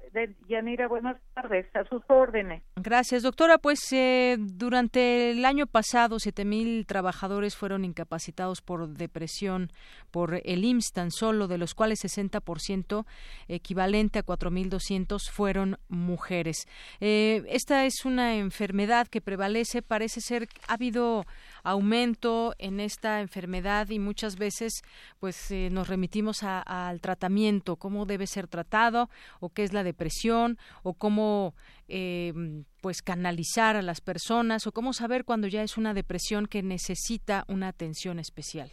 Yanira, 0.50 0.88
buenas 0.88 1.18
tardes. 1.36 1.68
A 1.76 1.84
sus 1.84 2.02
órdenes. 2.08 2.64
Gracias, 2.76 3.22
doctora. 3.22 3.60
Pues 3.60 3.80
eh, 3.92 4.38
durante 4.40 5.30
el 5.30 5.46
año 5.46 5.68
pasado, 5.68 6.16
7.000 6.16 6.88
trabajadores 6.88 7.56
fueron 7.56 7.86
incapacitados 7.86 8.64
por 8.64 8.90
depresión 8.90 9.72
por 10.10 10.42
el 10.44 10.66
IMSS 10.66 10.94
tan 10.94 11.12
solo, 11.12 11.48
de 11.48 11.60
los 11.60 11.76
cuales 11.76 12.04
60%, 12.04 13.06
equivalente 13.48 14.18
a 14.18 14.26
4.200, 14.26 15.30
fueron 15.30 15.78
mujeres. 15.90 16.68
Eh, 17.00 17.44
esta 17.50 17.86
es 17.86 18.06
una 18.06 18.34
enfermedad 18.38 19.08
que 19.08 19.22
prevalece. 19.22 19.84
Parece 19.84 20.22
ser 20.22 20.48
ha 20.68 20.74
habido 20.74 21.26
aumento 21.64 22.54
en 22.60 22.80
esta 22.80 23.22
enfermedad 23.22 23.90
y 23.90 24.00
muchas 24.00 24.38
veces 24.38 24.82
pues 25.20 25.50
eh, 25.52 25.70
nos 25.72 25.88
remitimos 25.88 26.44
al 26.44 27.02
tratamiento, 27.02 27.78
cómo 27.78 28.06
debe 28.06 28.28
ser 28.28 28.48
tratado 28.48 29.10
o 29.40 29.50
qué 29.50 29.64
es 29.64 29.74
la 29.74 29.84
depresión 29.84 30.58
o 30.84 30.94
cómo 30.94 31.56
eh, 31.88 32.34
pues 32.82 33.02
canalizar 33.02 33.76
a 33.76 33.82
las 33.82 34.02
personas 34.02 34.68
o 34.68 34.72
cómo 34.72 34.94
saber 34.94 35.26
cuando 35.26 35.48
ya 35.48 35.64
es 35.64 35.78
una 35.78 35.94
depresión 35.94 36.48
que 36.48 36.62
necesita 36.62 37.46
una 37.48 37.70
atención 37.70 38.20
especial. 38.20 38.70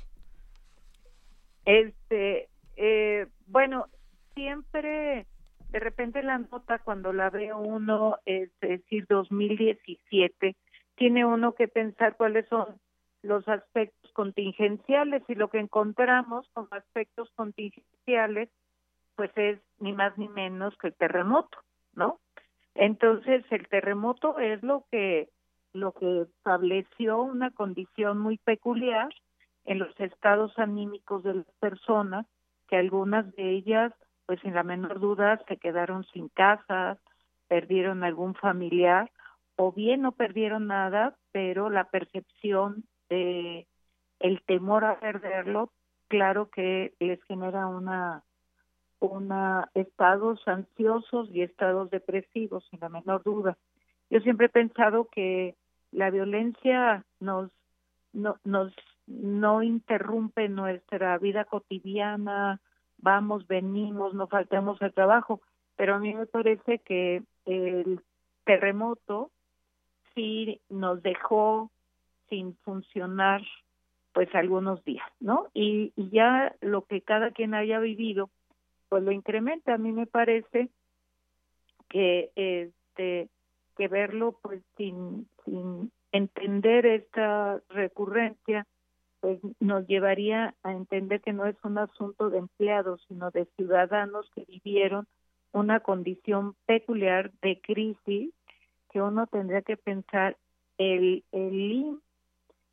Este 1.65 2.49
eh, 2.77 3.27
bueno, 3.47 3.87
siempre 4.35 5.27
de 5.71 5.79
repente 5.79 6.23
la 6.23 6.39
nota 6.39 6.79
cuando 6.79 7.13
la 7.13 7.31
ve 7.31 7.53
uno, 7.53 8.17
es 8.25 8.51
decir, 8.61 9.07
2017, 9.09 10.57
tiene 11.01 11.25
uno 11.25 11.55
que 11.55 11.67
pensar 11.67 12.15
cuáles 12.19 12.47
son 12.49 12.79
los 13.23 13.49
aspectos 13.49 14.13
contingenciales 14.13 15.23
y 15.29 15.35
lo 15.35 15.49
que 15.49 15.59
encontramos 15.59 16.47
como 16.53 16.69
aspectos 16.73 17.31
contingenciales 17.37 18.51
pues 19.17 19.31
es 19.37 19.59
ni 19.79 19.95
más 19.95 20.19
ni 20.19 20.29
menos 20.29 20.77
que 20.77 20.89
el 20.89 20.95
terremoto, 20.95 21.57
¿no? 21.95 22.21
Entonces 22.75 23.47
el 23.49 23.67
terremoto 23.69 24.39
es 24.39 24.63
lo 24.63 24.85
que 24.91 25.31
lo 25.73 25.93
que 25.93 26.23
estableció 26.37 27.23
una 27.23 27.51
condición 27.51 28.19
muy 28.19 28.37
peculiar 28.37 29.09
en 29.65 29.79
los 29.79 29.99
estados 30.01 30.53
anímicos 30.59 31.23
de 31.23 31.35
las 31.37 31.51
personas, 31.61 32.27
que 32.69 32.77
algunas 32.77 33.35
de 33.37 33.53
ellas, 33.53 33.95
pues 34.27 34.39
sin 34.41 34.55
la 34.55 34.65
menor 34.65 35.01
duda, 35.01 35.41
se 35.49 35.57
quedaron 35.57 36.05
sin 36.13 36.29
casas, 36.29 36.99
perdieron 37.49 38.05
algún 38.05 38.35
familiar, 38.35 39.11
o 39.63 39.73
bien 39.73 40.01
no 40.01 40.13
perdieron 40.13 40.69
nada, 40.69 41.19
pero 41.33 41.69
la 41.69 41.85
percepción 41.85 42.85
de 43.11 43.67
el 44.19 44.41
temor 44.47 44.87
a 44.87 44.99
perderlo, 44.99 45.71
claro 46.09 46.49
que 46.49 46.95
les 46.99 47.23
genera 47.25 47.67
una 47.67 48.25
una 49.01 49.69
estados 49.75 50.41
ansiosos 50.49 51.29
y 51.31 51.43
estados 51.43 51.91
depresivos, 51.91 52.67
sin 52.71 52.81
la 52.81 52.89
menor 52.89 53.23
duda. 53.23 53.59
Yo 54.09 54.21
siempre 54.21 54.47
he 54.47 54.49
pensado 54.49 55.09
que 55.13 55.57
la 55.93 56.09
violencia 56.09 57.05
nos 57.19 57.51
no, 58.15 58.37
nos 58.45 58.73
no 59.07 59.63
interrumpe 59.63 60.49
nuestra 60.49 61.19
vida 61.19 61.45
cotidiana, 61.45 62.63
vamos, 62.97 63.47
venimos, 63.47 64.15
no 64.15 64.27
faltamos 64.27 64.81
al 64.81 64.95
trabajo, 64.95 65.43
pero 65.77 65.97
a 65.97 65.99
mí 65.99 66.15
me 66.15 66.25
parece 66.25 66.79
que 66.79 67.23
el 67.45 68.01
terremoto 68.45 69.31
sí 70.15 70.61
nos 70.69 71.03
dejó 71.03 71.71
sin 72.29 72.57
funcionar 72.59 73.43
pues 74.13 74.35
algunos 74.35 74.85
días, 74.85 75.07
¿no? 75.21 75.49
Y, 75.55 75.93
y 75.97 76.11
ya 76.11 76.55
lo 76.61 76.85
que 76.85 77.01
cada 77.01 77.31
quien 77.31 77.55
haya 77.55 77.79
vivido, 77.79 78.31
pues 78.89 79.03
lo 79.03 79.13
incrementa. 79.13 79.75
A 79.75 79.79
mí 79.79 79.93
me 79.93 80.07
parece 80.07 80.69
que 81.89 82.31
este 82.37 83.29
que 83.77 83.89
verlo 83.89 84.39
pues 84.43 84.63
sin 84.77 85.29
sin 85.45 85.91
entender 86.13 86.87
esta 86.87 87.61
recurrencia 87.69 88.67
pues 89.21 89.39
nos 89.61 89.87
llevaría 89.87 90.55
a 90.63 90.73
entender 90.73 91.21
que 91.21 91.33
no 91.33 91.45
es 91.47 91.57
un 91.63 91.79
asunto 91.79 92.31
de 92.31 92.39
empleados, 92.39 93.05
sino 93.07 93.31
de 93.31 93.45
ciudadanos 93.57 94.31
que 94.35 94.45
vivieron 94.47 95.07
una 95.53 95.81
condición 95.81 96.55
peculiar 96.67 97.31
de 97.43 97.61
crisis 97.61 98.33
que 98.93 99.01
uno 99.03 99.27
tendría 99.27 99.63
que 99.63 99.77
pensar 99.77 100.37
el 100.79 101.25
el 101.33 102.01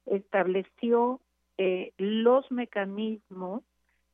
estableció 0.06 1.20
eh, 1.58 1.92
los 1.98 2.50
mecanismos 2.52 3.64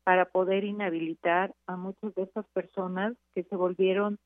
para 0.03 0.25
poder 0.25 0.63
inhabilitar 0.63 1.53
a 1.67 1.77
muchas 1.77 2.13
de 2.15 2.23
esas 2.23 2.45
personas 2.47 3.13
que 3.34 3.43
se 3.43 3.55
volvieron 3.55 4.17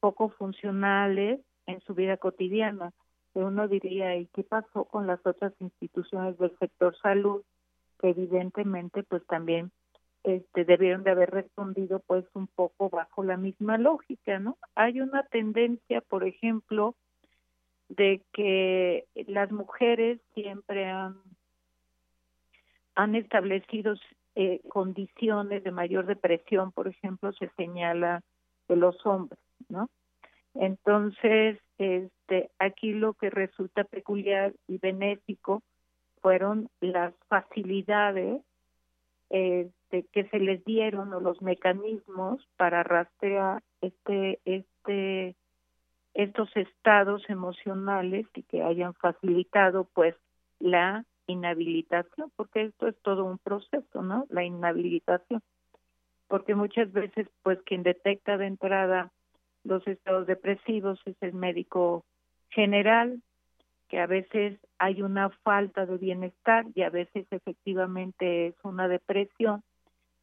poco 0.00 0.30
funcionales 0.30 1.40
en 1.66 1.80
su 1.80 1.94
vida 1.94 2.16
cotidiana 2.16 2.92
uno 3.42 3.68
diría, 3.68 4.16
¿y 4.16 4.26
qué 4.26 4.42
pasó 4.42 4.84
con 4.84 5.06
las 5.06 5.24
otras 5.26 5.52
instituciones 5.60 6.38
del 6.38 6.56
sector 6.58 6.96
salud? 7.00 7.42
Que 7.98 8.10
evidentemente 8.10 9.02
pues 9.02 9.24
también 9.26 9.70
este, 10.24 10.64
debieron 10.64 11.02
de 11.04 11.10
haber 11.10 11.30
respondido 11.30 12.00
pues 12.00 12.24
un 12.34 12.46
poco 12.48 12.88
bajo 12.90 13.24
la 13.24 13.36
misma 13.36 13.78
lógica, 13.78 14.38
¿no? 14.38 14.56
Hay 14.74 15.00
una 15.00 15.22
tendencia, 15.24 16.00
por 16.00 16.24
ejemplo, 16.24 16.94
de 17.88 18.22
que 18.32 19.06
las 19.26 19.50
mujeres 19.50 20.20
siempre 20.34 20.86
han, 20.86 21.16
han 22.94 23.14
establecido 23.14 23.94
eh, 24.34 24.60
condiciones 24.68 25.64
de 25.64 25.70
mayor 25.70 26.06
depresión, 26.06 26.72
por 26.72 26.88
ejemplo, 26.88 27.32
se 27.32 27.48
señala 27.56 28.22
de 28.68 28.76
los 28.76 29.04
hombres, 29.06 29.40
¿no? 29.68 29.88
Entonces, 30.54 31.58
este, 31.78 32.50
aquí 32.58 32.92
lo 32.92 33.14
que 33.14 33.30
resulta 33.30 33.84
peculiar 33.84 34.52
y 34.66 34.78
benéfico 34.78 35.62
fueron 36.20 36.68
las 36.80 37.14
facilidades 37.28 38.42
este, 39.30 40.04
que 40.12 40.24
se 40.28 40.38
les 40.38 40.64
dieron 40.64 41.12
o 41.12 41.20
los 41.20 41.40
mecanismos 41.42 42.46
para 42.56 42.82
rastrear 42.82 43.62
este, 43.80 44.40
este, 44.44 45.36
estos 46.14 46.48
estados 46.56 47.22
emocionales 47.28 48.26
y 48.34 48.42
que 48.42 48.62
hayan 48.62 48.94
facilitado 48.94 49.84
pues 49.94 50.14
la 50.58 51.04
inhabilitación, 51.26 52.32
porque 52.36 52.62
esto 52.62 52.88
es 52.88 52.96
todo 53.02 53.24
un 53.24 53.38
proceso, 53.38 54.02
¿no? 54.02 54.26
La 54.30 54.44
inhabilitación, 54.44 55.42
porque 56.26 56.54
muchas 56.54 56.92
veces 56.92 57.28
pues 57.42 57.60
quien 57.62 57.82
detecta 57.82 58.36
de 58.36 58.46
entrada 58.46 59.12
los 59.64 59.86
estados 59.86 60.26
depresivos 60.26 60.98
es 61.04 61.16
el 61.20 61.34
médico 61.34 62.04
general, 62.50 63.22
que 63.88 64.00
a 64.00 64.06
veces 64.06 64.58
hay 64.78 65.02
una 65.02 65.30
falta 65.30 65.86
de 65.86 65.96
bienestar 65.96 66.66
y 66.74 66.82
a 66.82 66.90
veces 66.90 67.26
efectivamente 67.30 68.48
es 68.48 68.54
una 68.62 68.88
depresión. 68.88 69.62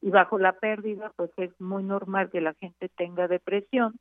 Y 0.01 0.09
bajo 0.09 0.37
la 0.37 0.53
pérdida 0.53 1.11
pues 1.15 1.31
es 1.37 1.49
muy 1.59 1.83
normal 1.83 2.29
que 2.29 2.41
la 2.41 2.53
gente 2.55 2.89
tenga 2.89 3.27
depresión 3.27 3.95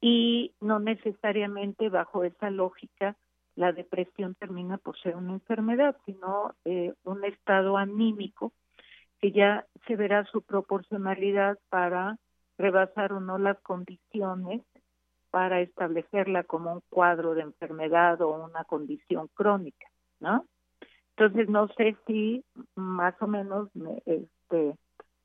y 0.00 0.54
no 0.60 0.78
necesariamente 0.78 1.88
bajo 1.88 2.24
esa 2.24 2.50
lógica 2.50 3.16
la 3.56 3.72
depresión 3.72 4.36
termina 4.36 4.78
por 4.78 4.96
ser 5.00 5.16
una 5.16 5.32
enfermedad, 5.32 5.96
sino 6.06 6.54
eh, 6.64 6.94
un 7.02 7.24
estado 7.24 7.76
anímico 7.76 8.52
que 9.20 9.32
ya 9.32 9.66
se 9.86 9.96
verá 9.96 10.24
su 10.26 10.42
proporcionalidad 10.42 11.58
para 11.68 12.18
rebasar 12.56 13.12
o 13.12 13.20
no 13.20 13.36
las 13.38 13.58
condiciones 13.60 14.62
para 15.30 15.60
establecerla 15.60 16.44
como 16.44 16.72
un 16.72 16.82
cuadro 16.88 17.34
de 17.34 17.42
enfermedad 17.42 18.20
o 18.22 18.44
una 18.44 18.64
condición 18.64 19.28
crónica, 19.34 19.86
¿no? 20.20 20.46
Entonces 21.16 21.48
no 21.48 21.66
sé 21.76 21.96
si 22.06 22.44
más 22.76 23.14
o 23.20 23.26
menos 23.26 23.74
me, 23.74 24.00
este, 24.06 24.76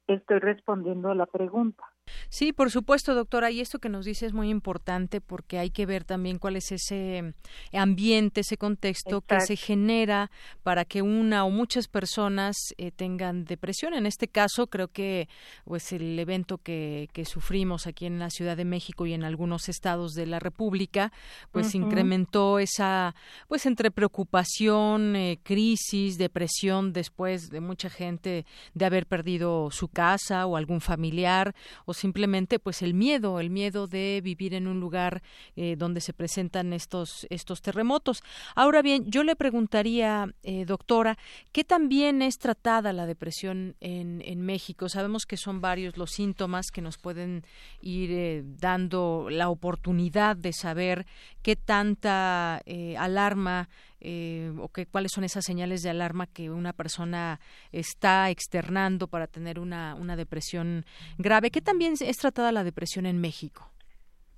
estoy 0.08 0.40
respondiendo 0.40 1.10
a 1.10 1.16
la 1.16 1.28
pregunta. 1.28 1.84
Sí, 2.30 2.52
por 2.52 2.72
supuesto, 2.72 3.14
doctora, 3.14 3.52
y 3.52 3.62
esto 3.62 3.78
que 3.78 3.90
nos 3.90 4.06
dice 4.06 4.26
es 4.26 4.34
muy 4.34 4.50
importante 4.50 5.22
porque 5.22 5.60
hay 5.60 5.70
que 5.70 5.86
ver 5.86 6.04
también 6.04 6.40
cuál 6.40 6.56
es 6.56 6.72
ese 6.72 7.36
ambiente, 7.72 8.42
ese 8.42 8.58
contexto 8.58 9.22
que 9.22 9.40
se 9.42 9.56
genera 9.56 10.32
para 10.64 10.84
que 10.84 11.02
una 11.02 11.46
o 11.46 11.52
muchas 11.52 11.88
personas 11.88 12.58
eh, 12.78 12.90
tengan 12.90 13.46
depresión. 13.46 13.94
En 13.94 14.06
este 14.06 14.28
caso, 14.28 14.66
creo 14.66 14.88
que 14.88 15.30
pues 15.64 15.92
el 15.92 16.18
evento 16.18 16.58
que, 16.58 17.08
que, 17.14 17.24
sufrimos 17.26 17.88
aquí 17.88 18.08
en 18.08 18.20
la 18.20 18.30
Ciudad 18.30 18.58
de 18.58 18.66
México 18.66 19.06
y 19.06 19.14
en 19.14 19.24
algunos 19.24 19.70
estados 19.70 20.14
de 20.14 20.26
la 20.26 20.40
República, 20.40 21.12
pues 21.52 21.76
incrementó 21.76 22.60
esa, 22.60 23.16
pues 23.48 23.66
entre 23.66 23.92
preocupación, 23.92 25.16
eh, 25.16 25.40
crisis, 25.44 26.18
depresión 26.18 26.94
después 26.94 27.50
de 27.50 27.62
mucha 27.62 27.90
gente 27.90 28.46
de 28.74 28.86
haber 28.86 29.06
perdido 29.06 29.70
su 29.72 29.88
casa 29.88 30.46
o 30.48 30.58
algún 30.58 30.82
familiar 30.82 31.54
o 31.86 31.93
simplemente 31.94 32.60
pues 32.60 32.82
el 32.82 32.94
miedo, 32.94 33.40
el 33.40 33.50
miedo 33.50 33.88
de 33.88 34.22
vivir 34.24 34.54
en 34.54 34.68
un 34.68 34.80
lugar 34.80 35.22
eh, 35.56 35.76
donde 35.78 36.02
se 36.02 36.14
presentan 36.14 36.74
estos, 36.74 37.28
estos 37.30 37.62
terremotos. 37.62 38.24
Ahora 38.56 38.82
bien, 38.82 39.10
yo 39.10 39.24
le 39.24 39.36
preguntaría, 39.36 40.34
eh, 40.44 40.66
doctora, 40.66 41.18
¿qué 41.52 41.64
también 41.64 42.22
es 42.22 42.38
tratada 42.38 42.94
la 42.94 43.06
depresión 43.06 43.76
en, 43.80 44.24
México? 44.44 44.90
Sabemos 44.90 45.26
que 45.26 45.38
son 45.38 45.62
varios 45.62 45.96
los 45.96 46.12
síntomas 46.12 46.72
que 46.72 46.82
nos 46.82 46.98
pueden 46.98 47.46
ir 47.82 48.12
eh, 48.12 48.44
dando 48.44 49.28
la 49.30 49.50
oportunidad 49.50 50.36
de 50.36 50.52
saber 50.52 51.06
qué 51.42 51.56
tanta 51.56 52.62
alarma 52.98 53.70
eh, 54.04 54.52
o 54.60 54.70
que, 54.70 54.86
cuáles 54.86 55.12
son 55.14 55.24
esas 55.24 55.46
señales 55.46 55.82
de 55.82 55.90
alarma 55.90 56.28
que 56.28 56.50
una 56.50 56.74
persona 56.74 57.40
está 57.72 58.30
externando 58.30 59.08
para 59.08 59.28
tener 59.28 59.60
una, 59.60 59.96
una 59.96 60.16
depresión 60.16 60.84
grave. 61.18 61.52
¿Qué 61.52 61.62
también 61.62 61.94
es 61.94 62.18
tratada 62.18 62.52
la 62.52 62.64
depresión 62.64 63.06
en 63.06 63.22
México? 63.22 63.70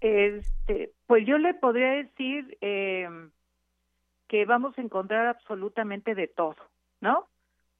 Este, 0.01 0.91
pues 1.07 1.25
yo 1.25 1.37
le 1.39 1.55
podría 1.55 1.91
decir 1.91 2.57
eh, 2.61 3.09
que 4.27 4.45
vamos 4.45 4.77
a 4.77 4.81
encontrar 4.81 5.25
absolutamente 5.27 6.13
de 6.13 6.27
todo, 6.27 6.57
¿no? 7.01 7.25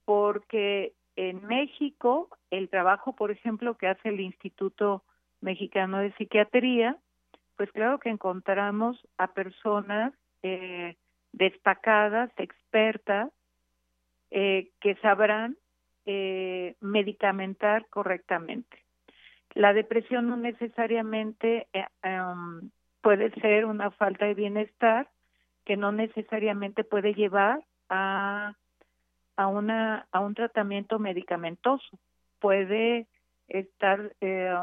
Porque 0.05 0.93
en 1.15 1.45
México 1.45 2.29
el 2.49 2.69
trabajo, 2.69 3.15
por 3.15 3.31
ejemplo, 3.31 3.77
que 3.77 3.87
hace 3.87 4.09
el 4.09 4.19
Instituto 4.19 5.03
Mexicano 5.41 5.99
de 5.99 6.13
Psiquiatría, 6.13 6.97
pues 7.57 7.71
claro 7.71 7.99
que 7.99 8.09
encontramos 8.09 8.97
a 9.17 9.27
personas 9.33 10.13
eh, 10.43 10.95
destacadas, 11.35 12.31
expertas, 12.37 13.31
eh, 14.31 14.71
que 14.79 14.95
sabrán 14.95 15.57
eh, 16.05 16.75
medicamentar 16.81 17.87
correctamente. 17.89 18.83
La 19.53 19.73
depresión 19.73 20.27
no 20.27 20.37
necesariamente 20.37 21.67
eh, 21.73 21.85
em, 22.03 22.69
puede 23.01 23.31
ser 23.41 23.65
una 23.65 23.91
falta 23.91 24.25
de 24.25 24.33
bienestar 24.33 25.09
que 25.65 25.77
no 25.77 25.91
necesariamente 25.91 26.83
puede 26.83 27.13
llevar 27.13 27.63
a, 27.89 28.55
a, 29.35 29.47
una, 29.47 30.07
a 30.11 30.19
un 30.19 30.35
tratamiento 30.35 30.99
medicamentoso. 30.99 31.99
Puede 32.39 33.07
estar 33.47 34.13
eh, 34.21 34.53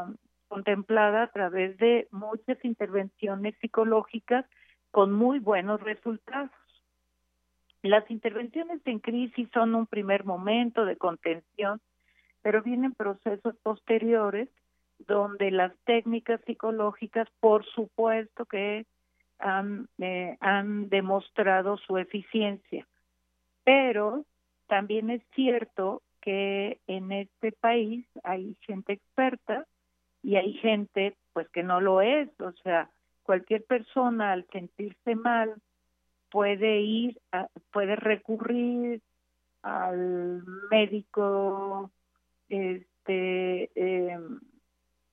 contemplada 0.47 1.23
a 1.23 1.31
través 1.31 1.77
de 1.77 2.07
muchas 2.11 2.63
intervenciones 2.63 3.55
psicológicas 3.59 4.45
con 4.91 5.11
muy 5.11 5.39
buenos 5.39 5.81
resultados. 5.81 6.51
Las 7.83 8.09
intervenciones 8.09 8.79
en 8.85 8.99
crisis 8.99 9.49
son 9.53 9.75
un 9.75 9.87
primer 9.87 10.23
momento 10.23 10.85
de 10.85 10.95
contención, 10.95 11.81
pero 12.41 12.63
vienen 12.63 12.93
procesos 12.93 13.55
posteriores 13.61 14.47
donde 14.99 15.51
las 15.51 15.73
técnicas 15.83 16.39
psicológicas, 16.45 17.27
por 17.41 17.65
supuesto 17.65 18.45
que 18.45 18.85
han, 19.37 19.89
eh, 19.97 20.37
han 20.39 20.87
demostrado 20.87 21.77
su 21.77 21.97
eficiencia. 21.97 22.87
Pero 23.65 24.23
también 24.67 25.09
es 25.09 25.21
cierto 25.35 26.01
que 26.21 26.79
en 26.87 27.11
este 27.11 27.51
país 27.51 28.05
hay 28.23 28.55
gente 28.61 28.93
experta 28.93 29.65
y 30.21 30.37
hay 30.37 30.53
gente 30.53 31.17
pues 31.33 31.49
que 31.49 31.63
no 31.63 31.81
lo 31.81 32.01
es, 32.01 32.29
o 32.39 32.53
sea, 32.63 32.89
cualquier 33.23 33.65
persona 33.65 34.31
al 34.31 34.45
sentirse 34.53 35.15
mal 35.15 35.55
puede 36.33 36.81
ir, 36.81 37.21
puede 37.71 37.95
recurrir 37.95 39.03
al 39.61 40.43
médico, 40.71 41.91
este, 42.49 43.69
eh, 43.75 44.19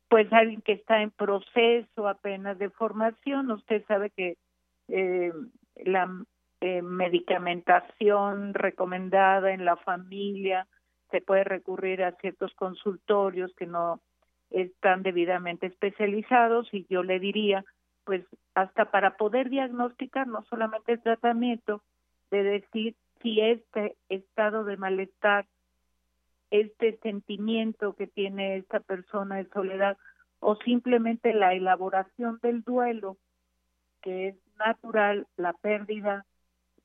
pues 0.09 0.32
alguien 0.32 0.62
que 0.62 0.72
está 0.72 1.02
en 1.02 1.10
proceso 1.10 2.09
apenas 2.09 2.59
de 2.59 2.70
formación, 2.70 3.51
usted 3.51 3.84
sabe 3.86 4.09
que 4.09 4.38
eh, 4.88 5.30
la 5.84 6.10
eh, 6.62 6.80
medicamentación 6.80 8.55
recomendada 8.55 9.52
en 9.52 9.66
la 9.66 9.76
familia 9.76 10.66
se 11.10 11.20
puede 11.20 11.44
recurrir 11.44 12.02
a 12.02 12.12
ciertos 12.12 12.55
consultorios 12.55 13.52
que 13.59 13.66
no 13.66 14.01
están 14.48 15.02
debidamente 15.02 15.66
especializados 15.66 16.72
y 16.72 16.86
yo 16.88 17.02
le 17.02 17.20
diría, 17.20 17.62
pues 18.05 18.24
hasta 18.55 18.90
para 18.90 19.16
poder 19.16 19.51
diagnosticar 19.51 20.27
no 20.27 20.43
solamente 20.43 20.93
el 20.93 21.02
tratamiento, 21.02 21.82
de 22.31 22.43
decir 22.43 22.97
si 23.22 23.40
este 23.40 23.97
estado 24.09 24.64
de 24.64 24.77
malestar 24.77 25.47
este 26.51 26.98
sentimiento 27.02 27.94
que 27.94 28.06
tiene 28.06 28.56
esta 28.56 28.81
persona 28.81 29.36
de 29.36 29.48
soledad 29.51 29.97
o 30.40 30.56
simplemente 30.56 31.32
la 31.32 31.55
elaboración 31.55 32.39
del 32.43 32.62
duelo, 32.62 33.16
que 34.02 34.28
es 34.28 34.36
natural, 34.59 35.27
la 35.36 35.52
pérdida, 35.52 36.24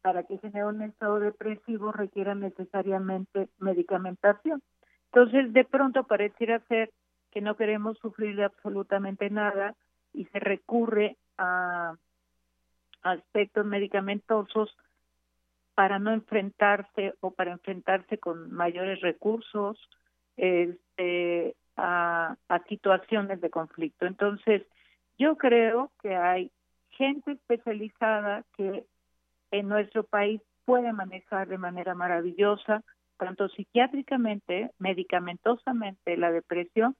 para 0.02 0.24
que 0.24 0.38
genere 0.38 0.68
un 0.68 0.84
estado 0.84 1.20
depresivo 1.20 1.92
requiera 1.92 2.36
necesariamente 2.36 3.48
medicamentación. 3.58 4.62
Entonces, 5.12 5.52
de 5.54 5.64
pronto 5.64 6.04
pareciera 6.04 6.60
ser 6.68 6.92
que 7.32 7.42
no 7.42 7.56
queremos 7.56 7.98
sufrir 7.98 8.36
de 8.36 8.44
absolutamente 8.44 9.30
nada 9.30 9.76
y 10.16 10.26
se 10.26 10.40
recurre 10.40 11.18
a 11.38 11.96
aspectos 13.04 13.66
medicamentosos 13.66 14.76
para 15.76 16.00
no 16.00 16.12
enfrentarse 16.12 17.14
o 17.20 17.32
para 17.32 17.52
enfrentarse 17.52 18.18
con 18.18 18.52
mayores 18.52 19.02
recursos 19.02 19.78
este, 20.38 21.56
a, 21.76 22.36
a 22.48 22.60
situaciones 22.64 23.42
de 23.42 23.50
conflicto. 23.50 24.06
Entonces, 24.06 24.64
yo 25.18 25.36
creo 25.38 25.92
que 26.02 26.16
hay 26.16 26.52
gente 26.90 27.34
especializada 27.34 28.44
que 28.56 28.86
en 29.52 29.68
nuestro 29.68 30.04
país 30.04 30.42
puede 30.66 30.92
manejar 30.94 31.48
de 31.48 31.58
manera 31.58 31.94
maravillosa, 31.94 32.84
tanto 33.18 33.48
psiquiátricamente, 33.50 34.72
medicamentosamente, 34.80 36.18
la 36.18 36.32
depresión, 36.32 36.96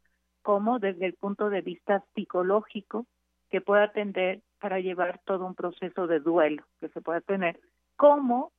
como 0.46 0.78
desde 0.78 1.08
el 1.08 1.16
punto 1.16 1.50
de 1.50 1.62
vista 1.62 2.04
psicológico, 2.14 3.08
que 3.50 3.62
puede 3.62 3.82
atender 3.82 4.42
para 4.60 4.80
llevar 4.80 5.20
todo 5.26 5.44
un 5.44 5.56
proceso 5.56 6.06
de 6.06 6.20
duelo 6.20 6.64
que 6.80 6.90
se 6.90 7.02
puede 7.02 7.22
tener, 7.22 7.60
como 7.96 8.52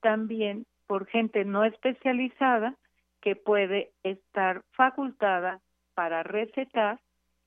también 0.00 0.64
por 0.86 1.04
gente 1.04 1.44
no 1.44 1.64
especializada 1.64 2.74
que 3.20 3.36
puede 3.36 3.92
estar 4.02 4.62
facultada 4.72 5.60
para 5.92 6.22
recetar 6.22 6.98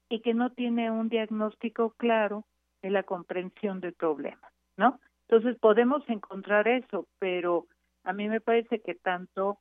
y 0.10 0.20
que 0.20 0.36
no 0.36 0.52
tiene 0.52 0.92
un 0.92 1.10
diagnóstico 1.10 1.96
claro 1.98 2.46
de 2.84 2.92
la 2.92 3.02
comprensión 3.02 3.80
del 3.80 3.94
problema, 3.94 4.48
¿no? 4.78 5.00
Entonces 5.28 5.58
podemos 5.60 6.08
encontrar 6.08 6.68
eso, 6.68 7.08
pero 7.18 7.66
a 8.04 8.14
mí 8.14 8.30
me 8.30 8.42
parece 8.42 8.80
que 8.80 8.94
tanto 8.94 9.58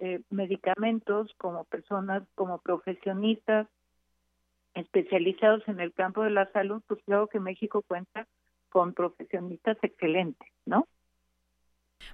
eh, 0.00 0.22
medicamentos 0.30 1.32
como 1.38 1.62
personas, 1.64 2.24
como 2.34 2.58
profesionistas 2.58 3.68
especializados 4.76 5.66
en 5.68 5.80
el 5.80 5.92
campo 5.92 6.22
de 6.22 6.30
la 6.30 6.50
salud, 6.52 6.82
pues 6.86 7.00
creo 7.06 7.28
que 7.28 7.40
México 7.40 7.82
cuenta 7.82 8.26
con 8.68 8.92
profesionistas 8.92 9.78
excelentes, 9.82 10.48
¿no? 10.66 10.86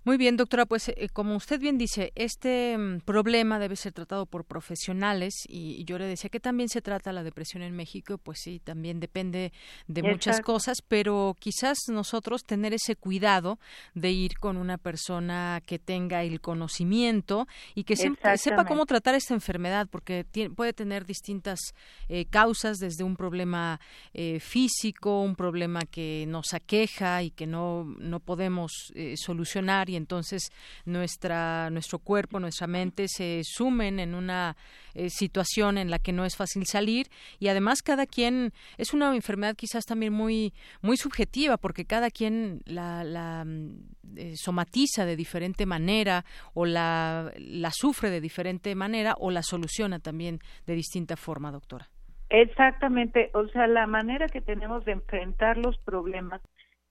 Muy 0.04 0.16
bien, 0.16 0.36
doctora, 0.36 0.66
pues 0.66 0.88
eh, 0.88 1.08
como 1.12 1.36
usted 1.36 1.60
bien 1.60 1.78
dice, 1.78 2.10
este 2.16 2.76
mm, 2.76 3.02
problema 3.02 3.60
debe 3.60 3.76
ser 3.76 3.92
tratado 3.92 4.26
por 4.26 4.44
profesionales 4.44 5.32
y, 5.48 5.84
yo 5.84 5.96
le 5.96 6.06
decía 6.06 6.28
que 6.28 6.40
también 6.40 6.68
se 6.68 6.82
trata 6.82 7.12
la 7.12 7.22
depresión 7.22 7.62
en 7.62 7.76
México, 7.76 8.18
pues 8.18 8.40
sí, 8.42 8.58
también 8.58 8.98
depende 8.98 9.52
de 9.86 10.02
muchas 10.02 10.40
cosas, 10.40 10.78
pero 10.82 11.36
quizás 11.38 11.78
nosotros 11.88 12.42
tener 12.44 12.72
ese 12.72 12.96
cuidado 12.96 13.60
de 13.94 14.10
ir 14.10 14.38
con 14.38 14.56
una 14.56 14.76
persona 14.76 15.62
que 15.66 15.78
tenga 15.78 16.24
el 16.24 16.40
conocimiento 16.40 17.46
y 17.76 17.84
que 17.84 17.96
sepa 17.96 18.64
cómo 18.66 18.86
tratar 18.86 19.14
esta 19.14 19.34
enfermedad, 19.34 19.86
porque 19.88 20.24
puede 20.56 20.72
tener 20.72 21.06
distintas 21.06 21.60
eh, 22.08 22.26
causas, 22.26 22.78
desde 22.78 23.04
un 23.04 23.16
problema 23.16 23.80
eh, 24.14 24.40
físico, 24.40 25.20
un 25.20 25.36
problema 25.36 25.80
que 25.82 26.24
nos 26.26 26.54
aqueja 26.54 27.22
y 27.22 27.30
que 27.30 27.46
no, 27.46 27.84
no 27.84 28.18
podemos 28.18 28.92
solucionar 29.16 29.91
y 29.92 29.96
entonces 29.96 30.50
nuestra 30.84 31.70
nuestro 31.70 31.98
cuerpo, 31.98 32.40
nuestra 32.40 32.66
mente 32.66 33.06
se 33.08 33.42
sumen 33.44 34.00
en 34.00 34.14
una 34.14 34.56
eh, 34.94 35.10
situación 35.10 35.78
en 35.78 35.90
la 35.90 35.98
que 35.98 36.12
no 36.12 36.24
es 36.24 36.36
fácil 36.36 36.66
salir 36.66 37.06
y 37.38 37.48
además 37.48 37.82
cada 37.82 38.06
quien 38.06 38.52
es 38.78 38.92
una 38.92 39.14
enfermedad 39.14 39.56
quizás 39.56 39.84
también 39.84 40.12
muy 40.12 40.52
muy 40.80 40.96
subjetiva 40.96 41.56
porque 41.56 41.84
cada 41.84 42.10
quien 42.10 42.60
la, 42.66 43.04
la 43.04 43.44
mm, 43.44 43.92
eh, 44.16 44.32
somatiza 44.36 45.04
de 45.04 45.16
diferente 45.16 45.66
manera 45.66 46.24
o 46.54 46.66
la, 46.66 47.32
la 47.36 47.70
sufre 47.70 48.10
de 48.10 48.20
diferente 48.20 48.74
manera 48.74 49.14
o 49.18 49.30
la 49.30 49.42
soluciona 49.42 49.98
también 49.98 50.40
de 50.66 50.74
distinta 50.74 51.16
forma, 51.16 51.50
doctora. 51.50 51.88
Exactamente, 52.28 53.30
o 53.34 53.46
sea, 53.48 53.66
la 53.66 53.86
manera 53.86 54.26
que 54.26 54.40
tenemos 54.40 54.84
de 54.86 54.92
enfrentar 54.92 55.58
los 55.58 55.76
problemas, 55.78 56.40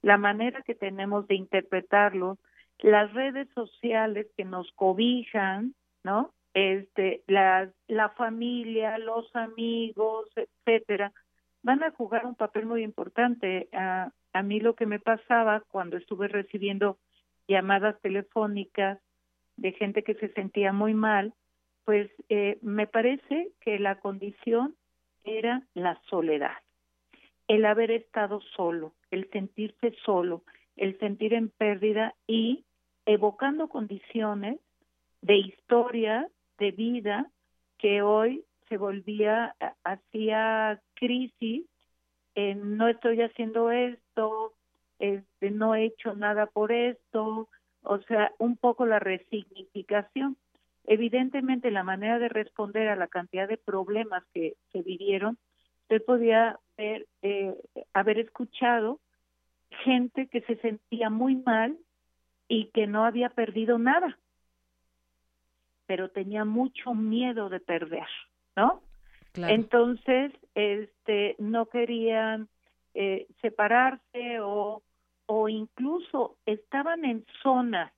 la 0.03 0.17
manera 0.17 0.61
que 0.61 0.75
tenemos 0.75 1.27
de 1.27 1.35
interpretarlos, 1.35 2.37
las 2.81 3.13
redes 3.13 3.47
sociales 3.53 4.27
que 4.35 4.45
nos 4.45 4.71
cobijan, 4.73 5.75
¿no? 6.03 6.33
Este, 6.53 7.23
la, 7.27 7.69
la 7.87 8.09
familia, 8.09 8.97
los 8.97 9.33
amigos, 9.35 10.27
etcétera, 10.35 11.13
van 11.63 11.83
a 11.83 11.91
jugar 11.91 12.25
un 12.25 12.35
papel 12.35 12.65
muy 12.65 12.83
importante. 12.83 13.69
A, 13.71 14.11
a 14.33 14.43
mí 14.43 14.59
lo 14.59 14.75
que 14.75 14.85
me 14.85 14.99
pasaba 14.99 15.61
cuando 15.69 15.97
estuve 15.97 16.27
recibiendo 16.27 16.97
llamadas 17.47 17.99
telefónicas 18.01 18.99
de 19.57 19.71
gente 19.73 20.03
que 20.03 20.15
se 20.15 20.29
sentía 20.33 20.73
muy 20.73 20.93
mal, 20.93 21.33
pues 21.85 22.09
eh, 22.29 22.57
me 22.61 22.87
parece 22.87 23.51
que 23.61 23.79
la 23.79 23.99
condición 23.99 24.75
era 25.23 25.63
la 25.73 25.99
soledad, 26.09 26.57
el 27.47 27.65
haber 27.65 27.91
estado 27.91 28.41
solo, 28.55 28.93
el 29.11 29.29
sentirse 29.31 29.93
solo, 30.03 30.43
el 30.75 30.97
sentir 30.99 31.33
en 31.33 31.49
pérdida 31.49 32.15
y 32.27 32.65
evocando 33.05 33.67
condiciones 33.67 34.59
de 35.21 35.37
historia, 35.37 36.27
de 36.57 36.71
vida, 36.71 37.29
que 37.77 38.01
hoy 38.01 38.43
se 38.69 38.77
volvía 38.77 39.55
hacia 39.83 40.81
crisis, 40.93 41.65
en 42.35 42.77
no 42.77 42.87
estoy 42.87 43.21
haciendo 43.21 43.71
esto, 43.71 44.53
este, 44.99 45.51
no 45.51 45.75
he 45.75 45.85
hecho 45.85 46.15
nada 46.15 46.45
por 46.45 46.71
esto, 46.71 47.49
o 47.83 47.97
sea, 48.03 48.31
un 48.37 48.55
poco 48.55 48.85
la 48.85 48.99
resignificación. 48.99 50.37
Evidentemente, 50.85 51.71
la 51.71 51.83
manera 51.83 52.19
de 52.19 52.29
responder 52.29 52.87
a 52.87 52.95
la 52.95 53.07
cantidad 53.07 53.47
de 53.47 53.57
problemas 53.57 54.23
que 54.33 54.55
se 54.71 54.81
vivieron, 54.81 55.37
usted 55.83 56.03
podía 56.05 56.59
ver, 56.77 57.07
eh, 57.21 57.55
haber 57.93 58.19
escuchado 58.19 58.99
gente 59.83 60.27
que 60.27 60.41
se 60.41 60.55
sentía 60.57 61.09
muy 61.09 61.35
mal 61.35 61.77
y 62.51 62.65
que 62.73 62.85
no 62.85 63.05
había 63.05 63.29
perdido 63.29 63.79
nada. 63.79 64.17
pero 65.85 66.09
tenía 66.09 66.45
mucho 66.45 66.93
miedo 66.93 67.49
de 67.49 67.59
perder, 67.59 68.07
¿no? 68.55 68.81
Entonces, 69.35 70.31
este, 70.55 71.35
no 71.37 71.65
querían 71.65 72.47
eh, 72.93 73.27
separarse 73.41 74.39
o, 74.39 74.83
o 75.25 75.49
incluso 75.49 76.37
estaban 76.45 77.03
en 77.03 77.25
zonas 77.43 77.91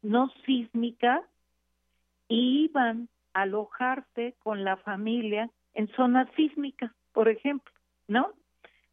no 0.00 0.30
sísmicas 0.46 1.22
y 2.28 2.64
iban 2.64 3.08
a 3.34 3.42
alojarse 3.42 4.34
con 4.38 4.64
la 4.64 4.76
familia 4.78 5.50
en 5.74 5.88
zonas 5.88 6.28
sísmicas, 6.34 6.92
por 7.12 7.28
ejemplo, 7.28 7.72
¿no? 8.08 8.32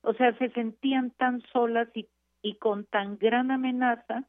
O 0.01 0.13
sea, 0.13 0.37
se 0.39 0.49
sentían 0.49 1.11
tan 1.11 1.41
solas 1.53 1.87
y, 1.95 2.05
y 2.41 2.55
con 2.55 2.83
tan 2.85 3.17
gran 3.17 3.49
amenaza 3.49 4.25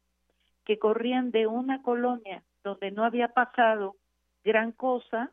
que 0.70 0.78
corrían 0.78 1.32
de 1.32 1.48
una 1.48 1.82
colonia 1.82 2.44
donde 2.62 2.92
no 2.92 3.04
había 3.04 3.26
pasado 3.26 3.96
gran 4.44 4.70
cosa 4.70 5.32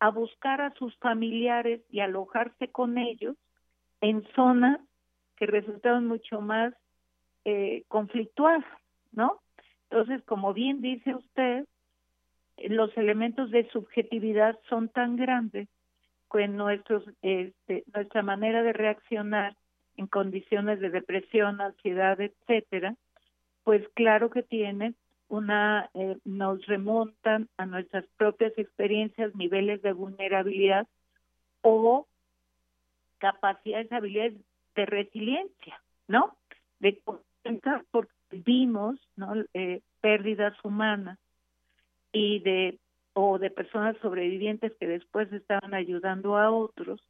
a 0.00 0.08
buscar 0.08 0.62
a 0.62 0.72
sus 0.72 0.96
familiares 1.00 1.82
y 1.90 2.00
alojarse 2.00 2.68
con 2.68 2.96
ellos 2.96 3.36
en 4.00 4.26
zonas 4.34 4.80
que 5.36 5.44
resultaban 5.44 6.06
mucho 6.06 6.40
más 6.40 6.72
eh, 7.44 7.84
conflictuadas, 7.88 8.64
¿no? 9.12 9.38
Entonces, 9.90 10.22
como 10.24 10.54
bien 10.54 10.80
dice 10.80 11.14
usted, 11.14 11.66
los 12.56 12.96
elementos 12.96 13.50
de 13.50 13.68
subjetividad 13.68 14.58
son 14.70 14.88
tan 14.88 15.16
grandes 15.16 15.68
que 16.32 16.48
nuestros, 16.48 17.04
este, 17.20 17.84
nuestra 17.92 18.22
manera 18.22 18.62
de 18.62 18.72
reaccionar 18.72 19.58
en 19.98 20.06
condiciones 20.06 20.80
de 20.80 20.88
depresión, 20.88 21.60
ansiedad, 21.60 22.18
etcétera, 22.18 22.96
pues 23.64 23.86
claro 23.94 24.30
que 24.30 24.42
tienen 24.42 24.94
una, 25.28 25.90
eh, 25.94 26.18
nos 26.24 26.64
remontan 26.66 27.48
a 27.56 27.66
nuestras 27.66 28.04
propias 28.16 28.52
experiencias, 28.56 29.34
niveles 29.34 29.82
de 29.82 29.92
vulnerabilidad 29.92 30.86
o 31.62 32.06
capacidades, 33.18 33.90
habilidades 33.90 34.34
de 34.74 34.86
resiliencia, 34.86 35.82
¿no? 36.06 36.36
De 36.78 37.00
porque 37.90 38.12
vimos, 38.30 38.98
¿no? 39.16 39.32
Eh, 39.54 39.80
pérdidas 40.00 40.54
humanas 40.62 41.18
y 42.12 42.40
de 42.40 42.78
o 43.14 43.38
de 43.38 43.50
personas 43.50 43.96
sobrevivientes 44.02 44.72
que 44.78 44.88
después 44.88 45.32
estaban 45.32 45.72
ayudando 45.72 46.36
a 46.36 46.50
otros 46.50 47.00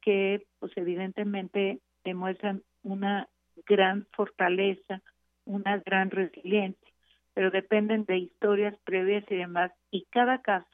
que 0.00 0.46
pues 0.58 0.72
evidentemente 0.76 1.80
demuestran 2.04 2.62
una 2.82 3.28
gran 3.66 4.06
fortaleza, 4.12 5.02
una 5.50 5.78
gran 5.78 6.10
resiliencia, 6.10 6.92
pero 7.34 7.50
dependen 7.50 8.04
de 8.04 8.18
historias 8.18 8.76
previas 8.84 9.24
y 9.30 9.36
demás. 9.36 9.72
Y 9.90 10.04
cada 10.06 10.40
caso, 10.42 10.68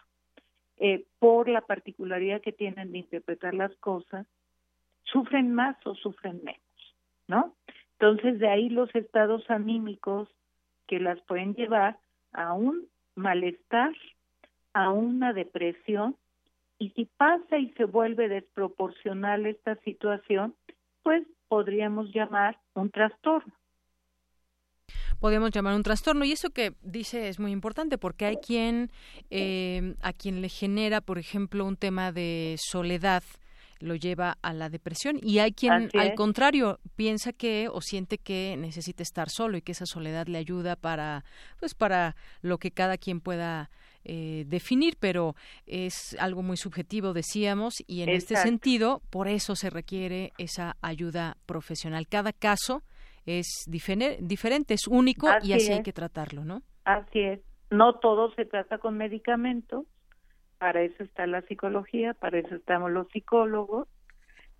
eh, 0.77 1.07
por 1.19 1.49
la 1.49 1.63
particularidad 1.63 2.43
que 2.43 2.53
tienen 2.53 2.93
de 2.93 2.99
interpretar 2.99 3.55
las 3.55 3.75
cosas, 3.77 4.27
sufren 5.05 5.55
más 5.55 5.77
o 5.87 5.95
sufren 5.95 6.43
menos, 6.45 6.95
¿no? 7.29 7.55
Entonces, 7.93 8.39
de 8.39 8.49
ahí 8.49 8.69
los 8.69 8.95
estados 8.95 9.49
anímicos 9.49 10.29
que 10.87 11.01
las 11.01 11.21
pueden 11.23 11.55
llevar 11.55 11.99
a 12.33 12.53
un 12.53 12.87
malestar, 13.15 13.93
a 14.75 14.91
una 14.91 15.33
depresión, 15.33 16.17
y 16.79 16.91
si 16.91 17.07
pasa 17.07 17.57
y 17.59 17.71
se 17.71 17.85
vuelve 17.85 18.29
desproporcional 18.29 19.47
esta 19.47 19.77
situación, 19.77 20.55
pues 21.03 21.27
podríamos 21.49 22.13
llamar 22.13 22.59
un 22.75 22.91
trastorno 22.91 23.55
podemos 25.21 25.51
llamar 25.51 25.75
un 25.75 25.83
trastorno. 25.83 26.25
Y 26.25 26.33
eso 26.33 26.51
que 26.51 26.75
dice 26.83 27.29
es 27.29 27.39
muy 27.39 27.53
importante 27.53 27.99
porque 27.99 28.27
hay 28.27 28.37
quien 28.37 28.91
eh, 29.31 29.95
a 30.03 30.13
quien 30.13 30.43
le 30.43 30.49
genera, 30.49 31.01
por 31.01 31.19
ejemplo, 31.19 31.65
un 31.65 31.77
tema 31.77 32.13
de 32.13 32.57
soledad 32.59 33.23
lo 33.79 33.95
lleva 33.95 34.39
a 34.41 34.55
la 34.55 34.71
depresión 34.71 35.19
y 35.23 35.39
hay 35.39 35.53
quien 35.53 35.91
al 35.93 36.15
contrario 36.15 36.81
piensa 36.97 37.35
que 37.35 37.69
o 37.71 37.83
siente 37.83 38.17
que 38.17 38.57
necesita 38.59 39.03
estar 39.03 39.29
solo 39.29 39.59
y 39.59 39.63
que 39.63 39.73
esa 39.73 39.85
soledad 39.85 40.29
le 40.29 40.39
ayuda 40.39 40.77
para 40.77 41.27
pues 41.61 41.75
para 41.75 42.17
lo 42.41 42.57
que 42.57 42.71
cada 42.71 42.97
quien 42.97 43.21
pueda 43.21 43.71
eh, 44.09 44.45
definir, 44.47 44.97
pero 45.01 45.35
es 45.67 46.17
algo 46.21 46.41
muy 46.41 46.57
subjetivo, 46.57 47.13
decíamos, 47.13 47.75
y 47.89 48.03
en 48.03 48.11
este 48.11 48.37
sentido, 48.37 49.03
por 49.11 49.27
eso 49.27 49.57
se 49.57 49.69
requiere 49.69 50.33
esa 50.39 50.77
ayuda 50.81 51.37
profesional. 51.45 52.07
Cada 52.07 52.33
caso 52.33 52.85
es 53.27 53.65
diferente, 53.69 54.75
es 54.75 54.87
único 54.87 55.29
y 55.43 55.53
así 55.53 55.73
hay 55.73 55.83
que 55.83 55.93
tratarlo, 55.93 56.45
¿no? 56.45 56.63
Así 56.85 57.21
es. 57.21 57.41
No 57.71 57.97
todo 57.97 58.33
se 58.35 58.45
trata 58.45 58.79
con 58.79 58.97
medicamentos, 58.97 59.87
para 60.59 60.83
eso 60.83 61.03
está 61.03 61.27
la 61.27 61.43
psicología, 61.43 62.15
para 62.15 62.39
eso 62.39 62.55
estamos 62.55 62.91
los 62.91 63.09
psicólogos, 63.09 63.89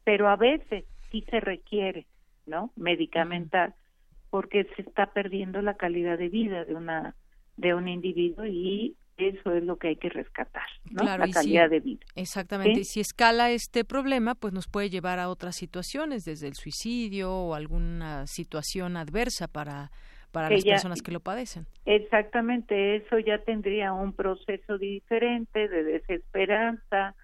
pero 0.05 0.29
a 0.29 0.37
veces 0.37 0.85
sí 1.11 1.25
se 1.31 1.41
requiere, 1.41 2.07
¿no? 2.47 2.73
Medicamental, 2.77 3.75
porque 4.31 4.65
se 4.75 4.83
está 4.83 5.07
perdiendo 5.07 5.63
la 5.63 5.75
calidad 5.75 6.19
de 6.19 6.29
vida 6.29 6.65
de 6.65 6.75
una 6.75 7.15
de 7.57 7.75
un 7.75 7.89
individuo 7.89 8.45
y 8.45 8.97
eso 9.17 9.53
es 9.53 9.65
lo 9.65 9.77
que 9.77 9.89
hay 9.89 9.97
que 9.97 10.09
rescatar, 10.09 10.67
¿no? 10.91 11.05
la 11.05 11.29
calidad 11.29 11.71
de 11.71 11.81
vida. 11.81 12.05
Exactamente. 12.15 12.81
Y 12.81 12.85
si 12.85 13.01
escala 13.01 13.51
este 13.51 13.85
problema, 13.85 14.35
pues 14.35 14.53
nos 14.53 14.69
puede 14.69 14.91
llevar 14.91 15.19
a 15.19 15.29
otras 15.29 15.57
situaciones, 15.57 16.25
desde 16.25 16.49
el 16.49 16.55
suicidio 16.55 17.33
o 17.33 17.55
alguna 17.55 18.27
situación 18.27 18.97
adversa 18.97 19.49
para 19.49 19.91
para 20.33 20.51
las 20.51 20.65
personas 20.65 21.01
que 21.01 21.13
lo 21.13 21.21
padecen. 21.21 21.67
Exactamente, 21.87 22.97
eso 22.97 23.19
ya 23.19 23.39
tendría 23.39 23.95
un 23.95 24.13
proceso 24.13 24.77
diferente 24.77 25.67
de 25.67 25.83
desesperanza, 25.83 27.15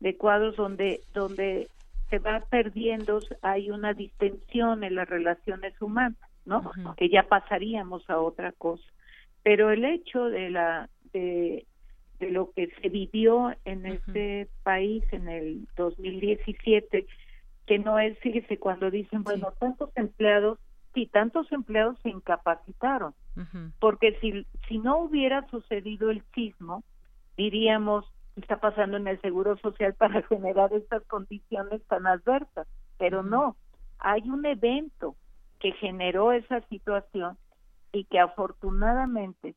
de 0.00 0.16
cuadros 0.16 0.54
donde 0.56 1.00
donde 1.14 1.68
se 2.10 2.18
va 2.18 2.40
perdiendo, 2.50 3.20
hay 3.42 3.70
una 3.70 3.94
distensión 3.94 4.84
en 4.84 4.94
las 4.94 5.08
relaciones 5.08 5.80
humanas, 5.80 6.18
¿no? 6.44 6.70
Que 6.96 7.08
ya 7.08 7.22
pasaríamos 7.22 8.08
a 8.08 8.18
otra 8.18 8.52
cosa. 8.52 8.84
Pero 9.42 9.70
el 9.70 9.84
hecho 9.84 10.26
de 10.26 10.50
la 10.50 10.88
de, 11.12 11.66
lo 12.20 12.50
que 12.52 12.68
se 12.80 12.88
vivió 12.88 13.54
en 13.64 13.86
este 13.86 14.48
país 14.64 15.04
en 15.12 15.28
el 15.28 15.68
2017, 15.76 17.06
que 17.66 17.78
no 17.78 17.98
es, 17.98 18.18
fíjese, 18.18 18.58
cuando 18.58 18.90
dicen, 18.90 19.22
bueno, 19.22 19.52
tantos 19.60 19.90
empleados, 19.94 20.58
sí, 20.94 21.06
tantos 21.06 21.50
empleados 21.52 21.98
se 22.02 22.08
incapacitaron, 22.08 23.14
porque 23.78 24.18
si, 24.20 24.46
si 24.66 24.78
no 24.78 24.98
hubiera 24.98 25.46
sucedido 25.48 26.10
el 26.10 26.24
sismo, 26.34 26.82
diríamos, 27.36 28.04
está 28.36 28.58
pasando 28.58 28.96
en 28.96 29.06
el 29.06 29.20
Seguro 29.20 29.56
Social 29.58 29.94
para 29.98 30.22
generar 30.22 30.72
estas 30.72 31.04
condiciones 31.04 31.84
tan 31.86 32.06
adversas, 32.06 32.66
pero 32.98 33.22
no, 33.22 33.56
hay 33.98 34.28
un 34.28 34.44
evento 34.44 35.16
que 35.60 35.72
generó 35.72 36.32
esa 36.32 36.60
situación 36.68 37.36
y 37.92 38.04
que 38.04 38.18
afortunadamente 38.18 39.54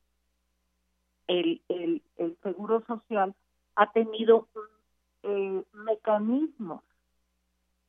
el, 1.31 1.61
el, 1.69 2.01
el 2.17 2.37
Seguro 2.43 2.83
Social 2.85 3.33
ha 3.75 3.91
tenido 3.93 4.49
un 5.23 5.65
mecanismo 5.73 6.83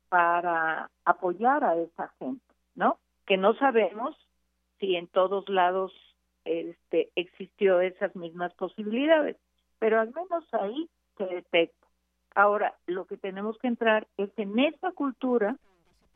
para 0.08 0.90
apoyar 1.04 1.64
a 1.64 1.74
esa 1.76 2.08
gente, 2.20 2.44
¿no? 2.76 2.98
Que 3.26 3.36
no 3.36 3.54
sabemos 3.54 4.16
si 4.78 4.94
en 4.94 5.08
todos 5.08 5.48
lados 5.48 5.92
este, 6.44 7.10
existió 7.16 7.80
esas 7.80 8.14
mismas 8.14 8.52
posibilidades, 8.54 9.36
pero 9.80 9.98
al 9.98 10.12
menos 10.14 10.44
ahí 10.52 10.88
se 11.16 11.26
detecta. 11.26 11.86
Ahora, 12.34 12.76
lo 12.86 13.06
que 13.06 13.16
tenemos 13.16 13.58
que 13.58 13.66
entrar 13.66 14.06
es 14.18 14.30
en 14.36 14.56
esa 14.58 14.92
cultura 14.92 15.56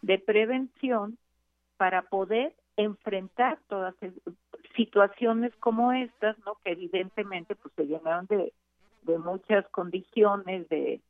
de 0.02 0.18
prevención 0.18 1.18
para 1.76 2.02
poder 2.02 2.54
enfrentar 2.76 3.58
todas 3.68 3.94
situaciones 4.76 5.54
como 5.56 5.92
estas, 5.92 6.36
¿no? 6.44 6.56
Que 6.64 6.72
evidentemente 6.72 7.54
pues 7.56 7.74
se 7.74 7.86
llenaron 7.86 8.26
de, 8.26 8.52
de 9.02 9.18
muchas 9.18 9.66
condiciones 9.68 10.68
de, 10.68 11.00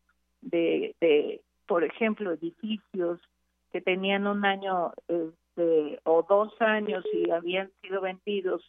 de, 0.41 0.95
de, 1.01 1.41
por 1.67 1.85
ejemplo, 1.85 2.33
edificios 2.33 3.21
que 3.73 3.81
tenían 3.81 4.27
un 4.27 4.45
año 4.45 4.93
este, 5.09 6.01
o 6.05 6.23
dos 6.23 6.55
años 6.61 7.05
y 7.13 7.31
habían 7.31 7.71
sido 7.83 8.01
vendidos 8.01 8.63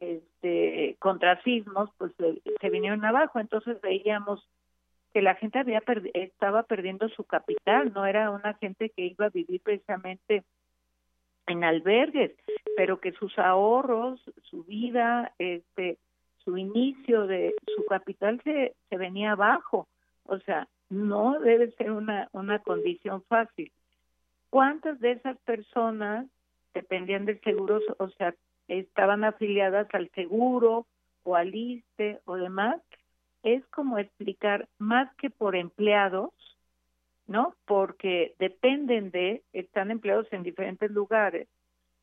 este, 0.00 0.96
contra 0.98 1.42
sismos, 1.42 1.90
pues 1.98 2.12
se, 2.16 2.70
vinieron 2.70 3.04
abajo. 3.04 3.38
Entonces 3.38 3.80
veíamos 3.80 4.46
que 5.12 5.22
la 5.22 5.34
gente 5.34 5.58
había 5.58 5.82
estaba 6.14 6.62
perdiendo 6.62 7.08
su 7.08 7.24
capital, 7.24 7.92
no 7.92 8.06
era 8.06 8.30
una 8.30 8.54
gente 8.54 8.90
que 8.90 9.06
iba 9.06 9.26
a 9.26 9.30
vivir 9.30 9.60
precisamente 9.60 10.44
en 11.46 11.64
albergues, 11.64 12.32
pero 12.76 13.00
que 13.00 13.12
sus 13.12 13.38
ahorros, 13.38 14.20
su 14.42 14.64
vida, 14.64 15.32
este, 15.38 15.98
su 16.44 16.56
inicio 16.56 17.26
de 17.26 17.54
su 17.74 17.84
capital 17.86 18.40
se, 18.44 18.74
se 18.88 18.96
venía 18.96 19.32
abajo. 19.32 19.88
O 20.24 20.38
sea, 20.38 20.68
no 20.88 21.38
debe 21.40 21.70
ser 21.72 21.90
una, 21.92 22.28
una 22.32 22.58
condición 22.60 23.22
fácil. 23.22 23.70
¿Cuántas 24.50 24.98
de 25.00 25.12
esas 25.12 25.38
personas 25.38 26.26
dependían 26.74 27.24
del 27.24 27.40
seguro, 27.40 27.80
o 27.98 28.08
sea, 28.10 28.34
estaban 28.68 29.24
afiliadas 29.24 29.88
al 29.92 30.10
seguro 30.10 30.86
o 31.24 31.36
al 31.36 31.54
ISTE 31.54 32.20
o 32.24 32.36
demás, 32.36 32.80
es 33.42 33.64
como 33.66 33.98
explicar 33.98 34.68
más 34.78 35.12
que 35.16 35.30
por 35.30 35.56
empleados, 35.56 36.30
¿no? 37.30 37.54
Porque 37.64 38.34
dependen 38.40 39.12
de, 39.12 39.44
están 39.52 39.92
empleados 39.92 40.26
en 40.32 40.42
diferentes 40.42 40.90
lugares, 40.90 41.46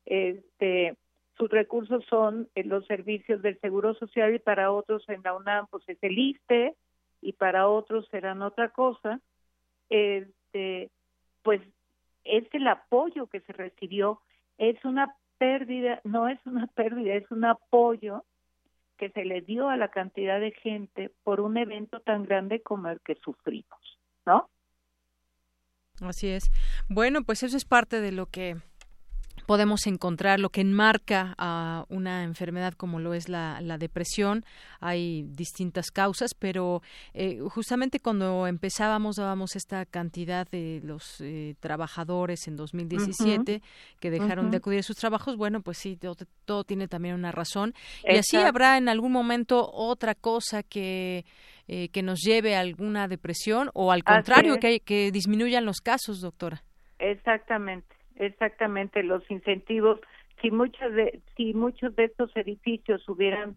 este, 0.06 0.96
sus 1.36 1.50
recursos 1.50 2.02
son 2.06 2.48
los 2.54 2.86
servicios 2.86 3.42
del 3.42 3.60
Seguro 3.60 3.92
Social 3.92 4.34
y 4.34 4.38
para 4.38 4.72
otros 4.72 5.06
en 5.06 5.20
la 5.22 5.34
UNAM 5.34 5.66
pues 5.70 5.86
es 5.86 5.98
el 6.00 6.18
ISTE 6.18 6.74
y 7.20 7.34
para 7.34 7.68
otros 7.68 8.08
serán 8.08 8.40
otra 8.40 8.70
cosa, 8.70 9.20
este, 9.90 10.90
pues 11.42 11.60
es 12.24 12.44
el 12.52 12.66
apoyo 12.66 13.26
que 13.26 13.40
se 13.40 13.52
recibió, 13.52 14.22
es 14.56 14.82
una 14.82 15.14
pérdida, 15.36 16.00
no 16.04 16.30
es 16.30 16.38
una 16.46 16.68
pérdida, 16.68 17.12
es 17.12 17.30
un 17.30 17.44
apoyo 17.44 18.24
que 18.96 19.10
se 19.10 19.26
le 19.26 19.42
dio 19.42 19.68
a 19.68 19.76
la 19.76 19.88
cantidad 19.88 20.40
de 20.40 20.52
gente 20.52 21.10
por 21.22 21.42
un 21.42 21.58
evento 21.58 22.00
tan 22.00 22.24
grande 22.24 22.62
como 22.62 22.88
el 22.88 23.00
que 23.00 23.16
sufrimos, 23.16 23.98
¿no? 24.24 24.48
Así 26.00 26.28
es. 26.28 26.50
Bueno, 26.88 27.22
pues 27.22 27.42
eso 27.42 27.56
es 27.56 27.64
parte 27.64 28.00
de 28.00 28.12
lo 28.12 28.26
que 28.26 28.56
podemos 29.48 29.86
encontrar 29.86 30.40
lo 30.40 30.50
que 30.50 30.60
enmarca 30.60 31.34
a 31.38 31.86
una 31.88 32.22
enfermedad 32.22 32.74
como 32.74 33.00
lo 33.00 33.14
es 33.14 33.30
la, 33.30 33.78
depresión. 33.78 34.44
Hay 34.78 35.22
distintas 35.22 35.90
causas, 35.90 36.34
pero 36.34 36.82
eh, 37.14 37.40
justamente 37.48 37.98
cuando 37.98 38.46
empezábamos 38.46 39.16
dábamos 39.16 39.56
esta 39.56 39.86
cantidad 39.86 40.46
de 40.50 40.82
los 40.84 41.22
eh, 41.22 41.54
trabajadores 41.60 42.46
en 42.46 42.56
2017 42.56 43.62
que 43.98 44.10
dejaron 44.10 44.50
de 44.50 44.58
acudir 44.58 44.80
a 44.80 44.82
sus 44.82 44.96
trabajos, 44.96 45.38
bueno, 45.38 45.62
pues 45.62 45.78
sí, 45.78 45.98
todo, 46.44 46.64
tiene 46.64 46.86
también 46.86 47.14
una 47.14 47.32
razón. 47.32 47.72
Y 48.04 48.18
así 48.18 48.36
habrá 48.36 48.76
en 48.76 48.90
algún 48.90 49.12
momento 49.12 49.70
otra 49.72 50.14
cosa 50.14 50.62
que... 50.62 51.24
Eh, 51.70 51.90
que 51.90 52.02
nos 52.02 52.20
lleve 52.20 52.56
a 52.56 52.60
alguna 52.60 53.08
depresión 53.08 53.70
o 53.74 53.92
al 53.92 54.02
contrario, 54.02 54.56
que, 54.58 54.80
que 54.80 55.10
disminuyan 55.12 55.66
los 55.66 55.82
casos, 55.82 56.22
doctora. 56.22 56.62
Exactamente 56.98 57.98
exactamente 58.18 59.02
los 59.02 59.28
incentivos. 59.30 60.00
Si 60.42 60.50
muchos 60.50 60.92
de 60.92 61.20
si 61.36 61.54
muchos 61.54 61.94
de 61.96 62.04
estos 62.04 62.34
edificios 62.36 63.08
hubieran 63.08 63.56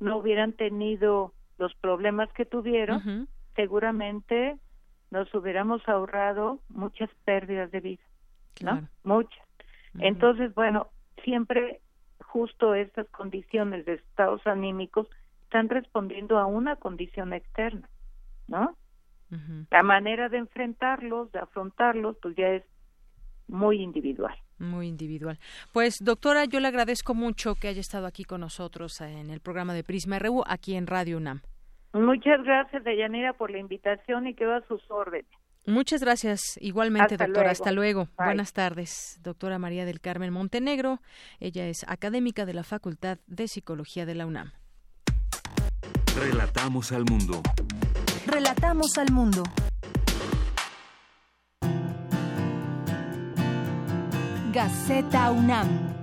no 0.00 0.18
hubieran 0.18 0.52
tenido 0.52 1.32
los 1.58 1.74
problemas 1.74 2.32
que 2.32 2.44
tuvieron 2.44 3.28
seguramente 3.54 4.56
nos 5.10 5.32
hubiéramos 5.34 5.86
ahorrado 5.86 6.60
muchas 6.68 7.10
pérdidas 7.24 7.70
de 7.70 7.80
vida 7.80 8.02
no 8.62 8.88
muchas. 9.04 9.46
Entonces 9.98 10.54
bueno 10.54 10.88
siempre 11.22 11.80
justo 12.24 12.74
estas 12.74 13.06
condiciones 13.10 13.84
de 13.84 13.94
estados 13.94 14.44
anímicos 14.46 15.06
están 15.52 15.68
respondiendo 15.68 16.38
a 16.38 16.46
una 16.46 16.76
condición 16.76 17.34
externa 17.34 17.88
no 18.48 18.74
la 19.70 19.82
manera 19.82 20.28
de 20.28 20.38
enfrentarlos 20.38 21.30
de 21.32 21.40
afrontarlos 21.40 22.16
pues 22.22 22.36
ya 22.36 22.48
es 22.48 22.64
muy 23.48 23.82
individual. 23.82 24.34
Muy 24.58 24.88
individual. 24.88 25.38
Pues 25.72 25.98
doctora, 26.00 26.44
yo 26.44 26.60
le 26.60 26.68
agradezco 26.68 27.14
mucho 27.14 27.54
que 27.54 27.68
haya 27.68 27.80
estado 27.80 28.06
aquí 28.06 28.24
con 28.24 28.40
nosotros 28.40 29.00
en 29.00 29.30
el 29.30 29.40
programa 29.40 29.74
de 29.74 29.84
Prisma 29.84 30.18
RU, 30.18 30.42
aquí 30.46 30.74
en 30.74 30.86
Radio 30.86 31.16
UNAM. 31.16 31.40
Muchas 31.92 32.42
gracias, 32.44 32.84
Deyanira, 32.84 33.32
por 33.34 33.50
la 33.50 33.58
invitación 33.58 34.26
y 34.26 34.34
quedo 34.34 34.54
a 34.54 34.62
sus 34.68 34.82
órdenes. 34.90 35.30
Muchas 35.66 36.00
gracias. 36.02 36.58
Igualmente, 36.60 37.16
doctora. 37.16 37.50
Hasta 37.50 37.72
luego. 37.72 38.08
Buenas 38.16 38.52
tardes, 38.52 39.18
doctora 39.22 39.58
María 39.58 39.84
del 39.84 40.00
Carmen 40.00 40.32
Montenegro. 40.32 41.00
Ella 41.40 41.68
es 41.68 41.84
académica 41.88 42.46
de 42.46 42.54
la 42.54 42.64
Facultad 42.64 43.18
de 43.26 43.48
Psicología 43.48 44.06
de 44.06 44.14
la 44.14 44.26
UNAM. 44.26 44.52
Relatamos 46.16 46.92
al 46.92 47.04
mundo. 47.04 47.40
Relatamos 48.26 48.98
al 48.98 49.10
mundo. 49.12 49.42
Gaceta 54.52 55.30
UNAM. 55.30 56.01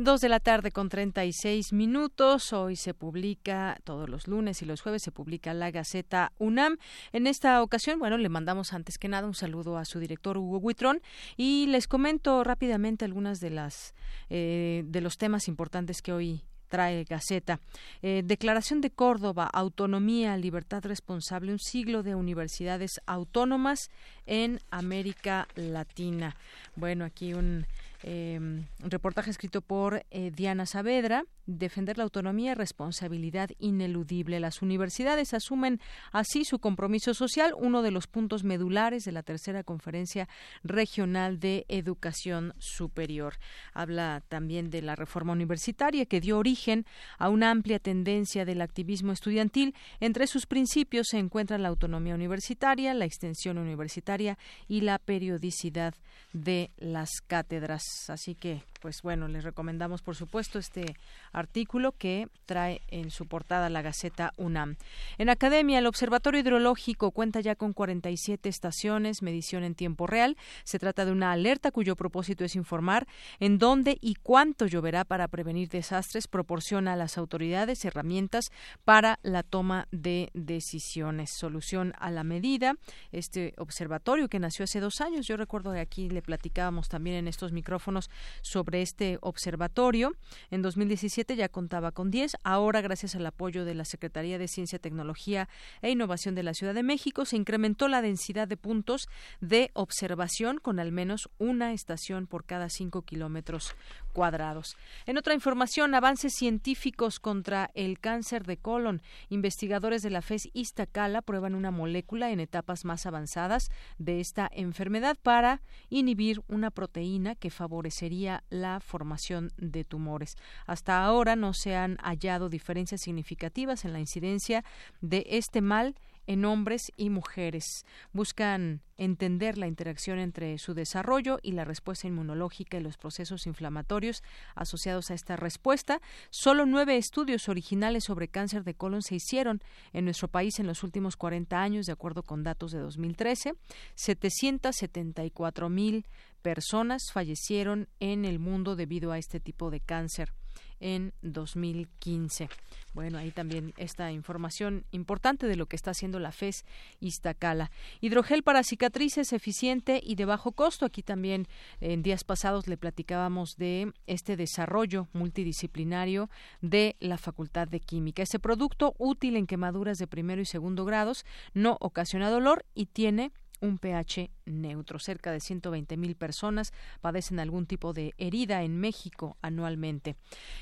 Dos 0.00 0.20
de 0.20 0.28
la 0.28 0.38
tarde 0.38 0.70
con 0.70 0.88
36 0.88 1.72
minutos. 1.72 2.52
Hoy 2.52 2.76
se 2.76 2.94
publica, 2.94 3.80
todos 3.82 4.08
los 4.08 4.28
lunes 4.28 4.62
y 4.62 4.64
los 4.64 4.80
jueves 4.80 5.02
se 5.02 5.10
publica 5.10 5.52
la 5.54 5.72
Gaceta 5.72 6.30
UNAM. 6.38 6.76
En 7.12 7.26
esta 7.26 7.60
ocasión, 7.64 7.98
bueno, 7.98 8.16
le 8.16 8.28
mandamos 8.28 8.72
antes 8.72 8.96
que 8.96 9.08
nada 9.08 9.26
un 9.26 9.34
saludo 9.34 9.76
a 9.76 9.84
su 9.84 9.98
director 9.98 10.38
Hugo 10.38 10.58
Huitrón 10.58 11.02
y 11.36 11.66
les 11.66 11.88
comento 11.88 12.44
rápidamente 12.44 13.04
algunas 13.04 13.40
de 13.40 13.50
las 13.50 13.92
eh, 14.30 14.84
de 14.86 15.00
los 15.00 15.18
temas 15.18 15.48
importantes 15.48 16.00
que 16.00 16.12
hoy 16.12 16.44
trae 16.68 17.02
Gaceta. 17.02 17.58
Eh, 18.00 18.22
Declaración 18.24 18.80
de 18.80 18.90
Córdoba, 18.90 19.50
autonomía, 19.52 20.36
libertad 20.36 20.84
responsable, 20.84 21.50
un 21.50 21.58
siglo 21.58 22.04
de 22.04 22.14
universidades 22.14 23.00
autónomas 23.06 23.90
en 24.26 24.60
América 24.70 25.48
Latina. 25.56 26.36
Bueno, 26.76 27.04
aquí 27.04 27.34
un 27.34 27.66
eh, 28.02 28.40
reportaje 28.80 29.30
escrito 29.30 29.60
por 29.60 30.04
eh, 30.10 30.30
Diana 30.34 30.66
Saavedra 30.66 31.24
defender 31.48 31.96
la 31.96 32.04
autonomía 32.04 32.52
y 32.52 32.54
responsabilidad 32.54 33.50
ineludible. 33.58 34.38
Las 34.38 34.62
universidades 34.62 35.34
asumen 35.34 35.80
así 36.12 36.44
su 36.44 36.58
compromiso 36.58 37.14
social, 37.14 37.54
uno 37.56 37.82
de 37.82 37.90
los 37.90 38.06
puntos 38.06 38.44
medulares 38.44 39.04
de 39.04 39.12
la 39.12 39.22
tercera 39.22 39.64
conferencia 39.64 40.28
regional 40.62 41.40
de 41.40 41.64
educación 41.68 42.54
superior. 42.58 43.38
Habla 43.72 44.22
también 44.28 44.70
de 44.70 44.82
la 44.82 44.94
reforma 44.94 45.32
universitaria 45.32 46.06
que 46.06 46.20
dio 46.20 46.38
origen 46.38 46.84
a 47.18 47.30
una 47.30 47.50
amplia 47.50 47.78
tendencia 47.78 48.44
del 48.44 48.60
activismo 48.60 49.12
estudiantil. 49.12 49.74
Entre 50.00 50.26
sus 50.26 50.46
principios 50.46 51.08
se 51.10 51.18
encuentran 51.18 51.62
la 51.62 51.68
autonomía 51.68 52.14
universitaria, 52.14 52.92
la 52.92 53.06
extensión 53.06 53.56
universitaria 53.56 54.38
y 54.68 54.82
la 54.82 54.98
periodicidad 54.98 55.94
de 56.34 56.70
las 56.76 57.08
cátedras. 57.26 57.82
Así 58.08 58.34
que 58.34 58.62
pues 58.78 59.02
bueno, 59.02 59.28
les 59.28 59.44
recomendamos 59.44 60.02
por 60.02 60.16
supuesto 60.16 60.58
este 60.58 60.96
artículo 61.32 61.92
que 61.92 62.28
trae 62.46 62.80
en 62.88 63.10
su 63.10 63.26
portada 63.26 63.68
la 63.68 63.82
Gaceta 63.82 64.32
UNAM. 64.36 64.76
En 65.18 65.28
Academia, 65.28 65.78
el 65.78 65.86
Observatorio 65.86 66.40
Hidrológico 66.40 67.10
cuenta 67.10 67.40
ya 67.40 67.54
con 67.54 67.72
47 67.72 68.48
estaciones, 68.48 69.22
medición 69.22 69.64
en 69.64 69.74
tiempo 69.74 70.06
real. 70.06 70.36
Se 70.64 70.78
trata 70.78 71.04
de 71.04 71.12
una 71.12 71.32
alerta 71.32 71.70
cuyo 71.70 71.96
propósito 71.96 72.44
es 72.44 72.56
informar 72.56 73.06
en 73.40 73.58
dónde 73.58 73.98
y 74.00 74.14
cuánto 74.14 74.66
lloverá 74.66 75.04
para 75.04 75.28
prevenir 75.28 75.68
desastres, 75.68 76.28
proporciona 76.28 76.92
a 76.92 76.96
las 76.96 77.18
autoridades 77.18 77.84
herramientas 77.84 78.50
para 78.84 79.18
la 79.22 79.42
toma 79.42 79.88
de 79.90 80.30
decisiones. 80.34 81.30
Solución 81.30 81.94
a 81.98 82.10
la 82.10 82.24
medida. 82.24 82.74
Este 83.12 83.54
observatorio 83.58 84.28
que 84.28 84.38
nació 84.38 84.64
hace 84.64 84.80
dos 84.80 85.00
años, 85.00 85.26
yo 85.26 85.36
recuerdo 85.36 85.72
que 85.72 85.80
aquí 85.80 86.08
le 86.08 86.22
platicábamos 86.22 86.88
también 86.88 87.16
en 87.16 87.28
estos 87.28 87.52
micrófonos 87.52 88.10
sobre 88.42 88.67
sobre 88.68 88.82
este 88.82 89.16
observatorio. 89.22 90.12
En 90.50 90.60
2017 90.60 91.36
ya 91.36 91.48
contaba 91.48 91.90
con 91.90 92.10
10. 92.10 92.36
Ahora, 92.44 92.82
gracias 92.82 93.14
al 93.14 93.24
apoyo 93.24 93.64
de 93.64 93.74
la 93.74 93.86
Secretaría 93.86 94.36
de 94.36 94.46
Ciencia, 94.46 94.78
Tecnología 94.78 95.48
e 95.80 95.90
Innovación 95.90 96.34
de 96.34 96.42
la 96.42 96.52
Ciudad 96.52 96.74
de 96.74 96.82
México, 96.82 97.24
se 97.24 97.38
incrementó 97.38 97.88
la 97.88 98.02
densidad 98.02 98.46
de 98.46 98.58
puntos 98.58 99.08
de 99.40 99.70
observación 99.72 100.58
con 100.58 100.80
al 100.80 100.92
menos 100.92 101.30
una 101.38 101.72
estación 101.72 102.26
por 102.26 102.44
cada 102.44 102.68
cinco 102.68 103.00
kilómetros 103.00 103.74
cuadrados. 104.12 104.76
En 105.06 105.16
otra 105.16 105.32
información, 105.32 105.94
avances 105.94 106.34
científicos 106.34 107.20
contra 107.20 107.70
el 107.72 107.98
cáncer 107.98 108.44
de 108.44 108.58
colon. 108.58 109.00
Investigadores 109.30 110.02
de 110.02 110.10
la 110.10 110.20
FES 110.20 110.50
Iztacala 110.52 111.22
prueban 111.22 111.54
una 111.54 111.70
molécula 111.70 112.32
en 112.32 112.40
etapas 112.40 112.84
más 112.84 113.06
avanzadas 113.06 113.70
de 113.96 114.20
esta 114.20 114.50
enfermedad 114.52 115.16
para 115.22 115.62
inhibir 115.88 116.42
una 116.48 116.70
proteína 116.70 117.34
que 117.34 117.50
favorecería 117.50 118.42
la 118.50 118.57
formación 118.80 119.50
de 119.56 119.84
tumores. 119.84 120.36
Hasta 120.66 121.04
ahora 121.04 121.36
no 121.36 121.54
se 121.54 121.76
han 121.76 121.96
hallado 121.98 122.48
diferencias 122.48 123.00
significativas 123.00 123.84
en 123.84 123.92
la 123.92 124.00
incidencia 124.00 124.64
de 125.00 125.24
este 125.28 125.60
mal 125.60 125.94
en 126.28 126.44
hombres 126.44 126.92
y 126.96 127.08
mujeres. 127.08 127.86
Buscan 128.12 128.82
entender 128.98 129.56
la 129.56 129.66
interacción 129.66 130.18
entre 130.18 130.58
su 130.58 130.74
desarrollo 130.74 131.38
y 131.42 131.52
la 131.52 131.64
respuesta 131.64 132.06
inmunológica 132.06 132.76
y 132.76 132.82
los 132.82 132.98
procesos 132.98 133.46
inflamatorios 133.46 134.22
asociados 134.54 135.10
a 135.10 135.14
esta 135.14 135.36
respuesta. 135.36 136.02
Solo 136.28 136.66
nueve 136.66 136.98
estudios 136.98 137.48
originales 137.48 138.04
sobre 138.04 138.28
cáncer 138.28 138.62
de 138.62 138.74
colon 138.74 139.00
se 139.00 139.14
hicieron 139.14 139.62
en 139.94 140.04
nuestro 140.04 140.28
país 140.28 140.60
en 140.60 140.66
los 140.66 140.82
últimos 140.82 141.16
40 141.16 141.60
años, 141.60 141.86
de 141.86 141.92
acuerdo 141.92 142.22
con 142.22 142.42
datos 142.42 142.72
de 142.72 142.78
2013. 142.78 143.54
774 143.94 145.68
mil 145.70 146.06
personas 146.42 147.10
fallecieron 147.12 147.88
en 148.00 148.24
el 148.24 148.38
mundo 148.38 148.76
debido 148.76 149.12
a 149.12 149.18
este 149.18 149.40
tipo 149.40 149.70
de 149.70 149.80
cáncer. 149.80 150.32
en 150.80 151.12
2015. 151.22 152.48
Bueno, 152.94 153.18
ahí 153.18 153.30
también 153.30 153.74
esta 153.76 154.10
información 154.12 154.84
importante 154.90 155.46
de 155.46 155.56
lo 155.56 155.66
que 155.66 155.76
está 155.76 155.90
haciendo 155.90 156.18
la 156.18 156.32
FES 156.32 156.64
Iztacala. 157.00 157.70
Hidrogel 158.00 158.42
para 158.42 158.62
cicatrices 158.62 159.32
eficiente 159.32 160.00
y 160.02 160.14
de 160.14 160.24
bajo 160.24 160.52
costo. 160.52 160.86
Aquí 160.86 161.02
también 161.02 161.46
en 161.80 162.02
días 162.02 162.24
pasados 162.24 162.66
le 162.66 162.76
platicábamos 162.76 163.56
de 163.56 163.92
este 164.06 164.36
desarrollo 164.36 165.08
multidisciplinario 165.12 166.30
de 166.60 166.96
la 167.00 167.18
Facultad 167.18 167.68
de 167.68 167.80
Química. 167.80 168.22
Ese 168.22 168.38
producto 168.38 168.94
útil 168.98 169.36
en 169.36 169.46
quemaduras 169.46 169.98
de 169.98 170.06
primero 170.06 170.40
y 170.40 170.46
segundo 170.46 170.84
grados 170.84 171.24
no 171.54 171.76
ocasiona 171.80 172.30
dolor 172.30 172.64
y 172.74 172.86
tiene 172.86 173.32
un 173.60 173.78
pH 173.78 174.30
neutro. 174.46 174.98
Cerca 174.98 175.32
de 175.32 175.40
120 175.40 175.96
mil 175.96 176.16
personas 176.16 176.72
padecen 177.00 177.40
algún 177.40 177.66
tipo 177.66 177.92
de 177.92 178.14
herida 178.18 178.62
en 178.62 178.78
México 178.78 179.36
anualmente. 179.42 180.16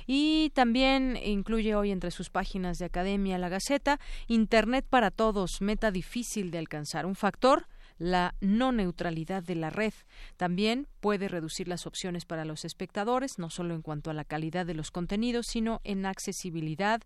Y 0.07 0.51
también 0.55 1.17
incluye 1.23 1.75
hoy 1.75 1.91
entre 1.91 2.11
sus 2.11 2.31
páginas 2.31 2.79
de 2.79 2.87
Academia 2.87 3.39
La 3.39 3.49
Gaceta, 3.49 4.01
Internet 4.27 4.87
para 4.89 5.11
todos, 5.11 5.61
meta 5.61 5.91
difícil 5.91 6.51
de 6.51 6.59
alcanzar. 6.59 7.07
Un 7.07 7.15
factor 7.15 7.67
la 7.99 8.35
no 8.41 8.73
neutralidad 8.73 9.43
de 9.43 9.55
la 9.55 9.71
red. 9.71 9.93
También 10.37 10.89
puede 11.01 11.29
reducir 11.29 11.69
las 11.69 11.87
opciones 11.87 12.25
para 12.25 12.45
los 12.45 12.65
espectadores, 12.65 13.39
no 13.39 13.51
solo 13.51 13.75
en 13.75 13.83
cuanto 13.83 14.11
a 14.11 14.15
la 14.15 14.25
calidad 14.25 14.67
de 14.67 14.75
los 14.75 14.91
contenidos, 14.91 15.47
sino 15.47 15.81
en 15.85 16.07
accesibilidad 16.07 17.03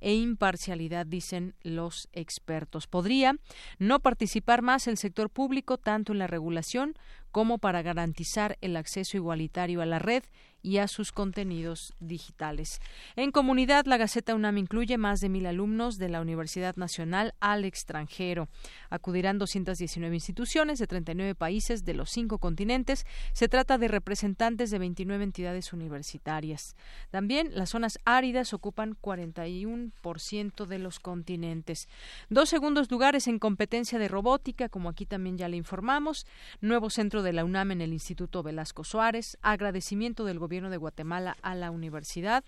e 0.00 0.14
imparcialidad, 0.14 1.06
dicen 1.06 1.54
los 1.62 2.08
expertos. 2.12 2.86
Podría 2.86 3.36
no 3.78 4.00
participar 4.00 4.62
más 4.62 4.86
el 4.86 4.96
sector 4.96 5.30
público 5.30 5.78
tanto 5.78 6.12
en 6.12 6.18
la 6.18 6.26
regulación 6.26 6.94
como 7.30 7.58
para 7.58 7.82
garantizar 7.82 8.58
el 8.60 8.76
acceso 8.76 9.16
igualitario 9.16 9.82
a 9.82 9.86
la 9.86 9.98
red 9.98 10.22
y 10.64 10.78
a 10.78 10.88
sus 10.88 11.12
contenidos 11.12 11.92
digitales. 12.00 12.80
En 13.16 13.32
comunidad, 13.32 13.84
la 13.84 13.98
Gaceta 13.98 14.34
UNAM 14.34 14.56
incluye 14.56 14.96
más 14.96 15.20
de 15.20 15.28
mil 15.28 15.44
alumnos 15.44 15.98
de 15.98 16.08
la 16.08 16.22
Universidad 16.22 16.74
Nacional 16.76 17.34
al 17.38 17.66
extranjero. 17.66 18.48
Acudirán 18.88 19.38
219 19.38 20.16
instituciones 20.16 20.78
de 20.78 20.86
39 20.86 21.34
países 21.34 21.84
de 21.84 21.92
los 21.92 22.08
cinco 22.08 22.38
continentes. 22.38 23.04
Se 23.34 23.46
trata 23.46 23.76
de 23.76 23.88
representantes 23.88 24.70
de 24.70 24.78
29 24.78 25.22
entidades 25.22 25.74
universitarias. 25.74 26.76
También 27.10 27.50
las 27.52 27.68
zonas 27.68 27.98
áridas 28.06 28.54
ocupan 28.54 28.96
41% 28.98 30.64
de 30.64 30.78
los 30.78 30.98
continentes. 30.98 31.88
Dos 32.30 32.48
segundos 32.48 32.90
lugares 32.90 33.28
en 33.28 33.38
competencia 33.38 33.98
de 33.98 34.08
robótica, 34.08 34.70
como 34.70 34.88
aquí 34.88 35.04
también 35.04 35.36
ya 35.36 35.50
le 35.50 35.58
informamos. 35.58 36.26
Nuevo 36.62 36.88
centro 36.88 37.22
de 37.22 37.34
la 37.34 37.44
UNAM 37.44 37.72
en 37.72 37.82
el 37.82 37.92
Instituto 37.92 38.42
Velasco 38.42 38.82
Suárez. 38.82 39.36
Agradecimiento 39.42 40.24
del 40.24 40.38
gobierno 40.38 40.53
de 40.54 40.76
Guatemala 40.76 41.36
a 41.42 41.54
la 41.54 41.70
universidad 41.70 42.44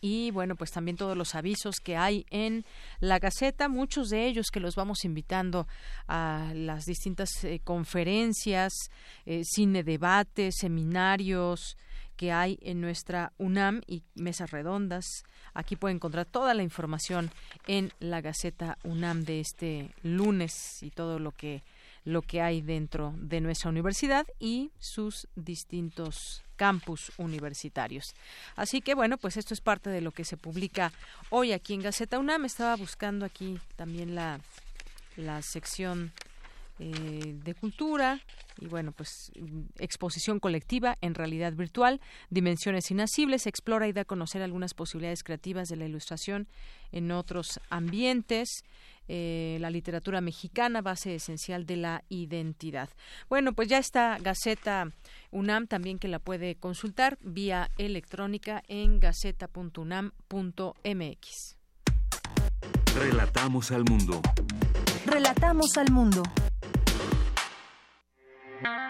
y 0.00 0.30
bueno, 0.30 0.56
pues 0.56 0.70
también 0.70 0.96
todos 0.96 1.16
los 1.16 1.34
avisos 1.34 1.76
que 1.76 1.96
hay 1.96 2.24
en 2.30 2.64
la 3.00 3.18
Gaceta, 3.18 3.68
muchos 3.68 4.08
de 4.08 4.26
ellos 4.26 4.50
que 4.50 4.60
los 4.60 4.74
vamos 4.74 5.04
invitando 5.04 5.66
a 6.08 6.52
las 6.54 6.86
distintas 6.86 7.44
eh, 7.44 7.60
conferencias, 7.62 8.72
eh, 9.26 9.42
cine 9.44 9.82
debate, 9.82 10.52
seminarios 10.52 11.76
que 12.16 12.32
hay 12.32 12.58
en 12.62 12.80
nuestra 12.80 13.32
UNAM 13.38 13.82
y 13.86 14.02
mesas 14.14 14.50
redondas. 14.50 15.04
Aquí 15.54 15.76
puede 15.76 15.94
encontrar 15.94 16.26
toda 16.26 16.54
la 16.54 16.62
información 16.62 17.30
en 17.66 17.92
la 17.98 18.20
Gaceta 18.20 18.78
UNAM 18.84 19.22
de 19.22 19.40
este 19.40 19.90
lunes 20.02 20.82
y 20.82 20.90
todo 20.90 21.18
lo 21.18 21.32
que 21.32 21.62
lo 22.04 22.22
que 22.22 22.40
hay 22.40 22.60
dentro 22.60 23.14
de 23.16 23.40
nuestra 23.40 23.70
universidad 23.70 24.26
y 24.38 24.70
sus 24.78 25.28
distintos 25.34 26.42
campus 26.56 27.12
universitarios. 27.16 28.14
Así 28.56 28.80
que 28.80 28.94
bueno, 28.94 29.16
pues 29.18 29.36
esto 29.36 29.54
es 29.54 29.60
parte 29.60 29.90
de 29.90 30.00
lo 30.00 30.12
que 30.12 30.24
se 30.24 30.36
publica 30.36 30.92
hoy 31.30 31.52
aquí 31.52 31.74
en 31.74 31.82
Gaceta 31.82 32.18
UNAM. 32.18 32.44
Estaba 32.44 32.76
buscando 32.76 33.24
aquí 33.24 33.58
también 33.76 34.14
la, 34.14 34.40
la 35.16 35.42
sección 35.42 36.12
eh, 36.82 37.36
de 37.44 37.54
cultura 37.54 38.20
y 38.58 38.64
bueno 38.64 38.92
pues 38.92 39.32
exposición 39.78 40.40
colectiva 40.40 40.96
en 41.02 41.14
realidad 41.14 41.52
virtual 41.52 42.00
dimensiones 42.30 42.90
inasibles 42.90 43.46
explora 43.46 43.86
y 43.86 43.92
da 43.92 44.00
a 44.00 44.04
conocer 44.06 44.40
algunas 44.40 44.72
posibilidades 44.72 45.22
creativas 45.22 45.68
de 45.68 45.76
la 45.76 45.84
ilustración 45.84 46.48
en 46.90 47.10
otros 47.10 47.60
ambientes 47.68 48.64
eh, 49.12 49.58
la 49.60 49.70
literatura 49.70 50.20
mexicana, 50.20 50.82
base 50.82 51.16
esencial 51.16 51.66
de 51.66 51.74
la 51.74 52.04
identidad. 52.08 52.88
Bueno, 53.28 53.54
pues 53.54 53.66
ya 53.66 53.78
está 53.78 54.18
Gaceta 54.20 54.92
UNAM 55.32 55.66
también 55.66 55.98
que 55.98 56.06
la 56.06 56.20
puede 56.20 56.54
consultar 56.54 57.18
vía 57.20 57.72
electrónica 57.76 58.62
en 58.68 59.00
gaceta.unam.mx. 59.00 61.56
Relatamos 62.94 63.72
al 63.72 63.82
mundo. 63.82 64.22
Relatamos 65.06 65.76
al 65.76 65.90
mundo. 65.90 66.22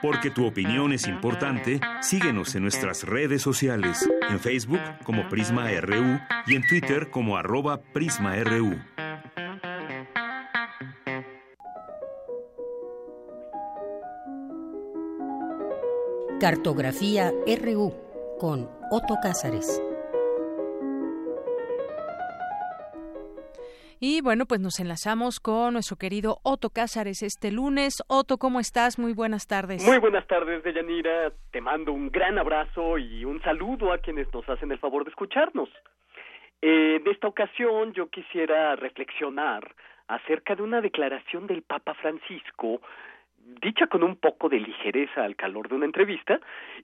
Porque 0.02 0.30
tu 0.30 0.46
opinión 0.46 0.92
es 0.92 1.06
importante, 1.06 1.80
síguenos 2.02 2.54
en 2.56 2.62
nuestras 2.62 3.04
redes 3.04 3.40
sociales, 3.40 4.06
en 4.28 4.38
Facebook 4.38 4.82
como 5.02 5.30
Prisma 5.30 5.70
RU 5.80 6.20
y 6.46 6.56
en 6.56 6.62
Twitter 6.68 7.08
como 7.10 7.38
arroba 7.38 7.80
PrismaRU. 7.80 8.78
Cartografía 16.40 17.32
RU 17.46 17.92
con 18.40 18.66
Otto 18.90 19.16
Cázares. 19.22 19.84
Y 24.00 24.22
bueno, 24.22 24.46
pues 24.46 24.58
nos 24.58 24.80
enlazamos 24.80 25.38
con 25.38 25.74
nuestro 25.74 25.98
querido 25.98 26.38
Otto 26.42 26.70
Cázares 26.70 27.22
este 27.22 27.52
lunes. 27.52 28.02
Otto, 28.08 28.38
¿cómo 28.38 28.58
estás? 28.58 28.98
Muy 28.98 29.12
buenas 29.12 29.46
tardes. 29.46 29.86
Muy 29.86 29.98
buenas 29.98 30.26
tardes, 30.28 30.64
Deyanira. 30.64 31.30
Te 31.50 31.60
mando 31.60 31.92
un 31.92 32.10
gran 32.10 32.38
abrazo 32.38 32.96
y 32.96 33.26
un 33.26 33.42
saludo 33.42 33.92
a 33.92 33.98
quienes 33.98 34.32
nos 34.32 34.48
hacen 34.48 34.72
el 34.72 34.78
favor 34.78 35.04
de 35.04 35.10
escucharnos. 35.10 35.68
en 36.62 37.06
esta 37.06 37.28
ocasión 37.28 37.92
yo 37.92 38.08
quisiera 38.08 38.76
reflexionar 38.76 39.74
acerca 40.08 40.56
de 40.56 40.62
una 40.62 40.80
declaración 40.80 41.46
del 41.46 41.60
Papa 41.60 41.92
Francisco 41.92 42.80
dicha 43.60 43.86
con 43.86 44.02
un 44.02 44.16
poco 44.16 44.48
de 44.48 44.60
ligereza 44.60 45.24
al 45.24 45.36
calor 45.36 45.68
de 45.68 45.76
una 45.76 45.86
entrevista, 45.86 46.40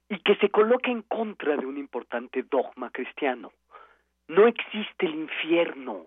y 0.08 0.18
que 0.20 0.36
se 0.36 0.50
coloca 0.50 0.90
en 0.90 1.02
contra 1.02 1.56
de 1.56 1.66
un 1.66 1.76
importante 1.76 2.42
dogma 2.42 2.90
cristiano. 2.90 3.52
No 4.28 4.46
existe 4.46 5.06
el 5.06 5.14
infierno, 5.14 6.06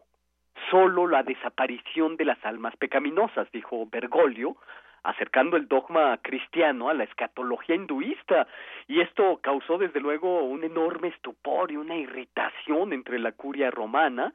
solo 0.70 1.08
la 1.08 1.24
desaparición 1.24 2.18
de 2.18 2.26
las 2.26 2.44
almas 2.46 2.76
pecaminosas, 2.78 3.50
dijo 3.52 3.88
Bergoglio, 3.90 4.58
acercando 5.04 5.56
el 5.56 5.68
dogma 5.68 6.18
cristiano 6.22 6.90
a 6.90 6.94
la 6.94 7.06
escatología 7.06 7.76
hinduista, 7.76 8.48
y 8.88 9.00
esto 9.02 9.40
causó 9.42 9.78
desde 9.78 10.02
luego 10.02 10.44
un 10.44 10.64
enorme 10.64 11.10
estupor 11.10 11.72
y 11.72 11.78
una 11.78 11.96
irritación 11.96 12.92
entre 12.92 13.20
la 13.20 13.32
curia 13.32 13.72
romana 13.72 14.34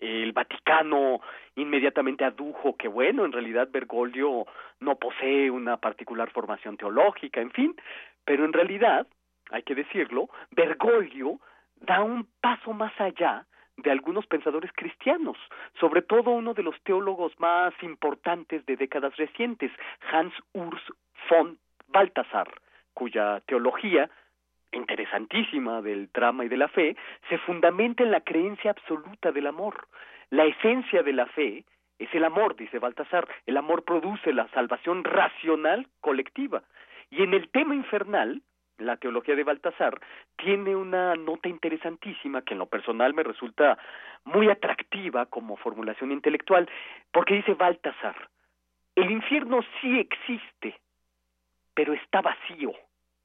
el 0.00 0.32
Vaticano 0.32 1.20
inmediatamente 1.54 2.24
adujo 2.24 2.76
que 2.76 2.88
bueno, 2.88 3.24
en 3.24 3.32
realidad 3.32 3.68
Bergoglio 3.70 4.46
no 4.80 4.96
posee 4.96 5.50
una 5.50 5.76
particular 5.78 6.30
formación 6.30 6.76
teológica, 6.76 7.40
en 7.40 7.50
fin, 7.50 7.74
pero 8.24 8.44
en 8.44 8.52
realidad, 8.52 9.06
hay 9.50 9.62
que 9.62 9.74
decirlo, 9.74 10.28
Bergoglio 10.50 11.40
da 11.76 12.02
un 12.02 12.28
paso 12.40 12.72
más 12.72 12.92
allá 13.00 13.46
de 13.76 13.90
algunos 13.90 14.26
pensadores 14.26 14.70
cristianos, 14.74 15.36
sobre 15.78 16.02
todo 16.02 16.30
uno 16.30 16.54
de 16.54 16.62
los 16.62 16.80
teólogos 16.82 17.38
más 17.38 17.74
importantes 17.82 18.64
de 18.66 18.76
décadas 18.76 19.16
recientes, 19.16 19.70
Hans 20.10 20.32
Urs 20.54 20.82
von 21.28 21.58
Balthasar, 21.88 22.48
cuya 22.94 23.40
teología 23.46 24.10
interesantísima 24.76 25.82
del 25.82 26.08
drama 26.12 26.44
y 26.44 26.48
de 26.48 26.56
la 26.56 26.68
fe, 26.68 26.96
se 27.28 27.38
fundamenta 27.38 28.02
en 28.02 28.10
la 28.10 28.20
creencia 28.20 28.70
absoluta 28.70 29.32
del 29.32 29.46
amor. 29.46 29.88
La 30.30 30.44
esencia 30.44 31.02
de 31.02 31.12
la 31.12 31.26
fe 31.26 31.64
es 31.98 32.14
el 32.14 32.24
amor, 32.24 32.56
dice 32.56 32.78
Baltasar. 32.78 33.26
El 33.46 33.56
amor 33.56 33.84
produce 33.84 34.32
la 34.32 34.48
salvación 34.48 35.04
racional 35.04 35.88
colectiva. 36.00 36.62
Y 37.10 37.22
en 37.22 37.34
el 37.34 37.48
tema 37.50 37.74
infernal, 37.74 38.42
la 38.78 38.96
teología 38.96 39.34
de 39.34 39.44
Baltasar 39.44 39.98
tiene 40.36 40.76
una 40.76 41.14
nota 41.14 41.48
interesantísima 41.48 42.42
que 42.42 42.54
en 42.54 42.58
lo 42.58 42.66
personal 42.66 43.14
me 43.14 43.22
resulta 43.22 43.78
muy 44.24 44.50
atractiva 44.50 45.26
como 45.26 45.56
formulación 45.56 46.12
intelectual, 46.12 46.68
porque 47.12 47.34
dice 47.34 47.54
Baltasar, 47.54 48.28
el 48.96 49.10
infierno 49.10 49.60
sí 49.80 49.98
existe, 49.98 50.78
pero 51.74 51.94
está 51.94 52.20
vacío. 52.20 52.72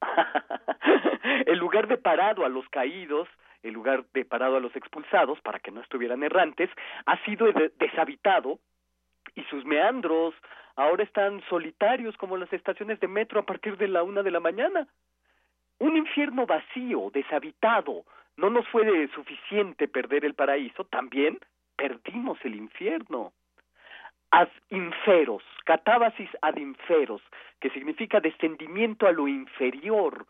el 1.45 1.57
lugar 1.57 1.87
de 1.87 1.97
parado 1.97 2.45
a 2.45 2.49
los 2.49 2.67
caídos, 2.69 3.27
el 3.63 3.73
lugar 3.73 4.05
de 4.13 4.25
parado 4.25 4.57
a 4.57 4.59
los 4.59 4.75
expulsados, 4.75 5.39
para 5.41 5.59
que 5.59 5.71
no 5.71 5.81
estuvieran 5.81 6.23
errantes, 6.23 6.69
ha 7.05 7.17
sido 7.25 7.47
deshabitado 7.77 8.59
y 9.35 9.43
sus 9.43 9.65
meandros 9.65 10.33
ahora 10.75 11.03
están 11.03 11.41
solitarios 11.49 12.15
como 12.17 12.37
las 12.37 12.51
estaciones 12.53 12.99
de 12.99 13.07
metro 13.07 13.39
a 13.39 13.45
partir 13.45 13.77
de 13.77 13.87
la 13.87 14.03
una 14.03 14.23
de 14.23 14.31
la 14.31 14.39
mañana. 14.39 14.87
un 15.79 15.97
infierno 15.97 16.45
vacío, 16.45 17.09
deshabitado. 17.11 18.05
No 18.37 18.51
nos 18.51 18.67
fue 18.67 19.07
suficiente 19.15 19.87
perder 19.87 20.25
el 20.25 20.35
paraíso, 20.35 20.83
también 20.85 21.39
perdimos 21.75 22.37
el 22.43 22.55
infierno. 22.55 23.33
Ad 24.31 24.47
inferos, 24.69 25.43
catábasis 25.65 26.29
ad 26.41 26.55
inferos, 26.55 27.21
que 27.59 27.69
significa 27.69 28.19
descendimiento 28.21 29.05
a 29.05 29.11
lo 29.11 29.27
inferior, 29.27 30.25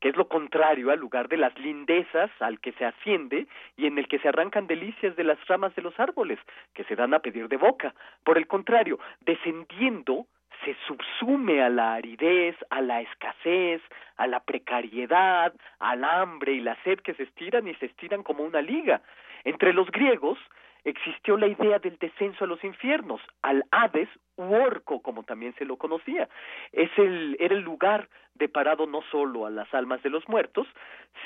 que 0.00 0.08
es 0.08 0.16
lo 0.16 0.28
contrario 0.28 0.90
al 0.90 0.98
lugar 0.98 1.28
de 1.28 1.36
las 1.36 1.56
lindezas 1.58 2.30
al 2.40 2.60
que 2.60 2.72
se 2.72 2.84
asciende 2.84 3.46
y 3.76 3.86
en 3.86 3.98
el 3.98 4.08
que 4.08 4.18
se 4.18 4.28
arrancan 4.28 4.66
delicias 4.66 5.14
de 5.16 5.24
las 5.24 5.44
ramas 5.46 5.74
de 5.74 5.82
los 5.82 5.98
árboles, 5.98 6.38
que 6.74 6.84
se 6.84 6.96
dan 6.96 7.12
a 7.12 7.18
pedir 7.18 7.48
de 7.48 7.56
boca. 7.56 7.94
Por 8.24 8.38
el 8.38 8.46
contrario, 8.46 8.98
descendiendo 9.20 10.26
se 10.64 10.76
subsume 10.86 11.62
a 11.62 11.70
la 11.70 11.94
aridez, 11.94 12.56
a 12.70 12.80
la 12.82 13.00
escasez, 13.00 13.82
a 14.16 14.26
la 14.26 14.40
precariedad, 14.40 15.52
al 15.78 16.04
hambre 16.04 16.52
y 16.52 16.60
la 16.60 16.76
sed 16.84 17.00
que 17.00 17.14
se 17.14 17.24
estiran 17.24 17.66
y 17.66 17.74
se 17.76 17.86
estiran 17.86 18.22
como 18.22 18.44
una 18.44 18.60
liga. 18.60 19.00
Entre 19.44 19.72
los 19.72 19.90
griegos, 19.90 20.38
existió 20.84 21.36
la 21.36 21.46
idea 21.46 21.78
del 21.78 21.98
descenso 21.98 22.44
a 22.44 22.46
los 22.46 22.62
infiernos, 22.64 23.20
al 23.42 23.64
Hades 23.70 24.08
u 24.36 24.54
Orco, 24.54 25.02
como 25.02 25.22
también 25.22 25.54
se 25.56 25.64
lo 25.64 25.76
conocía. 25.76 26.28
Es 26.72 26.90
el, 26.96 27.36
era 27.38 27.54
el 27.54 27.62
lugar 27.62 28.08
deparado 28.34 28.86
no 28.86 29.02
solo 29.10 29.46
a 29.46 29.50
las 29.50 29.72
almas 29.74 30.02
de 30.02 30.10
los 30.10 30.26
muertos, 30.28 30.66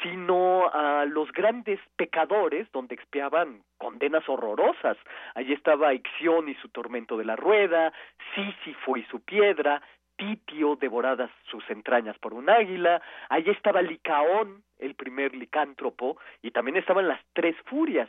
sino 0.02 0.68
a 0.72 1.04
los 1.04 1.30
grandes 1.32 1.78
pecadores 1.96 2.70
donde 2.72 2.94
expiaban 2.94 3.62
condenas 3.78 4.28
horrorosas. 4.28 4.96
Allí 5.34 5.52
estaba 5.52 5.94
Ixión 5.94 6.48
y 6.48 6.54
su 6.56 6.68
tormento 6.68 7.16
de 7.16 7.24
la 7.24 7.36
rueda, 7.36 7.92
Sísifo 8.34 8.96
y 8.96 9.04
su 9.04 9.20
piedra, 9.20 9.80
Titio 10.16 10.76
devoradas 10.76 11.30
sus 11.50 11.68
entrañas 11.70 12.16
por 12.18 12.34
un 12.34 12.48
águila, 12.48 13.02
allí 13.28 13.50
estaba 13.50 13.82
Licaón, 13.82 14.62
el 14.78 14.94
primer 14.94 15.34
licántropo, 15.34 16.18
y 16.40 16.52
también 16.52 16.76
estaban 16.76 17.08
las 17.08 17.20
tres 17.32 17.56
furias, 17.64 18.08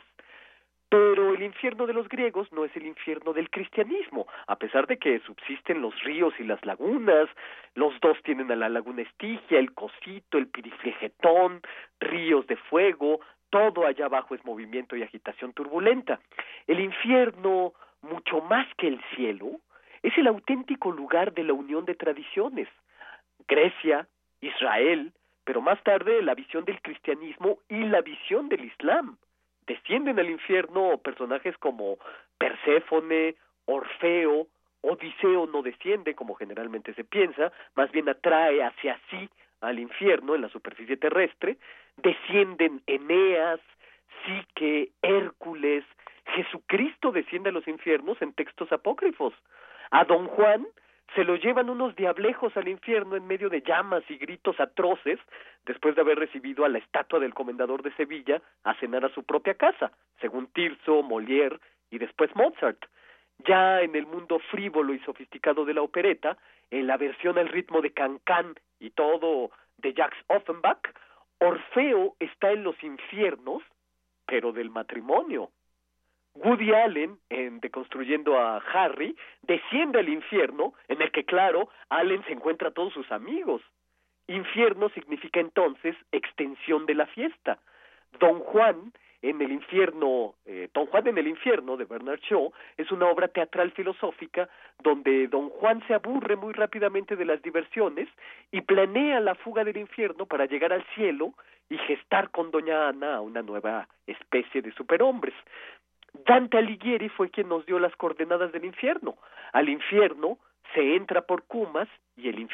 pero 0.96 1.34
el 1.34 1.42
infierno 1.42 1.86
de 1.86 1.92
los 1.92 2.08
griegos 2.08 2.50
no 2.52 2.64
es 2.64 2.74
el 2.74 2.86
infierno 2.86 3.34
del 3.34 3.50
cristianismo, 3.50 4.26
a 4.46 4.56
pesar 4.56 4.86
de 4.86 4.96
que 4.96 5.20
subsisten 5.26 5.82
los 5.82 5.94
ríos 6.02 6.32
y 6.38 6.44
las 6.44 6.64
lagunas, 6.64 7.28
los 7.74 7.92
dos 8.00 8.16
tienen 8.22 8.50
a 8.50 8.56
la 8.56 8.70
laguna 8.70 9.02
Estigia, 9.02 9.58
el 9.58 9.74
Cosito, 9.74 10.38
el 10.38 10.46
Piriflegetón, 10.46 11.60
ríos 12.00 12.46
de 12.46 12.56
fuego, 12.56 13.20
todo 13.50 13.86
allá 13.86 14.06
abajo 14.06 14.34
es 14.34 14.42
movimiento 14.46 14.96
y 14.96 15.02
agitación 15.02 15.52
turbulenta. 15.52 16.18
El 16.66 16.80
infierno, 16.80 17.74
mucho 18.00 18.40
más 18.40 18.66
que 18.78 18.88
el 18.88 18.98
cielo, 19.14 19.60
es 20.02 20.16
el 20.16 20.28
auténtico 20.28 20.92
lugar 20.92 21.34
de 21.34 21.44
la 21.44 21.52
unión 21.52 21.84
de 21.84 21.94
tradiciones. 21.94 22.68
Grecia, 23.46 24.08
Israel, 24.40 25.12
pero 25.44 25.60
más 25.60 25.82
tarde 25.82 26.22
la 26.22 26.34
visión 26.34 26.64
del 26.64 26.80
cristianismo 26.80 27.58
y 27.68 27.84
la 27.84 28.00
visión 28.00 28.48
del 28.48 28.64
Islam 28.64 29.18
descienden 29.66 30.18
al 30.18 30.30
infierno 30.30 30.98
personajes 30.98 31.56
como 31.58 31.98
Perséfone, 32.38 33.34
Orfeo, 33.66 34.46
Odiseo 34.82 35.46
no 35.46 35.62
desciende 35.62 36.14
como 36.14 36.34
generalmente 36.34 36.94
se 36.94 37.04
piensa, 37.04 37.52
más 37.74 37.90
bien 37.90 38.08
atrae 38.08 38.62
hacia 38.62 39.00
sí 39.10 39.28
al 39.60 39.78
infierno 39.78 40.34
en 40.34 40.42
la 40.42 40.48
superficie 40.48 40.96
terrestre, 40.96 41.56
descienden 41.96 42.82
Eneas, 42.86 43.60
Psique, 44.24 44.90
Hércules, 45.02 45.84
Jesucristo 46.34 47.12
desciende 47.12 47.50
a 47.50 47.52
los 47.52 47.66
infiernos 47.68 48.20
en 48.20 48.32
textos 48.32 48.70
apócrifos. 48.72 49.32
A 49.90 50.04
don 50.04 50.26
Juan 50.26 50.66
se 51.14 51.24
lo 51.24 51.36
llevan 51.36 51.70
unos 51.70 51.94
diablejos 51.96 52.56
al 52.56 52.68
infierno 52.68 53.16
en 53.16 53.26
medio 53.26 53.48
de 53.48 53.62
llamas 53.62 54.02
y 54.08 54.16
gritos 54.16 54.58
atroces, 54.60 55.18
después 55.64 55.94
de 55.94 56.02
haber 56.02 56.18
recibido 56.18 56.64
a 56.64 56.68
la 56.68 56.78
estatua 56.78 57.18
del 57.18 57.34
comendador 57.34 57.82
de 57.82 57.94
Sevilla 57.94 58.42
a 58.64 58.74
cenar 58.74 59.04
a 59.04 59.14
su 59.14 59.22
propia 59.24 59.54
casa, 59.54 59.92
según 60.20 60.48
Tirso, 60.48 61.02
Molière 61.02 61.58
y 61.90 61.98
después 61.98 62.34
Mozart. 62.34 62.84
Ya 63.46 63.82
en 63.82 63.94
el 63.94 64.06
mundo 64.06 64.38
frívolo 64.50 64.94
y 64.94 64.98
sofisticado 65.00 65.64
de 65.64 65.74
la 65.74 65.82
opereta, 65.82 66.36
en 66.70 66.86
la 66.86 66.96
versión 66.96 67.38
al 67.38 67.48
ritmo 67.48 67.80
de 67.80 67.92
Cancán 67.92 68.54
y 68.80 68.90
todo 68.90 69.50
de 69.78 69.92
Jacques 69.92 70.22
Offenbach, 70.28 70.80
Orfeo 71.38 72.16
está 72.18 72.50
en 72.50 72.64
los 72.64 72.82
infiernos, 72.82 73.62
pero 74.26 74.52
del 74.52 74.70
matrimonio. 74.70 75.50
Woody 76.36 76.72
Allen, 76.72 77.18
en 77.30 77.60
Deconstruyendo 77.60 78.38
a 78.38 78.58
Harry, 78.58 79.16
desciende 79.42 80.00
al 80.00 80.08
infierno, 80.08 80.74
en 80.88 81.02
el 81.02 81.10
que, 81.10 81.24
claro, 81.24 81.68
Allen 81.88 82.24
se 82.24 82.32
encuentra 82.32 82.68
a 82.68 82.72
todos 82.72 82.92
sus 82.92 83.10
amigos. 83.10 83.62
Infierno 84.28 84.88
significa 84.90 85.40
entonces 85.40 85.96
extensión 86.12 86.86
de 86.86 86.94
la 86.94 87.06
fiesta. 87.06 87.58
Don 88.18 88.40
Juan 88.40 88.92
en 89.22 89.40
el 89.40 89.50
infierno, 89.50 90.34
eh, 90.44 90.68
Don 90.72 90.86
Juan 90.86 91.06
en 91.08 91.18
el 91.18 91.26
infierno 91.26 91.76
de 91.76 91.84
Bernard 91.84 92.20
Shaw 92.20 92.52
es 92.76 92.90
una 92.92 93.06
obra 93.06 93.28
teatral 93.28 93.72
filosófica 93.72 94.48
donde 94.82 95.26
Don 95.28 95.48
Juan 95.48 95.82
se 95.86 95.94
aburre 95.94 96.36
muy 96.36 96.52
rápidamente 96.52 97.16
de 97.16 97.24
las 97.24 97.42
diversiones 97.42 98.08
y 98.52 98.60
planea 98.60 99.20
la 99.20 99.34
fuga 99.34 99.64
del 99.64 99.78
infierno 99.78 100.26
para 100.26 100.46
llegar 100.46 100.72
al 100.72 100.84
cielo 100.94 101.32
y 101.68 101.78
gestar 101.78 102.30
con 102.30 102.50
Doña 102.50 102.88
Ana 102.88 103.16
a 103.16 103.20
una 103.20 103.42
nueva 103.42 103.88
especie 104.06 104.62
de 104.62 104.72
superhombres. 104.72 105.34
Dante 106.24 106.58
Alighieri 106.58 107.08
fue 107.08 107.30
quien 107.30 107.48
nos 107.48 107.66
dio 107.66 107.78
las 107.78 107.94
coordenadas 107.96 108.52
del 108.52 108.64
infierno. 108.64 109.16
Al 109.52 109.68
infierno 109.68 110.38
se 110.74 110.96
entra 110.96 111.22
por 111.22 111.44
Cumas 111.44 111.88
y 112.16 112.28
el, 112.28 112.48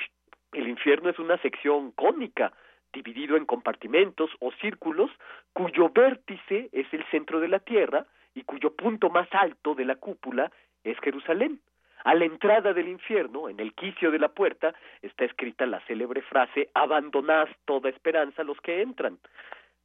el 0.52 0.68
infierno 0.68 1.10
es 1.10 1.18
una 1.18 1.38
sección 1.38 1.92
cónica, 1.92 2.52
dividido 2.92 3.36
en 3.36 3.46
compartimentos 3.46 4.30
o 4.40 4.52
círculos, 4.60 5.10
cuyo 5.52 5.88
vértice 5.90 6.68
es 6.72 6.86
el 6.92 7.04
centro 7.10 7.40
de 7.40 7.48
la 7.48 7.58
tierra 7.58 8.06
y 8.34 8.42
cuyo 8.44 8.74
punto 8.74 9.10
más 9.10 9.28
alto 9.32 9.74
de 9.74 9.84
la 9.84 9.96
cúpula 9.96 10.50
es 10.84 10.98
Jerusalén. 11.00 11.60
A 12.04 12.14
la 12.14 12.24
entrada 12.24 12.72
del 12.72 12.88
infierno, 12.88 13.48
en 13.48 13.60
el 13.60 13.74
quicio 13.74 14.10
de 14.10 14.18
la 14.18 14.28
puerta, 14.28 14.74
está 15.02 15.24
escrita 15.24 15.66
la 15.66 15.80
célebre 15.86 16.20
frase 16.22 16.68
Abandonad 16.74 17.48
toda 17.64 17.90
esperanza 17.90 18.42
los 18.42 18.60
que 18.60 18.82
entran 18.82 19.18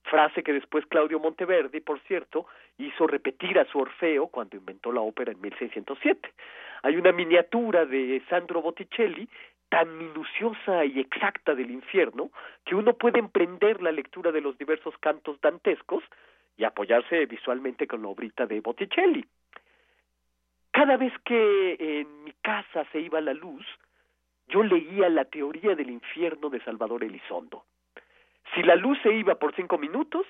frase 0.10 0.44
que 0.44 0.54
después 0.54 0.86
Claudio 0.88 1.20
Monteverdi, 1.20 1.80
por 1.82 2.00
cierto, 2.02 2.48
hizo 2.78 3.08
repetir 3.08 3.60
a 3.60 3.66
su 3.66 3.80
Orfeo 3.80 4.28
cuando 4.28 4.58
inventó 4.58 4.92
la 4.92 5.02
ópera 5.02 5.32
en 5.32 5.42
1607. 5.42 6.34
Hay 6.84 6.96
una 6.96 7.12
miniatura 7.12 7.86
de 7.86 8.22
Sandro 8.30 8.62
Botticelli 8.62 9.28
tan 9.70 9.98
minuciosa 9.98 10.86
y 10.86 11.00
exacta 11.00 11.54
del 11.54 11.72
infierno 11.72 12.32
que 12.66 12.76
uno 12.76 12.94
puede 12.94 13.20
emprender 13.20 13.82
la 13.82 13.92
lectura 13.92 14.32
de 14.32 14.42
los 14.42 14.58
diversos 14.58 14.98
cantos 15.00 15.40
dantescos 15.42 16.04
y 16.58 16.64
apoyarse 16.64 17.26
visualmente 17.26 17.86
con 17.86 18.02
la 18.02 18.08
obrita 18.08 18.46
de 18.46 18.62
Botticelli. 18.62 19.26
Cada 20.72 20.98
vez 20.98 21.14
que 21.26 21.76
en 21.80 22.24
mi 22.24 22.34
casa 22.42 22.86
se 22.92 23.00
iba 23.00 23.20
la 23.20 23.34
luz, 23.34 23.66
yo 24.48 24.64
leía 24.64 25.10
la 25.10 25.26
teoría 25.26 25.76
del 25.76 25.90
infierno 25.90 26.50
de 26.50 26.62
Salvador 26.62 27.04
Elizondo. 27.04 27.66
Si 28.54 28.64
la 28.64 28.76
luz 28.76 28.98
se 29.04 29.14
iba 29.14 29.36
por 29.36 29.56
cinco 29.56 29.78
minutos, 29.78 30.26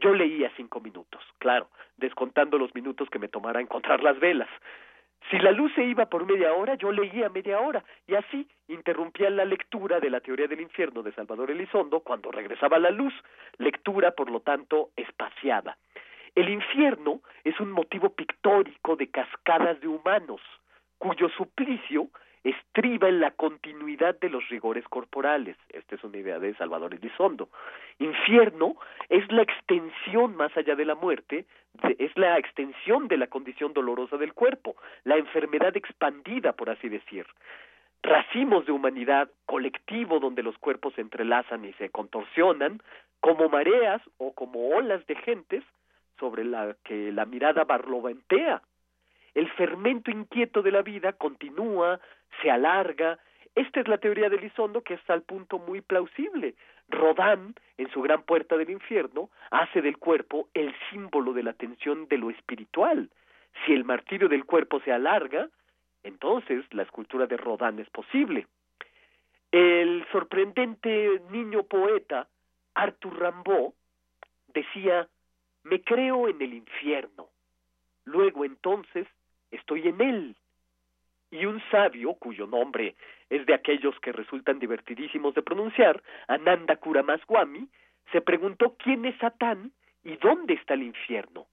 yo 0.00 0.14
leía 0.14 0.50
cinco 0.56 0.80
minutos, 0.80 1.22
claro, 1.38 1.68
descontando 1.96 2.58
los 2.58 2.74
minutos 2.74 3.08
que 3.10 3.18
me 3.18 3.28
tomara 3.28 3.60
encontrar 3.60 4.02
las 4.02 4.18
velas. 4.20 4.48
Si 5.30 5.38
la 5.38 5.50
luz 5.50 5.72
se 5.74 5.84
iba 5.84 6.06
por 6.06 6.24
media 6.24 6.54
hora, 6.54 6.76
yo 6.76 6.92
leía 6.92 7.28
media 7.28 7.60
hora, 7.60 7.84
y 8.06 8.14
así 8.14 8.48
interrumpía 8.68 9.28
la 9.30 9.44
lectura 9.44 10.00
de 10.00 10.10
la 10.10 10.20
teoría 10.20 10.46
del 10.46 10.60
infierno 10.60 11.02
de 11.02 11.12
Salvador 11.12 11.50
Elizondo 11.50 12.00
cuando 12.00 12.30
regresaba 12.30 12.78
la 12.78 12.90
luz, 12.90 13.12
lectura, 13.58 14.12
por 14.12 14.30
lo 14.30 14.40
tanto, 14.40 14.90
espaciada. 14.96 15.76
El 16.34 16.48
infierno 16.48 17.20
es 17.42 17.58
un 17.58 17.72
motivo 17.72 18.10
pictórico 18.10 18.94
de 18.94 19.10
cascadas 19.10 19.80
de 19.80 19.88
humanos, 19.88 20.40
cuyo 20.98 21.28
suplicio 21.30 22.08
estriba 22.50 23.08
en 23.08 23.20
la 23.20 23.30
continuidad 23.32 24.18
de 24.20 24.30
los 24.30 24.48
rigores 24.48 24.84
corporales. 24.88 25.56
Esta 25.68 25.96
es 25.96 26.04
una 26.04 26.18
idea 26.18 26.38
de 26.38 26.54
Salvador 26.54 26.94
Elizondo. 26.94 27.48
Infierno 27.98 28.76
es 29.08 29.30
la 29.30 29.42
extensión 29.42 30.36
más 30.36 30.56
allá 30.56 30.74
de 30.74 30.84
la 30.84 30.94
muerte, 30.94 31.46
es 31.98 32.16
la 32.16 32.38
extensión 32.38 33.08
de 33.08 33.18
la 33.18 33.26
condición 33.26 33.72
dolorosa 33.72 34.16
del 34.16 34.32
cuerpo, 34.32 34.76
la 35.04 35.16
enfermedad 35.16 35.76
expandida, 35.76 36.52
por 36.52 36.70
así 36.70 36.88
decir. 36.88 37.26
Racimos 38.02 38.64
de 38.66 38.72
humanidad 38.72 39.28
colectivo 39.44 40.20
donde 40.20 40.42
los 40.42 40.56
cuerpos 40.58 40.94
se 40.94 41.00
entrelazan 41.00 41.64
y 41.64 41.72
se 41.74 41.90
contorsionan, 41.90 42.80
como 43.20 43.48
mareas 43.48 44.00
o 44.18 44.32
como 44.32 44.68
olas 44.68 45.04
de 45.06 45.16
gentes 45.16 45.64
sobre 46.18 46.44
la 46.44 46.76
que 46.84 47.12
la 47.12 47.24
mirada 47.24 47.64
barloventea 47.64 48.62
el 49.38 49.48
fermento 49.50 50.10
inquieto 50.10 50.62
de 50.62 50.72
la 50.72 50.82
vida 50.82 51.12
continúa, 51.12 52.00
se 52.42 52.50
alarga. 52.50 53.20
Esta 53.54 53.78
es 53.78 53.86
la 53.86 53.98
teoría 53.98 54.28
de 54.28 54.36
Elizondo 54.36 54.82
que 54.82 54.94
es 54.94 55.10
al 55.10 55.22
punto 55.22 55.60
muy 55.60 55.80
plausible. 55.80 56.56
Rodán, 56.88 57.54
en 57.76 57.88
su 57.90 58.02
gran 58.02 58.22
puerta 58.22 58.56
del 58.56 58.70
infierno, 58.70 59.30
hace 59.52 59.80
del 59.80 59.96
cuerpo 59.96 60.48
el 60.54 60.74
símbolo 60.90 61.32
de 61.34 61.44
la 61.44 61.52
tensión 61.52 62.08
de 62.08 62.18
lo 62.18 62.30
espiritual. 62.30 63.10
Si 63.64 63.72
el 63.72 63.84
martirio 63.84 64.28
del 64.28 64.44
cuerpo 64.44 64.80
se 64.80 64.90
alarga, 64.92 65.48
entonces 66.02 66.64
la 66.72 66.82
escultura 66.82 67.28
de 67.28 67.36
Rodán 67.36 67.78
es 67.78 67.88
posible. 67.90 68.48
El 69.52 70.04
sorprendente 70.10 71.22
niño 71.30 71.62
poeta 71.62 72.26
Arthur 72.74 73.20
Rimbaud 73.20 73.72
decía, 74.48 75.06
me 75.62 75.80
creo 75.80 76.26
en 76.26 76.42
el 76.42 76.54
infierno, 76.54 77.28
luego 78.04 78.44
entonces 78.44 79.06
estoy 79.50 79.88
en 79.88 80.00
él. 80.00 80.36
Y 81.30 81.44
un 81.44 81.62
sabio, 81.70 82.14
cuyo 82.14 82.46
nombre 82.46 82.94
es 83.28 83.44
de 83.46 83.54
aquellos 83.54 83.98
que 84.00 84.12
resultan 84.12 84.58
divertidísimos 84.58 85.34
de 85.34 85.42
pronunciar, 85.42 86.02
Ananda 86.26 86.76
Kuramaswamy, 86.76 87.68
se 88.12 88.20
preguntó 88.22 88.76
quién 88.78 89.04
es 89.04 89.16
Satán 89.18 89.72
y 90.04 90.16
dónde 90.16 90.54
está 90.54 90.74
el 90.74 90.84
infierno. 90.84 91.46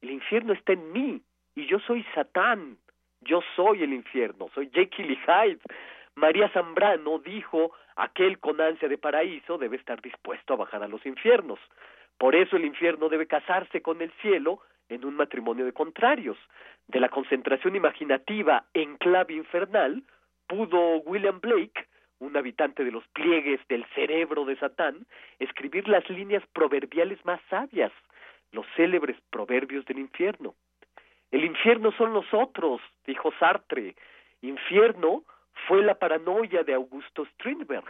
El 0.00 0.10
infierno 0.10 0.52
está 0.52 0.72
en 0.72 0.92
mí 0.92 1.20
y 1.56 1.66
yo 1.66 1.80
soy 1.80 2.04
Satán. 2.14 2.78
Yo 3.22 3.42
soy 3.54 3.82
el 3.82 3.92
infierno, 3.92 4.48
soy 4.54 4.70
Jekyll 4.72 5.10
y 5.10 5.16
Hyde. 5.16 5.60
María 6.14 6.48
Zambrano 6.50 7.18
dijo, 7.18 7.72
aquel 7.96 8.38
con 8.38 8.60
ansia 8.60 8.88
de 8.88 8.96
paraíso 8.96 9.58
debe 9.58 9.76
estar 9.76 10.00
dispuesto 10.00 10.54
a 10.54 10.56
bajar 10.56 10.82
a 10.82 10.88
los 10.88 11.04
infiernos. 11.04 11.58
Por 12.16 12.34
eso 12.34 12.56
el 12.56 12.64
infierno 12.64 13.08
debe 13.08 13.26
casarse 13.26 13.82
con 13.82 14.00
el 14.00 14.10
cielo 14.22 14.60
en 14.90 15.04
un 15.04 15.16
matrimonio 15.16 15.64
de 15.64 15.72
contrarios. 15.72 16.36
De 16.88 17.00
la 17.00 17.08
concentración 17.08 17.76
imaginativa 17.76 18.66
en 18.74 18.96
clave 18.96 19.34
infernal 19.34 20.02
pudo 20.46 20.98
William 21.02 21.40
Blake, 21.40 21.86
un 22.18 22.36
habitante 22.36 22.84
de 22.84 22.90
los 22.90 23.06
pliegues 23.08 23.60
del 23.68 23.86
cerebro 23.94 24.44
de 24.44 24.56
Satán, 24.56 25.06
escribir 25.38 25.88
las 25.88 26.08
líneas 26.10 26.44
proverbiales 26.52 27.24
más 27.24 27.40
sabias, 27.48 27.92
los 28.52 28.66
célebres 28.76 29.16
proverbios 29.30 29.84
del 29.86 30.00
infierno. 30.00 30.54
El 31.30 31.44
infierno 31.44 31.92
son 31.92 32.12
los 32.12 32.26
otros, 32.32 32.80
dijo 33.06 33.32
Sartre. 33.38 33.94
Infierno 34.42 35.22
fue 35.68 35.82
la 35.82 35.94
paranoia 35.94 36.64
de 36.64 36.74
Augusto 36.74 37.24
Strindberg. 37.34 37.84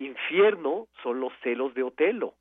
Infierno 0.00 0.88
son 1.02 1.20
los 1.20 1.32
celos 1.42 1.72
de 1.74 1.84
Otelo. 1.84 2.34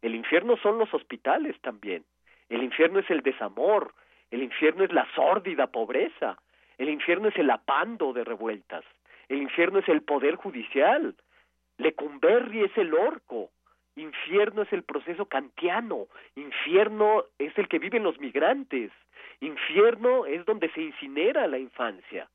El 0.00 0.14
infierno 0.14 0.56
son 0.58 0.78
los 0.78 0.92
hospitales 0.94 1.60
también. 1.60 2.04
El 2.50 2.62
infierno 2.62 2.98
es 2.98 3.08
el 3.10 3.22
desamor. 3.22 3.94
El 4.30 4.42
infierno 4.42 4.84
es 4.84 4.92
la 4.92 5.06
sórdida 5.14 5.68
pobreza. 5.68 6.36
El 6.76 6.90
infierno 6.90 7.28
es 7.28 7.36
el 7.36 7.50
apando 7.50 8.12
de 8.12 8.24
revueltas. 8.24 8.84
El 9.28 9.40
infierno 9.40 9.78
es 9.78 9.88
el 9.88 10.02
poder 10.02 10.34
judicial. 10.34 11.14
Lecumberri 11.78 12.64
es 12.64 12.76
el 12.76 12.92
orco. 12.92 13.50
Infierno 13.96 14.62
es 14.62 14.72
el 14.72 14.82
proceso 14.82 15.26
kantiano. 15.26 16.08
Infierno 16.34 17.24
es 17.38 17.56
el 17.56 17.68
que 17.68 17.78
viven 17.78 18.02
los 18.02 18.18
migrantes. 18.18 18.90
Infierno 19.40 20.26
es 20.26 20.44
donde 20.44 20.70
se 20.70 20.82
incinera 20.82 21.46
la 21.46 21.58
infancia. 21.58 22.28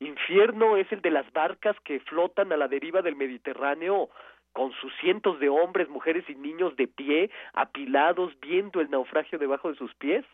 Infierno 0.00 0.76
es 0.76 0.90
el 0.92 1.00
de 1.00 1.10
las 1.10 1.30
barcas 1.32 1.76
que 1.80 2.00
flotan 2.00 2.52
a 2.52 2.56
la 2.56 2.68
deriva 2.68 3.00
del 3.00 3.16
Mediterráneo 3.16 4.10
con 4.54 4.72
sus 4.72 4.94
cientos 5.00 5.38
de 5.40 5.50
hombres, 5.50 5.88
mujeres 5.88 6.24
y 6.28 6.34
niños 6.36 6.74
de 6.76 6.86
pie, 6.86 7.30
apilados, 7.52 8.32
viendo 8.40 8.80
el 8.80 8.88
naufragio 8.88 9.38
debajo 9.38 9.68
de 9.68 9.76
sus 9.76 9.92
pies. 9.96 10.24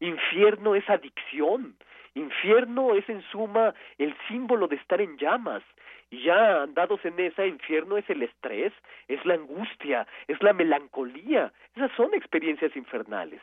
Infierno 0.00 0.74
es 0.74 0.88
adicción. 0.90 1.76
Infierno 2.14 2.94
es 2.94 3.08
en 3.08 3.22
suma 3.30 3.72
el 3.96 4.14
símbolo 4.28 4.66
de 4.66 4.76
estar 4.76 5.00
en 5.00 5.16
llamas. 5.16 5.62
Y 6.10 6.24
ya 6.24 6.62
andados 6.62 7.02
en 7.04 7.18
esa, 7.20 7.46
infierno 7.46 7.96
es 7.96 8.10
el 8.10 8.22
estrés, 8.22 8.72
es 9.06 9.24
la 9.24 9.34
angustia, 9.34 10.06
es 10.26 10.42
la 10.42 10.52
melancolía. 10.52 11.52
Esas 11.76 11.92
son 11.92 12.12
experiencias 12.12 12.74
infernales. 12.74 13.40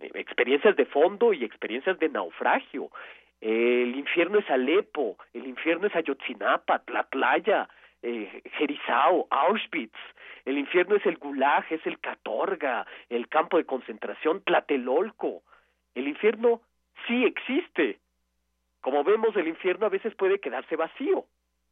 Eh, 0.00 0.10
experiencias 0.14 0.74
de 0.74 0.86
fondo 0.86 1.32
y 1.32 1.44
experiencias 1.44 2.00
de 2.00 2.08
naufragio. 2.08 2.90
El 3.40 3.94
infierno 3.94 4.40
es 4.40 4.50
Alepo, 4.50 5.16
el 5.32 5.46
infierno 5.46 5.86
es 5.86 5.94
Ayotzinapa, 5.94 6.80
Tlatlaya, 6.80 7.68
eh, 8.04 8.42
Auschwitz. 9.30 9.96
El 10.44 10.58
infierno 10.58 10.96
es 10.96 11.06
el 11.06 11.16
Gulag, 11.16 11.64
es 11.70 11.84
el 11.86 11.98
Catorga, 11.98 12.86
el 13.08 13.28
campo 13.28 13.56
de 13.56 13.64
concentración, 13.64 14.42
Tlatelolco. 14.42 15.42
El 15.94 16.06
infierno 16.08 16.60
sí 17.06 17.24
existe. 17.24 17.98
Como 18.82 19.02
vemos, 19.04 19.34
el 19.36 19.48
infierno 19.48 19.86
a 19.86 19.90
veces 19.90 20.14
puede 20.14 20.38
quedarse 20.40 20.76
vacío, 20.76 21.24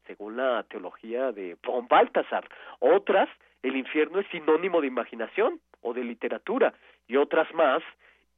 según 0.07 0.39
la 0.39 0.63
teología 0.63 1.33
de 1.33 1.59
von 1.63 1.87
Balthasar. 1.87 2.49
Otras, 2.79 3.29
el 3.63 3.77
infierno 3.77 4.21
es 4.21 4.27
sinónimo 4.29 4.81
de 4.81 4.87
imaginación 4.87 5.61
o 5.83 5.93
de 5.93 6.05
literatura, 6.05 6.73
y 7.07 7.17
otras 7.17 7.53
más, 7.53 7.83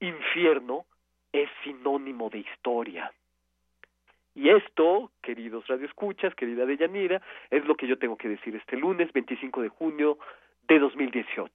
infierno 0.01 0.87
es 1.33 1.49
sinónimo 1.62 2.29
de 2.31 2.39
historia. 2.39 3.12
Y 4.35 4.48
esto, 4.48 5.12
queridos 5.23 5.66
radioescuchas, 5.69 6.35
querida 6.35 6.66
Deyanira, 6.66 7.23
es 7.51 7.65
lo 7.66 7.77
que 7.77 7.86
yo 7.86 7.98
tengo 7.98 8.16
que 8.16 8.28
decir 8.28 8.55
este 8.56 8.77
lunes 8.77 9.12
25 9.12 9.62
de 9.62 9.69
junio 9.69 10.19
de 10.66 10.78
2018. 10.78 11.52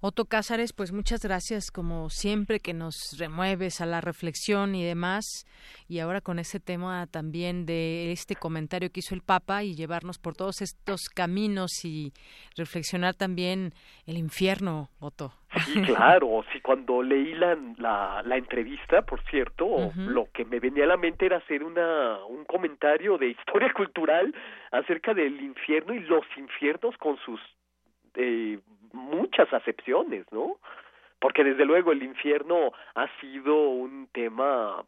Otto 0.00 0.26
Cázares, 0.26 0.72
pues 0.72 0.92
muchas 0.92 1.24
gracias 1.24 1.72
como 1.72 2.08
siempre 2.08 2.60
que 2.60 2.72
nos 2.72 3.16
remueves 3.18 3.80
a 3.80 3.86
la 3.86 4.00
reflexión 4.00 4.76
y 4.76 4.84
demás. 4.84 5.44
Y 5.88 5.98
ahora 5.98 6.20
con 6.20 6.38
ese 6.38 6.60
tema 6.60 7.08
también 7.08 7.66
de 7.66 8.12
este 8.12 8.36
comentario 8.36 8.90
que 8.92 9.00
hizo 9.00 9.16
el 9.16 9.22
Papa 9.22 9.64
y 9.64 9.74
llevarnos 9.74 10.18
por 10.18 10.36
todos 10.36 10.62
estos 10.62 11.08
caminos 11.08 11.84
y 11.84 12.12
reflexionar 12.56 13.14
también 13.14 13.72
el 14.06 14.18
infierno, 14.18 14.88
Otto. 15.00 15.32
Sí, 15.66 15.82
claro, 15.82 16.44
sí, 16.52 16.60
cuando 16.60 17.02
leí 17.02 17.34
la, 17.34 17.58
la, 18.24 18.36
entrevista, 18.36 19.02
por 19.02 19.20
cierto, 19.24 19.90
lo 19.96 20.30
que 20.32 20.44
me 20.44 20.60
venía 20.60 20.84
a 20.84 20.88
la 20.88 20.96
mente 20.96 21.26
era 21.26 21.38
hacer 21.38 21.64
una, 21.64 22.24
un 22.26 22.44
comentario 22.44 23.18
de 23.18 23.30
historia 23.30 23.72
cultural 23.76 24.32
acerca 24.70 25.12
del 25.12 25.40
infierno 25.40 25.92
y 25.92 26.00
los 26.00 26.24
infiernos 26.36 26.96
con 26.98 27.16
sus 27.24 27.40
eh, 28.14 28.58
muchas 28.92 29.52
acepciones, 29.52 30.24
¿no? 30.32 30.56
Porque 31.20 31.44
desde 31.44 31.64
luego 31.64 31.92
el 31.92 32.02
infierno 32.02 32.72
ha 32.94 33.08
sido 33.20 33.70
un 33.70 34.08
tema 34.12 34.84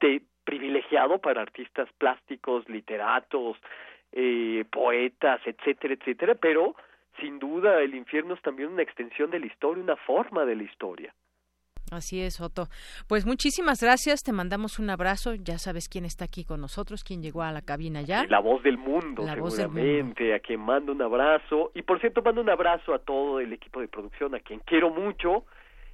de 0.00 0.22
privilegiado 0.44 1.18
para 1.18 1.42
artistas 1.42 1.88
plásticos, 1.98 2.68
literatos, 2.68 3.56
eh, 4.12 4.64
poetas, 4.70 5.40
etcétera, 5.44 5.94
etcétera, 5.94 6.34
pero 6.36 6.74
sin 7.20 7.38
duda 7.38 7.80
el 7.82 7.94
infierno 7.94 8.34
es 8.34 8.42
también 8.42 8.70
una 8.70 8.82
extensión 8.82 9.30
de 9.30 9.40
la 9.40 9.46
historia, 9.46 9.82
una 9.82 9.96
forma 9.96 10.44
de 10.44 10.56
la 10.56 10.62
historia. 10.62 11.14
Así 11.90 12.20
es, 12.20 12.40
Otto. 12.40 12.68
Pues 13.08 13.26
muchísimas 13.26 13.82
gracias, 13.82 14.22
te 14.22 14.32
mandamos 14.32 14.78
un 14.78 14.90
abrazo. 14.90 15.34
Ya 15.34 15.58
sabes 15.58 15.88
quién 15.88 16.04
está 16.04 16.24
aquí 16.24 16.44
con 16.44 16.60
nosotros, 16.60 17.04
quién 17.04 17.22
llegó 17.22 17.42
a 17.42 17.52
la 17.52 17.62
cabina 17.62 18.02
ya. 18.02 18.24
La 18.26 18.40
voz 18.40 18.62
del 18.62 18.76
mundo, 18.76 19.24
la 19.24 19.34
seguramente, 19.34 20.34
a 20.34 20.40
quien 20.40 20.60
mando 20.60 20.92
un 20.92 21.02
abrazo. 21.02 21.70
Y 21.74 21.82
por 21.82 22.00
cierto, 22.00 22.22
mando 22.22 22.40
un 22.40 22.50
abrazo 22.50 22.94
a 22.94 22.98
todo 22.98 23.40
el 23.40 23.52
equipo 23.52 23.80
de 23.80 23.88
producción, 23.88 24.34
a 24.34 24.40
quien 24.40 24.60
quiero 24.60 24.90
mucho. 24.90 25.44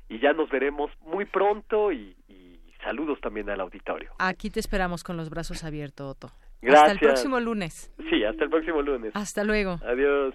Y 0.08 0.18
ya 0.18 0.32
nos 0.32 0.50
veremos 0.50 0.90
muy 1.00 1.24
pronto 1.24 1.92
y, 1.92 2.16
y 2.28 2.60
saludos 2.82 3.20
también 3.20 3.48
al 3.50 3.60
auditorio. 3.60 4.10
Aquí 4.18 4.50
te 4.50 4.60
esperamos 4.60 5.04
con 5.04 5.16
los 5.16 5.30
brazos 5.30 5.64
abiertos, 5.64 6.10
Otto. 6.10 6.30
Gracias. 6.60 6.82
Hasta 6.82 6.92
el 6.92 6.98
próximo 7.00 7.40
lunes. 7.40 7.92
Sí, 8.08 8.24
hasta 8.24 8.44
el 8.44 8.50
próximo 8.50 8.82
lunes. 8.82 9.12
Hasta 9.14 9.44
luego. 9.44 9.78
Adiós. 9.84 10.34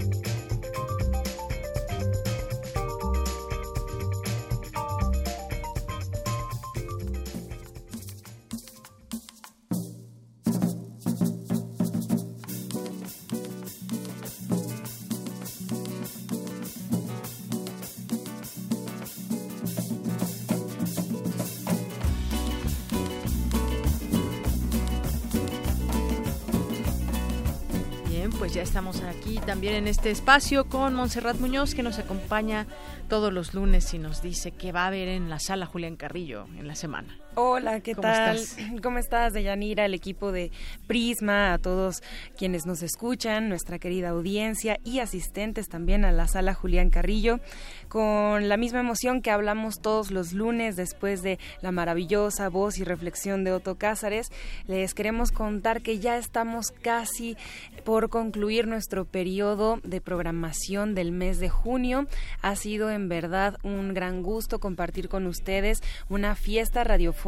también 29.61 29.75
en 29.75 29.87
este 29.87 30.09
espacio 30.09 30.65
con 30.65 30.95
Montserrat 30.95 31.39
Muñoz 31.39 31.75
que 31.75 31.83
nos 31.83 31.99
acompaña 31.99 32.65
todos 33.07 33.31
los 33.31 33.53
lunes 33.53 33.93
y 33.93 33.99
nos 33.99 34.23
dice 34.23 34.49
qué 34.49 34.71
va 34.71 34.85
a 34.85 34.87
haber 34.87 35.07
en 35.07 35.29
la 35.29 35.37
sala 35.37 35.67
Julián 35.67 35.97
Carrillo 35.97 36.47
en 36.57 36.67
la 36.67 36.73
semana. 36.73 37.15
Hola, 37.35 37.79
¿qué 37.79 37.95
tal? 37.95 38.37
¿Cómo 38.83 38.97
estás, 38.97 39.31
Deyanira, 39.31 39.85
el 39.85 39.93
equipo 39.93 40.33
de 40.33 40.51
Prisma, 40.85 41.53
a 41.53 41.59
todos 41.59 42.03
quienes 42.37 42.65
nos 42.65 42.83
escuchan, 42.83 43.47
nuestra 43.47 43.79
querida 43.79 44.09
audiencia 44.09 44.79
y 44.83 44.99
asistentes 44.99 45.69
también 45.69 46.03
a 46.03 46.11
la 46.11 46.27
sala 46.27 46.53
Julián 46.53 46.89
Carrillo? 46.89 47.39
Con 47.87 48.49
la 48.49 48.57
misma 48.57 48.81
emoción 48.81 49.21
que 49.21 49.31
hablamos 49.31 49.79
todos 49.79 50.11
los 50.11 50.33
lunes 50.33 50.75
después 50.75 51.21
de 51.21 51.39
la 51.61 51.71
maravillosa 51.71 52.49
voz 52.49 52.77
y 52.79 52.83
reflexión 52.83 53.45
de 53.45 53.53
Otto 53.53 53.75
Cázares, 53.75 54.29
les 54.67 54.93
queremos 54.93 55.31
contar 55.31 55.81
que 55.81 55.99
ya 55.99 56.17
estamos 56.17 56.71
casi 56.71 57.37
por 57.85 58.09
concluir 58.09 58.67
nuestro 58.67 59.05
periodo 59.05 59.79
de 59.85 60.01
programación 60.01 60.95
del 60.95 61.13
mes 61.13 61.39
de 61.39 61.47
junio. 61.47 62.07
Ha 62.41 62.57
sido 62.57 62.91
en 62.91 63.07
verdad 63.07 63.57
un 63.63 63.93
gran 63.93 64.21
gusto 64.21 64.59
compartir 64.59 65.07
con 65.07 65.27
ustedes 65.27 65.81
una 66.09 66.35
fiesta 66.35 66.83
radiofónica 66.83 67.20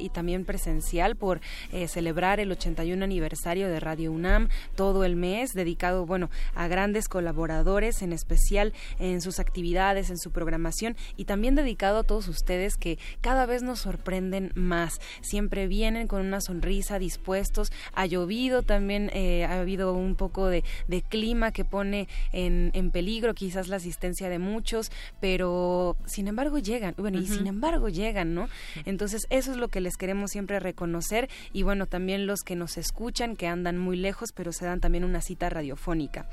y 0.00 0.08
también 0.08 0.44
presencial 0.44 1.14
por 1.14 1.40
eh, 1.72 1.86
celebrar 1.86 2.40
el 2.40 2.50
81 2.50 3.04
aniversario 3.04 3.68
de 3.68 3.78
Radio 3.78 4.10
UNAM 4.10 4.48
todo 4.74 5.04
el 5.04 5.14
mes, 5.14 5.54
dedicado, 5.54 6.04
bueno, 6.04 6.30
a 6.56 6.66
grandes 6.66 7.08
colaboradores, 7.08 8.02
en 8.02 8.12
especial 8.12 8.72
en 8.98 9.20
sus 9.20 9.38
actividades, 9.38 10.10
en 10.10 10.18
su 10.18 10.32
programación 10.32 10.96
y 11.16 11.26
también 11.26 11.54
dedicado 11.54 11.98
a 11.98 12.02
todos 12.02 12.26
ustedes 12.26 12.76
que 12.76 12.98
cada 13.20 13.46
vez 13.46 13.62
nos 13.62 13.78
sorprenden 13.78 14.50
más. 14.56 15.00
Siempre 15.20 15.68
vienen 15.68 16.08
con 16.08 16.26
una 16.26 16.40
sonrisa, 16.40 16.98
dispuestos. 16.98 17.70
Ha 17.94 18.06
llovido 18.06 18.62
también, 18.62 19.10
eh, 19.14 19.44
ha 19.44 19.60
habido 19.60 19.92
un 19.92 20.16
poco 20.16 20.48
de, 20.48 20.64
clima 21.08 21.52
que 21.52 21.64
pone 21.64 22.08
en, 22.32 22.72
en, 22.74 22.90
peligro 22.90 23.32
quizás 23.34 23.68
la 23.68 23.76
asistencia 23.76 24.28
de 24.28 24.40
muchos, 24.40 24.90
pero 25.20 25.96
sin 26.04 26.26
embargo 26.26 26.58
llegan, 26.58 26.94
bueno, 26.98 27.20
y 27.20 27.26
sin 27.28 27.46
embargo 27.46 27.88
llegan, 27.88 28.34
¿no? 28.34 28.48
Entonces, 28.86 29.26
eso 29.36 29.52
es 29.52 29.56
lo 29.56 29.68
que 29.68 29.80
les 29.80 29.96
queremos 29.96 30.30
siempre 30.30 30.60
reconocer 30.60 31.28
y 31.52 31.62
bueno, 31.62 31.86
también 31.86 32.26
los 32.26 32.40
que 32.40 32.56
nos 32.56 32.76
escuchan, 32.78 33.36
que 33.36 33.46
andan 33.46 33.78
muy 33.78 33.96
lejos, 33.96 34.32
pero 34.32 34.52
se 34.52 34.64
dan 34.64 34.80
también 34.80 35.04
una 35.04 35.20
cita 35.20 35.48
radiofónica. 35.48 36.26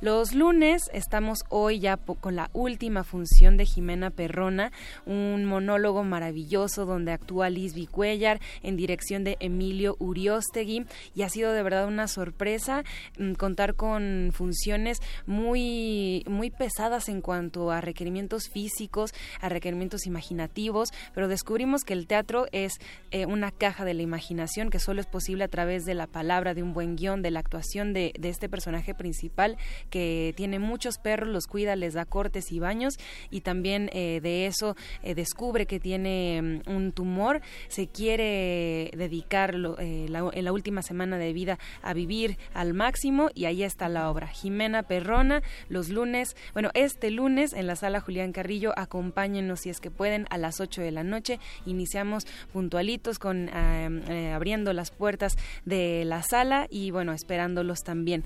Los 0.00 0.32
lunes 0.32 0.82
estamos 0.92 1.44
hoy 1.48 1.80
ya 1.80 1.96
con 1.96 2.36
la 2.36 2.50
última 2.52 3.02
función 3.02 3.56
de 3.56 3.66
Jimena 3.66 4.10
Perrona, 4.10 4.70
un 5.06 5.44
monólogo 5.44 6.04
maravilloso 6.04 6.86
donde 6.86 7.12
actúa 7.12 7.50
Liz 7.50 7.74
Cuellar 7.90 8.40
en 8.62 8.76
dirección 8.76 9.24
de 9.24 9.36
Emilio 9.40 9.96
Uriostegui 9.98 10.86
y 11.14 11.22
ha 11.22 11.28
sido 11.28 11.52
de 11.52 11.62
verdad 11.62 11.86
una 11.86 12.08
sorpresa 12.08 12.84
mm, 13.18 13.32
contar 13.32 13.74
con 13.74 14.30
funciones 14.32 14.98
muy 15.26 16.24
muy 16.28 16.50
pesadas 16.50 17.08
en 17.08 17.20
cuanto 17.20 17.70
a 17.70 17.80
requerimientos 17.80 18.48
físicos, 18.48 19.12
a 19.40 19.48
requerimientos 19.48 20.06
imaginativos, 20.06 20.90
pero 21.14 21.28
descubrimos 21.28 21.84
que 21.84 21.92
el 21.92 22.06
teatro 22.06 22.46
es 22.52 22.74
eh, 23.10 23.26
una 23.26 23.50
caja 23.50 23.84
de 23.84 23.94
la 23.94 24.02
imaginación 24.02 24.70
que 24.70 24.78
solo 24.78 25.00
es 25.00 25.06
posible 25.06 25.44
a 25.44 25.48
través 25.48 25.84
de 25.84 25.94
la 25.94 26.06
palabra, 26.06 26.54
de 26.54 26.62
un 26.62 26.72
buen 26.72 26.96
guion, 26.96 27.22
de 27.22 27.30
la 27.30 27.40
actuación 27.40 27.92
de, 27.92 28.12
este 28.22 28.48
personaje 28.48 28.94
principal 28.94 29.56
que 29.90 30.34
tiene 30.36 30.58
muchos 30.58 30.98
perros, 30.98 31.28
los 31.28 31.46
cuida, 31.46 31.76
les 31.76 31.94
da 31.94 32.04
cortes 32.04 32.52
y 32.52 32.58
baños 32.58 32.98
y 33.30 33.40
también 33.40 33.90
eh, 33.92 34.20
de 34.22 34.46
eso 34.46 34.76
eh, 35.02 35.14
descubre 35.14 35.66
que 35.66 35.80
tiene 35.80 36.62
mm, 36.66 36.70
un 36.70 36.92
tumor, 36.92 37.40
se 37.68 37.86
quiere 37.86 38.90
dedicar 38.96 39.54
eh, 39.78 40.06
en 40.08 40.44
la 40.44 40.52
última 40.52 40.82
semana 40.82 41.18
de 41.18 41.32
vida 41.32 41.58
a 41.82 41.94
vivir 41.94 42.38
al 42.54 42.74
máximo 42.74 43.30
y 43.34 43.46
ahí 43.46 43.62
está 43.62 43.88
la 43.88 44.10
obra. 44.10 44.28
Jimena 44.28 44.82
Perrona, 44.82 45.42
los 45.68 45.88
lunes, 45.88 46.36
bueno, 46.52 46.70
este 46.74 47.10
lunes 47.10 47.52
en 47.52 47.66
la 47.66 47.76
sala 47.76 48.00
Julián 48.00 48.32
Carrillo, 48.32 48.72
acompáñenos 48.76 49.60
si 49.60 49.70
es 49.70 49.80
que 49.80 49.90
pueden 49.90 50.26
a 50.30 50.38
las 50.38 50.60
8 50.60 50.82
de 50.82 50.92
la 50.92 51.04
noche. 51.04 51.38
Iniciamos 51.66 52.26
puntualitos 52.52 53.18
con 53.18 53.48
abriendo 53.48 54.72
las 54.72 54.90
puertas 54.90 55.36
de 55.64 56.04
la 56.04 56.22
sala 56.22 56.66
y 56.70 56.90
bueno, 56.90 57.12
esperándolos 57.12 57.80
también. 57.80 58.24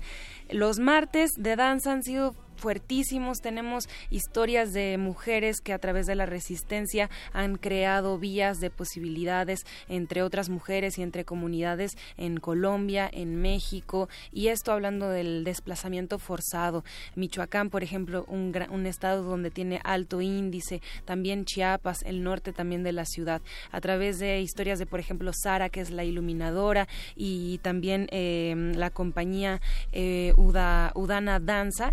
Los 0.49 0.79
martes 0.79 1.31
de 1.37 1.55
danza 1.55 1.91
han 1.91 2.03
sido 2.03 2.35
fuertísimos. 2.63 3.41
Tenemos 3.41 3.89
historias 4.09 4.71
de 4.71 4.97
mujeres 4.97 5.59
que 5.59 5.73
a 5.73 5.79
través 5.79 6.05
de 6.05 6.15
la 6.15 6.25
resistencia 6.25 7.09
han 7.33 7.57
creado 7.57 8.17
vías 8.17 8.61
de 8.61 8.69
posibilidades 8.69 9.65
entre 9.89 10.23
otras 10.23 10.47
mujeres 10.47 10.97
y 10.97 11.01
entre 11.01 11.25
comunidades 11.25 11.91
en 12.15 12.37
Colombia, 12.37 13.09
en 13.11 13.35
México, 13.35 14.07
y 14.31 14.47
esto 14.47 14.71
hablando 14.71 15.09
del 15.09 15.43
desplazamiento 15.43 16.19
forzado. 16.19 16.85
Michoacán, 17.17 17.69
por 17.69 17.83
ejemplo, 17.83 18.23
un, 18.29 18.53
un 18.69 18.85
estado 18.85 19.23
donde 19.23 19.51
tiene 19.51 19.81
alto 19.83 20.21
índice, 20.21 20.81
también 21.03 21.43
Chiapas, 21.43 22.03
el 22.03 22.23
norte 22.23 22.53
también 22.53 22.81
de 22.83 22.93
la 22.93 23.03
ciudad, 23.03 23.41
a 23.71 23.81
través 23.81 24.19
de 24.19 24.39
historias 24.39 24.79
de, 24.79 24.85
por 24.85 25.01
ejemplo, 25.01 25.31
Sara, 25.33 25.67
que 25.67 25.81
es 25.81 25.91
la 25.91 26.05
iluminadora, 26.05 26.87
y 27.13 27.57
también 27.57 28.07
eh, 28.11 28.55
la 28.77 28.89
compañía 28.89 29.59
eh, 29.91 30.31
Udana 30.37 31.41
Danza. 31.41 31.91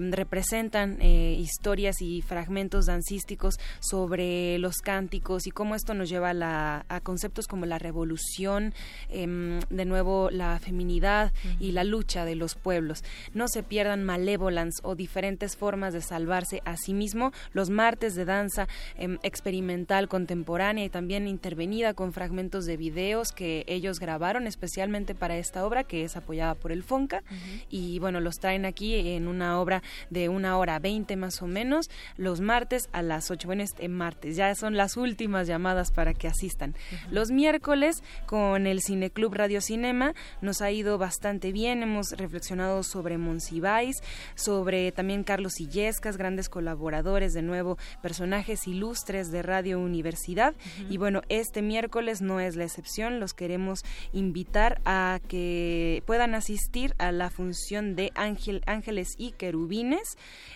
Em, 0.00 0.12
representan 0.12 0.96
eh, 1.00 1.36
historias 1.38 2.00
y 2.00 2.22
fragmentos 2.22 2.86
dancísticos 2.86 3.56
sobre 3.80 4.58
los 4.58 4.76
cánticos 4.78 5.46
y 5.46 5.50
cómo 5.50 5.74
esto 5.74 5.94
nos 5.94 6.08
lleva 6.08 6.30
a, 6.30 7.00
conceptos 7.02 7.46
como 7.46 7.66
la 7.66 7.78
revolución, 7.78 8.72
em, 9.08 9.60
de 9.68 9.84
nuevo 9.84 10.30
la 10.30 10.58
feminidad 10.58 11.32
y 11.58 11.72
la 11.72 11.84
lucha 11.84 12.24
de 12.24 12.34
los 12.34 12.54
pueblos. 12.54 13.02
No 13.34 13.48
se 13.48 13.62
pierdan 13.62 14.04
Malevolence 14.04 14.80
o 14.84 14.94
diferentes 14.94 15.56
formas 15.56 15.92
de 15.92 16.00
salvarse 16.00 16.62
a 16.64 16.76
sí 16.76 16.94
mismo, 16.94 17.32
los 17.52 17.70
martes 17.70 18.14
de 18.14 18.24
danza 18.24 18.68
em, 18.96 19.18
experimental 19.22 20.08
contemporánea 20.08 20.84
y 20.84 20.88
también 20.88 21.26
intervenida 21.26 21.94
con 21.94 22.12
fragmentos 22.12 22.64
de 22.64 22.76
videos 22.76 23.32
que 23.32 23.64
ellos 23.66 23.98
grabaron 23.98 24.46
especialmente 24.46 25.14
para 25.14 25.36
esta 25.36 25.66
obra 25.66 25.84
que 25.84 26.04
es 26.04 26.16
apoyada 26.16 26.54
por 26.54 26.72
el 26.72 26.82
FONCA 26.82 27.22
y 27.68 27.98
bueno, 27.98 28.20
los 28.20 28.36
traen 28.36 28.64
aquí 28.64 28.94
en 28.94 29.28
una 29.28 29.60
obra 29.60 29.79
de 30.10 30.28
una 30.28 30.56
hora 30.58 30.78
veinte 30.78 31.16
más 31.16 31.42
o 31.42 31.46
menos 31.46 31.90
los 32.16 32.40
martes 32.40 32.88
a 32.92 33.02
las 33.02 33.30
8. 33.30 33.46
Bueno, 33.46 33.62
este 33.62 33.88
martes, 33.88 34.36
ya 34.36 34.54
son 34.54 34.76
las 34.76 34.96
últimas 34.96 35.46
llamadas 35.46 35.90
para 35.90 36.14
que 36.14 36.28
asistan. 36.28 36.74
Los 37.10 37.30
miércoles 37.30 38.02
con 38.26 38.66
el 38.66 38.80
Cineclub 38.82 39.34
Radio 39.34 39.60
Cinema 39.60 40.14
nos 40.40 40.62
ha 40.62 40.70
ido 40.70 40.98
bastante 40.98 41.52
bien, 41.52 41.82
hemos 41.82 42.12
reflexionado 42.12 42.82
sobre 42.82 43.18
Monsiváis, 43.18 44.02
sobre 44.34 44.92
también 44.92 45.24
Carlos 45.24 45.60
Illescas, 45.60 46.16
grandes 46.16 46.48
colaboradores, 46.48 47.32
de 47.32 47.42
nuevo, 47.42 47.78
personajes 48.02 48.66
ilustres 48.66 49.30
de 49.30 49.42
Radio 49.42 49.80
Universidad. 49.80 50.54
Y 50.88 50.98
bueno, 50.98 51.22
este 51.28 51.62
miércoles 51.62 52.22
no 52.22 52.40
es 52.40 52.56
la 52.56 52.64
excepción, 52.64 53.20
los 53.20 53.34
queremos 53.34 53.82
invitar 54.12 54.80
a 54.84 55.20
que 55.28 56.02
puedan 56.06 56.34
asistir 56.34 56.94
a 56.98 57.12
la 57.12 57.30
función 57.30 57.96
de 57.96 58.12
Ángel, 58.14 58.62
Ángeles 58.66 59.14
y 59.16 59.32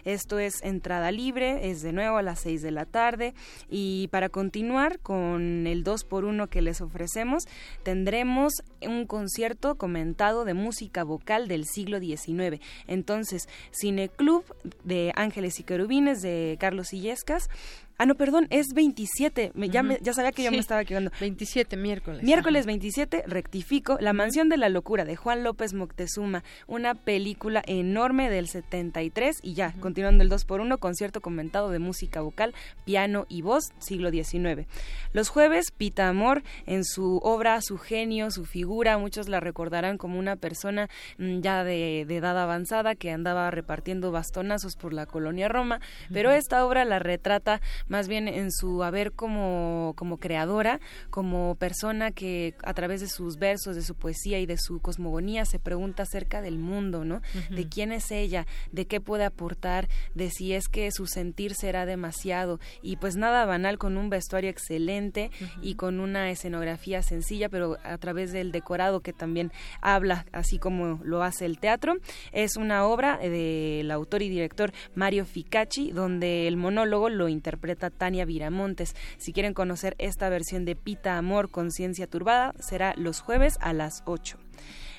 Esto 0.04 0.38
es 0.38 0.62
entrada 0.62 1.10
libre, 1.10 1.70
es 1.70 1.82
de 1.82 1.92
nuevo 1.92 2.16
a 2.16 2.22
las 2.22 2.40
6 2.40 2.62
de 2.62 2.70
la 2.70 2.84
tarde. 2.84 3.32
Y 3.70 4.08
para 4.08 4.28
continuar 4.28 4.98
con 4.98 5.66
el 5.66 5.84
2 5.84 6.04
por 6.04 6.24
1 6.24 6.48
que 6.48 6.62
les 6.62 6.80
ofrecemos, 6.80 7.44
tendremos 7.84 8.52
un 8.82 9.06
concierto 9.06 9.76
comentado 9.76 10.44
de 10.44 10.54
música 10.54 11.04
vocal 11.04 11.48
del 11.48 11.64
siglo 11.64 12.00
XIX. 12.00 12.60
Entonces, 12.88 13.48
Cineclub 13.72 14.44
de 14.82 15.12
Ángeles 15.14 15.60
y 15.60 15.62
Querubines 15.62 16.20
de 16.20 16.56
Carlos 16.58 16.92
Illescas 16.92 17.48
Ah, 17.96 18.06
no, 18.06 18.16
perdón, 18.16 18.46
es 18.50 18.68
27. 18.74 19.52
ya, 19.70 19.82
ya 20.00 20.12
sabía 20.12 20.32
que 20.32 20.42
yo 20.42 20.50
me 20.50 20.58
estaba 20.58 20.82
equivocando. 20.82 21.12
27, 21.20 21.76
miércoles. 21.76 22.22
Miércoles 22.22 22.66
27, 22.66 23.24
rectifico. 23.26 23.98
La 24.00 24.12
Mansión 24.12 24.48
de 24.48 24.56
la 24.56 24.68
Locura 24.68 25.04
de 25.04 25.14
Juan 25.14 25.44
López 25.44 25.74
Moctezuma. 25.74 26.42
Una 26.66 26.94
película 26.94 27.62
enorme 27.66 28.30
del 28.30 28.48
73. 28.48 29.36
Y 29.42 29.54
ya, 29.54 29.74
continuando 29.80 30.24
el 30.24 30.28
2 30.28 30.44
por 30.44 30.60
1 30.60 30.78
concierto 30.78 31.20
comentado 31.20 31.70
de 31.70 31.78
música 31.78 32.20
vocal, 32.20 32.52
piano 32.84 33.26
y 33.28 33.42
voz, 33.42 33.72
siglo 33.78 34.10
XIX. 34.10 34.66
Los 35.12 35.28
jueves, 35.28 35.70
Pita 35.70 36.08
Amor, 36.08 36.42
en 36.66 36.84
su 36.84 37.18
obra, 37.22 37.60
su 37.62 37.78
genio, 37.78 38.30
su 38.30 38.44
figura, 38.44 38.98
muchos 38.98 39.28
la 39.28 39.40
recordarán 39.40 39.98
como 39.98 40.18
una 40.18 40.36
persona 40.36 40.88
mm, 41.18 41.40
ya 41.40 41.62
de, 41.62 42.00
edad 42.00 42.38
avanzada 42.38 42.94
que 42.94 43.10
andaba 43.10 43.50
repartiendo 43.50 44.10
bastonazos 44.10 44.76
por 44.76 44.92
la 44.92 45.06
colonia 45.06 45.48
Roma. 45.48 45.80
Pero 46.12 46.32
esta 46.32 46.64
obra 46.66 46.84
la 46.84 46.98
retrata 46.98 47.60
más 47.88 48.08
bien 48.08 48.28
en 48.28 48.50
su 48.50 48.82
haber 48.82 49.12
como, 49.12 49.94
como 49.96 50.18
creadora, 50.18 50.80
como 51.10 51.54
persona 51.56 52.10
que 52.10 52.54
a 52.62 52.74
través 52.74 53.00
de 53.00 53.08
sus 53.08 53.38
versos, 53.38 53.76
de 53.76 53.82
su 53.82 53.94
poesía 53.94 54.38
y 54.38 54.46
de 54.46 54.56
su 54.58 54.80
cosmogonía 54.80 55.44
se 55.44 55.58
pregunta 55.58 56.04
acerca 56.04 56.40
del 56.40 56.58
mundo, 56.58 57.04
¿no? 57.04 57.20
De 57.50 57.68
quién 57.68 57.92
es 57.92 58.10
ella, 58.10 58.46
de 58.72 58.86
qué 58.86 59.00
puede 59.00 59.24
aportar, 59.24 59.88
de 60.14 60.30
si 60.30 60.52
es 60.52 60.68
que 60.68 60.90
su 60.90 61.06
sentir 61.06 61.54
será 61.54 61.86
demasiado 61.86 62.60
y 62.82 62.96
pues 62.96 63.16
nada 63.16 63.44
banal 63.44 63.78
con 63.78 63.96
un 63.96 64.10
vestuario 64.10 64.50
excelente 64.50 65.30
y 65.62 65.74
con 65.74 66.00
una 66.00 66.30
escenografía 66.30 67.02
sencilla, 67.02 67.48
pero 67.48 67.78
a 67.84 67.98
través 67.98 68.32
del 68.32 68.52
decorado 68.52 69.00
que 69.00 69.12
también 69.12 69.52
habla, 69.80 70.26
así 70.32 70.58
como 70.58 71.00
lo 71.04 71.22
hace 71.22 71.44
el 71.44 71.58
teatro. 71.58 71.96
Es 72.32 72.56
una 72.56 72.86
obra 72.86 73.18
del 73.18 73.90
autor 73.90 74.22
y 74.22 74.28
director 74.28 74.72
Mario 74.94 75.24
Ficacci, 75.24 75.92
donde 75.92 76.48
el 76.48 76.56
monólogo 76.56 77.08
lo 77.08 77.28
interpreta 77.28 77.73
interpreta 77.74 77.90
Tania 77.90 78.24
Viramontes. 78.24 78.94
Si 79.18 79.32
quieren 79.32 79.54
conocer 79.54 79.94
esta 79.98 80.28
versión 80.28 80.64
de 80.64 80.76
Pita 80.76 81.18
Amor, 81.18 81.50
Conciencia 81.50 82.06
Turbada, 82.06 82.54
será 82.60 82.94
los 82.96 83.20
jueves 83.20 83.58
a 83.60 83.72
las 83.72 84.02
8. 84.06 84.38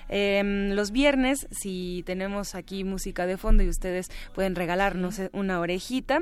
Em, 0.07 0.71
los 0.73 0.91
viernes, 0.91 1.47
si 1.51 2.03
tenemos 2.05 2.53
aquí 2.53 2.83
música 2.83 3.25
de 3.25 3.37
fondo 3.37 3.63
y 3.63 3.69
ustedes 3.69 4.09
pueden 4.35 4.55
regalarnos 4.55 5.19
una 5.31 5.59
orejita, 5.59 6.19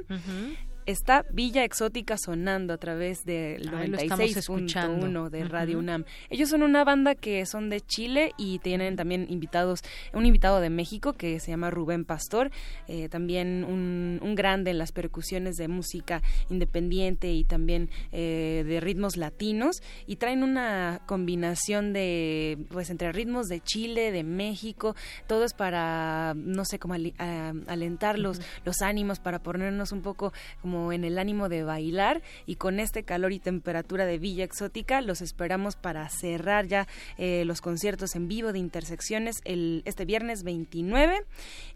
está 0.85 1.25
Villa 1.31 1.63
Exótica 1.63 2.17
sonando 2.17 2.73
a 2.73 2.77
través 2.77 3.25
del 3.25 3.71
96.1 3.71 5.29
de 5.29 5.43
Radio 5.45 5.79
UNAM. 5.79 6.05
Ellos 6.29 6.49
son 6.49 6.63
una 6.63 6.83
banda 6.83 7.15
que 7.15 7.45
son 7.45 7.69
de 7.69 7.81
Chile 7.81 8.33
y 8.37 8.59
tienen 8.59 8.95
también 8.95 9.25
invitados, 9.29 9.81
un 10.13 10.25
invitado 10.25 10.59
de 10.59 10.69
México 10.69 11.13
que 11.13 11.39
se 11.39 11.51
llama 11.51 11.69
Rubén 11.69 12.05
Pastor, 12.05 12.51
eh, 12.87 13.09
también 13.09 13.63
un, 13.63 14.19
un, 14.21 14.35
grande 14.35 14.71
en 14.71 14.77
las 14.77 14.91
percusiones 14.91 15.55
de 15.55 15.67
música 15.67 16.21
independiente 16.49 17.31
y 17.31 17.43
también 17.43 17.89
eh, 18.11 18.63
de 18.65 18.79
ritmos 18.79 19.17
latinos 19.17 19.81
y 20.07 20.15
traen 20.17 20.43
una 20.43 21.01
combinación 21.05 21.93
de, 21.93 22.57
pues 22.69 22.89
entre 22.89 23.11
ritmos 23.11 23.47
de 23.47 23.61
Chile, 23.61 24.11
de 24.11 24.23
México, 24.23 24.95
todo 25.27 25.45
es 25.45 25.53
para, 25.53 26.33
no 26.35 26.65
sé, 26.65 26.79
como 26.79 26.95
alentar 26.95 28.19
los, 28.19 28.41
los 28.65 28.81
ánimos, 28.81 29.19
para 29.19 29.39
ponernos 29.39 29.91
un 29.91 30.01
poco 30.01 30.33
como 30.61 30.72
en 30.91 31.03
el 31.03 31.17
ánimo 31.17 31.49
de 31.49 31.63
bailar 31.63 32.21
y 32.45 32.55
con 32.55 32.79
este 32.79 33.03
calor 33.03 33.31
y 33.31 33.39
temperatura 33.39 34.05
de 34.05 34.17
Villa 34.17 34.43
Exótica 34.43 35.01
los 35.01 35.21
esperamos 35.21 35.75
para 35.75 36.07
cerrar 36.09 36.67
ya 36.67 36.87
eh, 37.17 37.43
los 37.45 37.61
conciertos 37.61 38.15
en 38.15 38.27
vivo 38.27 38.53
de 38.53 38.59
Intersecciones 38.59 39.41
el, 39.45 39.83
este 39.85 40.05
viernes 40.05 40.43
29 40.43 41.25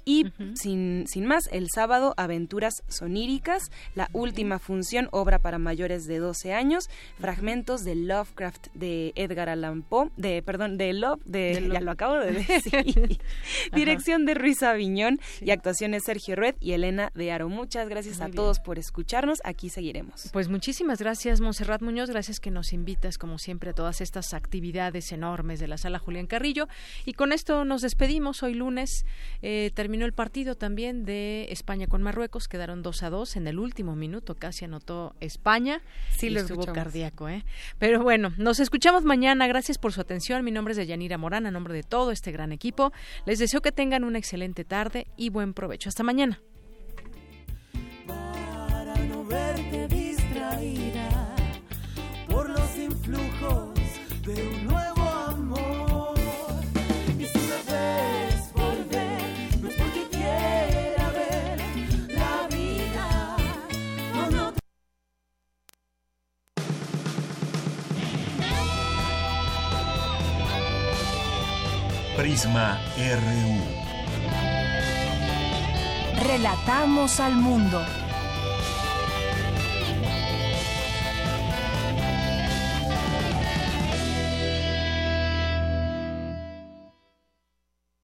y 0.06 0.26
sin, 0.54 1.06
sin 1.06 1.26
más, 1.26 1.50
el 1.52 1.68
sábado 1.70 2.14
Aventuras 2.16 2.76
Soníricas, 2.88 3.64
la 3.94 4.10
última 4.14 4.58
función, 4.58 5.10
obra 5.12 5.38
para 5.40 5.60
mayores 5.60 6.06
de 6.06 6.20
12 6.20 6.54
años, 6.54 6.90
fragmentos 7.20 7.84
de 7.84 7.96
Lovecraft 7.96 8.68
de 8.74 9.12
Edgar 9.16 9.50
Allan 9.50 9.82
Poe, 9.82 10.10
de, 10.16 10.42
perdón, 10.44 10.78
de 10.78 10.94
Love, 10.94 11.20
de, 11.26 11.70
ya 11.74 11.82
lo 11.82 11.92
acabo 11.92 12.16
de 12.16 12.32
decir, 12.48 13.20
dirección 13.74 14.26
de 14.26 14.34
Ruiz 14.34 14.64
Aviñón 14.64 15.20
y 15.42 15.52
actuaciones 15.52 16.04
Sergio 16.06 16.38
Red 16.38 16.56
y 16.62 16.72
Elena 16.72 17.12
de 17.14 17.34
Aro. 17.34 17.50
Muchas 17.50 17.90
gracias 17.90 18.22
a 18.22 18.30
todos 18.30 18.62
por 18.62 18.80
escucharnos. 18.88 19.40
Aquí 19.44 19.70
seguiremos. 19.70 20.30
Pues 20.34 20.50
muchísimas 20.50 21.00
gracias, 21.00 21.40
Monserrat 21.42 21.82
Muñoz. 21.82 22.10
Gracias 22.10 22.40
que 22.40 22.52
nos 22.52 22.74
invitas, 22.74 23.18
como 23.18 23.38
siempre, 23.38 23.70
a 23.70 23.74
todas 23.74 24.02
estas 24.02 24.34
actividades 24.34 25.12
enormes 25.12 25.60
de 25.60 25.68
la 25.68 25.78
sala 25.78 26.00
Julián 26.00 26.28
Carrillo. 26.28 26.68
Y 27.06 27.14
con 27.14 27.32
esto 27.32 27.66
nos 27.66 27.82
despedimos. 27.82 28.44
Hoy 28.44 28.54
lunes 28.54 29.06
eh, 29.42 29.72
terminó 29.74 30.06
el 30.06 30.14
partido 30.14 30.56
también 30.56 31.06
de 31.06 31.48
España 31.52 31.88
con 31.88 32.02
Marruecos. 32.02 32.48
Quedaron 32.48 32.82
2 32.82 33.04
a 33.04 33.10
2 33.10 33.36
en 33.36 33.48
el 33.48 33.60
último 33.60 33.96
minuto. 33.96 34.36
Casi 34.36 34.66
anotó 34.66 35.16
España. 35.20 35.82
Sí, 36.18 36.30
lo 36.30 36.42
estuvo 36.42 36.66
cardíaco, 36.66 37.30
¿eh? 37.30 37.46
Pero 37.78 38.02
bueno, 38.02 38.34
nos 38.38 38.60
escuchamos 38.60 39.04
mañana. 39.04 39.48
Gracias 39.48 39.78
por 39.78 39.94
su 39.94 40.02
atención. 40.02 40.44
Mi 40.44 40.52
nombre 40.52 40.72
es 40.72 40.78
Deyanira 40.78 41.18
Morán, 41.18 41.46
a 41.46 41.52
nombre 41.52 41.74
de 41.74 41.84
todo 41.84 42.12
este 42.12 42.32
gran 42.32 42.52
equipo. 42.52 42.92
Les 43.26 43.40
deseo 43.40 43.62
que 43.62 43.72
tengan 43.72 44.04
una 44.04 44.18
excelente 44.18 44.64
tarde 44.64 45.08
y 45.18 45.30
buen 45.30 45.54
provecho. 45.54 45.90
Hasta 45.90 46.04
mañana. 46.04 46.40
De 54.28 54.48
un 54.48 54.68
nuevo 54.68 55.04
amor. 55.28 56.14
Y 57.18 57.26
si 57.26 57.38
me 57.38 57.60
ves 57.72 58.52
volver, 58.54 59.22
no 59.62 59.70
es 59.70 59.76
porque 59.76 60.08
quiera 60.12 61.10
ver 61.12 61.60
la 62.10 62.48
vida. 62.54 63.38
No, 64.14 64.24
no. 64.32 64.54
Prisma 72.18 72.80
RU. 72.98 73.62
Relatamos 76.28 77.20
al 77.22 77.36
mundo. 77.36 77.82